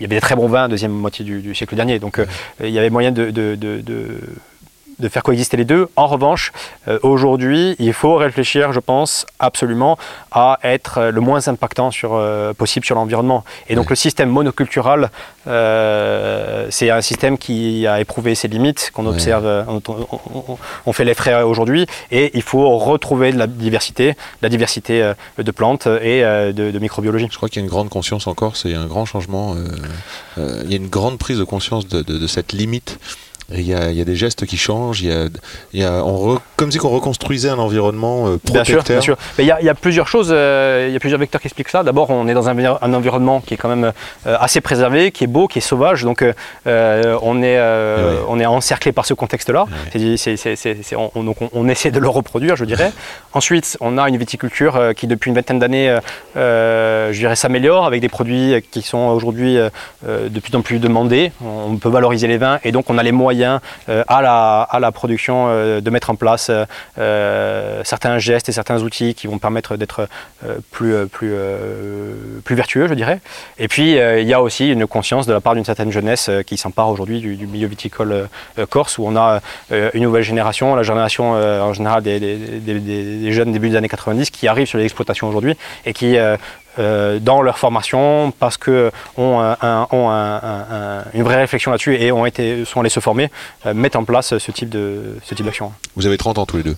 Il 0.00 0.02
y 0.02 0.04
avait 0.04 0.16
des 0.16 0.20
très 0.20 0.36
bons 0.36 0.48
vins 0.48 0.68
deuxième 0.68 0.92
moitié 0.92 1.24
du, 1.24 1.40
du 1.40 1.54
siècle 1.54 1.74
dernier, 1.76 1.98
donc 1.98 2.20
il 2.62 2.70
y 2.70 2.78
avait 2.78 2.90
moyen 2.90 3.10
de, 3.12 3.30
de- 3.30 3.54
de- 3.54 3.80
de- 3.80 4.20
de 4.98 5.08
faire 5.08 5.22
coexister 5.22 5.56
les 5.56 5.64
deux. 5.64 5.88
En 5.96 6.06
revanche, 6.06 6.52
euh, 6.88 6.98
aujourd'hui, 7.02 7.76
il 7.78 7.92
faut 7.92 8.14
réfléchir, 8.16 8.72
je 8.72 8.80
pense, 8.80 9.26
absolument 9.38 9.98
à 10.32 10.58
être 10.62 10.98
euh, 10.98 11.10
le 11.10 11.20
moins 11.20 11.46
impactant 11.48 11.90
sur, 11.90 12.14
euh, 12.14 12.52
possible 12.52 12.84
sur 12.86 12.94
l'environnement. 12.94 13.44
Et 13.68 13.74
donc 13.74 13.86
Ouais. 13.86 13.90
le 13.90 13.96
système 13.96 14.28
monocultural, 14.30 15.10
euh, 15.46 16.66
c'est 16.70 16.90
un 16.90 17.00
système 17.00 17.38
qui 17.38 17.86
a 17.86 18.00
éprouvé 18.00 18.34
ses 18.34 18.48
limites, 18.48 18.90
qu'on 18.92 19.04
Ouais. 19.06 19.12
observe, 19.12 19.46
on, 19.68 19.82
on- 19.88 20.06
on- 20.34 20.58
on 20.86 20.92
fait 20.92 21.04
les 21.04 21.14
frais 21.14 21.42
aujourd'hui, 21.42 21.86
et 22.10 22.30
il 22.34 22.42
faut 22.42 22.78
retrouver 22.78 23.32
de 23.32 23.38
la 23.38 23.46
diversité, 23.46 24.14
la 24.42 24.48
diversité 24.48 25.12
de 25.38 25.50
plantes 25.50 25.86
et 25.86 26.22
de, 26.22 26.70
de 26.70 26.78
microbiologie. 26.78 27.28
Je 27.30 27.36
crois 27.36 27.48
qu'il 27.48 27.60
y 27.60 27.62
a 27.62 27.64
une 27.64 27.70
grande 27.70 27.88
conscience 27.88 28.26
encore, 28.26 28.56
c'est 28.56 28.74
un 28.74 28.86
grand 28.86 29.04
changement. 29.04 29.54
il 30.36 30.70
y 30.70 30.74
a 30.74 30.76
une 30.76 30.88
grande 30.88 31.18
prise 31.18 31.38
de 31.38 31.44
conscience 31.44 31.86
de, 31.88 32.02
de- 32.02 32.18
de 32.18 32.26
cette 32.26 32.52
limite 32.52 32.98
Il 33.52 33.60
y, 33.60 33.74
a, 33.74 33.90
il 33.90 33.96
y 33.96 34.00
a 34.00 34.04
des 34.04 34.16
gestes 34.16 34.46
qui 34.46 34.56
changent, 34.56 35.02
il 35.02 35.08
y 35.08 35.12
a, 35.12 35.26
il 35.74 35.80
y 35.80 35.84
a- 35.84 36.02
on 36.04 36.34
re- 36.36 36.40
comme 36.56 36.72
si 36.72 36.82
on 36.82 36.88
reconstruisait 36.88 37.50
un 37.50 37.58
environnement 37.58 38.26
euh, 38.26 38.38
Bien 38.44 38.64
sûr, 38.64 38.76
protecteur. 38.78 38.96
bien 38.96 39.00
sûr. 39.02 39.16
Mais 39.36 39.44
il 39.44 39.46
y, 39.46 39.50
a- 39.50 39.60
il 39.60 39.66
y 39.66 39.68
a 39.68 39.74
plusieurs 39.74 40.08
choses, 40.08 40.30
euh, 40.32 40.86
il 40.88 40.94
y 40.94 40.96
a 40.96 41.00
plusieurs 41.00 41.20
vecteurs 41.20 41.42
qui 41.42 41.48
expliquent 41.48 41.68
ça. 41.68 41.82
D'abord, 41.82 42.08
on 42.08 42.26
est 42.26 42.32
dans 42.32 42.48
un, 42.48 42.56
un 42.58 42.94
environnement 42.94 43.40
qui 43.42 43.52
est 43.54 43.56
quand 43.58 43.68
même 43.68 43.92
euh, 44.26 44.36
assez 44.40 44.62
préservé, 44.62 45.10
qui 45.12 45.24
est 45.24 45.26
beau, 45.26 45.46
qui 45.46 45.58
est 45.58 45.62
sauvage. 45.62 46.04
Donc, 46.04 46.22
euh, 46.22 46.32
euh, 46.66 47.18
on, 47.22 47.42
est, 47.42 47.58
Ouais. 47.58 48.18
on 48.28 48.40
est 48.40 48.46
encerclé 48.46 48.92
par 48.92 49.04
ce 49.04 49.12
contexte-là. 49.14 49.66
On, 50.96 51.10
on- 51.14 51.22
donc 51.22 51.36
on, 51.42 51.50
on 51.52 51.68
essaie 51.68 51.90
de 51.90 51.98
le 51.98 52.08
reproduire, 52.08 52.56
je 52.56 52.64
dirais. 52.64 52.92
Ensuite, 53.34 53.76
on 53.80 53.98
a 53.98 54.08
une 54.08 54.16
viticulture 54.16 54.92
qui, 54.96 55.06
depuis 55.06 55.28
une 55.28 55.34
vingtaine 55.34 55.58
d'années, 55.58 55.98
je 56.34 57.12
dirais, 57.18 57.36
s'améliore 57.36 57.84
avec 57.84 58.00
des 58.00 58.08
produits 58.08 58.54
qui 58.70 58.82
sont 58.82 59.08
aujourd'hui 59.08 59.56
de 60.06 60.40
plus 60.40 60.54
en 60.56 60.62
plus 60.62 60.78
demandés. 60.78 61.32
On 61.44 61.76
peut 61.76 61.88
valoriser 61.88 62.26
les 62.28 62.38
vins 62.38 62.58
et 62.64 62.72
donc 62.72 62.88
on 62.90 62.96
a 62.98 63.02
les 63.02 63.12
moyens 63.12 63.33
euh, 63.42 64.04
à, 64.08 64.22
la, 64.80 64.92
production 64.92 65.46
euh, 65.48 65.80
de 65.80 65.90
mettre 65.90 66.10
en 66.10 66.14
place 66.14 66.50
euh, 66.98 67.80
certains 67.84 68.18
gestes 68.18 68.48
et 68.48 68.52
certains 68.52 68.82
outils 68.82 69.14
qui 69.14 69.26
vont 69.26 69.38
permettre 69.38 69.76
d'être 69.76 70.08
plus, 70.70 71.06
plus, 71.08 71.34
plus 72.44 72.54
vertueux, 72.54 72.88
je 72.88 72.94
dirais. 72.94 73.20
Et 73.58 73.68
puis, 73.68 73.92
il 73.92 74.26
y 74.26 74.34
a 74.34 74.42
aussi 74.42 74.70
une 74.70 74.86
conscience 74.86 75.26
de 75.26 75.32
la 75.32 75.40
part 75.40 75.54
d'une 75.54 75.64
certaine 75.64 75.90
jeunesse 75.90 76.30
qui 76.46 76.56
s'empare 76.56 76.88
aujourd'hui 76.90 77.20
du, 77.20 77.36
du 77.36 77.46
milieu 77.46 77.66
viticole 77.66 78.28
corse, 78.70 78.98
où 78.98 79.06
on 79.06 79.16
a 79.16 79.40
une 79.70 80.02
nouvelle 80.02 80.22
génération, 80.22 80.74
la 80.74 80.82
génération 80.82 81.32
en 81.32 81.72
général 81.72 82.02
des, 82.02 82.20
des- 82.20 82.60
des- 82.60 83.32
jeunes 83.32 83.52
début 83.52 83.70
des 83.70 83.76
années 83.76 83.88
90, 83.88 84.30
qui 84.30 84.48
arrivent 84.48 84.66
sur 84.66 84.78
les 84.78 84.84
exploitations 84.84 85.28
aujourd'hui 85.28 85.56
et 85.86 85.92
qui, 85.92 86.16
dans 86.78 87.42
leur 87.42 87.58
formation, 87.58 88.32
parce 88.38 88.56
que 88.56 88.90
ont, 89.16 89.40
un- 89.40 89.56
un- 89.62 89.86
ont 89.92 90.08
un- 90.10 90.36
un- 90.36 90.66
un- 90.70 91.04
une 91.14 91.22
vraie 91.22 91.36
réflexion 91.36 91.70
là-dessus 91.70 91.94
et 91.96 92.12
ont 92.12 92.26
été, 92.26 92.64
sont 92.64 92.80
allés 92.80 92.88
se 92.88 93.00
former, 93.00 93.30
euh, 93.66 93.74
mettent 93.74 93.96
en 93.96 94.04
place 94.04 94.36
ce 94.38 94.50
type 94.50 94.68
de 94.70 95.16
ce 95.24 95.34
type 95.34 95.46
d'action. 95.46 95.72
Vous 95.96 96.06
avez 96.06 96.18
30 96.18 96.38
ans 96.38 96.46
tous 96.46 96.56
les 96.56 96.62
deux. 96.62 96.76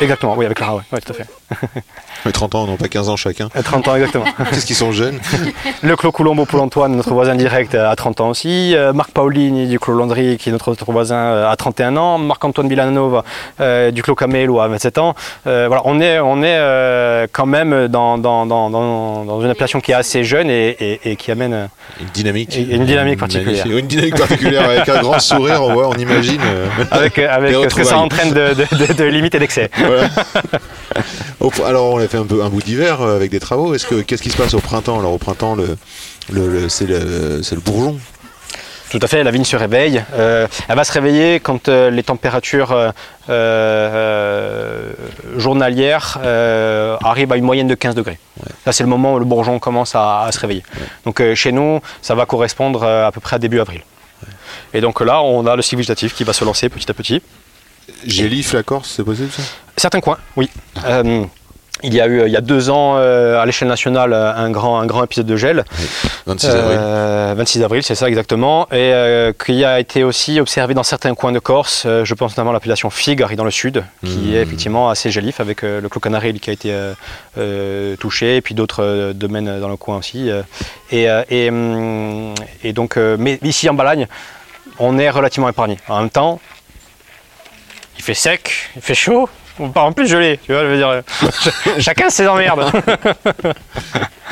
Exactement, 0.00 0.34
oui, 0.36 0.44
avec 0.44 0.56
Clara, 0.56 0.76
oui, 0.76 0.82
ouais, 0.92 1.00
tout 1.00 1.12
à 1.12 1.14
fait. 1.14 1.26
Mais 2.24 2.32
30 2.32 2.54
ans, 2.56 2.66
non 2.66 2.76
pas 2.76 2.88
15 2.88 3.08
ans 3.08 3.16
chacun. 3.16 3.48
À 3.54 3.62
30 3.62 3.88
ans, 3.88 3.94
exactement. 3.94 4.24
Qu'est-ce 4.50 4.66
qu'ils 4.66 4.76
sont 4.76 4.92
jeunes 4.92 5.18
Le 5.82 5.96
Clos 5.96 6.12
Coulombo 6.12 6.44
pour 6.44 6.60
Antoine, 6.60 6.94
notre 6.96 7.12
voisin 7.12 7.34
direct, 7.36 7.74
à 7.74 7.94
30 7.94 8.20
ans 8.20 8.28
aussi. 8.30 8.74
Euh, 8.74 8.92
Marc 8.92 9.10
Paolini 9.12 9.66
du 9.68 9.78
Clos 9.78 9.94
Landry, 9.94 10.36
qui 10.36 10.48
est 10.48 10.52
notre 10.52 10.70
autre 10.72 10.90
voisin, 10.92 11.16
euh, 11.16 11.48
à 11.50 11.56
31 11.56 11.96
ans. 11.96 12.18
Marc-Antoine 12.18 12.68
Villanova 12.68 13.24
euh, 13.60 13.90
du 13.90 14.02
Clos 14.02 14.14
Camelo 14.16 14.60
à 14.60 14.68
27 14.68 14.98
ans. 14.98 15.14
Euh, 15.46 15.66
voilà, 15.68 15.82
on 15.84 16.00
est, 16.00 16.18
on 16.18 16.42
est 16.42 16.56
euh, 16.58 17.26
quand 17.32 17.46
même 17.46 17.88
dans, 17.88 18.18
dans, 18.18 18.46
dans, 18.46 18.68
dans, 18.68 19.40
une 19.42 19.50
appellation 19.50 19.80
qui 19.80 19.92
est 19.92 19.94
assez 19.94 20.24
jeune 20.24 20.50
et, 20.50 20.68
et- 20.80 21.00
et 21.12 21.16
qui 21.16 21.30
amène. 21.30 21.52
euh, 21.54 21.66
Une 22.00 22.08
dynamique. 22.08 22.56
Et 22.56 22.62
une 22.74 22.84
dynamique 22.84 23.18
particulière. 23.20 23.64
Une 23.66 23.86
dynamique 23.86 24.16
particulière 24.16 24.68
avec 24.68 24.88
un 24.88 25.00
grand 25.00 25.18
sourire, 25.20 25.62
on 25.62 25.72
voit, 25.72 25.88
on 25.88 25.94
imagine. 25.94 26.40
euh, 26.44 26.66
Avec, 26.90 27.18
euh, 27.18 27.28
avec 27.30 27.54
ce 27.70 27.74
que 27.76 27.84
ça 27.84 27.98
entraîne 27.98 28.30
de, 28.30 28.54
de, 28.54 28.86
de, 28.86 28.92
de 28.92 29.04
limites 29.04 29.34
et 29.36 29.38
d'excès. 29.38 29.70
voilà. 29.78 30.08
Alors 31.64 31.92
on 31.94 31.98
a 31.98 32.08
fait 32.08 32.18
un 32.18 32.24
peu 32.26 32.42
un 32.42 32.48
bout 32.48 32.62
d'hiver 32.62 33.00
euh, 33.00 33.14
avec 33.16 33.30
des 33.30 33.40
travaux. 33.40 33.74
Est-ce 33.74 33.86
que 33.86 34.00
qu'est-ce 34.02 34.22
qui 34.22 34.30
se 34.30 34.36
passe 34.36 34.54
au 34.54 34.60
printemps 34.60 34.98
Alors 34.98 35.12
au 35.12 35.18
printemps, 35.18 35.54
le, 35.54 35.76
le, 36.32 36.48
le- 36.48 36.68
c'est 36.68 36.86
le, 36.86 37.60
bourgeon. 37.64 37.96
Tout 38.90 38.98
à 39.02 39.06
fait, 39.06 39.22
la 39.22 39.30
vigne 39.30 39.44
se 39.44 39.54
réveille. 39.54 40.02
Euh, 40.14 40.46
elle 40.66 40.76
va 40.76 40.82
se 40.82 40.92
réveiller 40.92 41.40
quand 41.40 41.68
euh, 41.68 41.90
les 41.90 42.02
températures 42.02 42.74
euh, 43.28 44.92
journalières 45.36 46.18
arrivent 47.04 47.32
à 47.32 47.36
une 47.36 47.44
moyenne 47.44 47.68
de 47.68 47.74
15 47.74 47.94
degrés. 47.94 48.18
Là, 48.66 48.72
c'est 48.72 48.82
le 48.82 48.88
moment 48.88 49.14
où 49.14 49.18
le 49.18 49.24
bourgeon 49.24 49.58
commence 49.58 49.94
à, 49.94 50.22
à 50.22 50.32
se 50.32 50.40
réveiller. 50.40 50.62
Donc 51.04 51.22
chez 51.34 51.52
nous, 51.52 51.80
ça 52.02 52.14
va 52.14 52.26
correspondre 52.26 52.82
à 52.84 53.12
peu 53.12 53.20
près 53.20 53.36
à 53.36 53.38
début 53.38 53.60
avril. 53.60 53.82
Et 54.74 54.80
donc 54.80 55.00
là, 55.00 55.22
on 55.22 55.46
a 55.46 55.54
le 55.54 55.62
cycle 55.62 55.76
végétatif 55.76 56.14
qui 56.14 56.24
va 56.24 56.32
se 56.32 56.44
lancer 56.44 56.68
petit 56.68 56.90
à 56.90 56.94
petit. 56.94 57.22
Gélif 58.06 58.52
la 58.52 58.62
Corse, 58.62 58.92
c'est 58.96 59.04
possible 59.04 59.30
ça? 59.30 59.42
Certains 59.78 60.00
coins, 60.00 60.18
oui. 60.36 60.50
Euh, 60.84 61.24
il 61.84 61.94
y 61.94 62.00
a 62.00 62.08
eu, 62.08 62.24
il 62.26 62.32
y 62.32 62.36
a 62.36 62.40
deux 62.40 62.70
ans, 62.70 62.94
euh, 62.96 63.40
à 63.40 63.46
l'échelle 63.46 63.68
nationale, 63.68 64.12
un 64.12 64.50
grand, 64.50 64.80
un 64.80 64.86
grand 64.86 65.04
épisode 65.04 65.26
de 65.26 65.36
gel. 65.36 65.64
26 66.26 66.46
avril. 66.48 66.76
Euh, 66.80 67.34
26 67.36 67.62
avril, 67.62 67.82
c'est 67.84 67.94
ça 67.94 68.08
exactement, 68.08 68.66
et 68.72 68.92
euh, 68.92 69.32
qui 69.32 69.64
a 69.64 69.78
été 69.78 70.02
aussi 70.02 70.40
observé 70.40 70.74
dans 70.74 70.82
certains 70.82 71.14
coins 71.14 71.30
de 71.30 71.38
Corse. 71.38 71.84
Euh, 71.86 72.04
je 72.04 72.14
pense 72.14 72.32
notamment 72.32 72.50
à 72.50 72.54
l'appellation 72.54 72.90
Figari 72.90 73.36
dans 73.36 73.44
le 73.44 73.52
sud, 73.52 73.84
qui 74.04 74.10
Mhm. 74.16 74.34
est 74.34 74.38
effectivement 74.42 74.90
assez 74.90 75.12
gelif 75.12 75.38
avec 75.38 75.62
euh, 75.62 75.80
le 75.80 75.88
Clos 75.88 76.00
Canaril 76.00 76.40
qui 76.40 76.50
a 76.50 76.52
été 76.52 76.72
euh, 76.72 76.94
euh, 77.38 77.94
touché, 77.94 78.34
et 78.36 78.40
puis 78.40 78.56
d'autres 78.56 78.82
euh, 78.82 79.12
domaines 79.12 79.60
dans 79.60 79.68
le 79.68 79.76
coin 79.76 79.98
aussi. 79.98 80.28
euh. 80.30 80.42
et, 80.90 81.08
euh, 81.08 81.22
et, 81.30 81.48
hum, 81.48 82.34
et 82.64 82.72
donc, 82.72 82.96
euh, 82.96 83.16
mais 83.20 83.38
ici 83.44 83.68
en 83.68 83.74
Balagne, 83.74 84.08
on 84.80 84.98
est 84.98 85.10
relativement 85.10 85.48
épargné. 85.48 85.76
En 85.88 86.00
même 86.00 86.10
temps, 86.10 86.40
il 87.98 88.02
fait 88.02 88.14
sec, 88.14 88.70
il 88.74 88.82
fait 88.82 88.94
chaud. 88.96 89.28
En 89.58 89.92
plus 89.92 90.08
gelé, 90.08 90.38
tu 90.44 90.52
vois, 90.52 90.62
je 90.62 90.66
veux 90.68 90.76
dire, 90.76 91.02
chacun 91.78 92.10
ses 92.10 92.26
emmerdes. 92.28 92.70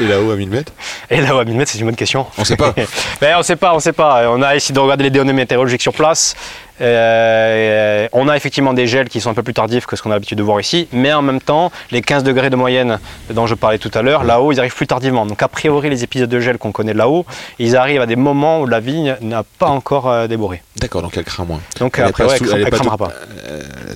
Et 0.00 0.04
là-haut 0.04 0.30
à 0.30 0.36
1000 0.36 0.50
mètres 0.50 0.72
Et 1.10 1.20
là, 1.20 1.38
à 1.38 1.44
1000 1.44 1.56
mètres, 1.56 1.70
c'est 1.70 1.78
une 1.78 1.86
bonne 1.86 1.96
question. 1.96 2.26
On 2.36 2.44
sait 2.44 2.56
pas. 2.56 2.74
Ben, 3.20 3.36
on 3.38 3.42
sait 3.42 3.56
pas, 3.56 3.74
on 3.74 3.80
sait 3.80 3.92
pas. 3.92 4.30
On 4.30 4.42
a 4.42 4.54
essayé 4.54 4.74
de 4.74 4.80
regarder 4.80 5.04
les 5.04 5.10
données 5.10 5.32
météorologiques 5.32 5.82
sur 5.82 5.94
place. 5.94 6.34
Euh, 6.80 8.08
on 8.12 8.28
a 8.28 8.36
effectivement 8.36 8.72
des 8.74 8.86
gels 8.86 9.08
qui 9.08 9.20
sont 9.20 9.30
un 9.30 9.34
peu 9.34 9.42
plus 9.42 9.54
tardifs 9.54 9.86
que 9.86 9.96
ce 9.96 10.02
qu'on 10.02 10.10
a 10.10 10.14
l'habitude 10.14 10.38
de 10.38 10.42
voir 10.42 10.60
ici, 10.60 10.88
mais 10.92 11.12
en 11.12 11.22
même 11.22 11.40
temps, 11.40 11.70
les 11.90 12.02
15 12.02 12.22
degrés 12.24 12.50
de 12.50 12.56
moyenne 12.56 12.98
dont 13.30 13.46
je 13.46 13.54
parlais 13.54 13.78
tout 13.78 13.90
à 13.94 14.02
l'heure, 14.02 14.24
là-haut, 14.24 14.52
ils 14.52 14.58
arrivent 14.60 14.74
plus 14.74 14.86
tardivement. 14.86 15.26
Donc 15.26 15.42
a 15.42 15.48
priori, 15.48 15.90
les 15.90 16.04
épisodes 16.04 16.28
de 16.28 16.40
gel 16.40 16.58
qu'on 16.58 16.72
connaît 16.72 16.94
là-haut, 16.94 17.24
ils 17.58 17.76
arrivent 17.76 18.00
à 18.02 18.06
des 18.06 18.16
moments 18.16 18.60
où 18.60 18.66
la 18.66 18.80
vigne 18.80 19.16
n'a 19.20 19.42
pas 19.58 19.68
encore 19.68 20.08
euh, 20.10 20.26
déboré. 20.26 20.62
D'accord, 20.76 21.02
donc 21.02 21.16
elle 21.16 21.24
craint 21.24 21.44
moins. 21.44 21.60
Donc 21.80 21.98
Elle 21.98 22.04
après, 22.04 22.24
ouais, 22.24 22.36
sous- 22.36 22.44
elle, 22.44 22.50
elle 22.52 22.60
est 22.60 22.64
elle 22.64 22.70
pas 22.70 22.76
cramera 22.78 22.96
pas. 22.98 23.12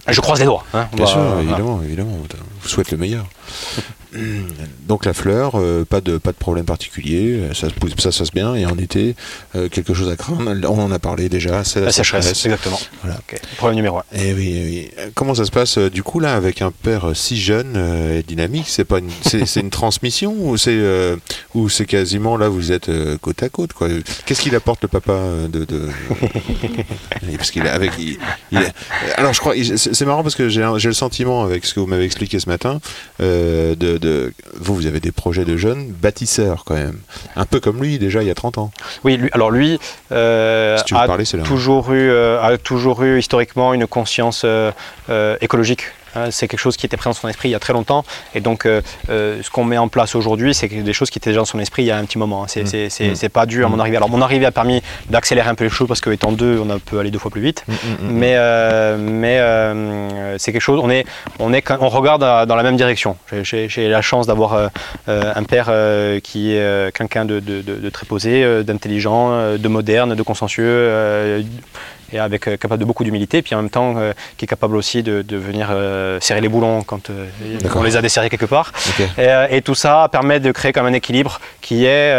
Je 0.08 0.20
croise 0.20 0.40
les 0.40 0.46
doigts. 0.46 0.64
hein. 0.74 0.86
Bien 0.94 1.06
sûr, 1.06 1.20
évidemment, 1.42 1.80
évidemment. 1.84 2.10
Vous 2.62 2.68
souhaite 2.68 2.90
le 2.90 2.98
meilleur. 2.98 3.26
Donc 4.88 5.04
la 5.04 5.12
fleur, 5.12 5.52
euh, 5.54 5.84
pas 5.84 6.00
de 6.00 6.18
pas 6.18 6.32
de 6.32 6.36
problème 6.36 6.64
particulier, 6.64 7.42
ça 7.54 7.68
se 7.68 7.74
pousse- 7.74 7.94
ça 7.98 8.10
se 8.10 8.18
passe 8.18 8.32
bien. 8.32 8.56
Et 8.56 8.66
en 8.66 8.76
été, 8.76 9.14
euh, 9.54 9.68
quelque 9.68 9.94
chose 9.94 10.10
à 10.10 10.16
craindre. 10.16 10.50
On 10.68 10.80
en 10.80 10.90
a 10.90 10.98
parlé 10.98 11.28
déjà. 11.28 11.62
C'est 11.62 11.80
La 11.80 11.92
sécheresse, 11.92 12.44
exactement. 12.44 12.80
Voilà. 13.04 13.20
Problème 13.56 13.76
numéro 13.76 13.98
un. 13.98 14.02
Eh 14.12 14.32
oui, 14.34 14.52
eh 14.56 14.64
oui. 14.64 15.10
Comment 15.14 15.36
ça 15.36 15.44
se 15.44 15.52
passe 15.52 15.78
euh, 15.78 15.90
du 15.90 16.02
coup 16.02 16.18
là 16.18 16.34
avec 16.34 16.60
un 16.60 16.72
père 16.72 17.12
si 17.14 17.40
jeune 17.40 17.76
et 18.16 18.24
dynamique? 18.24 18.64
C'est 18.66 18.84
pas 18.84 18.98
une, 18.98 19.10
c'est, 19.22 19.46
c'est 19.46 19.60
une 19.60 19.70
transmission 19.70 20.34
ou 20.36 20.56
c'est 20.56 20.70
euh, 20.72 21.16
ou 21.54 21.68
c'est 21.68 21.86
quasiment 21.86 22.36
là 22.36 22.48
vous 22.48 22.72
êtes 22.72 22.90
côte 23.20 23.40
à 23.44 23.48
côte 23.48 23.74
quoi? 23.74 23.86
Qu'est-ce 24.26 24.40
qu'il 24.42 24.56
apporte 24.56 24.82
le 24.82 24.88
papa 24.88 25.16
de, 25.48 25.64
de... 25.64 25.88
Et 27.32 27.36
parce 27.36 27.52
qu'il 27.52 27.64
est 27.64 27.68
avec 27.70 27.92
il- 27.98 28.18
il 28.50 28.58
est- 28.58 28.72
alors 29.16 29.32
je 29.34 29.38
crois 29.38 29.54
c'est, 29.76 30.04
marrant 30.04 30.22
parce 30.24 30.34
que 30.34 30.48
j'ai, 30.48 30.68
j'ai 30.78 30.88
le 30.88 30.94
sentiment 30.94 31.44
avec 31.44 31.64
ce 31.64 31.74
que 31.74 31.80
vous 31.80 31.86
m'avez 31.86 32.04
expliqué 32.04 32.40
ce 32.40 32.48
matin 32.50 32.80
euh, 33.22 33.74
de, 33.74 33.96
de 33.96 34.32
vous 34.58 34.74
vous 34.74 34.86
avez 34.86 35.00
des 35.00 35.12
projets 35.12 35.44
de 35.44 35.56
jeunes 35.56 35.84
bâtisseurs 35.90 36.64
quand 36.66 36.74
même 36.74 36.98
un 37.36 37.46
peu 37.46 37.58
comme 37.60 37.82
lui 37.82 37.98
déjà 37.98 38.22
il 38.22 38.26
y 38.28 38.30
a 38.30 38.34
30 38.34 38.58
ans. 38.58 38.70
Oui, 39.04 39.16
lui- 39.16 39.30
alors 39.32 39.50
lui 39.50 39.78
euh, 40.12 40.76
Si 40.86 40.92
a 40.94 41.06
parler 41.06 41.24
toujours 41.44 41.92
eu, 41.92 42.10
euh, 42.10 42.42
a 42.42 42.58
toujours 42.58 43.02
eu 43.02 43.18
historiquement 43.18 43.72
une 43.74 43.86
conscience 43.86 44.44
écologique. 45.40 45.82
Hein, 46.16 46.30
c'est 46.30 46.48
quelque 46.48 46.60
chose 46.60 46.76
qui 46.76 46.86
était 46.86 46.96
présent 46.96 47.10
dans 47.10 47.14
son 47.20 47.28
esprit 47.28 47.48
il 47.48 47.52
y 47.52 47.54
a 47.54 47.58
très 47.60 47.72
longtemps. 47.72 48.04
Et 48.34 48.40
donc, 48.40 48.66
euh, 48.66 48.80
euh, 49.10 49.40
ce 49.42 49.50
qu'on 49.50 49.64
met 49.64 49.78
en 49.78 49.88
place 49.88 50.14
aujourd'hui, 50.14 50.54
c'est 50.54 50.68
des 50.68 50.92
choses 50.92 51.10
qui 51.10 51.18
étaient 51.18 51.30
déjà 51.30 51.40
dans 51.40 51.44
son 51.44 51.58
esprit 51.60 51.82
il 51.82 51.86
y 51.86 51.90
a 51.90 51.96
un 51.98 52.04
petit 52.04 52.18
moment. 52.18 52.44
hein. 52.44 52.46
C'est, 52.48 52.66
c'est- 52.66 52.88
c'est- 52.90 53.10
Mm. 53.10 53.14
c'est 53.14 53.28
pas 53.28 53.46
dû 53.46 53.64
à 53.64 53.68
mon 53.68 53.78
arrivée. 53.78 53.96
Alors, 53.96 54.08
mon 54.10 54.20
arrivée 54.22 54.46
a 54.46 54.50
permis 54.52 54.82
d'accélérer 55.08 55.48
un 55.48 55.54
peu 55.54 55.64
les 55.64 55.70
choses 55.70 55.88
parce 55.88 56.00
qu'étant 56.00 56.32
deux, 56.32 56.60
on 56.64 56.68
a- 56.70 56.78
peut 56.78 56.98
aller 56.98 57.10
deux 57.10 57.18
fois 57.18 57.30
plus 57.30 57.40
vite. 57.40 57.64
Mm, 57.68 57.72
mm, 57.72 57.76
mm. 57.76 58.12
Mais, 58.12 58.34
euh, 58.36 58.96
mais 58.98 60.38
c'est 60.38 60.52
quelque 60.52 60.62
chose, 60.62 60.80
on, 60.82 60.90
est, 60.90 61.04
on, 61.38 61.52
est, 61.52 61.64
on 61.80 61.88
regarde 61.88 62.22
à- 62.24 62.46
dans 62.46 62.56
la 62.56 62.62
même 62.62 62.76
direction. 62.76 63.16
J'ai- 63.42 63.68
la 63.88 64.02
chance 64.02 64.26
d'avoir 64.26 64.70
un 65.06 65.42
père 65.44 65.70
qui 66.22 66.52
est 66.54 66.92
quelqu'un 66.96 67.24
de, 67.24 67.40
de- 67.40 67.62
de- 67.62 67.76
de 67.76 67.90
très 67.90 68.06
posé, 68.06 68.62
d'intelligent, 68.64 69.56
de 69.56 69.68
moderne, 69.68 70.14
de 70.14 70.22
consciencieux. 70.22 71.44
Et 72.12 72.18
avec 72.18 72.46
euh, 72.48 72.56
capable 72.56 72.80
de 72.80 72.84
beaucoup 72.84 73.04
d'humilité, 73.04 73.42
puis 73.42 73.54
en 73.54 73.58
même 73.62 73.70
temps 73.70 73.94
euh, 73.96 74.12
qui 74.36 74.44
est 74.44 74.48
capable 74.48 74.76
aussi 74.76 75.02
de, 75.02 75.22
de 75.22 75.36
venir 75.36 75.68
euh, 75.70 76.18
serrer 76.20 76.40
les 76.40 76.48
boulons 76.48 76.82
quand 76.82 77.10
on 77.74 77.82
les 77.82 77.96
a 77.96 78.02
desserrés 78.02 78.30
quelque 78.30 78.46
part. 78.46 78.72
Et, 79.18 79.56
et 79.56 79.62
tout 79.62 79.74
ça 79.74 80.08
permet 80.10 80.40
de 80.40 80.50
créer 80.52 80.72
comme 80.72 80.86
un 80.86 80.92
équilibre 80.92 81.40
qui 81.60 81.84
est 81.84 82.12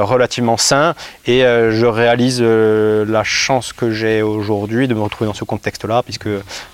relativement 0.00 0.56
sain. 0.56 0.94
Et 1.26 1.40
je 1.40 1.86
réalise 1.86 2.40
la 2.42 3.24
chance 3.24 3.72
que 3.72 3.90
j'ai 3.90 4.22
aujourd'hui 4.22 4.88
de 4.88 4.94
me 4.94 5.00
retrouver 5.00 5.28
dans 5.28 5.34
ce 5.34 5.44
contexte-là, 5.44 6.02
puisque 6.02 6.28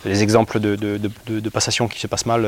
les 0.05 0.23
exemples 0.23 0.61
de, 0.61 0.77
de, 0.77 0.99
de- 1.27 1.49
passation 1.51 1.89
qui 1.89 1.99
se 2.01 2.07
passent 2.07 2.27
mal, 2.27 2.47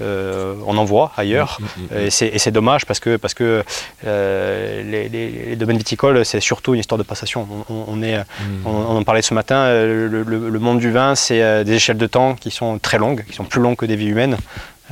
on 0.00 0.76
en 0.76 0.84
voit 0.84 1.12
ailleurs. 1.16 1.58
Mm, 1.60 1.64
mm, 1.64 2.04
mm. 2.04 2.08
Et 2.34 2.38
c'est 2.38 2.50
dommage 2.50 2.86
parce 2.86 3.00
que, 3.00 3.16
parce 3.16 3.34
que 3.34 3.62
les, 4.04 5.08
les- 5.08 5.30
les 5.50 5.56
domaines 5.56 5.78
viticoles, 5.78 6.24
c'est 6.24 6.40
surtout 6.40 6.74
une 6.74 6.80
histoire 6.80 6.98
de 6.98 7.02
passation. 7.12 7.46
On, 7.68 8.02
est, 8.02 8.18
on, 8.64 8.70
on 8.70 8.96
en 8.96 9.02
parlait 9.04 9.22
ce 9.22 9.34
matin, 9.34 9.43
euh, 9.52 10.08
le, 10.08 10.22
le- 10.22 10.48
le 10.48 10.58
monde 10.58 10.78
du 10.78 10.90
vin, 10.90 11.14
c'est 11.14 11.42
euh, 11.42 11.64
des 11.64 11.74
échelles 11.74 11.98
de 11.98 12.06
temps 12.06 12.34
qui 12.34 12.50
sont 12.50 12.78
très 12.78 12.98
longues, 12.98 13.24
qui 13.26 13.34
sont 13.34 13.44
plus 13.44 13.60
longues 13.60 13.76
que 13.76 13.86
des 13.86 13.96
vies 13.96 14.06
humaines. 14.08 14.36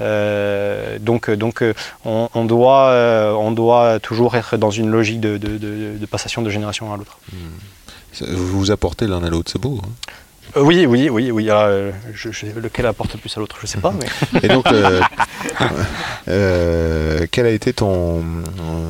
Euh, 0.01 0.99
donc, 0.99 1.31
donc 1.31 1.63
on, 2.05 2.29
on 2.35 2.45
doit, 2.45 2.87
euh, 2.89 3.33
on 3.33 3.51
doit 3.53 3.99
toujours 4.01 4.35
être 4.37 4.57
dans 4.57 4.71
une 4.71 4.91
logique 4.91 5.21
de, 5.21 5.37
de- 5.37 5.59
de- 5.59 5.99
de 5.99 6.07
passation 6.07 6.41
de 6.43 6.49
génération 6.51 6.93
à 6.93 6.97
l'autre. 6.97 7.19
Ça- 8.13 8.25
Vous 8.29 8.47
vous 8.59 8.71
apportez 8.71 9.07
l'un 9.07 9.23
à 9.23 9.29
l'autre, 9.31 9.51
c'est 9.53 9.61
beau. 9.61 9.81
hein. 9.85 9.89
Euh, 10.57 10.61
oui, 10.63 10.85
oui, 10.87 11.09
oui, 11.09 11.31
oui. 11.31 11.49
alors, 11.49 11.91
je, 12.13 12.31
je- 12.31 12.45
lequel 12.59 12.85
apporte 12.87 13.15
le 13.15 13.21
plus 13.21 13.35
à 13.37 13.41
l'autre, 13.41 13.57
je 13.63 13.67
sais 13.67 13.79
pas, 13.79 13.93
mais 13.99 14.07
Et 14.43 14.49
donc, 14.49 14.67
quel 17.31 17.47
a 17.47 17.51
été 17.51 17.73
ton, 17.73 18.23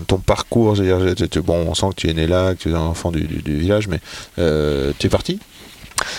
ton 0.06 0.18
parcours? 0.18 0.74
Dire, 0.74 0.98
Bon, 1.44 1.64
on 1.68 1.74
sent 1.74 1.86
que 1.90 1.94
tu 2.00 2.10
es 2.10 2.14
né 2.14 2.26
là, 2.26 2.54
que 2.54 2.60
tu 2.62 2.70
es 2.70 2.74
un 2.74 2.80
enfant 2.80 3.10
du, 3.10 3.22
du- 3.22 3.42
du 3.42 3.56
village, 3.58 3.88
mais 3.88 4.00
tu 4.36 5.06
es 5.06 5.10
parti? 5.10 5.38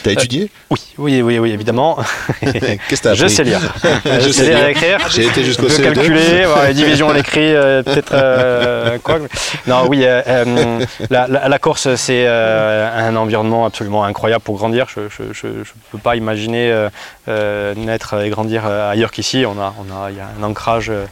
Tu 0.03 0.09
as 0.09 0.11
étudié? 0.13 0.49
oui, 0.69 0.79
oui, 0.97 1.21
oui, 1.21 1.39
oui, 1.39 1.51
évidemment. 1.51 1.97
Qu'est-ce 2.41 3.01
que 3.01 3.01
tu 3.01 3.07
as 3.07 3.13
je 3.13 3.27
sais 3.27 3.43
lire. 3.43 3.59
Je 4.05 4.19
je 4.27 4.31
sais 4.31 4.45
lire 4.47 4.67
et 4.67 4.71
écrire. 4.71 4.99
J'ai 5.09 5.25
été 5.25 5.41
Je 5.41 5.45
jusqu'au 5.47 5.63
peux 5.63 5.69
CE2. 5.73 5.93
calculer, 5.93 6.45
voir 6.45 6.65
les 6.67 6.73
divisions 6.73 7.09
à 7.09 7.13
l'écrit, 7.13 7.53
euh, 7.55 7.83
peut-être 7.83 8.11
euh, 8.13 8.97
quoi. 9.03 9.19
Non, 9.67 9.85
oui, 9.87 10.01
euh, 10.03 10.21
euh, 10.27 10.85
la, 11.09 11.27
la- 11.27 11.47
la 11.49 11.59
Corse, 11.59 11.93
c'est 11.95 12.23
euh, 12.27 13.07
un 13.09 13.15
environnement 13.15 13.65
absolument 13.65 14.03
incroyable 14.03 14.43
pour 14.43 14.57
grandir. 14.57 14.87
Je 14.89 15.01
ne 15.47 15.63
peux 15.91 15.97
pas 15.97 16.15
imaginer 16.15 16.71
euh, 16.71 16.89
euh, 17.27 17.73
naître 17.75 18.21
et 18.23 18.29
grandir 18.29 18.63
euh, 18.65 18.91
ailleurs 18.91 19.11
qu'ici. 19.11 19.45
On 19.47 19.59
a, 19.61 19.73
on 19.79 19.91
a, 20.03 20.11
il 20.11 20.17
y 20.17 20.19
a 20.19 20.27
un 20.39 20.43
ancrage 20.43 20.89
euh, 20.89 21.05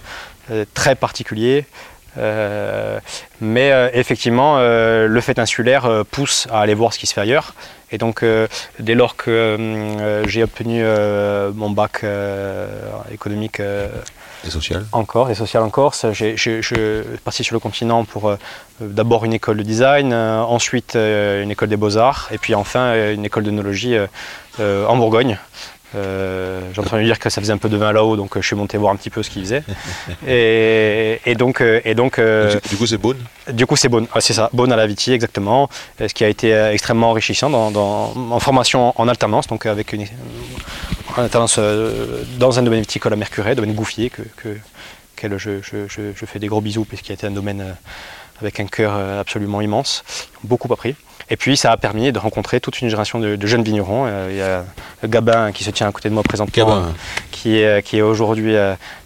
euh, 0.51 0.65
très 0.74 0.95
particulier. 0.95 1.65
Euh, 2.18 2.99
mais 3.39 3.72
euh, 3.72 3.89
effectivement, 3.93 4.55
euh, 4.57 5.07
le 5.07 5.22
fait 5.22 5.39
insulaire 5.39 6.03
pousse 6.12 6.47
à 6.51 6.62
aller 6.62 6.74
voir 6.74 6.93
ce 6.93 6.99
qui 6.99 7.07
se 7.07 7.14
fait 7.14 7.22
ailleurs. 7.22 7.53
Et 7.93 7.97
donc, 7.97 8.24
dès 8.80 8.95
lors 8.95 9.18
que 9.18 10.24
j'ai 10.26 10.43
obtenu 10.43 10.82
mon 11.53 11.70
bac 11.72 12.05
économique 13.12 13.59
Et 14.45 14.49
social 14.49 14.86
en 14.93 15.03
Corse 15.03 15.30
et 15.30 15.36
social 15.36 15.62
en 15.62 15.70
Corse, 15.70 16.05
je 16.14 16.36
suis 16.38 17.20
parti 17.26 17.43
sur 17.43 17.53
le 17.53 17.59
continent 17.59 18.05
pour 18.05 18.38
euh, 18.82 18.88
d'abord 18.88 19.26
une 19.26 19.34
école 19.34 19.57
de 19.57 19.64
design, 19.64 20.14
euh, 20.14 20.41
ensuite 20.41 20.95
euh, 20.95 21.43
une 21.43 21.51
école 21.51 21.70
des 21.70 21.78
beaux-arts, 21.78 22.30
et 22.32 22.38
puis 22.38 22.55
enfin 22.55 23.14
une 23.14 23.26
école 23.26 23.43
d'œnologie 23.43 23.95
en 24.59 24.97
Bourgogne. 24.97 25.38
Euh, 25.96 26.62
J'ai 26.74 26.80
entendu 26.82 27.04
dire 27.04 27.20
que 27.20 27.30
ça 27.30 27.42
faisait 27.42 27.52
un 27.54 27.58
peu 27.58 27.68
de 27.70 27.76
vin 27.78 27.92
là-haut, 27.92 28.16
donc 28.16 28.36
euh, 28.38 28.42
je 28.42 28.48
suis 28.48 28.56
monté 28.56 28.78
voir 28.78 28.94
un 28.94 28.96
petit 28.96 29.10
peu 29.10 29.24
ce 29.24 29.30
qu'ils 29.30 29.42
faisaient. 29.44 29.64
Et, 30.28 31.20
et 31.26 31.36
donc, 31.36 31.62
euh, 31.62 31.82
et 31.84 31.96
donc 31.96 32.18
euh, 32.20 32.60
Du 32.70 32.78
coup, 32.78 32.86
c'est 32.88 32.98
Beaune 32.98 33.18
du 33.52 33.66
coup, 33.66 33.76
c'est 33.76 33.89
Beaune, 33.89 34.08
Ouais, 34.16 34.22
c'est 34.22 34.34
ça, 34.34 34.50
Beaune 34.54 34.72
à 34.72 34.76
la 34.76 34.88
Viti, 34.88 35.12
exactement. 35.12 35.70
Ce 36.00 36.14
qui 36.14 36.24
a 36.24 36.30
été 36.30 36.54
extrêmement 36.72 37.10
enrichissant 37.10 37.50
dans, 37.50 37.72
dans- 37.72 38.14
en 38.32 38.39
formation 38.39 38.94
en 39.00 39.08
alternance, 39.08 39.48
donc 39.48 39.66
avec 39.66 39.92
une 39.94 40.06
en 41.18 41.22
alternance 41.24 41.60
dans 42.38 42.60
un 42.60 42.64
domaine 42.64 42.82
viticole 42.82 43.14
à 43.14 43.16
Mercuret, 43.18 43.56
domaine 43.56 43.74
Gouffier, 43.74 44.10
que, 44.10 44.58
je, 45.24 45.38
je- 45.62 45.88
je- 45.88 46.14
je 46.16 46.26
fais 46.26 46.39
des 46.39 46.48
gros 46.48 46.62
bisous, 46.62 46.86
puisqu'il 46.86 47.12
a 47.12 47.16
été 47.16 47.28
un 47.28 47.32
domaine 47.32 47.76
avec 48.39 48.60
un 48.60 48.66
cœur 48.66 48.94
absolument 49.20 49.60
immense. 49.62 50.04
Beaucoup 50.44 50.72
appris. 50.74 50.96
Et 51.32 51.38
puis, 51.38 51.55
ça 51.55 51.71
a 51.71 51.77
permis 51.77 52.11
de 52.11 52.19
rencontrer 52.19 52.59
toute 52.59 52.82
une 52.82 52.89
génération 52.89 53.17
de, 53.17 53.38
de 53.38 53.47
jeunes 53.47 53.63
vignerons. 53.63 54.03
Euh, 54.05 54.27
Il 54.29 54.38
y 54.38 54.41
a 54.41 54.65
Gabin 55.07 55.51
qui 55.53 55.63
se 55.63 55.71
tient 55.71 55.88
à 55.88 55.91
côté 55.91 56.09
de 56.09 56.13
moi 56.13 56.23
présentement, 56.23 56.65
Gabin. 56.67 56.93
qui 57.32 57.57
est, 57.57 57.82
qui 57.84 57.97
est 57.97 58.01
aujourd'hui 58.01 58.53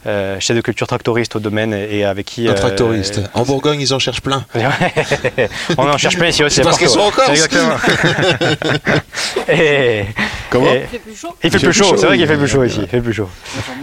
euh, 0.08 0.40
chef 0.40 0.56
de 0.56 0.62
culture 0.62 0.88
tractoriste 0.88 1.36
au 1.36 1.40
domaine 1.40 1.74
et 1.74 2.04
avec 2.04 2.26
qui. 2.26 2.48
Un 2.48 2.52
euh, 2.52 2.56
tractoriste. 2.56 3.22
En 3.34 3.44
Bourgogne, 3.44 3.82
ils 3.82 3.94
en 3.94 4.00
cherchent 4.00 4.22
plein. 4.22 4.46
on 5.78 5.88
en 5.88 5.98
cherche 5.98 6.18
plein 6.18 6.28
ici 6.28 6.44
aussi. 6.44 6.62
Parce 6.62 6.78
qu'ils 6.78 6.90
sont 6.90 7.00
en 7.00 7.12
Corse. 7.12 7.30
Exactement. 7.30 7.76
et, 9.50 10.06
Comment 10.50 10.72
et- 10.74 10.84
Il 10.84 10.88
fait 10.90 11.00
plus 11.00 11.16
chaud 11.16 11.36
il 11.44 11.52
fait 11.52 11.60
plus 11.60 11.74
chaud, 11.74 11.98
c'est 11.98 12.06
vrai 12.06 12.18
qu'il 12.18 12.28
fait 12.28 12.38
plus 12.38 12.48
chaud 12.48 12.64
ici. 12.64 12.80
Il 12.82 12.88
fait 12.88 13.02
plus 13.02 13.14
chaud. 13.14 13.30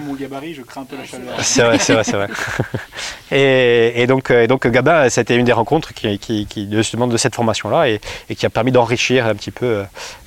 Mon 0.06 0.14
gabarit, 0.14 0.54
je 0.54 0.62
crains 0.62 0.82
un 0.82 0.84
peu 0.84 0.96
la 0.96 1.04
chaleur. 1.04 1.34
C'est 1.42 1.62
vrai, 1.62 1.78
c'est 1.78 1.92
vrai, 1.94 2.04
c'est 2.04 2.12
vrai. 2.16 2.28
Et, 3.34 4.02
et 4.02 4.06
donc, 4.06 4.30
euh, 4.30 4.42
et 4.42 4.46
donc 4.46 4.66
Gabin, 4.66 5.08
c'était 5.08 5.36
une 5.36 5.46
des 5.46 5.52
rencontres 5.52 5.94
qui, 5.94 6.18
qui, 6.18 6.44
qui- 6.44 6.66
de, 6.66 6.76
justement 6.76 7.06
de 7.06 7.16
cette 7.16 7.34
formation-là 7.34 7.88
et, 7.88 7.98
et 8.28 8.34
qui 8.34 8.44
a 8.44 8.50
permis 8.50 8.72
d'enrichir 8.72 9.24
un 9.26 9.34
petit 9.34 9.50
peu 9.50 9.84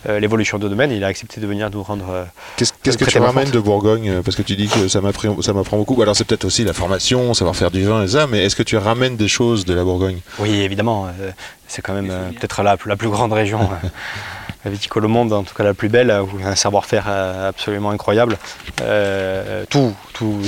euh, 0.09 0.19
l'évolution 0.19 0.57
de 0.57 0.67
domaine. 0.67 0.89
Il 0.91 1.03
a 1.03 1.07
accepté 1.07 1.39
de 1.39 1.45
venir 1.45 1.69
nous 1.69 1.83
rendre. 1.83 2.05
euh, 2.09 2.23
Qu'est-ce 2.57 2.97
que 2.97 3.05
tu 3.05 3.19
ramènes 3.19 3.51
de 3.51 3.59
Bourgogne? 3.59 4.21
Parce 4.23 4.35
que 4.35 4.41
tu 4.41 4.55
dis 4.55 4.67
que 4.67 4.87
ça 4.87 5.01
m'apprend 5.01 5.39
ça 5.43 5.53
m'apprend 5.53 5.77
beaucoup. 5.85 6.01
Alors, 6.01 6.15
c'est 6.15 6.23
peut-être 6.25 6.45
aussi 6.45 6.63
la 6.63 6.73
formation, 6.73 7.33
savoir 7.33 7.55
faire 7.55 7.71
du 7.71 7.83
vin 7.85 8.03
et 8.03 8.07
ça, 8.07 8.27
mais 8.27 8.43
est-ce 8.43 8.55
que 8.55 8.63
tu 8.63 8.77
ramènes 8.77 9.17
des 9.17 9.27
choses 9.27 9.65
de 9.65 9.73
la 9.73 9.83
Bourgogne? 9.83 10.19
Oui, 10.39 10.61
évidemment. 10.61 11.07
euh, 11.19 11.31
c'est 11.67 11.81
quand 11.81 11.93
même 11.93 12.09
euh, 12.11 12.29
peut-être 12.29 12.61
la, 12.63 12.77
la 12.85 12.95
plus 12.95 13.09
grande 13.09 13.33
région 13.33 13.59
euh, 14.65 14.69
viticole 14.69 15.05
au 15.05 15.07
monde, 15.07 15.33
en 15.33 15.43
tout 15.43 15.53
cas 15.53 15.63
la 15.63 15.73
plus 15.73 15.89
belle, 15.89 16.11
où 16.23 16.37
il 16.37 16.43
y 16.43 16.47
a 16.47 16.49
un 16.49 16.55
savoir-faire 16.55 17.07
absolument 17.07 17.91
incroyable. 17.91 18.37
Euh, 18.81 19.63
tout, 19.69 19.93
tout. 20.13 20.41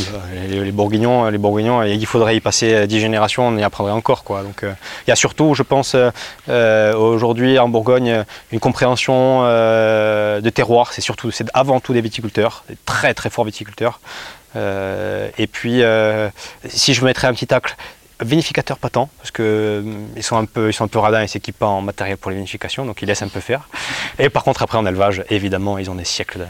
Les, 0.49 0.71
Bourguignons, 0.71 1.29
les 1.29 1.37
Bourguignons, 1.37 1.83
il 1.83 2.05
faudrait 2.05 2.35
y 2.35 2.39
passer 2.39 2.73
euh, 2.73 2.85
dix 2.87 2.99
générations, 2.99 3.47
on 3.47 3.57
y 3.57 3.63
apprendrait 3.63 3.93
encore. 3.93 4.23
Quoi. 4.23 4.41
Donc, 4.43 4.63
euh, 4.63 4.73
il 5.05 5.09
y 5.09 5.13
a 5.13 5.15
surtout, 5.15 5.53
je 5.53 5.63
pense, 5.63 5.95
euh, 6.49 6.95
aujourd'hui 6.95 7.59
en 7.59 7.69
Bourgogne, 7.69 8.23
une 8.51 8.59
compréhension 8.59 9.41
de 9.43 10.49
terroir. 10.49 10.93
C'est 10.93 11.01
surtout, 11.01 11.29
c'est 11.31 11.45
avant 11.53 11.79
tout 11.79 11.93
des 11.93 12.01
viticulteurs, 12.01 12.63
des 12.69 12.77
très 12.85 13.13
très 13.13 13.29
forts 13.29 13.45
viticulteurs. 13.45 13.99
Euh, 14.57 15.29
et 15.37 15.47
puis, 15.47 15.83
euh, 15.83 16.29
si 16.67 16.93
je 16.93 17.05
mettrais 17.05 17.27
un 17.27 17.33
petit 17.33 17.47
tacle, 17.47 17.75
vinificateurs 18.19 18.79
pas 18.79 18.89
tant, 18.89 19.09
parce 19.19 19.29
que 19.31 19.43
euh, 19.43 20.21
sont 20.21 20.37
un 20.37 20.45
peu, 20.45 20.69
ils 20.69 20.73
sont 20.73 20.83
un 20.85 20.87
peu 20.87 20.99
radins, 20.99 21.21
ils 21.21 21.29
s'équipent 21.29 21.59
pas 21.59 21.67
en 21.67 21.81
matériel 21.81 22.17
pour 22.17 22.31
les 22.31 22.37
vinifications, 22.37 22.85
donc 22.85 23.01
ils 23.01 23.05
laissent 23.05 23.21
un 23.21 23.27
peu 23.27 23.39
faire. 23.39 23.69
Et 24.17 24.29
par 24.29 24.43
contre, 24.43 24.63
après 24.63 24.77
en 24.77 24.85
élevage, 24.85 25.23
évidemment, 25.29 25.77
ils 25.77 25.89
ont 25.91 25.95
des 25.95 26.05
siècles, 26.05 26.39
de- 26.39 26.45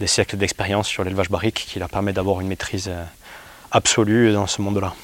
des 0.00 0.08
siècles 0.08 0.36
d'expérience 0.36 0.88
sur 0.88 1.04
l'élevage 1.04 1.30
barrique 1.30 1.64
qui 1.68 1.78
leur 1.78 1.88
permet 1.88 2.12
d'avoir 2.12 2.40
une 2.40 2.48
maîtrise 2.48 2.90
absolue 3.70 4.32
dans 4.32 4.46
ce 4.48 4.60
monde-là. 4.62 4.94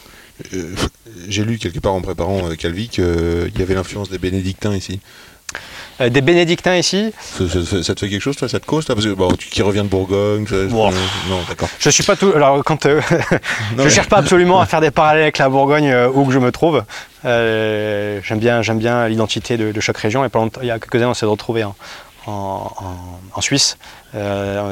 J'ai 1.28 1.45
lu 1.45 1.59
quelque 1.59 1.78
part 1.78 1.93
en 1.95 2.01
préparant 2.01 2.49
Calvi 2.59 2.88
qu'il 2.88 3.53
y 3.57 3.62
avait 3.62 3.74
l'influence 3.74 4.09
des 4.11 4.18
bénédictins 4.18 4.74
ici. 4.74 5.01
Euh, 6.01 6.09
des 6.09 6.22
bénédictins 6.22 6.76
ici, 6.76 7.12
Ça, 7.20 7.47
ça- 7.49 7.64
ça- 7.64 7.82
ça 7.82 7.95
te 7.95 8.01
fait 8.01 8.09
quelque 8.09 8.22
chose, 8.22 8.36
toi, 8.36 8.49
ça 8.49 8.59
te 8.59 8.66
cause 8.66 8.86
toi 8.86 8.95
Parce 8.95 9.07
que 9.07 9.12
bon, 9.12 9.30
tu 9.32 9.49
qui 9.49 9.61
reviens 9.62 9.84
de 9.84 9.88
Bourgogne. 9.88 10.47
ça- 10.47 10.64
Bon. 10.66 10.90
non, 10.90 11.40
d'accord. 11.49 11.68
je 11.78 11.90
suis 11.90 12.03
pas 12.03 12.16
tout. 12.16 12.32
Alors 12.34 12.64
quand 12.64 12.86
euh, 12.86 13.01
je 13.78 13.88
cherche 13.88 14.09
pas 14.09 14.16
absolument 14.18 14.61
à 14.61 14.66
faire 14.66 14.80
des 14.80 14.90
parallèles 14.90 15.22
avec 15.24 15.38
la 15.38 15.49
Bourgogne 15.49 15.88
euh, 15.90 16.09
où 16.12 16.24
que 16.24 16.32
je 16.32 16.38
me 16.38 16.51
trouve. 16.51 16.82
Euh, 17.24 18.20
j'aime 18.24 18.38
bien, 18.38 18.62
j'aime 18.62 18.78
bien 18.78 19.07
l'identité 19.09 19.57
de, 19.57 19.70
de 19.72 19.80
chaque 19.80 19.99
région. 19.99 20.24
Et 20.24 20.28
il 20.62 20.66
y 20.66 20.70
a 20.70 20.78
quelques 20.78 20.95
années, 20.97 21.05
on 21.07 21.14
s'est 21.14 21.26
retrouvé 21.26 21.62
en, 21.64 21.74
en- 22.26 22.32
en- 22.32 23.20
en 23.34 23.40
Suisse. 23.40 23.76
On 24.14 24.18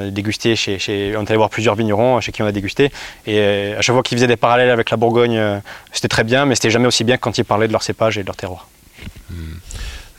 a 0.06 0.10
dégusté 0.10 0.56
chez, 0.56 0.78
chez- 0.78 1.14
on 1.16 1.22
est 1.22 1.28
allé 1.30 1.36
voir 1.36 1.50
plusieurs 1.50 1.74
vignerons 1.74 2.20
chez 2.20 2.32
qui 2.32 2.42
on 2.42 2.46
a 2.46 2.52
dégusté. 2.52 2.90
Et 3.26 3.74
à 3.78 3.82
chaque 3.82 3.94
fois 3.94 4.02
qu'ils 4.02 4.16
faisaient 4.18 4.26
des 4.26 4.36
parallèles 4.36 4.70
avec 4.70 4.90
la 4.90 4.96
Bourgogne, 4.96 5.60
c'était 5.92 6.08
très 6.08 6.24
bien, 6.24 6.44
mais 6.46 6.54
c'était 6.54 6.70
jamais 6.70 6.86
aussi 6.86 7.04
bien 7.04 7.16
que 7.16 7.20
quand 7.22 7.38
ils 7.38 7.44
parlaient 7.44 7.68
de 7.68 7.72
leur 7.72 7.82
cépage 7.82 8.18
et 8.18 8.22
de 8.22 8.26
leur 8.26 8.36
terroir. 8.36 8.66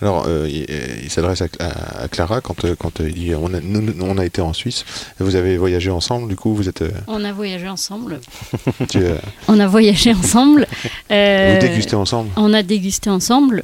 Alors, 0.02 0.26
euh, 0.28 0.48
il, 0.50 0.66
il 1.04 1.10
s'adresse 1.12 1.42
à, 1.42 1.48
à- 1.60 2.04
à 2.04 2.08
Clara 2.08 2.42
quand, 2.42 2.66
euh, 2.66 2.76
quand 2.78 3.00
euh, 3.02 3.10
il 3.10 3.14
dit 3.16 3.36
on 3.36 3.54
a, 3.54 3.60
nous, 3.60 3.82
nous, 3.82 3.94
on 4.04 4.18
a 4.18 4.26
été 4.26 4.42
en 4.42 4.54
Suisse. 4.54 4.84
Vous 5.20 5.36
avez 5.36 5.58
voyagé 5.58 5.92
ensemble, 5.92 6.28
du 6.28 6.36
coup, 6.36 6.56
vous 6.56 6.68
êtes. 6.68 6.82
euh, 6.82 6.90
On 7.08 7.24
a 7.24 7.32
voyagé 7.32 7.68
ensemble. 7.70 8.20
tu, 8.90 8.98
euh, 8.98 9.16
On 9.48 9.60
a 9.60 9.68
voyagé 9.68 10.14
ensemble. 10.14 10.68
Euh, 11.12 11.60
vous 11.60 11.68
dégustez 11.68 11.96
ensemble. 11.96 12.30
On 12.38 12.54
a 12.54 12.64
dégusté 12.64 13.10
ensemble. 13.10 13.64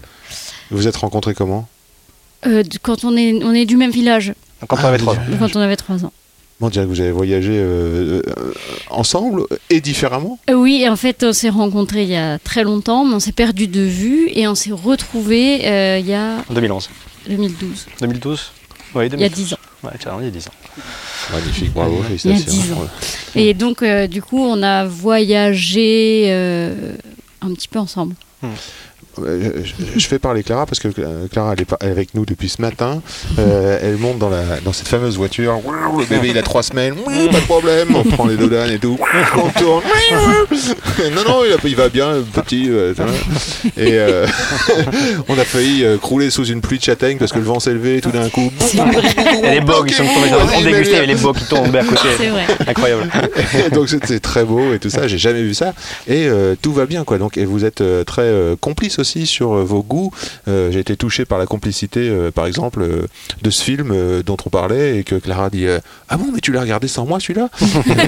Vous 0.69 0.77
vous 0.77 0.87
êtes 0.87 0.97
rencontrés 0.97 1.33
comment 1.33 1.67
Euh, 2.45 2.61
quand 2.83 3.03
on 3.05 3.15
est, 3.15 3.41
on 3.43 3.53
est 3.53 3.65
du 3.65 3.77
même 3.77 3.91
village, 3.91 4.33
Quand 4.67 4.75
on 4.77 4.83
Ah, 4.83 4.87
avait 4.89 4.97
trois 4.97 5.13
ans. 5.15 5.19
quand 5.39 5.55
on 5.55 5.61
avait 5.61 5.77
trois 5.77 6.03
ans. 6.05 6.11
Bon, 6.59 6.67
on 6.67 6.69
dirait 6.71 6.85
que 6.85 6.89
vous 6.89 7.01
avez 7.01 7.11
voyagé 7.11 7.51
euh, 7.53 8.21
euh, 8.27 8.53
ensemble 8.89 9.43
et 9.69 9.79
différemment? 9.79 10.39
Euh, 10.49 10.53
oui, 10.55 10.87
en 10.89 10.95
fait, 10.95 11.23
on 11.23 11.31
s'est 11.33 11.49
rencontrés 11.49 12.03
il 12.03 12.09
y 12.09 12.15
a 12.15 12.39
très 12.39 12.63
longtemps, 12.63 13.05
mais 13.05 13.13
on 13.13 13.19
s'est 13.19 13.31
perdu 13.31 13.67
de 13.67 13.81
vue 13.81 14.29
et 14.33 14.47
on 14.47 14.55
s'est 14.55 14.71
retrouvés 14.71 15.67
euh, 15.67 15.99
il 15.99 16.07
y 16.07 16.13
a 16.15 16.37
En 16.49 16.53
2011. 16.53 16.89
2012, 17.27 17.85
2012 18.01 18.51
Oui, 18.95 19.09
2012. 19.09 19.19
il 19.19 19.21
y 19.21 19.25
a 19.25 19.29
10 19.29 19.53
ans. 19.53 19.57
Ouais, 19.83 19.91
tiens, 19.99 20.13
il 20.19 20.25
y 20.25 20.27
a 20.27 20.31
10 20.31 20.47
ans. 20.47 20.51
Magnifique, 21.33 21.73
bravo, 21.73 21.97
Il 22.09 22.13
y 22.13 22.15
a 22.15 22.17
félicitations. 22.17 22.61
10 22.63 22.73
ans. 22.73 22.87
Et 23.35 23.53
donc, 23.53 23.83
euh, 23.83 24.07
du 24.07 24.21
coup, 24.23 24.39
on 24.39 24.63
a 24.63 24.85
voyagé 24.85 26.25
euh, 26.29 26.93
un 27.41 27.53
petit 27.53 27.67
peu 27.67 27.77
ensemble. 27.79 28.15
Euh, 28.43 28.47
Je, 29.25 29.99
je 29.99 30.07
fais 30.07 30.19
parler 30.19 30.43
Clara 30.43 30.65
parce 30.65 30.79
que 30.79 30.87
euh, 30.99 31.27
Clara 31.31 31.53
elle 31.53 31.61
est, 31.61 31.65
pas- 31.65 31.77
elle 31.81 31.89
est 31.89 31.91
avec 31.91 32.13
nous 32.13 32.25
depuis 32.25 32.49
ce 32.49 32.61
matin. 32.61 33.01
Euh, 33.39 33.79
elle 33.81 33.97
monte 33.97 34.19
dans, 34.19 34.29
la, 34.29 34.43
dans 34.63 34.73
cette 34.73 34.87
fameuse 34.87 35.17
voiture. 35.17 35.59
Le 35.97 36.05
bébé 36.05 36.29
il 36.29 36.37
a 36.37 36.43
trois 36.43 36.63
semaines. 36.63 36.95
Oui, 37.05 37.27
pas 37.31 37.39
de 37.39 37.45
problème. 37.45 37.95
On 37.95 38.03
prend 38.03 38.25
les 38.27 38.35
dodanes 38.37 38.71
et 38.71 38.79
tout. 38.79 38.97
On 39.35 39.49
tourne. 39.59 39.83
Non, 41.15 41.23
non, 41.27 41.39
il, 41.45 41.53
a- 41.53 41.57
il 41.63 41.75
va 41.75 41.89
bien, 41.89 42.13
le 42.15 42.21
petit. 42.21 42.65
et 42.65 43.93
euh, 43.93 44.25
on 45.29 45.37
a 45.37 45.43
failli 45.43 45.85
crouler 46.01 46.29
sous 46.29 46.45
une 46.45 46.61
pluie 46.61 46.77
de 46.79 46.83
châtaignes 46.83 47.17
parce 47.17 47.31
que 47.31 47.37
le 47.39 47.45
vent 47.45 47.59
s'est 47.59 47.73
levé 47.73 48.01
tout 48.01 48.11
d'un 48.11 48.29
coup. 48.29 48.51
Et 49.43 49.51
les 49.51 49.61
bogues, 49.61 49.89
ils 49.89 49.93
sont 49.93 50.03
tombés 50.03 50.29
on 50.57 50.61
dégustait, 50.61 51.05
les 51.05 51.15
bogues 51.15 51.37
qui 51.37 51.45
tombaient 51.45 51.79
à 51.79 51.83
côté. 51.83 52.07
C'est 52.17 52.27
vrai. 52.27 52.45
Incroyable. 52.67 53.09
donc 53.73 53.89
c'était 53.89 54.19
très 54.19 54.43
beau 54.43 54.73
et 54.73 54.79
tout 54.79 54.89
ça. 54.89 55.07
J'ai 55.07 55.17
jamais 55.17 55.41
vu 55.43 55.53
ça. 55.53 55.73
Et 56.07 56.27
euh, 56.27 56.55
tout 56.61 56.73
va 56.73 56.85
bien 56.85 57.03
quoi. 57.03 57.17
Donc 57.17 57.37
et 57.37 57.45
vous 57.45 57.63
êtes 57.65 57.83
très 58.05 58.21
euh, 58.23 58.55
complices 58.59 58.99
aussi 58.99 59.06
aussi 59.07 59.25
sur 59.25 59.53
euh, 59.53 59.63
vos 59.63 59.81
goûts. 59.81 60.11
Euh, 60.49 60.69
J'ai 60.71 60.79
été 60.79 60.97
touché 60.97 61.23
par 61.23 61.37
la 61.37 61.45
complicité, 61.45 62.09
euh, 62.09 62.29
par 62.29 62.45
exemple, 62.45 62.81
euh, 62.81 63.07
de 63.41 63.49
ce 63.49 63.63
film 63.63 63.91
euh, 63.93 64.21
dont 64.21 64.35
on 64.45 64.49
parlait 64.49 64.97
et 64.99 65.03
que 65.03 65.15
Clara 65.15 65.49
dit 65.49 65.65
euh, 65.65 65.79
Ah 66.09 66.17
bon, 66.17 66.25
mais 66.33 66.41
tu 66.41 66.51
l'as 66.51 66.61
regardé 66.61 66.87
sans 66.89 67.05
moi 67.05 67.19
celui-là? 67.19 67.49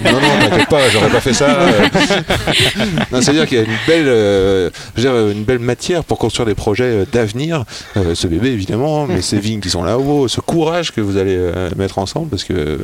Non, 0.09 0.19
non, 0.19 0.49
t'inquiète 0.49 0.69
pas, 0.69 0.89
j'aurais 0.89 1.09
pas 1.09 1.21
fait 1.21 1.33
ça. 1.33 1.47
C'est-à-dire 3.11 3.47
qu'il 3.47 3.57
y 3.57 3.61
a 3.61 3.63
une 3.63 3.77
belle, 3.87 4.07
euh, 4.07 4.69
je 4.95 5.01
veux 5.01 5.09
dire, 5.09 5.29
une 5.37 5.43
belle 5.43 5.59
matière 5.59 6.03
pour 6.03 6.17
construire 6.17 6.45
des 6.45 6.55
projets 6.55 6.83
euh, 6.83 7.05
d'avenir. 7.11 7.63
Euh, 7.97 8.15
ce 8.15 8.27
bébé, 8.27 8.49
évidemment, 8.49 9.07
mais 9.07 9.21
ces 9.21 9.39
vignes 9.39 9.59
qui 9.61 9.69
sont 9.69 9.83
là-haut, 9.83 10.27
ce 10.27 10.41
courage 10.41 10.91
que 10.91 11.01
vous 11.01 11.17
allez 11.17 11.35
euh, 11.37 11.69
mettre 11.77 11.99
ensemble, 11.99 12.29
parce 12.29 12.43
que 12.43 12.53
euh, 12.53 12.77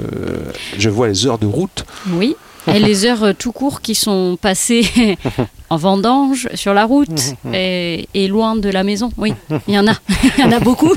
je 0.78 0.90
vois 0.90 1.08
les 1.08 1.28
heures 1.28 1.38
de 1.40 1.48
route. 1.48 1.86
Oui. 2.14 2.36
Et 2.74 2.80
les 2.80 3.06
heures 3.06 3.24
euh, 3.24 3.34
tout 3.38 3.52
court 3.52 3.82
qui 3.82 3.96
sont 3.96 4.38
passées 4.42 5.18
en 5.70 5.78
vendange, 5.78 6.48
sur 6.56 6.74
la 6.74 6.86
route 6.86 7.22
et, 7.54 8.08
et 8.14 8.28
loin 8.28 8.56
de 8.56 8.70
la 8.70 8.84
maison. 8.84 9.12
Oui, 9.18 9.34
il 9.68 9.74
y 9.74 9.80
en 9.80 9.88
a. 9.88 9.94
Il 10.38 10.42
y 10.42 10.44
en 10.44 10.52
a 10.52 10.60
beaucoup. 10.60 10.94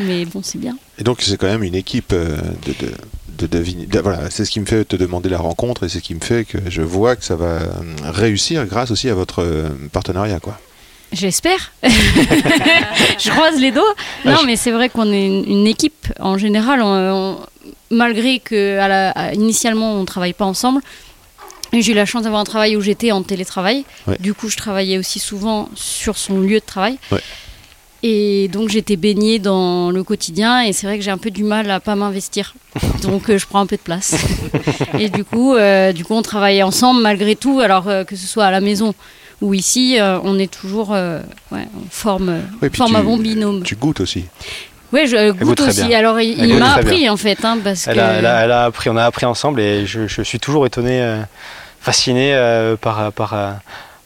Mais 0.00 0.24
bon, 0.24 0.40
c'est 0.42 0.58
bien. 0.58 0.76
Et 0.98 1.04
donc, 1.04 1.22
c'est 1.22 1.36
quand 1.36 1.46
même 1.46 1.62
une 1.62 1.74
équipe 1.74 2.12
euh, 2.12 2.36
de. 2.66 2.86
de 2.86 2.92
de, 3.38 3.46
de 3.46 3.58
vignes- 3.60 3.86
de- 3.86 4.00
voilà, 4.00 4.30
c'est 4.30 4.44
ce 4.44 4.50
qui 4.50 4.58
me 4.58 4.66
fait 4.66 4.84
te 4.84 4.96
demander 4.96 5.28
la 5.28 5.38
rencontre 5.38 5.84
et 5.84 5.88
c'est 5.88 5.98
ce 6.00 6.02
qui 6.02 6.12
me 6.16 6.18
fait 6.20 6.44
que 6.44 6.58
je 6.68 6.82
vois 6.82 7.14
que 7.14 7.24
ça 7.24 7.36
va 7.36 7.44
euh, 7.46 7.68
réussir 8.02 8.66
grâce 8.66 8.90
aussi 8.90 9.08
à 9.08 9.14
votre 9.14 9.46
partenariat 9.92 10.40
quoi. 10.40 10.58
J'espère. 11.12 11.72
je 11.82 13.30
croise 13.30 13.58
les 13.60 13.70
doigts. 13.70 13.94
Non, 14.24 14.42
mais 14.44 14.56
c'est 14.56 14.70
vrai 14.70 14.88
qu'on 14.88 15.10
est 15.12 15.26
une, 15.26 15.44
une 15.46 15.66
équipe 15.66 16.06
en 16.20 16.36
général. 16.38 16.82
on- 16.82 16.86
on- 17.14 17.38
malgré 17.90 18.38
que 18.38 18.78
à 18.78 18.88
la- 18.88 19.10
à- 19.12 19.32
initialement 19.34 19.94
on 19.94 20.04
travaille 20.04 20.34
pas 20.34 20.44
ensemble, 20.44 20.82
j'ai 21.72 21.92
eu 21.92 21.94
la 21.94 22.04
chance 22.06 22.22
d'avoir 22.24 22.40
un 22.42 22.44
travail 22.44 22.76
où 22.76 22.80
j'étais 22.82 23.12
en 23.12 23.22
télétravail. 23.22 23.84
Ouais. 24.06 24.16
Du 24.20 24.34
coup, 24.34 24.48
je 24.50 24.56
travaillais 24.58 24.98
aussi 24.98 25.18
souvent 25.18 25.68
sur 25.74 26.18
son 26.18 26.40
lieu 26.40 26.60
de 26.60 26.64
travail. 26.64 26.98
Ouais. 27.10 27.20
Et 28.04 28.48
donc 28.48 28.68
j'étais 28.68 28.94
baignée 28.96 29.38
dans 29.40 29.90
le 29.90 30.04
quotidien 30.04 30.62
et 30.62 30.72
c'est 30.72 30.86
vrai 30.86 30.98
que 30.98 31.04
j'ai 31.04 31.10
un 31.10 31.18
peu 31.18 31.30
du 31.32 31.42
mal 31.42 31.68
à 31.70 31.80
pas 31.80 31.96
m'investir. 31.96 32.54
Donc 33.02 33.28
euh, 33.28 33.38
je 33.38 33.46
prends 33.46 33.58
un 33.58 33.66
peu 33.66 33.74
de 33.76 33.80
place. 33.82 34.14
et 35.00 35.08
du 35.08 35.24
coup, 35.24 35.56
euh, 35.56 35.92
du 35.92 36.04
coup 36.04 36.14
on 36.14 36.22
travaille 36.22 36.62
ensemble 36.62 37.00
malgré 37.02 37.34
tout. 37.34 37.58
Alors 37.58 37.88
euh, 37.88 38.04
que 38.04 38.14
ce 38.14 38.24
soit 38.28 38.44
à 38.44 38.50
la 38.52 38.60
maison 38.60 38.94
ou 39.40 39.54
ici, 39.54 39.98
euh, 40.00 40.18
on 40.24 40.38
est 40.38 40.50
toujours 40.52 40.90
euh, 40.92 41.20
ouais, 41.52 41.66
on 41.76 41.82
forme, 41.90 42.40
Oui, 42.62 42.68
forme 42.74 42.92
tu- 42.92 42.96
un 42.96 43.02
bon 43.04 43.16
binôme. 43.18 43.62
Tu 43.62 43.76
goûtes 43.76 44.00
aussi. 44.00 44.24
Oui, 44.92 45.06
je 45.06 45.16
euh, 45.16 45.32
goûte 45.32 45.60
aussi. 45.60 45.84
bien. 45.84 45.98
Alors 45.98 46.18
il, 46.20 46.58
m'a 46.58 46.74
appris 46.74 47.08
en 47.10 47.16
fait, 47.16 47.44
hein, 47.44 47.58
parce 47.62 47.86
Elle 47.86 47.96
que 47.96 48.00
a, 48.00 48.12
elle 48.14 48.26
a- 48.26 48.44
elle 48.44 48.52
a 48.52 48.64
appris, 48.64 48.88
on 48.90 48.96
a 48.96 49.04
appris 49.04 49.26
ensemble 49.26 49.60
et 49.60 49.86
je, 49.86 50.06
je 50.08 50.22
suis 50.22 50.40
toujours 50.40 50.64
étonné, 50.66 51.00
euh, 51.02 51.20
fasciné 51.80 52.34
euh, 52.34 52.74
par, 52.76 53.12
par, 53.12 53.36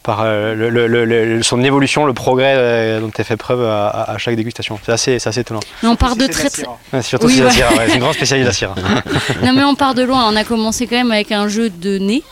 par 0.02 0.22
euh, 0.22 0.54
le- 0.54 0.68
le- 0.70 0.88
le- 0.88 1.04
le- 1.04 1.42
son 1.44 1.62
évolution, 1.62 2.04
le 2.04 2.12
progrès 2.12 2.54
euh, 2.56 3.00
dont 3.00 3.12
elle 3.16 3.24
fait 3.24 3.36
preuve 3.36 3.64
à, 3.64 3.86
à- 3.88 4.10
à 4.14 4.18
chaque 4.18 4.34
dégustation. 4.34 4.76
C'est 4.84 4.90
assez, 4.92 5.18
c'est 5.20 5.28
assez 5.28 5.40
étonnant. 5.40 5.60
mais 5.84 5.88
on 5.88 5.94
part 5.96 6.16
de 6.16 6.26
très. 6.26 6.48
Ouais, 6.92 7.00
surtout 7.02 7.26
Oui, 7.26 7.34
si 7.34 7.38
c'est 7.38 7.44
la 7.44 7.48
ouais. 7.50 7.54
Syrah, 7.54 7.74
ouais, 7.74 7.84
c'est 7.86 7.94
une 7.94 8.00
grande 8.00 8.14
spécialiste 8.14 8.44
de 8.46 8.50
la 8.50 8.52
Syrah. 8.54 8.74
Non 9.44 9.52
mais 9.54 9.62
on 9.62 9.76
part 9.76 9.94
de 9.94 10.02
loin. 10.02 10.28
On 10.28 10.34
a 10.36 10.42
commencé 10.42 10.88
quand 10.88 10.96
même 10.96 11.12
avec 11.12 11.30
un 11.30 11.46
jeu 11.46 11.70
de 11.70 11.98
nez. 11.98 12.24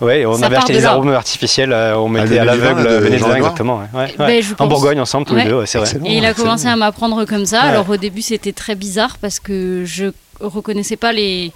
Ouais, 0.00 0.26
on 0.26 0.34
Ça 0.34 0.46
avait 0.46 0.56
acheté 0.56 0.72
de 0.74 0.78
des 0.78 0.84
là. 0.84 0.90
arômes 0.92 1.10
artificiels, 1.12 1.72
euh, 1.72 1.96
on 1.98 2.06
Ah, 2.06 2.20
mettait 2.22 2.38
à 2.38 2.44
l'aveugle 2.44 2.86
euh, 2.86 3.08
Lenoir 3.08 3.36
exactement. 3.36 3.78
ouais, 3.94 4.00
ouais, 4.00 4.14
Ben, 4.18 4.42
je 4.42 4.52
En 4.52 4.56
pense- 4.56 4.68
Bourgogne 4.68 5.00
ensemble 5.00 5.26
tous 5.26 5.34
Ouais. 5.34 5.44
les 5.44 5.50
deux, 5.50 5.56
ouais, 5.58 5.66
c'est 5.66 5.78
vrai. 5.78 5.86
Excellent. 5.88 6.04
Et 6.06 6.16
il 6.18 6.24
a 6.24 6.30
excellent. 6.30 6.46
commencé 6.46 6.66
à 6.66 6.76
m'apprendre 6.76 7.24
comme 7.24 7.46
ça. 7.46 7.62
Ouais. 7.62 7.68
Alors 7.68 7.88
au 7.88 7.96
début 7.96 8.22
c'était 8.22 8.52
très 8.52 8.74
bizarre 8.74 9.18
parce 9.20 9.38
que 9.40 9.84
je 9.86 10.06
reconnaissais 10.40 10.96
pas 10.96 11.12
les 11.12 11.52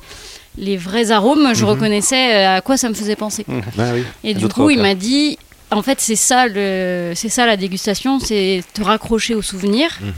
les 0.56 0.76
vrais 0.76 1.10
arômes. 1.12 1.50
Je 1.54 1.62
Mhm. 1.64 1.70
reconnaissais 1.70 2.34
euh, 2.34 2.56
à 2.56 2.60
quoi 2.60 2.76
ça 2.76 2.88
me 2.88 2.94
faisait 2.94 3.14
penser. 3.16 3.44
Ah 3.78 3.82
oui. 3.94 4.02
Et 4.24 4.34
du 4.34 4.48
coup, 4.48 4.70
il 4.70 4.80
m'a 4.80 4.94
dit, 4.94 5.38
en 5.70 5.82
fait, 5.82 6.00
c'est 6.00 6.16
ça, 6.16 6.46
le, 6.48 7.12
c'est 7.14 7.28
ça 7.28 7.46
la 7.46 7.56
dégustation, 7.56 8.18
c'est 8.18 8.64
te 8.74 8.82
raccrocher 8.82 9.34
aux 9.36 9.42
souvenirs. 9.42 9.90
Mhm. 10.00 10.12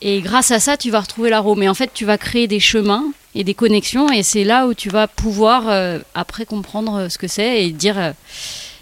Et 0.00 0.20
grâce 0.20 0.50
à 0.50 0.60
ça, 0.60 0.76
tu 0.78 0.90
vas 0.90 1.00
retrouver 1.00 1.28
l'arôme. 1.30 1.62
Et 1.62 1.68
en 1.68 1.74
fait, 1.74 1.90
tu 1.92 2.04
vas 2.06 2.16
créer 2.16 2.46
des 2.46 2.58
chemins 2.60 3.04
et 3.34 3.44
des 3.44 3.54
connexions. 3.54 4.10
Et 4.10 4.22
c'est 4.22 4.44
là 4.44 4.66
où 4.66 4.74
tu 4.74 4.88
vas 4.90 5.08
pouvoir 5.08 5.68
euh, 5.68 5.98
après 6.14 6.46
comprendre 6.46 6.94
euh, 6.94 7.08
ce 7.08 7.18
que 7.18 7.28
c'est 7.28 7.64
et 7.64 7.70
dire, 7.70 7.98
euh, 7.98 8.12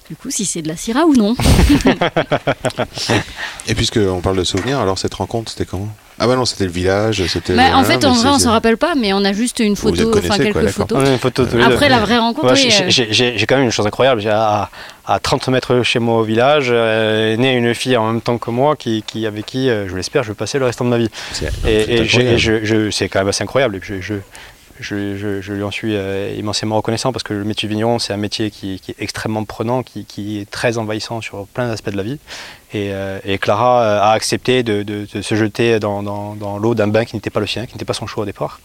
du 0.08 0.16
coup, 0.16 0.30
si 0.30 0.44
c'est 0.44 0.62
de 0.62 0.68
la 0.68 0.76
Syrah 0.76 1.06
ou 1.06 1.14
non. 1.14 1.36
Et 3.66 3.74
puisque 3.74 3.98
on 3.98 4.20
parle 4.20 4.36
de 4.36 4.44
souvenirs, 4.44 4.78
alors 4.80 4.98
cette 4.98 5.14
rencontre 5.14 5.52
c'était 5.52 5.66
comment 5.66 5.88
Ah 6.22 6.26
bah 6.26 6.36
non, 6.36 6.44
c'était 6.44 6.64
le 6.66 6.70
village, 6.70 7.24
c'était. 7.28 7.54
Bah, 7.54 7.74
en 7.76 7.82
fait, 7.82 8.04
en 8.04 8.12
vrai, 8.12 8.28
on 8.28 8.38
s'en 8.38 8.50
rappelle 8.52 8.76
pas, 8.76 8.94
mais 8.94 9.14
on 9.14 9.24
a 9.24 9.32
juste 9.32 9.58
une 9.60 9.74
photo, 9.74 10.12
enfin 10.18 10.36
quelques 10.36 10.52
quoi, 10.52 10.68
photos. 10.68 11.08
Une 11.08 11.18
photo. 11.18 11.44
Après, 11.64 11.88
la 11.88 11.98
vraie 12.00 12.18
rencontre, 12.18 12.52
Ouais, 12.52 12.60
oui, 12.62 12.70
j'ai- 12.88 13.02
euh, 13.04 13.34
j'ai- 13.38 13.46
quand 13.46 13.56
même 13.56 13.64
une 13.64 13.70
chose 13.70 13.86
incroyable. 13.86 14.20
J'ai 14.20 14.28
à, 14.28 14.68
à 15.06 15.18
30 15.18 15.48
mètres 15.48 15.82
chez 15.82 15.98
moi 15.98 16.18
au 16.18 16.22
village, 16.22 16.66
euh, 16.70 17.32
est 17.32 17.36
née 17.38 17.54
une 17.54 17.74
fille 17.74 17.96
en 17.96 18.06
même 18.12 18.20
temps 18.20 18.36
que 18.36 18.50
moi, 18.50 18.76
qui, 18.76 19.02
qui 19.06 19.26
avec 19.26 19.46
qui, 19.46 19.70
euh, 19.70 19.88
je 19.88 19.96
l'espère, 19.96 20.22
je 20.22 20.28
vais 20.28 20.34
passer 20.34 20.58
le 20.58 20.66
restant 20.66 20.84
de 20.84 20.90
ma 20.90 20.98
vie. 20.98 21.08
C'est- 21.32 21.46
Et, 21.46 21.50
c'est 21.64 21.70
et 21.70 22.04
j'ai- 22.04 22.18
incroyable. 22.34 22.38
je- 22.38 22.64
je- 22.64 22.90
c'est 22.90 23.08
quand 23.08 23.20
même 23.20 23.28
assez 23.28 23.42
incroyable. 23.42 23.76
Et 23.76 23.80
puis 23.80 24.02
je, 24.02 24.14
je, 24.80 25.52
lui 25.52 25.62
en 25.62 25.70
suis 25.70 25.94
euh, 25.94 26.34
immensément 26.36 26.76
reconnaissant 26.76 27.12
parce 27.12 27.22
que 27.22 27.34
le 27.34 27.44
métier 27.44 27.68
de 27.68 27.74
vigneron, 27.74 27.98
c'est 27.98 28.12
un 28.12 28.18
métier 28.18 28.50
qui, 28.50 28.80
est 28.88 29.02
extrêmement 29.02 29.44
prenant, 29.44 29.82
qui, 29.82 30.38
est 30.40 30.50
très 30.50 30.78
envahissant 30.78 31.20
sur 31.20 31.46
plein 31.46 31.68
d'aspects 31.68 31.90
de 31.90 31.96
la 31.96 32.02
vie. 32.02 32.18
Et, 32.72 32.90
euh, 32.92 33.18
Clara 33.40 33.82
euh, 33.82 34.00
a 34.00 34.10
accepté 34.12 34.62
de, 34.62 35.06
se 35.06 35.34
jeter 35.34 35.78
dans, 35.80 36.58
l'eau 36.60 36.74
d'un 36.74 36.88
bain 36.88 37.04
qui 37.04 37.16
n'était 37.16 37.30
pas 37.30 37.40
le 37.40 37.46
sien, 37.46 37.66
qui 37.66 37.74
n'était 37.74 37.84
pas 37.84 37.94
son 37.94 38.06
choix 38.06 38.22
au 38.22 38.26
départ. 38.26 38.60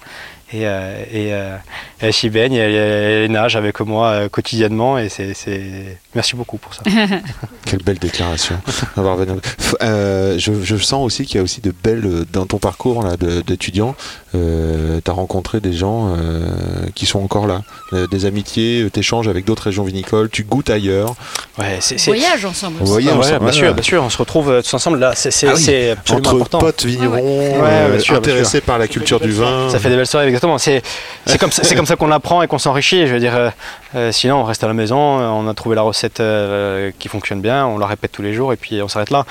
Et, 0.54 0.62
elle 0.62 2.14
s'y 2.14 2.30
baigne, 2.30 2.54
elle, 2.54 3.32
nage 3.32 3.56
avec 3.56 3.80
moi 3.82 4.30
quotidiennement. 4.30 4.98
Et 4.98 5.10
c'est, 5.10 5.98
merci 6.14 6.36
beaucoup 6.36 6.58
pour 6.58 6.74
ça. 6.74 6.84
Quelle 7.66 7.84
belle 7.84 8.00
déclaration. 8.00 8.56
Je, 8.98 10.38
je 10.38 10.76
sens 10.78 11.04
aussi 11.04 11.26
qu'il 11.26 11.38
y 11.38 11.40
a 11.40 11.44
aussi 11.44 11.62
de 11.62 11.74
belles 11.84 12.26
dans 12.32 12.46
ton 12.46 12.58
parcours 12.58 13.04
d'étudiant. 13.46 13.96
Euh, 14.36 15.00
tu 15.04 15.10
as 15.10 15.14
rencontré 15.14 15.60
des 15.62 15.74
gens 15.74 16.10
euh, 16.10 16.46
qui 16.94 17.06
sont 17.06 17.20
encore 17.24 17.48
là, 17.48 17.62
Euh, 17.94 18.08
des 18.08 18.26
amitiés, 18.26 18.82
euh, 18.82 18.90
t'échanges 18.90 19.28
avec 19.28 19.46
d'autres 19.46 19.64
régions 19.64 19.84
vinicoles, 19.84 20.30
tu 20.30 20.44
goûtes 20.44 20.70
ailleurs. 20.70 21.16
Ouais, 21.60 21.78
c'est, 21.80 21.98
c'est- 22.00 22.12
voyage 22.12 22.44
ensemble. 22.44 22.78
On 22.80 22.84
aussi. 22.84 22.92
voyage 22.94 23.12
Ah 23.14 23.20
ouais, 23.20 23.26
ensemble, 23.28 23.44
bien 23.46 23.52
sûr, 23.52 23.74
bien 23.74 23.84
sûr, 23.84 24.04
on 24.04 24.10
se 24.10 24.18
retrouve 24.18 24.62
tous 24.64 24.74
ensemble 24.74 25.00
là. 25.00 25.14
C'est, 25.16 25.32
c'est, 25.32 25.48
Ah 25.48 25.54
oui, 25.56 25.62
c'est 25.62 25.92
absolument 25.92 26.28
Entre 26.30 26.36
important. 26.36 26.58
potes 26.60 26.86
vignerons, 26.86 27.16
euh, 27.64 28.00
sûr, 28.00 28.16
intéressés 28.16 28.62
par 28.62 28.78
la 28.80 28.88
culture 28.88 29.20
du 29.20 29.32
vin. 29.32 29.70
Ça 29.70 29.80
fait 29.80 29.90
des 29.90 29.96
belles 29.96 30.08
soirées, 30.08 30.28
exactement. 30.28 30.58
C'est, 30.58 30.82
c'est, 31.26 31.38
comme, 31.38 31.52
ça, 31.52 31.64
c'est 31.64 31.76
comme 31.76 31.86
ça 31.86 31.96
qu'on 31.96 32.12
apprend 32.12 32.42
et 32.42 32.48
qu'on 32.48 32.58
s'enrichit. 32.60 33.08
Je 33.08 33.14
veux 33.14 33.20
dire, 33.20 33.52
euh, 33.96 34.12
sinon, 34.12 34.38
on 34.42 34.44
reste 34.44 34.64
à 34.64 34.68
la 34.68 34.74
maison, 34.74 34.98
on 34.98 35.48
a 35.48 35.54
trouvé 35.54 35.76
la 35.76 35.84
recette 35.84 36.20
euh, 36.20 36.92
qui 37.00 37.08
fonctionne 37.08 37.42
bien, 37.42 37.66
on 37.66 37.78
la 37.78 37.86
répète 37.88 38.12
tous 38.12 38.22
les 38.24 38.34
jours 38.34 38.52
et 38.52 38.58
puis 38.58 38.82
on 38.82 38.88
s'arrête 38.88 39.12
là. 39.12 39.26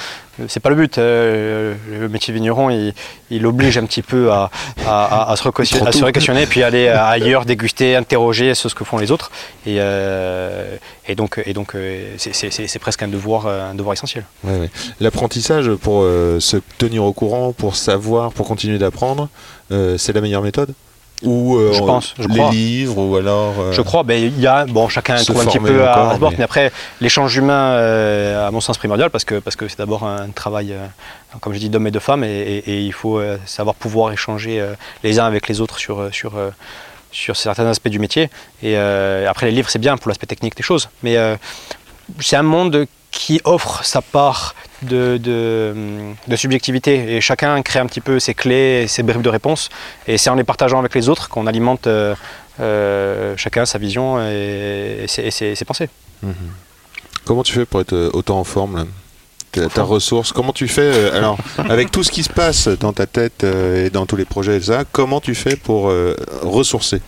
C'est 0.49 0.61
pas 0.61 0.71
le 0.71 0.77
but. 0.77 0.99
euh, 0.99 1.75
le 1.91 2.09
métier 2.09 2.33
de 2.33 2.39
vigneron, 2.39 2.71
il, 2.71 2.93
il 3.31 3.47
oblige 3.47 3.79
un 3.79 3.85
petit 3.87 4.03
peu 4.03 4.31
à, 4.33 4.51
à- 4.87 5.05
à- 5.29 5.33
à 5.33 5.37
se, 5.37 5.43
requestionner, 6.05 6.47
puis 6.47 6.63
aller 6.63 6.89
ailleurs, 6.89 7.45
déguster, 7.45 7.95
interroger 7.97 8.55
sur 8.55 8.69
ce 8.71 8.75
que 8.75 8.85
font 8.85 8.99
les 8.99 9.11
autres. 9.11 9.31
Et, 9.67 9.77
euh, 9.79 10.77
et 11.07 11.15
donc, 11.15 11.41
et 11.47 11.53
donc 11.53 11.75
euh, 11.75 12.15
c'est, 12.19 12.79
presque 12.79 13.03
un 13.03 13.09
devoir, 13.09 13.47
un 13.47 13.75
devoir 13.75 13.93
essentiel. 13.95 14.25
Ouais, 14.43 14.59
ouais. 14.59 14.71
L'apprentissage 15.01 15.71
pour 15.75 16.01
euh, 16.03 16.41
se 16.41 16.57
tenir 16.79 17.05
au 17.05 17.13
courant, 17.13 17.53
pour 17.53 17.77
savoir, 17.77 18.33
pour 18.33 18.47
continuer 18.49 18.79
d'apprendre, 18.79 19.29
c'est 19.71 20.13
la 20.13 20.21
meilleure 20.21 20.43
méthode? 20.43 20.73
Ou 21.23 21.57
euh, 21.57 21.73
Je 21.73 21.81
pense, 21.81 22.13
je 22.19 22.27
les 22.29 22.35
crois. 22.39 22.51
livres, 22.51 22.99
ou 22.99 23.17
alors. 23.17 23.55
euh, 23.59 23.73
Je 23.73 23.81
crois, 23.83 24.03
ben, 24.03 24.21
il 24.23 24.39
y 24.41 24.47
a, 24.47 24.67
bon, 24.67 24.89
chacun 24.89 25.15
trouve 25.17 25.41
un 25.41 25.45
petit 25.47 25.59
peu 25.61 25.87
à- 25.87 25.93
encore, 25.93 26.11
à, 26.11 26.15
se 26.15 26.21
bord, 26.21 26.31
mais- 26.33 26.39
mais... 26.39 26.45
après, 26.45 26.73
l'échange 27.01 27.37
humain, 27.37 27.73
euh, 27.77 28.47
à 28.47 28.51
mon 28.51 28.61
sens, 28.61 28.77
primordial, 28.79 29.11
parce 29.11 29.25
que 29.25 29.37
parce 29.37 29.57
que 29.57 29.69
c'est 29.69 29.79
d'abord 29.79 30.05
un 30.05 30.29
travail, 30.31 30.73
euh, 30.73 30.85
comme 31.41 31.55
je 31.55 31.59
dis, 31.59 31.71
d'hommes 31.71 31.87
et 31.87 31.91
de 31.93 31.99
femmes, 31.99 32.25
et, 32.25 32.29
et- 32.29 32.71
et 32.73 32.81
il 32.83 32.93
faut 32.93 33.19
euh, 33.19 33.39
savoir 33.47 33.75
pouvoir 33.77 34.13
échanger 34.13 34.63
les 35.03 35.19
uns 35.19 35.25
avec 35.27 35.49
les 35.49 35.61
autres 35.61 35.79
sur, 35.79 36.09
sur, 36.13 36.33
sur 37.13 37.37
certains 37.37 37.67
aspects 37.67 37.89
du 37.89 37.99
métier. 38.01 38.29
Et 38.63 38.77
après, 38.77 39.47
les 39.47 39.53
livres, 39.53 39.71
c'est 39.71 39.79
bien 39.79 39.97
pour 39.97 40.09
l'aspect 40.09 40.27
technique 40.27 40.57
des 40.57 40.63
choses, 40.65 40.89
mais 41.03 41.17
c'est 42.21 42.37
un 42.37 42.43
monde 42.43 42.87
qui 43.15 43.41
offre 43.45 43.85
sa 43.85 44.03
part 44.03 44.55
de, 44.83 45.17
de, 45.17 45.75
de 46.27 46.37
subjectivité. 46.37 47.15
Et 47.17 47.21
chacun 47.21 47.63
crée 47.63 47.79
un 47.79 47.87
petit 47.87 48.01
peu 48.01 48.19
ses 48.19 48.35
clés, 48.35 48.87
ses 48.89 49.03
bribes 49.03 49.23
de 49.23 49.29
réponse 49.29 49.69
et 50.07 50.19
c'est 50.19 50.31
en 50.31 50.35
les 50.35 50.45
partageant 50.45 50.79
avec 50.81 50.95
les 50.95 51.09
autres 51.09 51.29
qu'on 51.29 51.47
alimente 51.47 51.87
euh, 51.87 52.15
euh, 52.61 53.35
chacun 53.37 53.65
sa 53.67 53.79
vision 53.79 54.21
et, 54.21 55.01
et 55.05 55.09
ses, 55.09 55.23
et 55.23 55.31
ses- 55.31 55.55
ses 55.55 55.65
pensées. 55.65 55.89
Mhm. 56.23 56.35
Comment 57.25 57.43
tu 57.43 57.53
fais 57.53 57.65
pour 57.65 57.81
être 57.81 57.93
euh, 57.95 58.11
autant 58.13 58.39
en 58.39 58.45
forme 58.45 58.77
là? 58.77 58.85
Ta, 59.53 59.69
ta 59.69 59.83
ressource, 59.85 60.33
comment 60.33 60.53
tu 60.53 60.67
fais 60.67 60.83
euh, 60.83 61.17
alors 61.17 61.39
avec 61.71 61.91
tout 61.93 62.03
ce 62.03 62.11
qui 62.11 62.25
se 62.25 62.29
passe 62.33 62.67
dans 62.69 62.93
ta 62.93 63.07
tête 63.07 63.45
euh, 63.45 63.87
et 63.87 63.91
dans 63.91 64.05
tous 64.07 64.17
les 64.17 64.25
projets 64.25 64.57
et 64.57 64.61
ça, 64.61 64.83
comment 64.91 65.21
tu 65.21 65.35
fais 65.37 65.55
pour 65.57 65.89
euh, 65.89 66.17
ressourcer? 66.43 67.01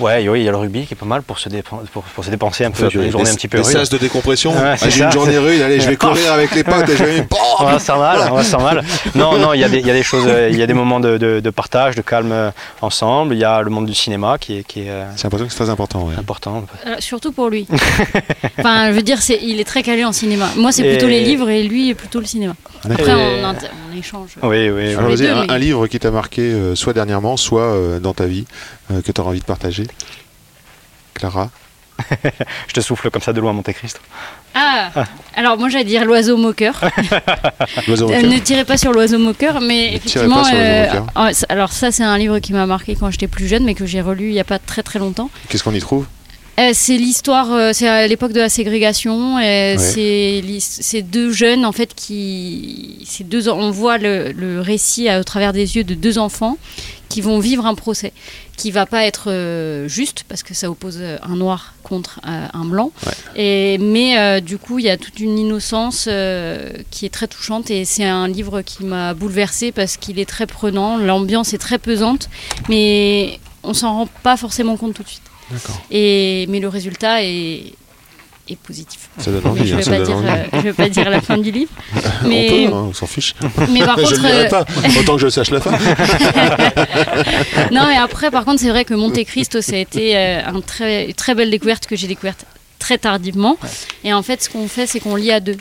Ouais, 0.00 0.26
oui, 0.28 0.40
il 0.40 0.44
y 0.44 0.48
a 0.48 0.50
le 0.50 0.56
rugby 0.56 0.86
qui 0.86 0.94
est 0.94 0.96
pas 0.96 1.06
mal 1.06 1.22
pour 1.22 1.38
se, 1.38 1.48
dépen- 1.48 1.86
pour, 1.92 2.02
pour 2.02 2.24
se 2.24 2.30
dépenser 2.30 2.64
un 2.64 2.70
peu 2.70 2.84
une 2.84 2.90
journée 2.90 3.10
des- 3.10 3.30
un 3.30 3.34
petit 3.34 3.48
peu 3.48 3.58
des 3.60 3.64
rude. 3.78 3.88
de 3.90 3.98
décompression. 3.98 4.52
Ah, 4.56 4.76
c'est 4.76 4.90
J'ai 4.90 5.04
une 5.04 5.12
journée 5.12 5.38
rude, 5.38 5.60
allez, 5.60 5.78
je 5.80 5.88
vais 5.88 5.96
courir 6.04 6.32
avec 6.32 6.54
les 6.54 6.64
potes 6.64 6.88
et 6.88 6.96
je 6.96 7.04
vais. 7.04 7.26
On 7.60 7.64
va 7.64 7.78
se 7.78 7.92
mal, 7.92 8.18
on 8.32 8.36
va 8.36 8.42
se 8.44 8.56
mal. 8.56 8.82
Non, 9.14 9.36
non, 9.38 9.52
il 9.52 9.60
y 9.60 9.64
a 9.64 9.68
des, 9.68 9.80
il 9.80 9.86
y 9.86 9.90
a 9.90 9.92
des 9.92 10.02
choses, 10.02 10.24
euh, 10.26 10.48
il 10.50 10.58
y 10.58 10.62
a 10.62 10.66
des 10.66 10.72
moments 10.72 10.98
de, 10.98 11.18
de- 11.18 11.40
de 11.40 11.50
partage, 11.50 11.94
de 11.94 12.00
calme 12.00 12.32
euh, 12.32 12.50
ensemble. 12.80 13.34
Il 13.34 13.38
y 13.40 13.44
a 13.44 13.60
le 13.60 13.68
monde 13.68 13.84
du 13.84 13.92
cinéma 13.94 14.38
qui 14.38 14.58
est, 14.58 14.62
qui 14.64 14.80
est 14.86 14.90
euh, 14.90 15.04
que 15.12 15.48
c'est 15.48 15.56
très 15.56 15.68
important. 15.68 16.04
ouais. 16.06 16.14
important. 16.16 16.64
Euh, 16.86 16.96
surtout 17.00 17.32
pour 17.32 17.50
lui. 17.50 17.66
enfin, 18.58 18.88
je 18.88 18.92
veux 18.92 19.02
dire, 19.02 19.20
c'est, 19.20 19.38
il 19.42 19.60
est 19.60 19.64
très 19.64 19.82
calé 19.82 20.04
en 20.04 20.12
cinéma. 20.12 20.48
Moi, 20.56 20.72
c'est 20.72 20.82
plutôt 20.88 21.06
Et- 21.06 21.10
les 21.10 21.20
livres 21.20 21.50
et 21.50 21.62
lui, 21.62 21.92
plutôt 21.94 22.20
le 22.20 22.26
cinéma. 22.26 22.54
Après, 22.84 23.12
on, 23.12 23.96
échange. 23.96 24.30
Oui, 24.42 24.70
oui. 24.70 24.94
Alors 24.94 25.14
deux, 25.14 25.28
un, 25.28 25.46
mais- 25.46 25.52
un 25.52 25.58
livre 25.58 25.86
qui 25.86 25.98
t'a 25.98 26.10
marqué 26.10 26.42
euh, 26.42 26.74
soit 26.74 26.92
dernièrement, 26.94 27.36
soit 27.36 27.62
euh, 27.62 27.98
dans 28.00 28.14
ta 28.14 28.26
vie, 28.26 28.46
euh, 28.90 29.02
que 29.02 29.12
tu 29.12 29.20
auras 29.20 29.30
envie 29.30 29.40
de 29.40 29.44
partager. 29.44 29.86
Clara 31.14 31.50
Je 32.68 32.72
te 32.72 32.80
souffle 32.80 33.10
comme 33.10 33.20
ça 33.20 33.32
de 33.34 33.40
loin 33.40 33.50
à 33.50 33.52
Monte 33.52 33.72
Cristo. 33.74 34.00
Ah, 34.54 34.90
alors 35.36 35.58
moi, 35.58 35.68
j'allais 35.68 35.84
dire 35.84 36.04
l'oiseau 36.06 36.36
moqueur. 36.38 36.80
L'oiseau 37.86 38.08
ne 38.08 38.38
tirez 38.38 38.64
pas 38.64 38.76
sur 38.78 38.92
l'oiseau 38.92 39.18
moqueur, 39.18 39.60
mais 39.60 39.90
Ne 39.90 39.96
effectivement. 39.96 40.36
pas 40.36 40.44
sur 40.44 40.54
l'oiseau 40.54 40.86
moqueur. 40.86 41.06
ah, 41.14 41.32
c'est- 41.32 41.46
alors, 41.50 41.72
ça, 41.72 41.92
c'est 41.92 42.02
un 42.02 42.16
livre 42.16 42.38
qui 42.38 42.52
m'a 42.54 42.64
marqué 42.66 42.96
quand 42.96 43.10
j'étais 43.10 43.28
plus 43.28 43.46
jeune, 43.46 43.64
mais 43.64 43.74
que 43.74 43.84
j'ai 43.86 44.00
relu 44.00 44.28
il 44.28 44.32
n'y 44.32 44.40
a 44.40 44.44
pas 44.44 44.58
très 44.58 44.82
très 44.82 44.98
longtemps. 44.98 45.30
Qu'est-ce 45.50 45.62
qu'on 45.62 45.74
y 45.74 45.78
trouve? 45.80 46.06
C'est 46.74 46.96
l'histoire, 46.96 47.52
euh, 47.52 47.70
c'est 47.72 47.88
à 47.88 48.06
l'époque 48.06 48.32
de 48.32 48.40
la 48.40 48.48
ségrégation. 48.48 49.38
euh, 49.38 49.76
C'est 49.78 50.40
l'his- 50.44 50.78
c'est 50.80 51.02
deux 51.02 51.30
jeunes 51.32 51.64
en 51.64 51.72
fait 51.72 51.94
qui, 51.94 53.06
deux, 53.24 53.48
on 53.48 53.70
voit 53.70 53.98
le, 53.98 54.32
le 54.32 54.60
récit 54.60 55.08
à- 55.08 55.20
au 55.20 55.24
travers 55.24 55.52
des 55.52 55.76
yeux 55.76 55.84
de 55.84 55.94
deux 55.94 56.18
enfants 56.18 56.56
qui 57.08 57.20
vont 57.20 57.38
vivre 57.40 57.66
un 57.66 57.74
procès 57.74 58.12
qui 58.56 58.70
va 58.70 58.84
pas 58.84 59.04
être 59.06 59.30
euh, 59.30 59.88
juste 59.88 60.24
parce 60.28 60.42
que 60.42 60.52
ça 60.52 60.70
oppose 60.70 60.98
euh, 61.00 61.16
un 61.22 61.36
noir 61.36 61.72
contre 61.82 62.20
euh, 62.26 62.46
un 62.52 62.64
blanc. 62.66 62.92
Et 63.36 63.78
mais 63.78 64.18
euh, 64.18 64.40
du 64.40 64.58
coup, 64.58 64.78
il 64.78 64.84
y 64.84 64.90
a 64.90 64.98
toute 64.98 65.18
une 65.18 65.38
innocence 65.38 66.06
euh, 66.08 66.70
qui 66.90 67.06
est 67.06 67.10
très 67.10 67.26
touchante 67.26 67.70
et 67.70 67.84
c'est 67.86 68.04
un 68.04 68.28
livre 68.28 68.60
qui 68.62 68.84
m'a 68.84 69.14
bouleversée 69.14 69.72
parce 69.72 69.96
qu'il 69.96 70.18
est 70.18 70.28
très 70.28 70.46
prenant. 70.46 70.98
L'ambiance 70.98 71.54
est 71.54 71.58
très 71.58 71.78
pesante, 71.78 72.28
mais 72.68 73.38
on 73.62 73.72
s'en 73.72 73.94
rend 73.94 74.08
pas 74.22 74.36
forcément 74.36 74.76
compte 74.76 74.92
tout 74.94 75.02
de 75.04 75.08
suite. 75.08 75.22
Et, 75.90 76.46
mais 76.48 76.60
le 76.60 76.68
résultat 76.68 77.22
est, 77.22 77.74
est 78.48 78.56
positif. 78.56 79.08
Ça 79.18 79.30
donne 79.30 79.46
envie. 79.46 79.66
je 79.66 79.74
hein, 79.74 79.78
ne 79.78 80.04
dire, 80.04 80.16
envie. 80.16 80.28
euh, 80.28 80.44
je 80.54 80.58
vais 80.58 80.72
pas 80.72 80.88
dire 80.88 81.10
la 81.10 81.20
fin 81.20 81.38
du 81.38 81.50
livre. 81.50 81.70
Mais, 82.26 82.50
On 82.50 82.70
peut, 82.70 82.74
hein, 82.74 82.86
on 82.90 82.92
s'en 82.92 83.06
fiche. 83.06 83.34
mais 83.70 83.80
par 83.84 83.98
je 83.98 84.02
contre, 84.04 84.10
ne 84.10 84.16
le 84.16 84.22
dirai 84.32 84.46
euh, 84.46 84.48
pas, 84.48 84.64
autant 84.98 85.16
que 85.16 85.22
je 85.22 85.28
sache 85.28 85.50
la 85.50 85.60
fin. 85.60 85.70
non, 87.72 87.86
mais 87.88 87.96
après, 87.96 88.30
par 88.30 88.44
contre, 88.44 88.60
c'est 88.60 88.70
vrai 88.70 88.84
que 88.84 88.94
Monte 88.94 89.24
Cristo, 89.24 89.60
ça 89.60 89.74
a 89.74 89.78
été 89.78 90.16
euh, 90.16 90.40
un 90.46 90.60
très, 90.60 91.06
une 91.06 91.14
très 91.14 91.34
belle 91.34 91.50
découverte 91.50 91.86
que 91.86 91.96
j'ai 91.96 92.06
découverte 92.08 92.44
très 92.78 92.98
tardivement. 92.98 93.58
Et 94.04 94.12
en 94.12 94.22
fait, 94.22 94.42
ce 94.42 94.50
qu'on 94.50 94.68
fait, 94.68 94.86
c'est 94.86 95.00
qu'on 95.00 95.16
lit 95.16 95.32
à 95.32 95.40
deux. 95.40 95.56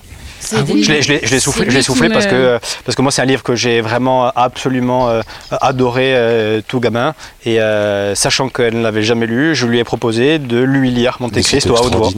Ah 0.54 0.58
oui, 0.68 0.84
Je 0.84 0.92
l'ai- 0.92 1.20
je 1.24 1.38
soufflé, 1.40 1.66
me- 1.66 2.14
parce, 2.14 2.26
que, 2.26 2.60
parce 2.86 2.96
que 2.96 3.02
moi, 3.02 3.12
c'est 3.12 3.22
un 3.22 3.26
livre 3.26 3.44
que 3.44 3.56
j'ai 3.56 3.82
vraiment 3.82 4.28
absolument 4.36 5.10
euh, 5.10 5.22
adoré 5.62 6.16
euh, 6.16 6.62
tout 6.68 6.80
gamin. 6.80 7.14
Et 7.46 7.60
euh, 7.62 8.16
sachant 8.16 8.50
qu'elle 8.50 8.78
ne 8.78 8.84
l'avait 8.84 9.04
jamais 9.04 9.26
lu, 9.28 9.56
je 9.56 9.66
lui 9.68 9.80
ai 9.80 9.84
proposé 9.84 10.40
de 10.40 10.60
lui 10.60 10.92
lire 10.92 11.18
Monte 11.20 11.34
Mais 11.36 11.42
c'est 11.42 11.50
Cristo 11.60 11.76
à 11.76 11.82
haute 11.84 11.96
voix. 11.96 12.10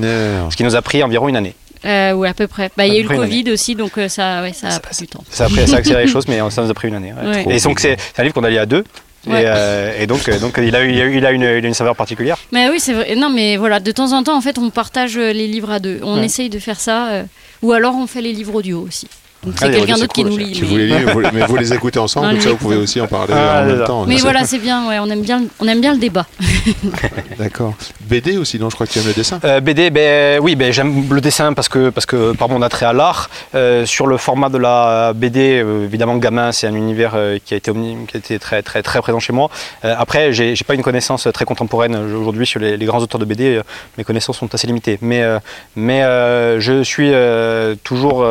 Ce 0.49 0.55
qui 0.55 0.63
nous 0.63 0.75
a 0.75 0.81
pris 0.81 1.03
environ 1.03 1.27
une 1.29 1.35
année. 1.35 1.55
Euh, 1.83 2.13
ouais, 2.13 2.29
à 2.29 2.33
peu 2.35 2.45
près. 2.47 2.69
Bah, 2.77 2.85
il 2.85 2.93
y 2.93 2.97
a 2.97 2.99
eu 2.99 3.07
le 3.07 3.15
Covid 3.15 3.51
aussi, 3.51 3.73
donc 3.73 3.97
euh, 3.97 4.07
ça, 4.07 4.43
ouais, 4.43 4.53
ça 4.53 4.67
a 4.67 4.71
Ça- 4.71 4.79
pris 4.79 4.95
du 4.97 5.07
temps. 5.07 5.23
Ça 5.31 5.45
a, 5.45 5.49
pris, 5.49 5.67
ça 5.67 5.77
a 5.77 5.79
accéléré 5.79 6.05
les 6.05 6.11
choses, 6.11 6.27
mais 6.27 6.39
ça 6.51 6.61
nous 6.61 6.69
a 6.69 6.73
pris 6.75 6.89
une 6.89 6.95
année. 6.95 7.11
ouais. 7.13 7.43
Ouais. 7.45 7.55
Et 7.57 7.59
donc, 7.59 7.79
c'est 7.79 7.97
un 8.17 8.21
livre 8.23 8.35
qu'on 8.35 8.43
a 8.43 8.49
lu 8.51 8.57
à 8.59 8.67
deux. 8.67 8.83
Ouais. 9.27 9.43
Et, 9.43 9.45
euh, 9.47 10.01
et 10.01 10.07
donc, 10.07 10.27
euh, 10.29 10.39
donc 10.39 10.55
il, 10.57 10.75
a, 10.75 10.83
eu- 10.83 10.91
il, 10.91 10.99
a, 11.01 11.05
eu- 11.05 11.17
il 11.17 11.25
a 11.25 11.31
une, 11.31 11.41
il 11.43 11.65
a 11.65 11.67
une 11.67 11.73
saveur 11.73 11.95
particulière. 11.95 12.37
Mais 12.51 12.69
oui, 12.69 12.79
c'est 12.79 12.93
vrai. 12.93 13.15
Non, 13.15 13.29
mais 13.29 13.55
voilà, 13.57 13.79
de 13.79 13.91
temps 13.91 14.13
en 14.13 14.23
temps, 14.23 14.35
en 14.35 14.41
fait, 14.41 14.57
on 14.57 14.69
partage 14.71 15.17
euh, 15.17 15.31
les 15.31 15.47
livres 15.47 15.69
à 15.71 15.79
deux. 15.79 15.99
On 16.03 16.17
Ouais. 16.19 16.25
essaye 16.25 16.49
de 16.49 16.57
faire 16.59 16.79
ça. 16.79 17.09
euh, 17.09 17.23
ou 17.61 17.71
alors, 17.73 17.95
on 17.95 18.07
fait 18.07 18.21
les 18.21 18.33
livres 18.33 18.55
audio 18.55 18.81
aussi. 18.81 19.07
Donc, 19.43 19.55
Ah, 19.57 19.59
c'est 19.61 19.69
les 19.69 19.77
quelqu'un 19.79 19.95
d'autre 19.97 20.13
qui 20.13 20.23
nous 20.23 20.37
lit. 20.37 20.53
Si 20.53 20.61
mais- 20.61 20.67
vous 20.67 20.77
les 20.77 21.03
vous 21.13 21.19
les- 21.19 21.31
mais 21.33 21.45
vous 21.47 21.55
les 21.57 21.73
écoutez 21.73 21.97
ensemble, 21.97 22.27
Ah, 22.29 22.31
comme 22.33 22.41
ça 22.41 22.49
vous 22.51 22.57
pouvez 22.57 22.75
aussi 22.75 23.01
en 23.01 23.07
parler 23.07 23.33
Ah, 23.35 23.61
en 23.63 23.65
même 23.65 23.83
temps. 23.85 24.05
Mais 24.05 24.17
Ça, 24.17 24.23
voilà, 24.23 24.43
c'est 24.45 24.59
bien, 24.59 24.87
ouais, 24.87 24.99
on 24.99 25.09
aime 25.09 25.21
bien, 25.23 25.41
on 25.59 25.67
aime 25.67 25.81
bien 25.81 25.93
le 25.93 25.99
débat. 25.99 26.27
D'accord. 27.39 27.73
BD 28.01 28.37
aussi, 28.37 28.59
non 28.59 28.69
Je 28.69 28.75
crois 28.75 28.85
que 28.85 28.91
tu 28.91 28.99
aimes 28.99 29.07
le 29.07 29.13
dessin. 29.13 29.39
Euh, 29.43 29.59
BD, 29.59 29.89
ben, 29.89 30.39
oui, 30.41 30.55
ben, 30.55 30.71
j'aime 30.71 31.11
le 31.11 31.21
dessin 31.21 31.53
parce 31.53 31.69
que, 31.69 31.89
parce 31.89 32.05
que 32.05 32.33
par 32.33 32.49
mon 32.49 32.61
attrait 32.61 32.85
à 32.85 32.93
l'art. 32.93 33.29
Euh, 33.55 33.85
sur 33.85 34.05
le 34.07 34.17
format 34.17 34.49
de 34.49 34.57
la 34.59 35.13
BD, 35.15 35.61
euh, 35.63 35.85
évidemment, 35.85 36.17
gamin, 36.17 36.51
c'est 36.51 36.67
un 36.67 36.75
univers 36.75 37.13
euh, 37.15 37.37
qui 37.43 37.53
a 37.53 37.57
été, 37.57 37.71
omni- 37.71 38.05
qui 38.07 38.17
a 38.17 38.19
été 38.19 38.37
très, 38.39 38.61
très, 38.61 38.83
très 38.83 39.01
présent 39.01 39.19
chez 39.19 39.33
moi. 39.33 39.49
Euh, 39.85 39.95
après, 39.97 40.33
j'ai 40.33 40.55
j'ai 40.55 40.63
pas 40.63 40.75
une 40.75 40.83
connaissance 40.83 41.27
très 41.33 41.45
contemporaine 41.45 41.95
aujourd'hui 41.95 42.45
sur 42.45 42.59
les, 42.59 42.77
les 42.77 42.85
grands 42.85 42.99
auteurs 42.99 43.19
de 43.19 43.25
BD. 43.25 43.55
euh, 43.55 43.63
mes 43.97 44.03
connaissances 44.03 44.37
sont 44.37 44.53
assez 44.53 44.67
limitées. 44.67 44.99
Mais, 45.01 45.23
euh, 45.23 45.39
mais 45.75 46.03
euh, 46.03 46.59
je 46.59 46.83
suis 46.83 47.09
euh, 47.11 47.75
toujours. 47.83 48.23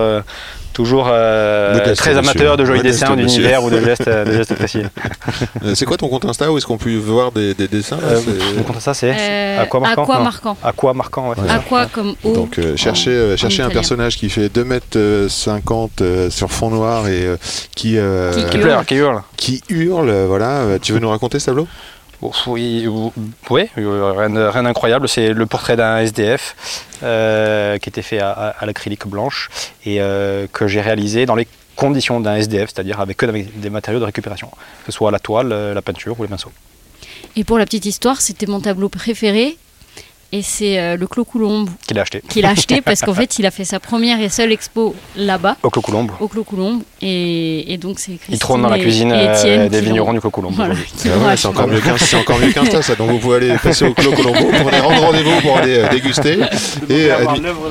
Toujours 0.81 1.09
euh, 1.13 1.75
Modeste, 1.75 1.97
très 2.01 2.17
amateur 2.17 2.57
de 2.57 2.65
jolis 2.65 2.81
dessins, 2.81 3.15
d'univers 3.15 3.63
ou 3.63 3.69
de 3.69 3.81
gestes, 3.85 4.09
de 4.09 4.33
gestes 4.33 4.55
précis. 4.55 4.83
Euh, 5.63 5.75
C'est 5.75 5.85
quoi 5.85 5.99
ton 5.99 6.09
compte 6.09 6.25
Insta 6.25 6.51
où 6.51 6.57
est-ce 6.57 6.65
qu'on 6.65 6.79
peut 6.79 6.97
voir 6.97 7.33
des, 7.33 7.53
des 7.53 7.69
dessins 7.69 7.97
là 7.99 8.03
Euh, 8.13 8.21
C'est- 8.25 8.57
mon 8.57 8.63
compte 8.63 8.79
à 8.79 8.81
ça, 8.81 8.95
c'est 8.95 9.15
Euh, 9.15 9.63
Aqua 9.63 9.81
marquant. 9.81 10.03
Aqua 10.05 10.17
Non. 10.17 10.25
marquant. 10.25 10.57
Aqua 10.65 10.95
marquant, 10.95 11.29
ouais. 11.29 11.35
c'est 11.37 11.43
Ouais. 11.43 11.49
ça. 11.49 11.55
Aqua 11.57 11.87
comme 11.87 12.15
eau. 12.25 12.33
Donc 12.33 12.59
euh, 12.59 12.77
cherchez, 12.79 13.11
euh, 13.11 13.37
cherchez 13.37 13.61
un 13.63 13.67
italien. 13.67 13.81
personnage 13.81 14.17
qui 14.17 14.31
fait 14.31 14.49
2m50 14.49 15.91
euh, 16.01 16.31
sur 16.31 16.51
fond 16.51 16.71
noir 16.71 17.09
et 17.09 17.27
euh, 17.27 17.37
qui, 17.77 17.99
euh, 17.99 18.33
Qui 18.33 18.37
Qui 18.47 18.57
hurle. 18.57 18.63
pleure, 18.63 18.87
qui 18.87 18.95
hurle. 18.95 19.23
qui 19.37 19.63
hurle. 19.69 20.11
Voilà. 20.29 20.63
Tu 20.81 20.93
veux 20.95 20.99
nous 20.99 21.11
raconter 21.11 21.39
ce 21.39 21.47
tableau? 21.47 21.69
Oui, 22.47 22.87
ou- 22.87 23.13
oui, 23.51 23.69
rien 23.77 24.63
d'incroyable. 24.63 25.09
C'est 25.09 25.33
le 25.33 25.47
portrait 25.47 25.77
d'un 25.77 25.99
SDF 25.99 26.55
euh, 27.03 27.79
qui 27.79 27.89
était 27.89 28.03
fait 28.03 28.21
à, 28.21 28.31
à- 28.31 28.67
l'acrylique 28.67 29.07
blanche 29.07 29.49
et 29.87 30.01
euh, 30.01 30.47
que 30.53 30.69
j'ai 30.69 30.81
réalisé 30.81 31.25
dans 31.27 31.35
les 31.35 31.49
conditions 31.77 32.21
d'un 32.21 32.37
SDF, 32.37 32.71
c'est-à-dire 32.75 33.01
avec 33.01 33.17
que 33.17 33.25
des 33.27 33.71
matériaux 33.71 34.01
de 34.01 34.05
récupération, 34.05 34.49
que 34.51 34.87
ce 34.87 34.93
soit 34.93 35.11
la 35.11 35.19
toile, 35.19 35.51
euh, 35.53 35.73
la 35.73 35.81
peinture 35.81 36.19
ou 36.21 36.23
les 36.25 36.29
pinceaux. 36.29 36.53
Et 37.37 37.45
pour 37.45 37.57
la 37.59 37.65
petite 37.65 37.87
histoire, 37.87 38.21
c'était 38.21 38.47
mon 38.47 38.61
tableau 38.61 38.89
préféré. 38.91 39.57
Et 40.33 40.43
c'est 40.43 40.79
euh, 40.79 40.97
le 40.97 41.07
Clos 41.09 41.25
Coulombe 41.25 41.69
Qu'il 41.89 41.99
a 41.99 42.03
acheté 42.03 42.23
qu'il 42.29 42.45
a 42.45 42.51
acheté 42.51 42.81
parce 42.85 43.01
qu'en 43.01 43.15
fait, 43.15 43.39
il 43.41 43.47
a 43.47 43.51
fait 43.51 43.65
sa 43.65 43.81
première 43.81 44.21
et 44.21 44.29
seule 44.29 44.53
expo 44.53 44.95
là-bas, 45.17 45.57
au 45.63 45.71
Cocolombe. 45.71 46.13
au 46.21 46.29
Clos 46.29 46.45
Coulombe. 46.45 46.83
Et, 47.03 47.73
et 47.73 47.79
donc, 47.79 47.99
c'est 47.99 48.13
Christine 48.13 48.35
Il 48.35 48.39
trône 48.39 48.63
dans 48.63 48.69
la 48.69 48.79
et- 48.79 48.83
cuisine 48.83 49.11
et 49.11 49.15
euh, 49.15 49.35
Étienne 49.35 49.69
des 49.69 49.81
vignerons 49.81 50.13
du 50.13 50.21
Cocolombe. 50.21 50.55
Voilà, 50.55 50.75
aujourd'hui. 50.75 50.93
qui 50.97 51.09
Ah 51.09 51.27
ouais. 51.29 51.37
C'est 51.37 51.49
encore 51.49 51.67
mieux 51.67 51.81
qu'un 51.81 51.97
c'est 51.97 52.17
encore 52.17 52.39
mieux 52.39 52.53
qu'Insta 52.53 52.81
ça. 52.83 52.95
Donc 52.95 53.11
vous 53.11 53.19
pouvez 53.19 53.37
aller 53.37 53.57
passer 53.63 53.85
au 53.87 53.93
Clos 53.95 54.13
Colombo 54.13 54.51
pour 54.59 54.69
aller 54.69 54.81
rendre 54.81 55.01
rendez-vous 55.03 55.41
pour 55.41 55.57
aller 55.59 55.79
euh, 55.79 55.89
déguster. 55.89 56.39
Et, 56.89 56.95
Et 56.95 57.11
euh, 57.11 57.27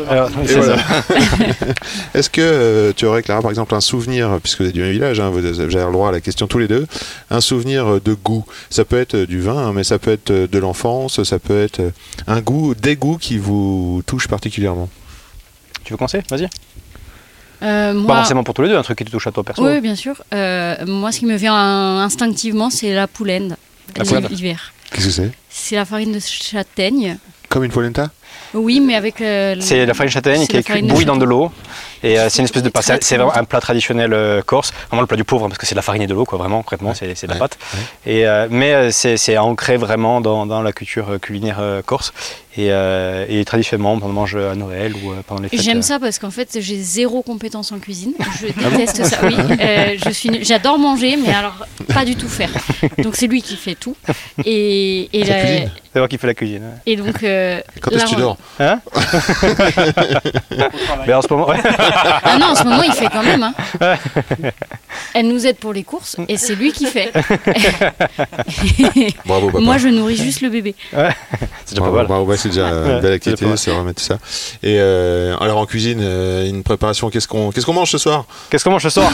Alors, 0.10 0.30
c'est 0.46 0.56
voilà. 0.56 0.78
ça. 0.78 1.04
Est-ce 2.14 2.30
que 2.30 2.42
euh, 2.42 2.92
tu 2.96 3.06
aurais, 3.06 3.22
Clara, 3.24 3.42
par 3.42 3.52
exemple, 3.52 3.74
un 3.76 3.82
souvenir, 3.82 4.38
puisque 4.42 4.62
vous 4.62 4.68
êtes 4.68 4.74
du 4.74 4.82
même 4.82 4.92
village, 4.92 5.20
hein, 5.20 5.30
vous 5.30 5.46
avez 5.46 5.74
le 5.74 5.92
droit 5.92 6.10
à 6.10 6.12
la 6.12 6.22
question 6.22 6.48
tous 6.48 6.58
les 6.60 6.68
deux, 6.68 6.88
un 7.30 7.42
souvenir 7.42 7.88
euh, 7.88 8.02
de 8.04 8.14
goût? 8.14 8.46
Ça 8.70 8.86
peut 8.86 9.00
être 9.00 9.16
euh, 9.16 9.26
du 9.26 9.40
vin, 9.40 9.58
hein, 9.58 9.72
mais 9.74 9.84
ça 9.84 10.00
peut 10.00 10.12
être 10.12 10.32
euh, 10.32 10.48
de 10.48 10.60
l'enfance, 10.60 11.24
ça 11.24 11.40
peut 11.40 11.62
être 11.62 11.80
euh, 11.80 11.90
un 12.28 12.42
goût, 12.42 12.49
des 12.76 12.96
goûts 12.96 13.18
qui 13.18 13.38
vous 13.38 14.02
touchent 14.06 14.28
particulièrement. 14.28 14.90
Tu 15.84 15.94
veux 15.94 15.98
commencer? 15.98 16.22
Vas-y. 16.30 16.48
Euh, 17.62 18.06
Pas 18.06 18.18
forcément 18.18 18.44
pour 18.44 18.54
tous 18.54 18.62
les 18.62 18.70
deux, 18.70 18.78
un 18.78 18.84
truc 18.84 18.98
qui 18.98 19.06
te 19.06 19.12
touche 19.12 19.28
à 19.28 19.32
toi 19.32 19.44
perso. 19.44 19.66
oui, 19.66 19.82
bien 19.82 19.96
sûr. 19.96 20.22
Euh, 20.34 20.76
moi, 20.86 21.12
ce 21.12 21.20
qui 21.20 21.26
me 21.26 21.36
vient 21.36 21.54
instinctivement, 22.00 22.70
c'est 22.70 22.94
la 22.94 23.08
poulaine 23.08 23.58
La 23.98 24.06
poulaine. 24.06 24.28
l'hiver. 24.30 24.72
Qu'est-ce 24.92 25.06
que 25.08 25.12
c'est? 25.12 25.32
C'est 25.50 25.76
la 25.76 25.86
farine 25.86 26.14
de 26.14 26.20
châtaigne. 26.20 27.18
Comme 27.50 27.64
une 27.64 27.72
polenta? 27.72 28.12
Oui, 28.54 28.80
mais 28.80 28.96
avec. 28.96 29.20
euh, 29.22 29.56
C'est 29.60 29.86
la 29.86 29.94
farine 29.94 30.12
châtaigne 30.12 30.42
c'est 30.42 30.48
qui 30.48 30.58
est 30.58 30.64
cuite 30.64 30.86
de 30.86 30.90
bouillie 30.90 31.06
dans 31.06 31.16
de 31.18 31.22
châtaigne. 31.26 31.30
l'eau. 31.38 31.52
Et 32.04 32.20
euh, 32.20 32.30
c'est 32.30 32.40
une 32.40 32.46
espèce 32.46 32.64
de 32.64 32.72
c'est 33.02 33.18
vraiment 33.18 33.36
un 33.36 33.44
plat 33.44 33.60
traditionnel 33.60 34.14
euh, 34.14 34.42
corse, 34.42 34.72
vraiment 34.90 35.02
le 35.02 35.08
plat 35.08 35.18
du 35.18 35.24
pauvre 35.24 35.46
hein, 35.46 35.50
parce 35.50 35.58
que 35.58 35.66
c'est 35.66 35.76
de 35.76 35.80
la 35.80 35.82
farine 35.82 36.02
et 36.02 36.08
de 36.08 36.14
l'eau 36.14 36.26
quoi, 36.26 36.38
vraiment 36.38 36.62
concrètement 36.62 36.94
c'est 36.94 37.16
c'est 37.16 37.28
de 37.28 37.32
la 37.32 37.36
Ouais, 37.36 37.40
pâte. 37.40 37.58
Et 38.06 38.28
euh, 38.28 38.48
mais 38.50 38.74
euh, 38.74 38.92
c'est 38.92 39.38
ancré 39.38 39.78
vraiment 39.78 40.22
dans, 40.22 40.46
dans 40.46 40.62
la 40.62 40.72
culture 40.72 41.20
culinaire 41.22 41.58
euh, 41.60 41.82
corse 41.82 42.14
et, 42.58 42.72
euh, 42.72 43.26
et 43.30 43.44
traditionnellement 43.46 43.98
on 44.02 44.08
mange 44.10 44.36
à 44.36 44.56
Noël 44.56 44.94
ou 45.04 45.12
euh, 45.12 45.16
pendant 45.28 45.42
les 45.42 45.50
fêtes. 45.50 45.62
J'aime 45.62 45.80
euh. 45.80 45.82
ça 45.82 46.00
parce 46.00 46.20
qu'en 46.20 46.32
fait 46.32 46.58
j'ai 46.60 46.78
zéro 46.78 47.22
compétence 47.22 47.72
en 47.72 47.80
cuisine. 47.80 48.14
Je 48.42 48.48
Ah 48.66 48.70
déteste 48.72 49.06
ça. 49.06 49.18
Oui, 49.24 49.36
euh, 49.60 49.96
je 50.04 50.10
suis. 50.10 50.30
nulle. 50.30 50.46
J'adore 50.46 50.80
manger, 50.80 51.18
mais 51.18 51.34
alors 51.34 51.66
pas 51.94 52.06
du 52.06 52.16
tout 52.16 52.28
faire. 52.30 52.50
Donc 52.98 53.16
c'est 53.16 53.28
lui 53.28 53.42
qui 53.42 53.56
fait 53.56 53.76
tout. 53.76 53.96
Et 54.46 55.10
et, 55.14 55.26
Ça 55.26 55.34
la- 55.38 55.44
cuisine 55.44 55.72
C'est 55.94 56.00
moi 56.00 56.08
qui 56.08 56.18
fais 56.18 56.28
la 56.28 56.34
cuisine. 56.34 56.64
ouais. 56.64 56.82
et 56.86 56.96
donc. 56.96 57.24
euh, 57.24 57.60
Quand 57.82 57.92
est-ce 57.92 58.06
que 58.06 58.10
tu 58.10 58.16
dors 58.16 58.38
Hein 58.60 58.80
travail. 58.90 60.24
Ben, 61.08 61.16
en 61.18 61.22
ce 61.22 61.28
moment, 61.34 61.48
ouais. 61.50 61.58
Ah 62.24 62.38
non, 62.40 62.48
en 62.48 62.56
ce 62.56 62.64
moment, 62.64 62.84
il 62.84 62.92
fait 62.94 63.08
quand 63.10 63.24
même. 63.24 63.44
hein. 63.44 63.54
Elle 65.14 65.28
nous 65.28 65.46
aide 65.46 65.58
pour 65.58 65.74
les 65.74 65.84
courses 65.84 66.16
et 66.28 66.38
c'est 66.38 66.56
lui 66.56 66.72
qui 66.72 66.86
fait. 66.86 67.12
Bravo, 69.26 69.48
papa. 69.48 69.60
Moi, 69.60 69.78
je 69.78 69.88
nourris 69.88 70.18
juste 70.18 70.42
le 70.42 70.50
bébé. 70.50 70.76
C'est 71.66 71.76
déjà 71.76 71.82
pas 71.82 71.92
Bravo, 71.92 71.98
mal. 71.98 72.08
bravo, 72.08 72.26
ouais, 72.26 72.38
c'est 72.38 72.50
déjà 72.50 72.68
une 72.68 73.00
belle 73.00 73.14
activité, 73.14 73.44
pas 73.46 73.50
mal. 73.50 73.58
c'est 73.60 73.70
vraiment 73.70 73.94
tout 73.94 74.02
ça. 74.04 74.16
Et 74.64 74.78
euh, 74.80 75.38
alors 75.40 75.60
en 75.60 75.68
cuisine, 75.68 76.00
euh, 76.02 76.50
une 76.50 76.64
préparation, 76.64 77.12
qu'est-ce 77.12 77.28
qu'on 77.28 77.52
qu'est-ce 77.52 77.66
qu'on 77.68 77.74
mange 77.74 77.92
ce 77.92 78.00
soir? 78.00 78.26
Qu'est-ce 78.50 78.64
comment 78.64 78.80
je 78.80 78.90
sors 78.90 79.08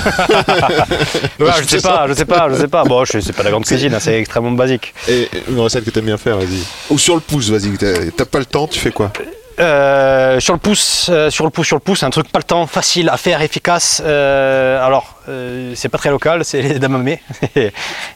Ouais, 1.39 1.51
Je 1.61 1.67
sais 1.67 1.82
pas, 1.82 2.05
je 2.07 2.13
sais 2.13 2.23
pas, 2.23 2.47
je 2.49 2.55
sais 2.55 2.67
pas. 2.69 2.86
Bon, 2.86 3.03
c'est 3.05 3.36
pas 3.36 3.43
la 3.43 3.51
grande 3.51 3.65
cuisine, 3.65 3.93
hein, 3.93 3.99
c'est 3.99 4.17
extrêmement 4.19 4.51
basique. 4.51 4.93
Et 5.09 5.30
une 5.49 5.59
recette 5.59 5.84
que 5.84 5.89
t'aimes 5.89 6.05
bien 6.05 6.17
faire, 6.17 6.38
vas-y. 6.38 6.63
Ou 6.89 6.97
sur 6.97 7.15
le 7.15 7.21
pouce, 7.21 7.49
vas-y. 7.49 7.71
T'as 8.15 8.26
pas 8.26 8.39
le 8.39 8.45
temps, 8.45 8.67
tu 8.67 8.80
fais 8.80 8.91
quoi? 8.91 9.11
Euh, 9.60 10.39
sur 10.39 10.53
le 10.53 10.60
pouce, 10.60 11.08
euh, 11.10 11.30
sur 11.30 11.45
le 11.45 11.49
pouce, 11.49 11.68
sur 11.68 11.78
le 11.78 11.82
pouce, 11.82 12.03
un 12.03 12.10
truc 12.10 12.30
pas 12.30 12.39
le 12.39 12.43
temps, 12.43 12.68
facile 12.68 13.10
à 13.10 13.18
faire, 13.18 13.41
efficace. 13.41 14.01
Euh, 14.06 14.86
alors, 14.86 15.16
euh, 15.30 15.72
c'est 15.76 15.89
pas 15.89 15.97
très 15.97 16.10
local, 16.10 16.43
c'est 16.43 16.62
les 16.62 16.80
damame. 16.80 17.06
les, 17.56 17.72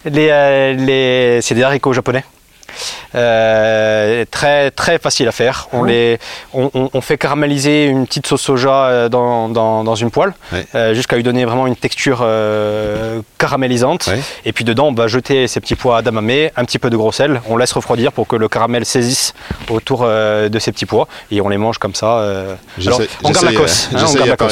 euh, 0.06 0.74
les, 0.74 1.42
c'est 1.42 1.56
des 1.56 1.64
haricots 1.64 1.94
japonais. 1.94 2.24
Euh, 3.16 4.26
très 4.32 4.72
très 4.72 4.98
facile 5.00 5.28
à 5.28 5.32
faire. 5.32 5.68
On, 5.74 5.84
les, 5.84 6.20
on, 6.54 6.70
on- 6.74 6.90
on 6.94 7.02
fait 7.02 7.18
caraméliser 7.18 7.86
une 7.86 8.06
petite 8.08 8.28
sauce 8.28 8.42
soja 8.42 8.70
euh, 8.86 9.10
dans, 9.10 9.50
dans, 9.50 9.84
dans 9.84 9.96
une 9.96 10.12
poêle 10.12 10.34
euh, 10.76 10.94
jusqu'à 10.94 11.16
lui 11.16 11.24
donner 11.24 11.46
vraiment 11.46 11.68
une 11.68 11.76
texture 11.76 12.20
euh, 12.22 13.22
caramélisante. 13.38 14.10
Et 14.46 14.54
puis 14.54 14.64
dedans, 14.64 14.88
on 14.88 14.94
va 14.94 15.08
jeter 15.08 15.48
ces 15.48 15.60
petits 15.60 15.76
pois 15.76 16.02
d'amamé, 16.02 16.52
un 16.56 16.66
petit 16.66 16.80
peu 16.80 16.90
de 16.90 16.98
gros 16.98 17.12
sel. 17.12 17.42
On 17.48 17.58
laisse 17.58 17.72
refroidir 17.72 18.12
pour 18.12 18.28
que 18.28 18.36
le 18.36 18.48
caramel 18.48 18.86
saisisse 18.86 19.34
autour 19.70 20.06
de 20.06 20.60
ces 20.60 20.72
petits 20.72 20.86
pois 20.86 21.08
et 21.32 21.42
on 21.42 21.50
les 21.50 21.58
mange 21.58 21.78
comme 21.78 21.96
ça. 21.96 22.24
Alors, 22.86 23.02
on 23.24 23.32
garde 23.32 23.46
la 23.46 23.54
cosse. 23.54 23.90
hein, 23.94 23.98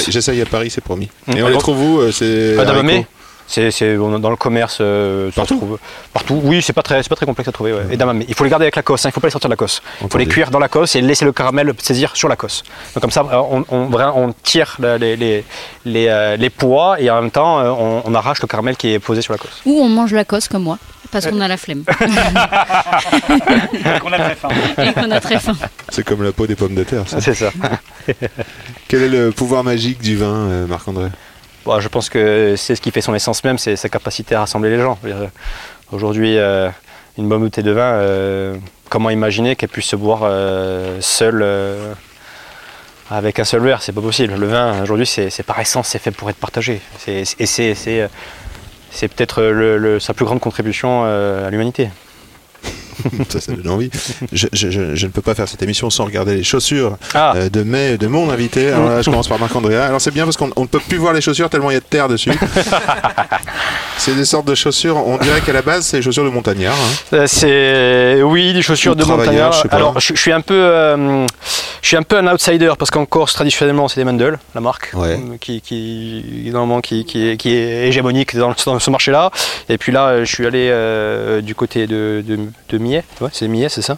J'essaye 0.10 0.42
à 0.42 0.46
Paris, 0.46 0.68
à 0.68 0.70
c'est 0.70 0.84
promis. 0.84 1.10
Mm. 1.28 1.38
Et 1.38 1.44
on 1.44 1.48
les 1.48 1.58
trouve 1.58 1.82
où 1.82 2.12
C'est 2.12 2.54
Pas 2.56 2.66
d'amamé 2.66 2.94
haricots? 2.94 3.10
C'est, 3.48 3.72
c'est 3.72 3.98
on- 3.98 4.20
dans 4.20 4.30
le 4.30 4.36
commerce, 4.36 4.78
euh, 4.82 5.28
ça 5.32 5.32
se 5.32 5.36
Partout 5.36 5.58
trouve 5.58 5.80
partout. 6.14 6.42
Oui, 6.44 6.62
c'est 6.62 6.74
pas 6.74 6.84
très, 6.84 7.02
c'est 7.02 7.10
pas 7.10 7.16
très 7.16 7.26
complexe 7.26 7.48
à 7.48 7.52
trouver. 7.52 7.74
ouais. 7.74 7.82
Et. 7.92 7.98
Il 8.28 8.34
faut 8.36 8.44
les 8.44 8.50
garder 8.50 8.66
avec 8.66 8.76
la 8.76 8.82
cosse. 8.84 9.06
hein, 9.06 9.10
il 9.10 9.12
faut 9.14 9.20
pas 9.22 9.28
les 9.28 9.32
sortir 9.32 9.50
de 9.50 9.54
la 9.54 9.58
cosse. 9.58 9.82
Il 10.02 10.10
faut 10.10 10.18
les 10.18 10.26
cuire 10.28 10.52
dans 10.52 10.60
la 10.60 10.68
cosse 10.68 10.96
et 10.96 11.02
laisser 11.02 11.26
le 11.26 11.32
caramel 11.32 11.74
saisir 11.80 12.16
sur 12.16 12.28
la 12.30 12.36
cosse. 12.36 12.64
Donc 12.94 13.02
comme 13.02 13.12
ça, 13.12 13.22
euh, 13.22 13.42
on, 13.50 13.66
on, 13.70 14.34
tire 14.44 14.78
les, 15.00 15.16
les, 15.16 15.44
les, 15.86 16.08
euh, 16.08 16.36
les 16.38 16.50
pois 16.50 17.00
et 17.02 17.10
en 17.10 17.22
même 17.22 17.32
temps, 17.32 17.60
on, 17.60 18.02
on 18.06 18.14
arrache 18.16 18.42
le 18.42 18.48
caramel 18.48 18.76
qui 18.76 18.94
est 18.94 19.00
posé 19.00 19.22
sur 19.22 19.34
la 19.34 19.40
cosse. 19.40 19.62
Ou 19.66 19.80
on 19.82 19.90
mange 19.90 20.14
la 20.14 20.26
cosse 20.26 20.48
comme 20.48 20.64
moi, 20.64 20.78
parce 21.12 21.26
qu'on 21.28 21.40
a 21.42 21.48
la 21.48 21.58
flemme 21.58 21.84
qu'on 24.02 24.12
a 24.14 24.18
très 24.20 24.36
faim. 24.36 24.50
et 24.84 24.94
qu'on 24.94 25.12
a 25.12 25.20
très 25.20 25.40
faim. 25.40 25.56
C'est 25.90 26.04
comme 26.06 26.24
la 26.24 26.32
peau 26.32 26.48
des 26.48 26.56
pommes 26.56 26.76
de 26.76 26.84
terre. 26.84 27.04
ça. 27.08 27.22
C'est 27.22 27.34
ça. 27.34 27.52
Quel 28.88 29.04
est 29.04 29.10
le 29.10 29.32
pouvoir 29.32 29.64
magique 29.64 30.00
du 30.02 30.16
vin, 30.18 30.26
euh, 30.34 30.68
Marc-André? 30.68 31.08
Je 31.80 31.88
pense 31.88 32.10
que 32.10 32.56
c'est 32.58 32.76
ce 32.76 32.82
qui 32.82 32.92
fait 32.92 33.02
son 33.02 33.14
essence 33.14 33.44
même, 33.44 33.58
c'est 33.58 33.76
sa 33.76 33.90
capacité 33.90 34.36
à 34.36 34.42
rassembler 34.42 34.70
les 34.70 34.80
gens. 34.80 34.98
Aujourd'hui, 35.92 36.38
euh, 36.38 36.70
une 37.18 37.30
bonne 37.30 37.42
bouteille 37.42 37.64
de 37.64 37.72
vin, 37.72 37.94
euh, 37.94 38.56
comment 38.90 39.10
imaginer 39.10 39.56
qu'elle 39.56 39.70
puisse 39.70 39.88
se 39.88 39.96
boire 39.96 40.22
euh, 40.24 40.98
seule 41.02 41.46
avec 43.10 43.40
un 43.40 43.44
seul 43.44 43.62
verre? 43.62 43.82
C'est 43.82 43.94
pas 43.94 44.02
possible. 44.02 44.36
Le 44.36 44.48
vin, 44.48 44.82
aujourd'hui, 44.82 45.06
c'est 45.06 45.44
par 45.44 45.60
essence, 45.60 45.90
c'est 45.90 46.00
fait 46.00 46.12
pour 46.12 46.30
être 46.30 46.38
partagé. 46.38 46.82
Et 47.08 47.26
c'est 47.26 49.08
peut-être 49.08 50.00
sa 50.00 50.14
plus 50.14 50.26
grande 50.26 50.40
contribution 50.40 51.04
à 51.04 51.50
l'humanité. 51.50 51.90
Ça, 53.30 53.40
ça 53.42 53.52
donne 53.54 53.70
envie. 53.70 53.90
Je, 54.32 54.48
je- 54.54 54.70
je- 54.70 54.96
je 54.96 55.06
ne 55.06 55.12
peux 55.12 55.22
pas 55.22 55.36
faire 55.36 55.48
cette 55.48 55.62
émission 55.64 55.90
sans 55.90 56.06
regarder 56.06 56.36
les 56.36 56.44
chaussures 56.44 56.98
Ah, 57.14 57.34
euh, 57.36 57.50
de, 57.50 57.64
mes, 57.64 57.98
de 57.98 58.08
mon 58.08 58.30
invité. 58.30 58.70
Alors 58.72 58.90
là, 58.90 59.02
je 59.02 59.10
commence 59.10 59.28
par 59.28 59.40
Marc-André. 59.40 59.76
Alors 59.78 60.00
c'est 60.02 60.12
bien 60.14 60.24
parce 60.26 60.38
qu'on 60.38 60.50
on 60.56 60.62
ne 60.62 60.68
peut 60.68 60.80
plus 60.80 60.98
voir 60.98 61.14
les 61.14 61.22
chaussures 61.22 61.50
tellement 61.50 61.70
il 61.72 61.76
y 61.76 61.78
a 61.78 61.82
de 61.82 61.86
terre 61.86 62.08
dessus. 62.08 62.32
c'est 63.98 64.16
des 64.16 64.26
sortes 64.26 64.48
de 64.48 64.56
chaussures, 64.56 64.96
on 64.98 65.18
dirait 65.18 65.42
qu'à 65.42 65.54
la 65.54 65.62
base, 65.62 65.86
c'est 65.86 65.98
les 65.98 66.04
chaussures 66.04 66.24
de 66.24 66.30
montagnard. 66.30 66.74
hein. 66.76 67.14
Euh, 67.14 67.28
C'est 67.28 68.22
oui, 68.24 68.54
des 68.54 68.62
chaussures 68.62 68.94
Ou 68.94 68.96
de 68.96 69.04
montagnard. 69.04 69.54
je 69.54 69.62
sais 69.64 69.68
pas. 69.68 69.76
Alors, 69.78 70.00
je, 70.00 70.14
suis 70.16 70.32
un 70.32 70.42
peu, 70.42 70.54
euh, 70.56 71.26
je 71.82 71.88
suis 71.88 71.98
un 71.98 72.04
peu 72.04 72.18
un 72.18 72.28
outsider 72.34 72.72
parce 72.78 72.92
qu'en 72.92 73.06
Corse 73.06 73.34
traditionnellement 73.34 73.88
c'est 73.88 74.00
des 74.00 74.06
Mendel, 74.06 74.38
la 74.56 74.62
marque, 74.62 74.92
Ouais. 74.94 75.20
qui, 75.40 75.62
qui 75.62 76.50
normalement 76.52 76.82
qui, 76.82 77.06
qui, 77.06 77.30
est, 77.30 77.38
qui 77.38 77.56
est 77.56 77.88
hégémonique 77.88 78.36
dans, 78.36 78.54
dans 78.66 78.80
ce 78.80 78.90
marché-là. 78.90 79.32
Et 79.70 79.78
puis 79.78 79.92
là, 79.92 80.24
je 80.24 80.32
suis 80.34 80.46
allé 80.46 80.70
euh, 80.72 81.42
du 81.42 81.56
côté 81.56 81.88
de, 81.88 82.24
de, 82.26 82.38
de 82.70 82.78
Millet. 82.88 83.04
Ouais, 83.22 83.30
c'est 83.34 83.48
Millet, 83.48 83.70
c'est 83.70 83.82
ça. 83.82 83.98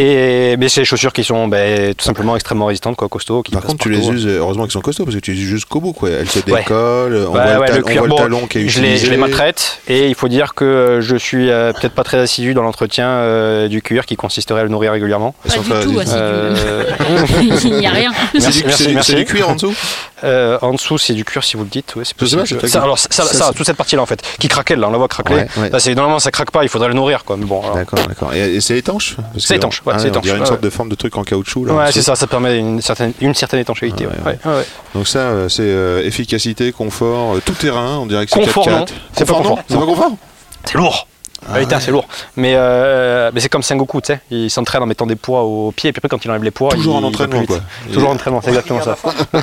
Et 0.00 0.56
mais 0.58 0.68
c'est 0.68 0.82
des 0.82 0.84
chaussures 0.84 1.12
qui 1.12 1.24
sont 1.24 1.48
ben, 1.48 1.92
tout 1.94 2.04
simplement 2.04 2.36
extrêmement 2.36 2.66
résistantes, 2.66 2.94
quoi, 2.96 3.08
costauds. 3.08 3.42
Qui 3.42 3.50
Par 3.50 3.62
contre, 3.62 3.82
tu 3.82 3.90
les 3.90 3.98
partout. 3.98 4.12
uses, 4.14 4.26
euh, 4.28 4.38
heureusement 4.38 4.62
qu'ils 4.62 4.72
sont 4.72 4.80
costauds 4.80 5.04
parce 5.04 5.16
que 5.16 5.20
tu 5.20 5.32
les 5.32 5.40
uses 5.42 5.48
jusqu'au 5.48 5.80
bout. 5.80 5.92
Quoi. 5.92 6.10
Elles 6.10 6.28
se 6.30 6.38
Ouais. 6.38 6.60
décollent, 6.60 7.26
on 7.28 7.32
Ouais, 7.34 7.42
voit, 7.42 7.58
ouais, 7.58 7.68
le, 7.70 7.76
le 7.78 7.82
ta- 7.82 7.88
on 7.88 7.90
cuir, 7.92 8.04
voit 8.06 8.08
le 8.08 8.14
talon 8.22 8.46
qui 8.46 8.58
est 8.58 8.68
je 8.68 8.80
les, 8.80 8.86
utilisé. 8.86 9.06
je 9.06 9.10
les 9.10 9.16
maltraite 9.16 9.80
et 9.88 10.06
il 10.08 10.14
faut 10.14 10.28
dire 10.28 10.54
que 10.54 11.00
je 11.02 11.16
suis 11.16 11.50
euh, 11.50 11.72
peut-être 11.72 11.94
pas 11.94 12.04
très 12.04 12.18
assidu 12.18 12.54
dans 12.54 12.62
l'entretien 12.62 13.08
euh, 13.08 13.66
du 13.66 13.82
cuir 13.82 14.06
qui 14.06 14.14
consisterait 14.14 14.60
à 14.60 14.62
le 14.62 14.68
nourrir 14.68 14.92
régulièrement. 14.92 15.34
Pas 15.46 15.58
du 15.58 15.68
pas- 15.68 15.82
tout 15.82 15.98
assidu. 15.98 16.16
Euh, 16.16 16.84
Il 17.64 17.74
n'y 17.74 17.86
a 17.86 17.90
rien. 17.90 18.12
C'est 18.38 19.14
du, 19.16 19.24
cuir 19.24 19.48
en 19.48 19.54
dessous 19.54 19.74
Euh, 20.24 20.58
en 20.62 20.72
dessous, 20.74 20.98
c'est 20.98 21.12
du 21.14 21.24
cuir 21.24 21.44
si 21.44 21.56
vous 21.56 21.62
le 21.64 21.68
dites. 21.68 21.94
Ouais, 21.96 22.02
c'est 22.04 22.66
ça, 22.68 22.82
alors, 22.82 22.98
ça, 22.98 23.08
ça, 23.10 23.22
Ça, 23.24 23.32
ça, 23.34 23.44
c'est- 23.48 23.54
toute 23.56 23.66
cette 23.66 23.76
partie-là 23.76 24.02
en 24.02 24.06
fait, 24.06 24.20
qui 24.38 24.48
craquelle, 24.48 24.78
là, 24.80 24.88
on 24.88 24.90
la 24.92 24.98
voit 24.98 25.08
craquer. 25.08 25.44
Normalement 25.94 26.18
ça 26.20 26.30
craque 26.30 26.50
pas, 26.50 26.62
il 26.62 26.68
faudrait 26.68 26.88
le 26.88 26.94
nourrir 26.94 27.24
quoi. 27.24 27.36
Mais 27.36 27.44
bon, 27.46 27.62
alors- 27.62 27.74
D'accord, 27.76 27.98
d'accord. 28.06 28.32
Et, 28.34 28.60
c'est 28.60 28.76
étanche? 28.78 29.16
C'est 29.38 29.56
étanche, 29.56 29.82
ouais, 29.88 29.94
ah, 29.98 30.16
On 30.16 30.20
dirait 30.20 30.38
une 30.38 30.46
sorte 30.46 30.62
de 30.62 30.70
forme 30.70 30.88
de 30.88 30.94
truc 30.94 31.16
en 31.16 31.24
caoutchouc. 31.24 31.64
Là, 31.64 31.74
ouais, 31.74 31.92
c'est 31.92 32.02
ça, 32.02 32.14
ça 32.14 32.26
permet 32.26 32.58
une 32.58 32.80
certaine, 32.80 33.12
une 33.20 33.34
certaine 33.34 33.60
étanchéité. 33.60 34.06
Ouais, 34.06 34.12
ouais. 34.24 34.64
Donc 34.94 35.08
ça, 35.08 35.18
euh, 35.18 35.48
c'est 35.48 35.62
euh, 35.62 36.04
efficacité, 36.04 36.72
confort, 36.72 37.36
euh, 37.36 37.42
tout 37.44 37.54
terrain. 37.54 37.98
On 37.98 38.06
dirait 38.06 38.26
que 38.26 38.30
c'est 38.32 38.40
Confort, 38.40 38.66
4x4. 38.66 38.70
non. 38.70 38.84
C'est 39.12 39.24
pas 39.24 39.34
confort. 39.34 39.58
C'est 39.68 39.78
pas 39.78 39.86
confort 39.86 40.12
C'est 40.64 40.78
lourd. 40.78 41.07
En 41.48 41.52
réalité, 41.52 41.76
c'est 41.80 41.90
lourd. 41.90 42.06
Mais, 42.36 42.54
euh, 42.56 43.30
mais 43.32 43.40
c'est 43.40 43.48
comme 43.48 43.62
Sengoku, 43.62 44.00
tu 44.00 44.08
sais. 44.08 44.20
Il 44.30 44.50
s'entraîne 44.50 44.82
en 44.82 44.86
mettant 44.86 45.06
des 45.06 45.16
poids 45.16 45.42
aux 45.42 45.70
pieds, 45.72 45.90
et 45.90 45.92
puis 45.92 46.00
après, 46.00 46.08
quand 46.08 46.24
il 46.24 46.30
enlève 46.30 46.42
les 46.44 46.50
poids, 46.50 46.70
Toujours 46.70 46.98
il, 47.00 47.04
en 47.04 47.08
entraînement, 47.08 47.44
quoi. 47.44 47.60
Toujours 47.92 48.10
en 48.10 48.14
entraînement, 48.14 48.40
c'est 48.42 48.48
exactement 48.48 48.82
ça. 48.82 48.96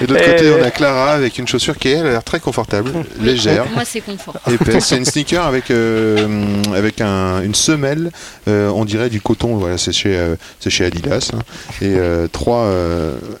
Et 0.00 0.06
de 0.06 0.14
l'autre 0.14 0.24
Et- 0.28 0.30
côté, 0.36 0.54
on 0.60 0.64
a 0.64 0.70
Clara 0.70 1.12
avec 1.12 1.38
une 1.38 1.46
chaussure 1.46 1.76
qui 1.78 1.88
elle, 1.88 2.06
a 2.06 2.10
l'air 2.10 2.24
très 2.24 2.40
confortable, 2.40 2.92
légère. 3.20 3.66
Moi, 3.74 3.84
c'est 3.84 4.00
confort. 4.00 4.34
épaisse. 4.50 4.86
C'est 4.86 4.96
une 4.96 5.04
sneaker 5.04 5.44
avec, 5.46 5.70
euh, 5.70 6.62
avec 6.74 7.00
un- 7.00 7.42
une 7.42 7.54
semelle, 7.54 8.10
euh, 8.48 8.68
on 8.70 8.84
dirait 8.84 9.10
du 9.10 9.20
coton. 9.20 9.56
Voilà, 9.56 9.78
c'est 9.78 9.92
chez, 9.92 10.16
euh, 10.16 10.36
c'est 10.60 10.70
chez 10.70 10.84
Adidas. 10.84 11.30
hein. 11.34 11.38
Et 11.80 11.94
euh, 11.96 12.26
trois. 12.30 12.62
euh, 12.64 13.16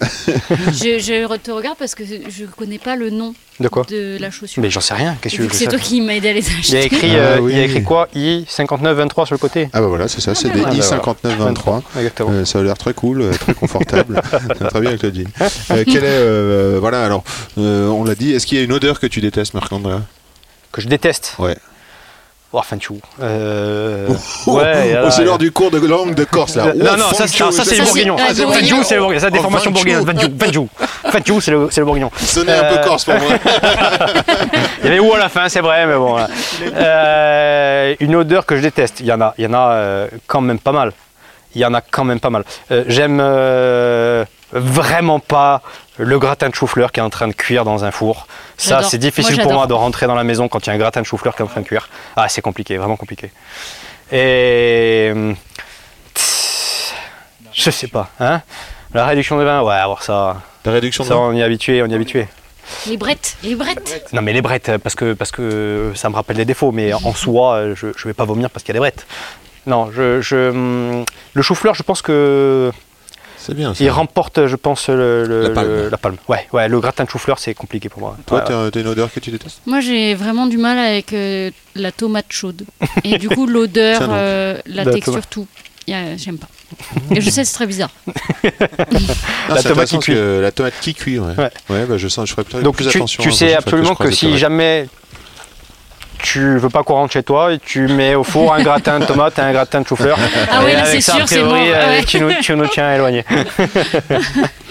Je, 0.72 0.98
je 0.98 1.36
te 1.38 1.50
regarde 1.50 1.76
parce 1.78 1.94
que 1.94 2.04
je 2.04 2.44
connais 2.44 2.78
pas 2.78 2.96
le 2.96 3.10
nom 3.10 3.34
De 3.60 3.68
quoi 3.68 3.84
de 3.88 4.16
la 4.18 4.30
chaussure. 4.30 4.62
Mais 4.62 4.70
j'en 4.70 4.80
sais 4.80 4.94
rien. 4.94 5.16
Qu'est-ce 5.20 5.36
que 5.36 5.54
c'est 5.54 5.66
toi 5.66 5.78
qui 5.78 6.00
m'as 6.00 6.14
aidé 6.14 6.30
à 6.30 6.32
les 6.32 6.40
il 6.40 6.52
y, 6.52 6.56
a 6.56 6.58
acheter. 6.58 6.84
écrit, 6.86 7.10
Ah 7.12 7.16
euh, 7.16 7.38
oui. 7.40 7.52
il 7.52 7.58
y 7.58 7.60
a 7.60 7.64
écrit 7.64 7.82
quoi? 7.82 8.08
I 8.14 8.44
5923 8.48 9.26
sur 9.26 9.34
le 9.34 9.38
côté? 9.38 9.68
Ah 9.72 9.80
bah 9.80 9.86
voilà, 9.88 10.08
c'est 10.08 10.20
ça, 10.20 10.34
c'est 10.34 10.48
des 10.50 10.62
Ah 10.64 10.70
bah 10.70 10.74
I5923. 10.74 11.82
Exactement. 11.96 12.30
Euh, 12.30 12.44
ça 12.44 12.58
a 12.58 12.62
l'air 12.62 12.78
très 12.78 12.94
cool, 12.94 13.22
euh, 13.22 13.32
très 13.32 13.54
confortable. 13.54 14.20
très 14.70 14.80
bien 14.80 14.90
avec 14.90 15.02
le 15.02 15.12
jean. 15.12 15.26
Euh, 15.70 15.84
quel 15.84 16.02
est, 16.04 16.06
euh, 16.06 16.78
voilà, 16.80 17.04
alors, 17.04 17.24
euh, 17.58 17.88
on 17.88 18.04
l'a 18.04 18.14
dit, 18.14 18.32
est-ce 18.32 18.46
qu'il 18.46 18.58
y 18.58 18.60
a 18.60 18.64
une 18.64 18.72
odeur 18.72 18.98
que 18.98 19.06
tu 19.06 19.20
détestes, 19.20 19.54
Marc-André? 19.54 19.96
Que 20.72 20.80
je 20.80 20.88
déteste? 20.88 21.34
Ouais. 21.38 21.56
Oh, 22.54 22.60
Fanchou. 22.62 22.98
Euh... 23.22 24.08
Oh, 24.46 24.52
ouais, 24.58 24.94
oh, 25.04 25.10
c'est 25.10 25.24
l'heure 25.24 25.38
du 25.38 25.50
cours 25.52 25.70
de 25.70 25.78
langue 25.86 26.14
de 26.14 26.24
Corse, 26.24 26.56
là. 26.56 26.66
Non, 26.74 26.90
Oh, 26.92 26.96
non, 26.98 27.04
ça, 27.14 27.26
ça, 27.26 27.50
ça, 27.50 27.64
c'est 27.64 27.76
ça, 27.76 27.82
le 27.82 27.84
bourguignon. 27.86 28.16
ah, 28.18 28.34
Fanchou, 28.34 28.82
c'est 28.84 28.96
le 28.96 29.00
bourguignon. 29.00 29.28
Oh, 29.44 29.70
bourguignonne. 29.70 30.38
Fanchou. 30.38 30.68
Fanchou, 31.10 31.40
c'est 31.40 31.50
le, 31.50 31.68
c'est 31.70 31.80
le 31.80 31.86
bourguignon. 31.86 32.10
Sonnez 32.18 32.52
un 32.52 32.62
Euh, 32.64 32.76
peu 32.76 32.84
Corse 32.86 33.04
pour 33.06 33.14
moi. 33.14 33.22
Il 34.82 34.84
y 34.84 34.88
avait 34.88 34.98
où 35.00 35.12
à 35.14 35.18
la 35.18 35.28
fin, 35.30 35.48
c'est 35.48 35.60
vrai, 35.60 35.86
mais 35.86 35.94
bon. 35.96 36.16
Euh, 36.74 37.94
une 38.00 38.16
odeur 38.16 38.44
que 38.46 38.56
je 38.56 38.60
déteste. 38.62 39.00
Il 39.00 39.06
y 39.06 39.12
en 39.12 39.20
a, 39.20 39.34
il 39.38 39.44
y 39.44 39.46
en 39.46 39.54
a 39.54 39.70
euh, 39.72 40.08
quand 40.26 40.40
même 40.42 40.58
pas 40.58 40.72
mal. 40.72 40.92
Il 41.54 41.60
y 41.60 41.64
en 41.64 41.74
a 41.74 41.80
quand 41.80 42.04
même 42.04 42.20
pas 42.20 42.30
mal. 42.30 42.44
Euh, 42.70 42.84
J'aime 42.88 43.18
euh, 43.22 44.24
vraiment 44.52 45.18
pas 45.20 45.62
le 45.98 46.18
gratin 46.18 46.48
de 46.48 46.54
chou-fleur 46.54 46.92
qui 46.92 47.00
est 47.00 47.02
en 47.02 47.10
train 47.10 47.28
de 47.28 47.32
cuire 47.32 47.64
dans 47.64 47.84
un 47.84 47.90
four. 47.90 48.26
Ça, 48.56 48.82
c'est 48.82 48.98
difficile 48.98 49.36
Moi, 49.36 49.42
pour 49.44 49.52
moi 49.52 49.66
de 49.66 49.72
rentrer 49.72 50.06
dans 50.06 50.14
la 50.14 50.24
maison 50.24 50.48
quand 50.48 50.66
il 50.66 50.68
y 50.68 50.70
a 50.70 50.74
un 50.74 50.78
gratin 50.78 51.00
de 51.00 51.06
chou-fleur 51.06 51.34
qui 51.34 51.42
est 51.42 51.44
en 51.44 51.48
train 51.48 51.60
de 51.60 51.66
cuire. 51.66 51.88
Ah, 52.16 52.28
c'est 52.28 52.42
compliqué, 52.42 52.76
vraiment 52.76 52.96
compliqué. 52.96 53.30
Et. 54.10 55.10
hum, 55.12 55.36
Je 57.52 57.70
sais 57.70 57.88
pas. 57.88 58.08
Hein 58.20 58.42
la 58.94 59.06
réduction 59.06 59.38
de 59.38 59.44
vin, 59.44 59.62
ouais, 59.62 59.74
alors 59.74 60.02
ça, 60.02 60.36
La 60.66 60.72
réduction 60.72 61.04
de 61.04 61.08
ça 61.08 61.14
vin. 61.14 61.20
on 61.20 61.32
y 61.32 61.40
est 61.40 61.42
habitué, 61.42 61.82
on 61.82 61.86
y 61.86 61.92
est 61.92 61.94
habitué. 61.94 62.28
Les 62.86 62.96
brettes, 62.96 63.36
les 63.42 63.54
brettes. 63.54 64.08
Non 64.12 64.22
mais 64.22 64.32
les 64.32 64.42
brettes, 64.42 64.68
euh, 64.68 64.78
parce 64.78 64.94
que, 64.94 65.14
parce 65.14 65.30
que 65.30 65.92
ça 65.94 66.08
me 66.10 66.14
rappelle 66.14 66.36
des 66.36 66.44
défauts, 66.44 66.72
mais 66.72 66.92
en 66.92 67.12
soi, 67.14 67.54
euh, 67.54 67.74
je 67.74 67.86
ne 67.86 67.92
vais 68.04 68.12
pas 68.14 68.24
vomir 68.24 68.50
parce 68.50 68.62
qu'il 68.64 68.72
y 68.74 68.76
a 68.76 68.78
des 68.78 68.80
brettes. 68.80 69.06
Non, 69.66 69.90
je, 69.92 70.20
je, 70.20 70.50
hum, 70.50 71.04
le 71.32 71.42
chou-fleur, 71.42 71.74
je 71.74 71.82
pense 71.82 72.02
que 72.02 72.70
C'est 73.44 73.54
bien, 73.54 73.74
ça. 73.74 73.82
il 73.82 73.90
remporte, 73.90 74.46
je 74.46 74.54
pense, 74.56 74.88
le, 74.88 75.24
le- 75.26 75.42
La 75.42 75.50
palme. 75.50 75.68
le- 75.68 75.88
la 75.88 75.96
palme. 75.98 76.16
Ouais, 76.28 76.46
ouais, 76.52 76.68
le 76.68 76.78
gratin 76.80 77.02
de 77.04 77.10
chou-fleur, 77.10 77.38
c'est 77.40 77.54
compliqué 77.54 77.88
pour 77.88 78.00
moi. 78.00 78.16
Toi, 78.26 78.38
Ouais, 78.48 78.70
t'as 78.70 78.80
une 78.80 78.86
odeur 78.86 79.12
que 79.12 79.18
tu 79.20 79.30
détestes? 79.30 79.60
Moi, 79.66 79.80
j'ai 79.80 80.14
vraiment 80.14 80.46
du 80.46 80.58
mal 80.58 80.78
avec 80.78 81.12
euh, 81.12 81.50
la 81.74 81.90
tomate 81.90 82.26
chaude. 82.30 82.62
Et 83.04 83.18
du 83.18 83.28
coup, 83.28 83.46
l'odeur, 83.46 84.00
euh, 84.10 84.58
la 84.66 84.84
texture, 84.84 85.12
tomate. 85.14 85.30
tout. 85.30 85.46
J'aime 85.88 86.38
pas. 86.38 86.46
Et 87.14 87.20
je 87.20 87.28
sais, 87.28 87.44
c'est 87.44 87.54
très 87.54 87.66
bizarre. 87.66 87.90
Ah, 89.48 89.54
La 89.54 89.56
c'est 89.62 89.68
tomate 89.68 89.88
qui 89.88 89.98
cuit. 89.98 90.14
que 90.14 90.40
la 90.40 90.52
tomate 90.52 90.74
qui 90.80 90.94
cuit, 90.94 91.18
ouais. 91.18 91.34
Ouais. 91.36 91.50
Ouais, 91.70 91.86
bah, 91.86 91.98
je 91.98 92.08
sens, 92.08 92.28
je 92.28 92.32
ferai 92.34 92.44
plus, 92.44 92.62
Donc 92.62 92.76
plus 92.76 92.86
tu, 92.88 92.96
attention. 92.98 93.22
tu 93.22 93.28
la 93.30 93.34
sais 93.34 93.54
absolument 93.54 93.94
que, 93.94 94.10
si 94.10 94.38
jamais 94.38 94.88
tu 96.22 96.58
veux 96.58 96.68
pas 96.70 96.82
qu'on 96.82 96.94
rentre 96.94 97.12
chez 97.12 97.22
toi, 97.22 97.50
tu 97.64 97.86
mets 97.88 98.14
au 98.14 98.24
four 98.24 98.54
un 98.54 98.62
gratin 98.68 99.00
de 99.00 99.04
tomates 99.04 99.38
et 99.38 99.42
un 99.42 99.52
gratin 99.52 99.80
de 99.82 99.86
chou-fleur. 99.86 100.18
Ah 100.50 100.62
Et 100.62 100.66
oui, 100.66 100.72
c'est 100.86 101.00
sûr, 101.00 101.14
c'est 101.26 101.40
priori, 101.40 101.50
bon, 101.50 101.66
euh, 101.74 101.88
ouais. 101.98 102.04
tu, 102.04 102.20
nous, 102.20 102.30
tu 102.40 102.54
nous 102.56 102.66
tiens 102.68 102.94
éloignés. 102.94 103.24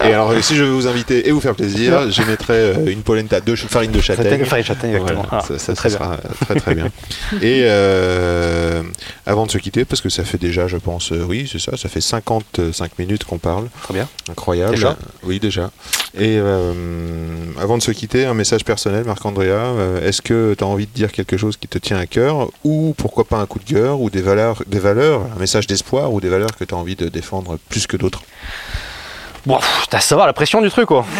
Et 0.04 0.12
alors, 0.14 0.30
euh, 0.32 0.40
si 0.40 0.56
je 0.56 0.64
veux 0.64 0.70
vous 0.70 0.86
inviter 0.88 1.28
et 1.28 1.30
vous 1.30 1.40
faire 1.40 1.54
plaisir, 1.54 2.10
je 2.10 2.22
mettrai 2.22 2.54
euh, 2.54 2.86
une 2.90 3.02
polenta 3.02 3.40
de 3.40 3.54
farine 3.54 3.92
de 3.92 4.00
châtaigne. 4.00 4.44
Farine 4.44 4.64
châtaigne, 4.64 4.92
exactement. 4.94 5.24
Voilà, 5.28 5.44
Ah, 5.44 5.46
ça, 5.46 5.58
ça, 5.58 5.74
très 5.74 5.90
ça 5.90 5.98
bien. 5.98 6.06
sera 6.06 6.16
très 6.46 6.54
très 6.60 6.74
bien. 6.74 6.86
Et 7.42 7.62
euh, 7.64 8.82
avant 9.26 9.46
de 9.46 9.50
se 9.52 9.58
quitter, 9.58 9.84
parce 9.84 10.00
que 10.00 10.08
ça 10.08 10.24
fait 10.24 10.38
déjà, 10.38 10.66
je 10.66 10.76
pense, 10.76 11.12
euh, 11.12 11.24
oui, 11.28 11.48
c'est 11.50 11.60
ça, 11.60 11.76
ça 11.76 11.88
fait 11.88 12.00
55 12.00 12.98
minutes 12.98 13.24
qu'on 13.24 13.38
parle. 13.38 13.68
Très 13.84 13.94
bien. 13.94 14.08
Incroyable. 14.30 14.72
Déjà 14.74 14.96
Oui, 15.24 15.38
déjà. 15.38 15.70
Et 16.14 16.36
euh, 16.38 16.72
avant 17.60 17.78
de 17.78 17.82
se 17.82 17.90
quitter, 17.92 18.26
un 18.26 18.34
message 18.34 18.64
personnel, 18.64 19.04
Marc-Andrea. 19.04 19.46
euh, 19.50 20.06
Est-ce 20.06 20.20
que 20.20 20.54
tu 20.58 20.64
as 20.64 20.66
envie 20.66 20.86
de 20.86 20.92
dire 20.92 21.12
quelque 21.12 21.36
chose 21.36 21.41
qui 21.50 21.68
te 21.68 21.78
tient 21.78 21.98
à 21.98 22.06
cœur 22.06 22.48
Ou 22.64 22.94
pourquoi 22.96 23.24
pas 23.24 23.38
un 23.38 23.46
coup 23.46 23.58
de 23.58 23.64
cœur 23.64 24.00
Ou 24.00 24.10
des 24.10 24.22
valeurs, 24.22 24.62
des 24.66 24.78
valeurs 24.78 25.22
un 25.36 25.38
message 25.40 25.66
d'espoir 25.66 26.12
Ou 26.12 26.20
des 26.20 26.28
valeurs 26.28 26.56
que 26.56 26.64
tu 26.64 26.74
as 26.74 26.76
envie 26.76 26.96
de 26.96 27.08
défendre 27.08 27.58
plus 27.68 27.86
que 27.86 27.96
d'autres 27.96 28.22
Bon, 29.44 29.58
t'as- 29.90 29.98
ça 30.00 30.14
va, 30.14 30.26
la 30.26 30.32
pression 30.32 30.62
du 30.62 30.70
truc, 30.70 30.86
quoi. 30.86 31.04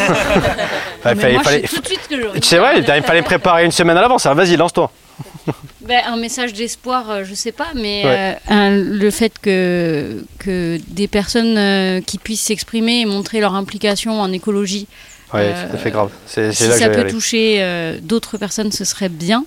Mais 1.04 1.10
Ouais, 1.10 1.16
fallait- 1.16 1.32
moi, 1.34 1.42
fallait- 1.42 1.62
je 1.64 1.66
sais 1.70 1.74
tout 1.76 1.82
de 1.82 1.86
suite 1.88 2.00
ce 2.04 2.08
que 2.08 2.22
je. 2.22 2.40
C'est 2.40 2.58
vrai, 2.58 2.78
il 2.78 3.02
fallait 3.02 3.22
préparer 3.22 3.64
une 3.64 3.72
semaine 3.72 3.96
à 3.96 4.00
l'avance. 4.00 4.24
alors 4.26 4.36
Vas-y, 4.36 4.56
lance-toi. 4.56 4.90
Ben, 5.80 6.00
un 6.06 6.16
message 6.16 6.52
d'espoir, 6.52 7.10
euh, 7.10 7.24
je 7.24 7.34
sais 7.34 7.50
pas, 7.50 7.66
mais 7.74 8.04
Ouais. 8.04 8.38
euh, 8.48 8.54
un- 8.54 8.70
le 8.76 9.10
fait 9.10 9.32
que, 9.42 10.24
que 10.38 10.78
des 10.86 11.08
personnes 11.08 11.58
euh, 11.58 12.00
qui 12.00 12.18
puissent 12.18 12.42
s'exprimer 12.44 13.00
et 13.00 13.06
montrer 13.06 13.40
leur 13.40 13.54
implication 13.56 14.20
en 14.20 14.30
écologie, 14.32 14.86
Ouais, 15.34 15.40
Euh, 15.40 15.52
c'est 15.62 15.70
tout 15.70 15.76
à 15.76 15.78
fait 15.78 15.90
grave. 15.90 16.10
C'est 16.26 16.52
si 16.52 16.68
là 16.68 16.76
ça 16.76 16.90
peut 16.90 17.00
aller. 17.00 17.10
toucher 17.10 17.56
euh, 17.62 17.96
d'autres 18.02 18.36
personnes, 18.36 18.70
ce 18.70 18.84
serait 18.84 19.08
bien. 19.08 19.46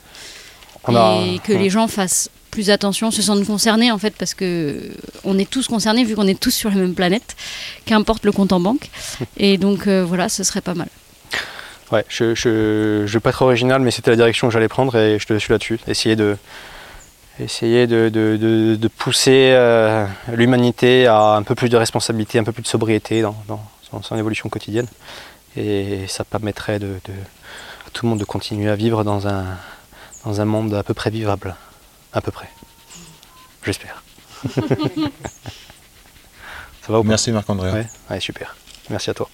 A- 0.93 1.21
et 1.25 1.39
que 1.39 1.53
les 1.53 1.69
gens 1.69 1.87
fassent 1.87 2.29
plus 2.51 2.69
attention, 2.69 3.11
se 3.11 3.21
sentent 3.21 3.45
concernés 3.45 3.91
en 3.91 3.97
fait, 3.97 4.13
parce 4.17 4.33
que 4.33 4.79
on 5.25 5.37
est 5.37 5.49
tous 5.49 5.67
concernés 5.67 6.03
vu 6.05 6.15
qu'on 6.15 6.27
est 6.27 6.39
tous 6.39 6.51
sur 6.51 6.69
la 6.69 6.75
même 6.77 6.93
planète, 6.93 7.35
qu'importe 7.85 8.23
le 8.25 8.31
compte 8.31 8.53
en 8.53 8.59
banque. 8.61 8.89
Et 9.37 9.57
donc 9.57 9.87
euh, 9.87 10.05
voilà, 10.05 10.29
ce 10.29 10.43
serait 10.43 10.61
pas 10.61 10.73
mal. 10.73 10.87
Ouais, 11.91 12.05
je, 12.09 12.33
je, 12.33 13.03
je 13.05 13.13
vais 13.13 13.19
pas 13.19 13.29
être 13.31 13.41
original, 13.41 13.81
mais 13.81 13.91
c'était 13.91 14.09
la 14.09 14.15
direction 14.15 14.47
que 14.47 14.53
j'allais 14.53 14.67
prendre 14.69 14.95
et 14.97 15.19
je 15.19 15.25
te 15.27 15.37
suis 15.37 15.51
là-dessus. 15.51 15.79
Essayer 15.87 16.15
de, 16.15 16.37
essayer 17.39 17.87
de, 17.87 18.09
de, 18.09 18.37
de- 18.37 18.75
de 18.75 18.87
pousser 18.87 19.49
euh, 19.53 20.05
l'humanité 20.33 21.05
à 21.07 21.33
un 21.35 21.43
peu 21.43 21.55
plus 21.55 21.69
de 21.69 21.77
responsabilité, 21.77 22.39
un 22.39 22.43
peu 22.43 22.53
plus 22.53 22.63
de 22.63 22.67
sobriété 22.67 23.21
dans, 23.21 23.35
dans, 23.47 23.61
dans 23.91 24.01
son 24.01 24.15
évolution 24.17 24.49
quotidienne. 24.49 24.87
Et 25.57 26.05
ça 26.07 26.23
permettrait 26.23 26.79
de, 26.79 26.87
de- 27.05 27.13
à 27.85 27.89
tout 27.93 28.05
le 28.05 28.09
monde 28.11 28.19
de 28.19 28.25
continuer 28.25 28.69
à 28.69 28.75
vivre 28.75 29.03
dans 29.03 29.27
un, 29.27 29.45
dans 30.25 30.41
un 30.41 30.45
monde 30.45 30.73
à 30.73 30.83
peu 30.83 30.93
près 30.93 31.09
vivable. 31.09 31.55
À 32.11 32.19
peu 32.21 32.31
près. 32.31 32.49
J'espère. 33.63 34.03
ça 34.43 34.59
va 36.89 36.99
ou 36.99 37.03
pas 37.03 37.09
Merci 37.09 37.31
Marc-Andrea. 37.31 37.71
ouais, 37.73 37.87
ouais, 38.09 38.19
super. 38.19 38.55
Merci 38.89 39.09
à 39.11 39.13
toi. 39.13 39.29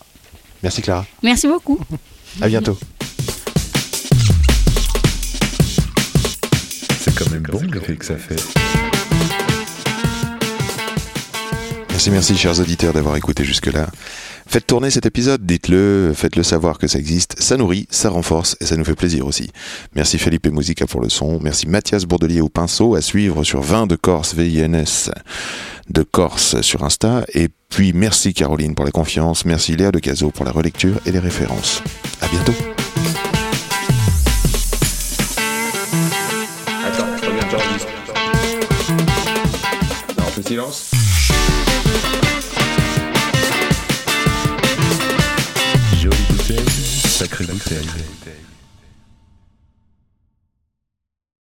Merci 0.62 0.82
Clara. 0.82 1.06
Merci 1.24 1.48
beaucoup. 1.48 1.80
À 2.42 2.48
bientôt. 2.48 2.78
C'est 7.00 7.16
quand 7.16 7.30
même 7.32 7.44
bon 7.44 7.62
l'effet 7.72 7.96
que 7.96 8.06
ça 8.06 8.18
fait. 8.18 8.42
Merci, 11.90 12.10
merci, 12.10 12.38
chers 12.38 12.60
auditeurs, 12.60 12.94
d'avoir 12.94 13.16
écouté 13.16 13.44
jusque-là. 13.44 13.88
Faites 14.52 14.68
tourner 14.68 14.90
cet 14.90 15.06
épisode, 15.06 15.46
dites-le, 15.46 16.12
faites-le 16.14 16.44
savoir 16.44 16.78
que 16.78 16.86
ça 16.86 17.00
existe. 17.00 17.42
Ça 17.42 17.56
nourrit, 17.56 17.88
ça 17.90 18.10
renforce 18.10 18.58
et 18.60 18.66
ça 18.66 18.76
nous 18.76 18.84
fait 18.84 18.96
plaisir 18.96 19.26
aussi. 19.26 19.50
Merci 19.96 20.18
et 20.18 20.50
Musica 20.50 20.86
pour 20.86 21.00
le 21.00 21.08
son. 21.08 21.40
Merci 21.40 21.70
Mathias 21.70 22.04
Bourdelier 22.04 22.42
au 22.42 22.50
pinceau, 22.50 22.96
à 22.96 23.02
suivre 23.02 23.46
sur 23.46 23.62
20 23.62 23.88
de 23.88 23.96
Corse, 23.96 24.36
V-I-N-S 24.36 25.10
de 25.90 26.04
Corse 26.04 26.60
sur 26.60 26.84
Insta. 26.84 27.24
Et 27.34 27.48
puis 27.70 27.94
merci 27.94 28.34
Caroline 28.34 28.76
pour 28.76 28.84
la 28.84 28.92
confiance. 28.92 29.46
Merci 29.46 29.78
Léa 29.78 29.90
de 29.90 30.00
Caso 30.00 30.32
pour 30.32 30.44
la 30.44 30.52
relecture 30.52 31.00
et 31.06 31.14
les 31.14 31.20
références. 31.20 31.82
À 32.20 32.28
bientôt. 32.28 32.52
Attends, 36.86 37.08
reviens. 37.22 37.88
Non, 40.18 40.26
on 40.28 40.32
fait 40.32 40.46
silence 40.46 40.92
sacrée 47.22 47.46
bouteille. 47.46 47.88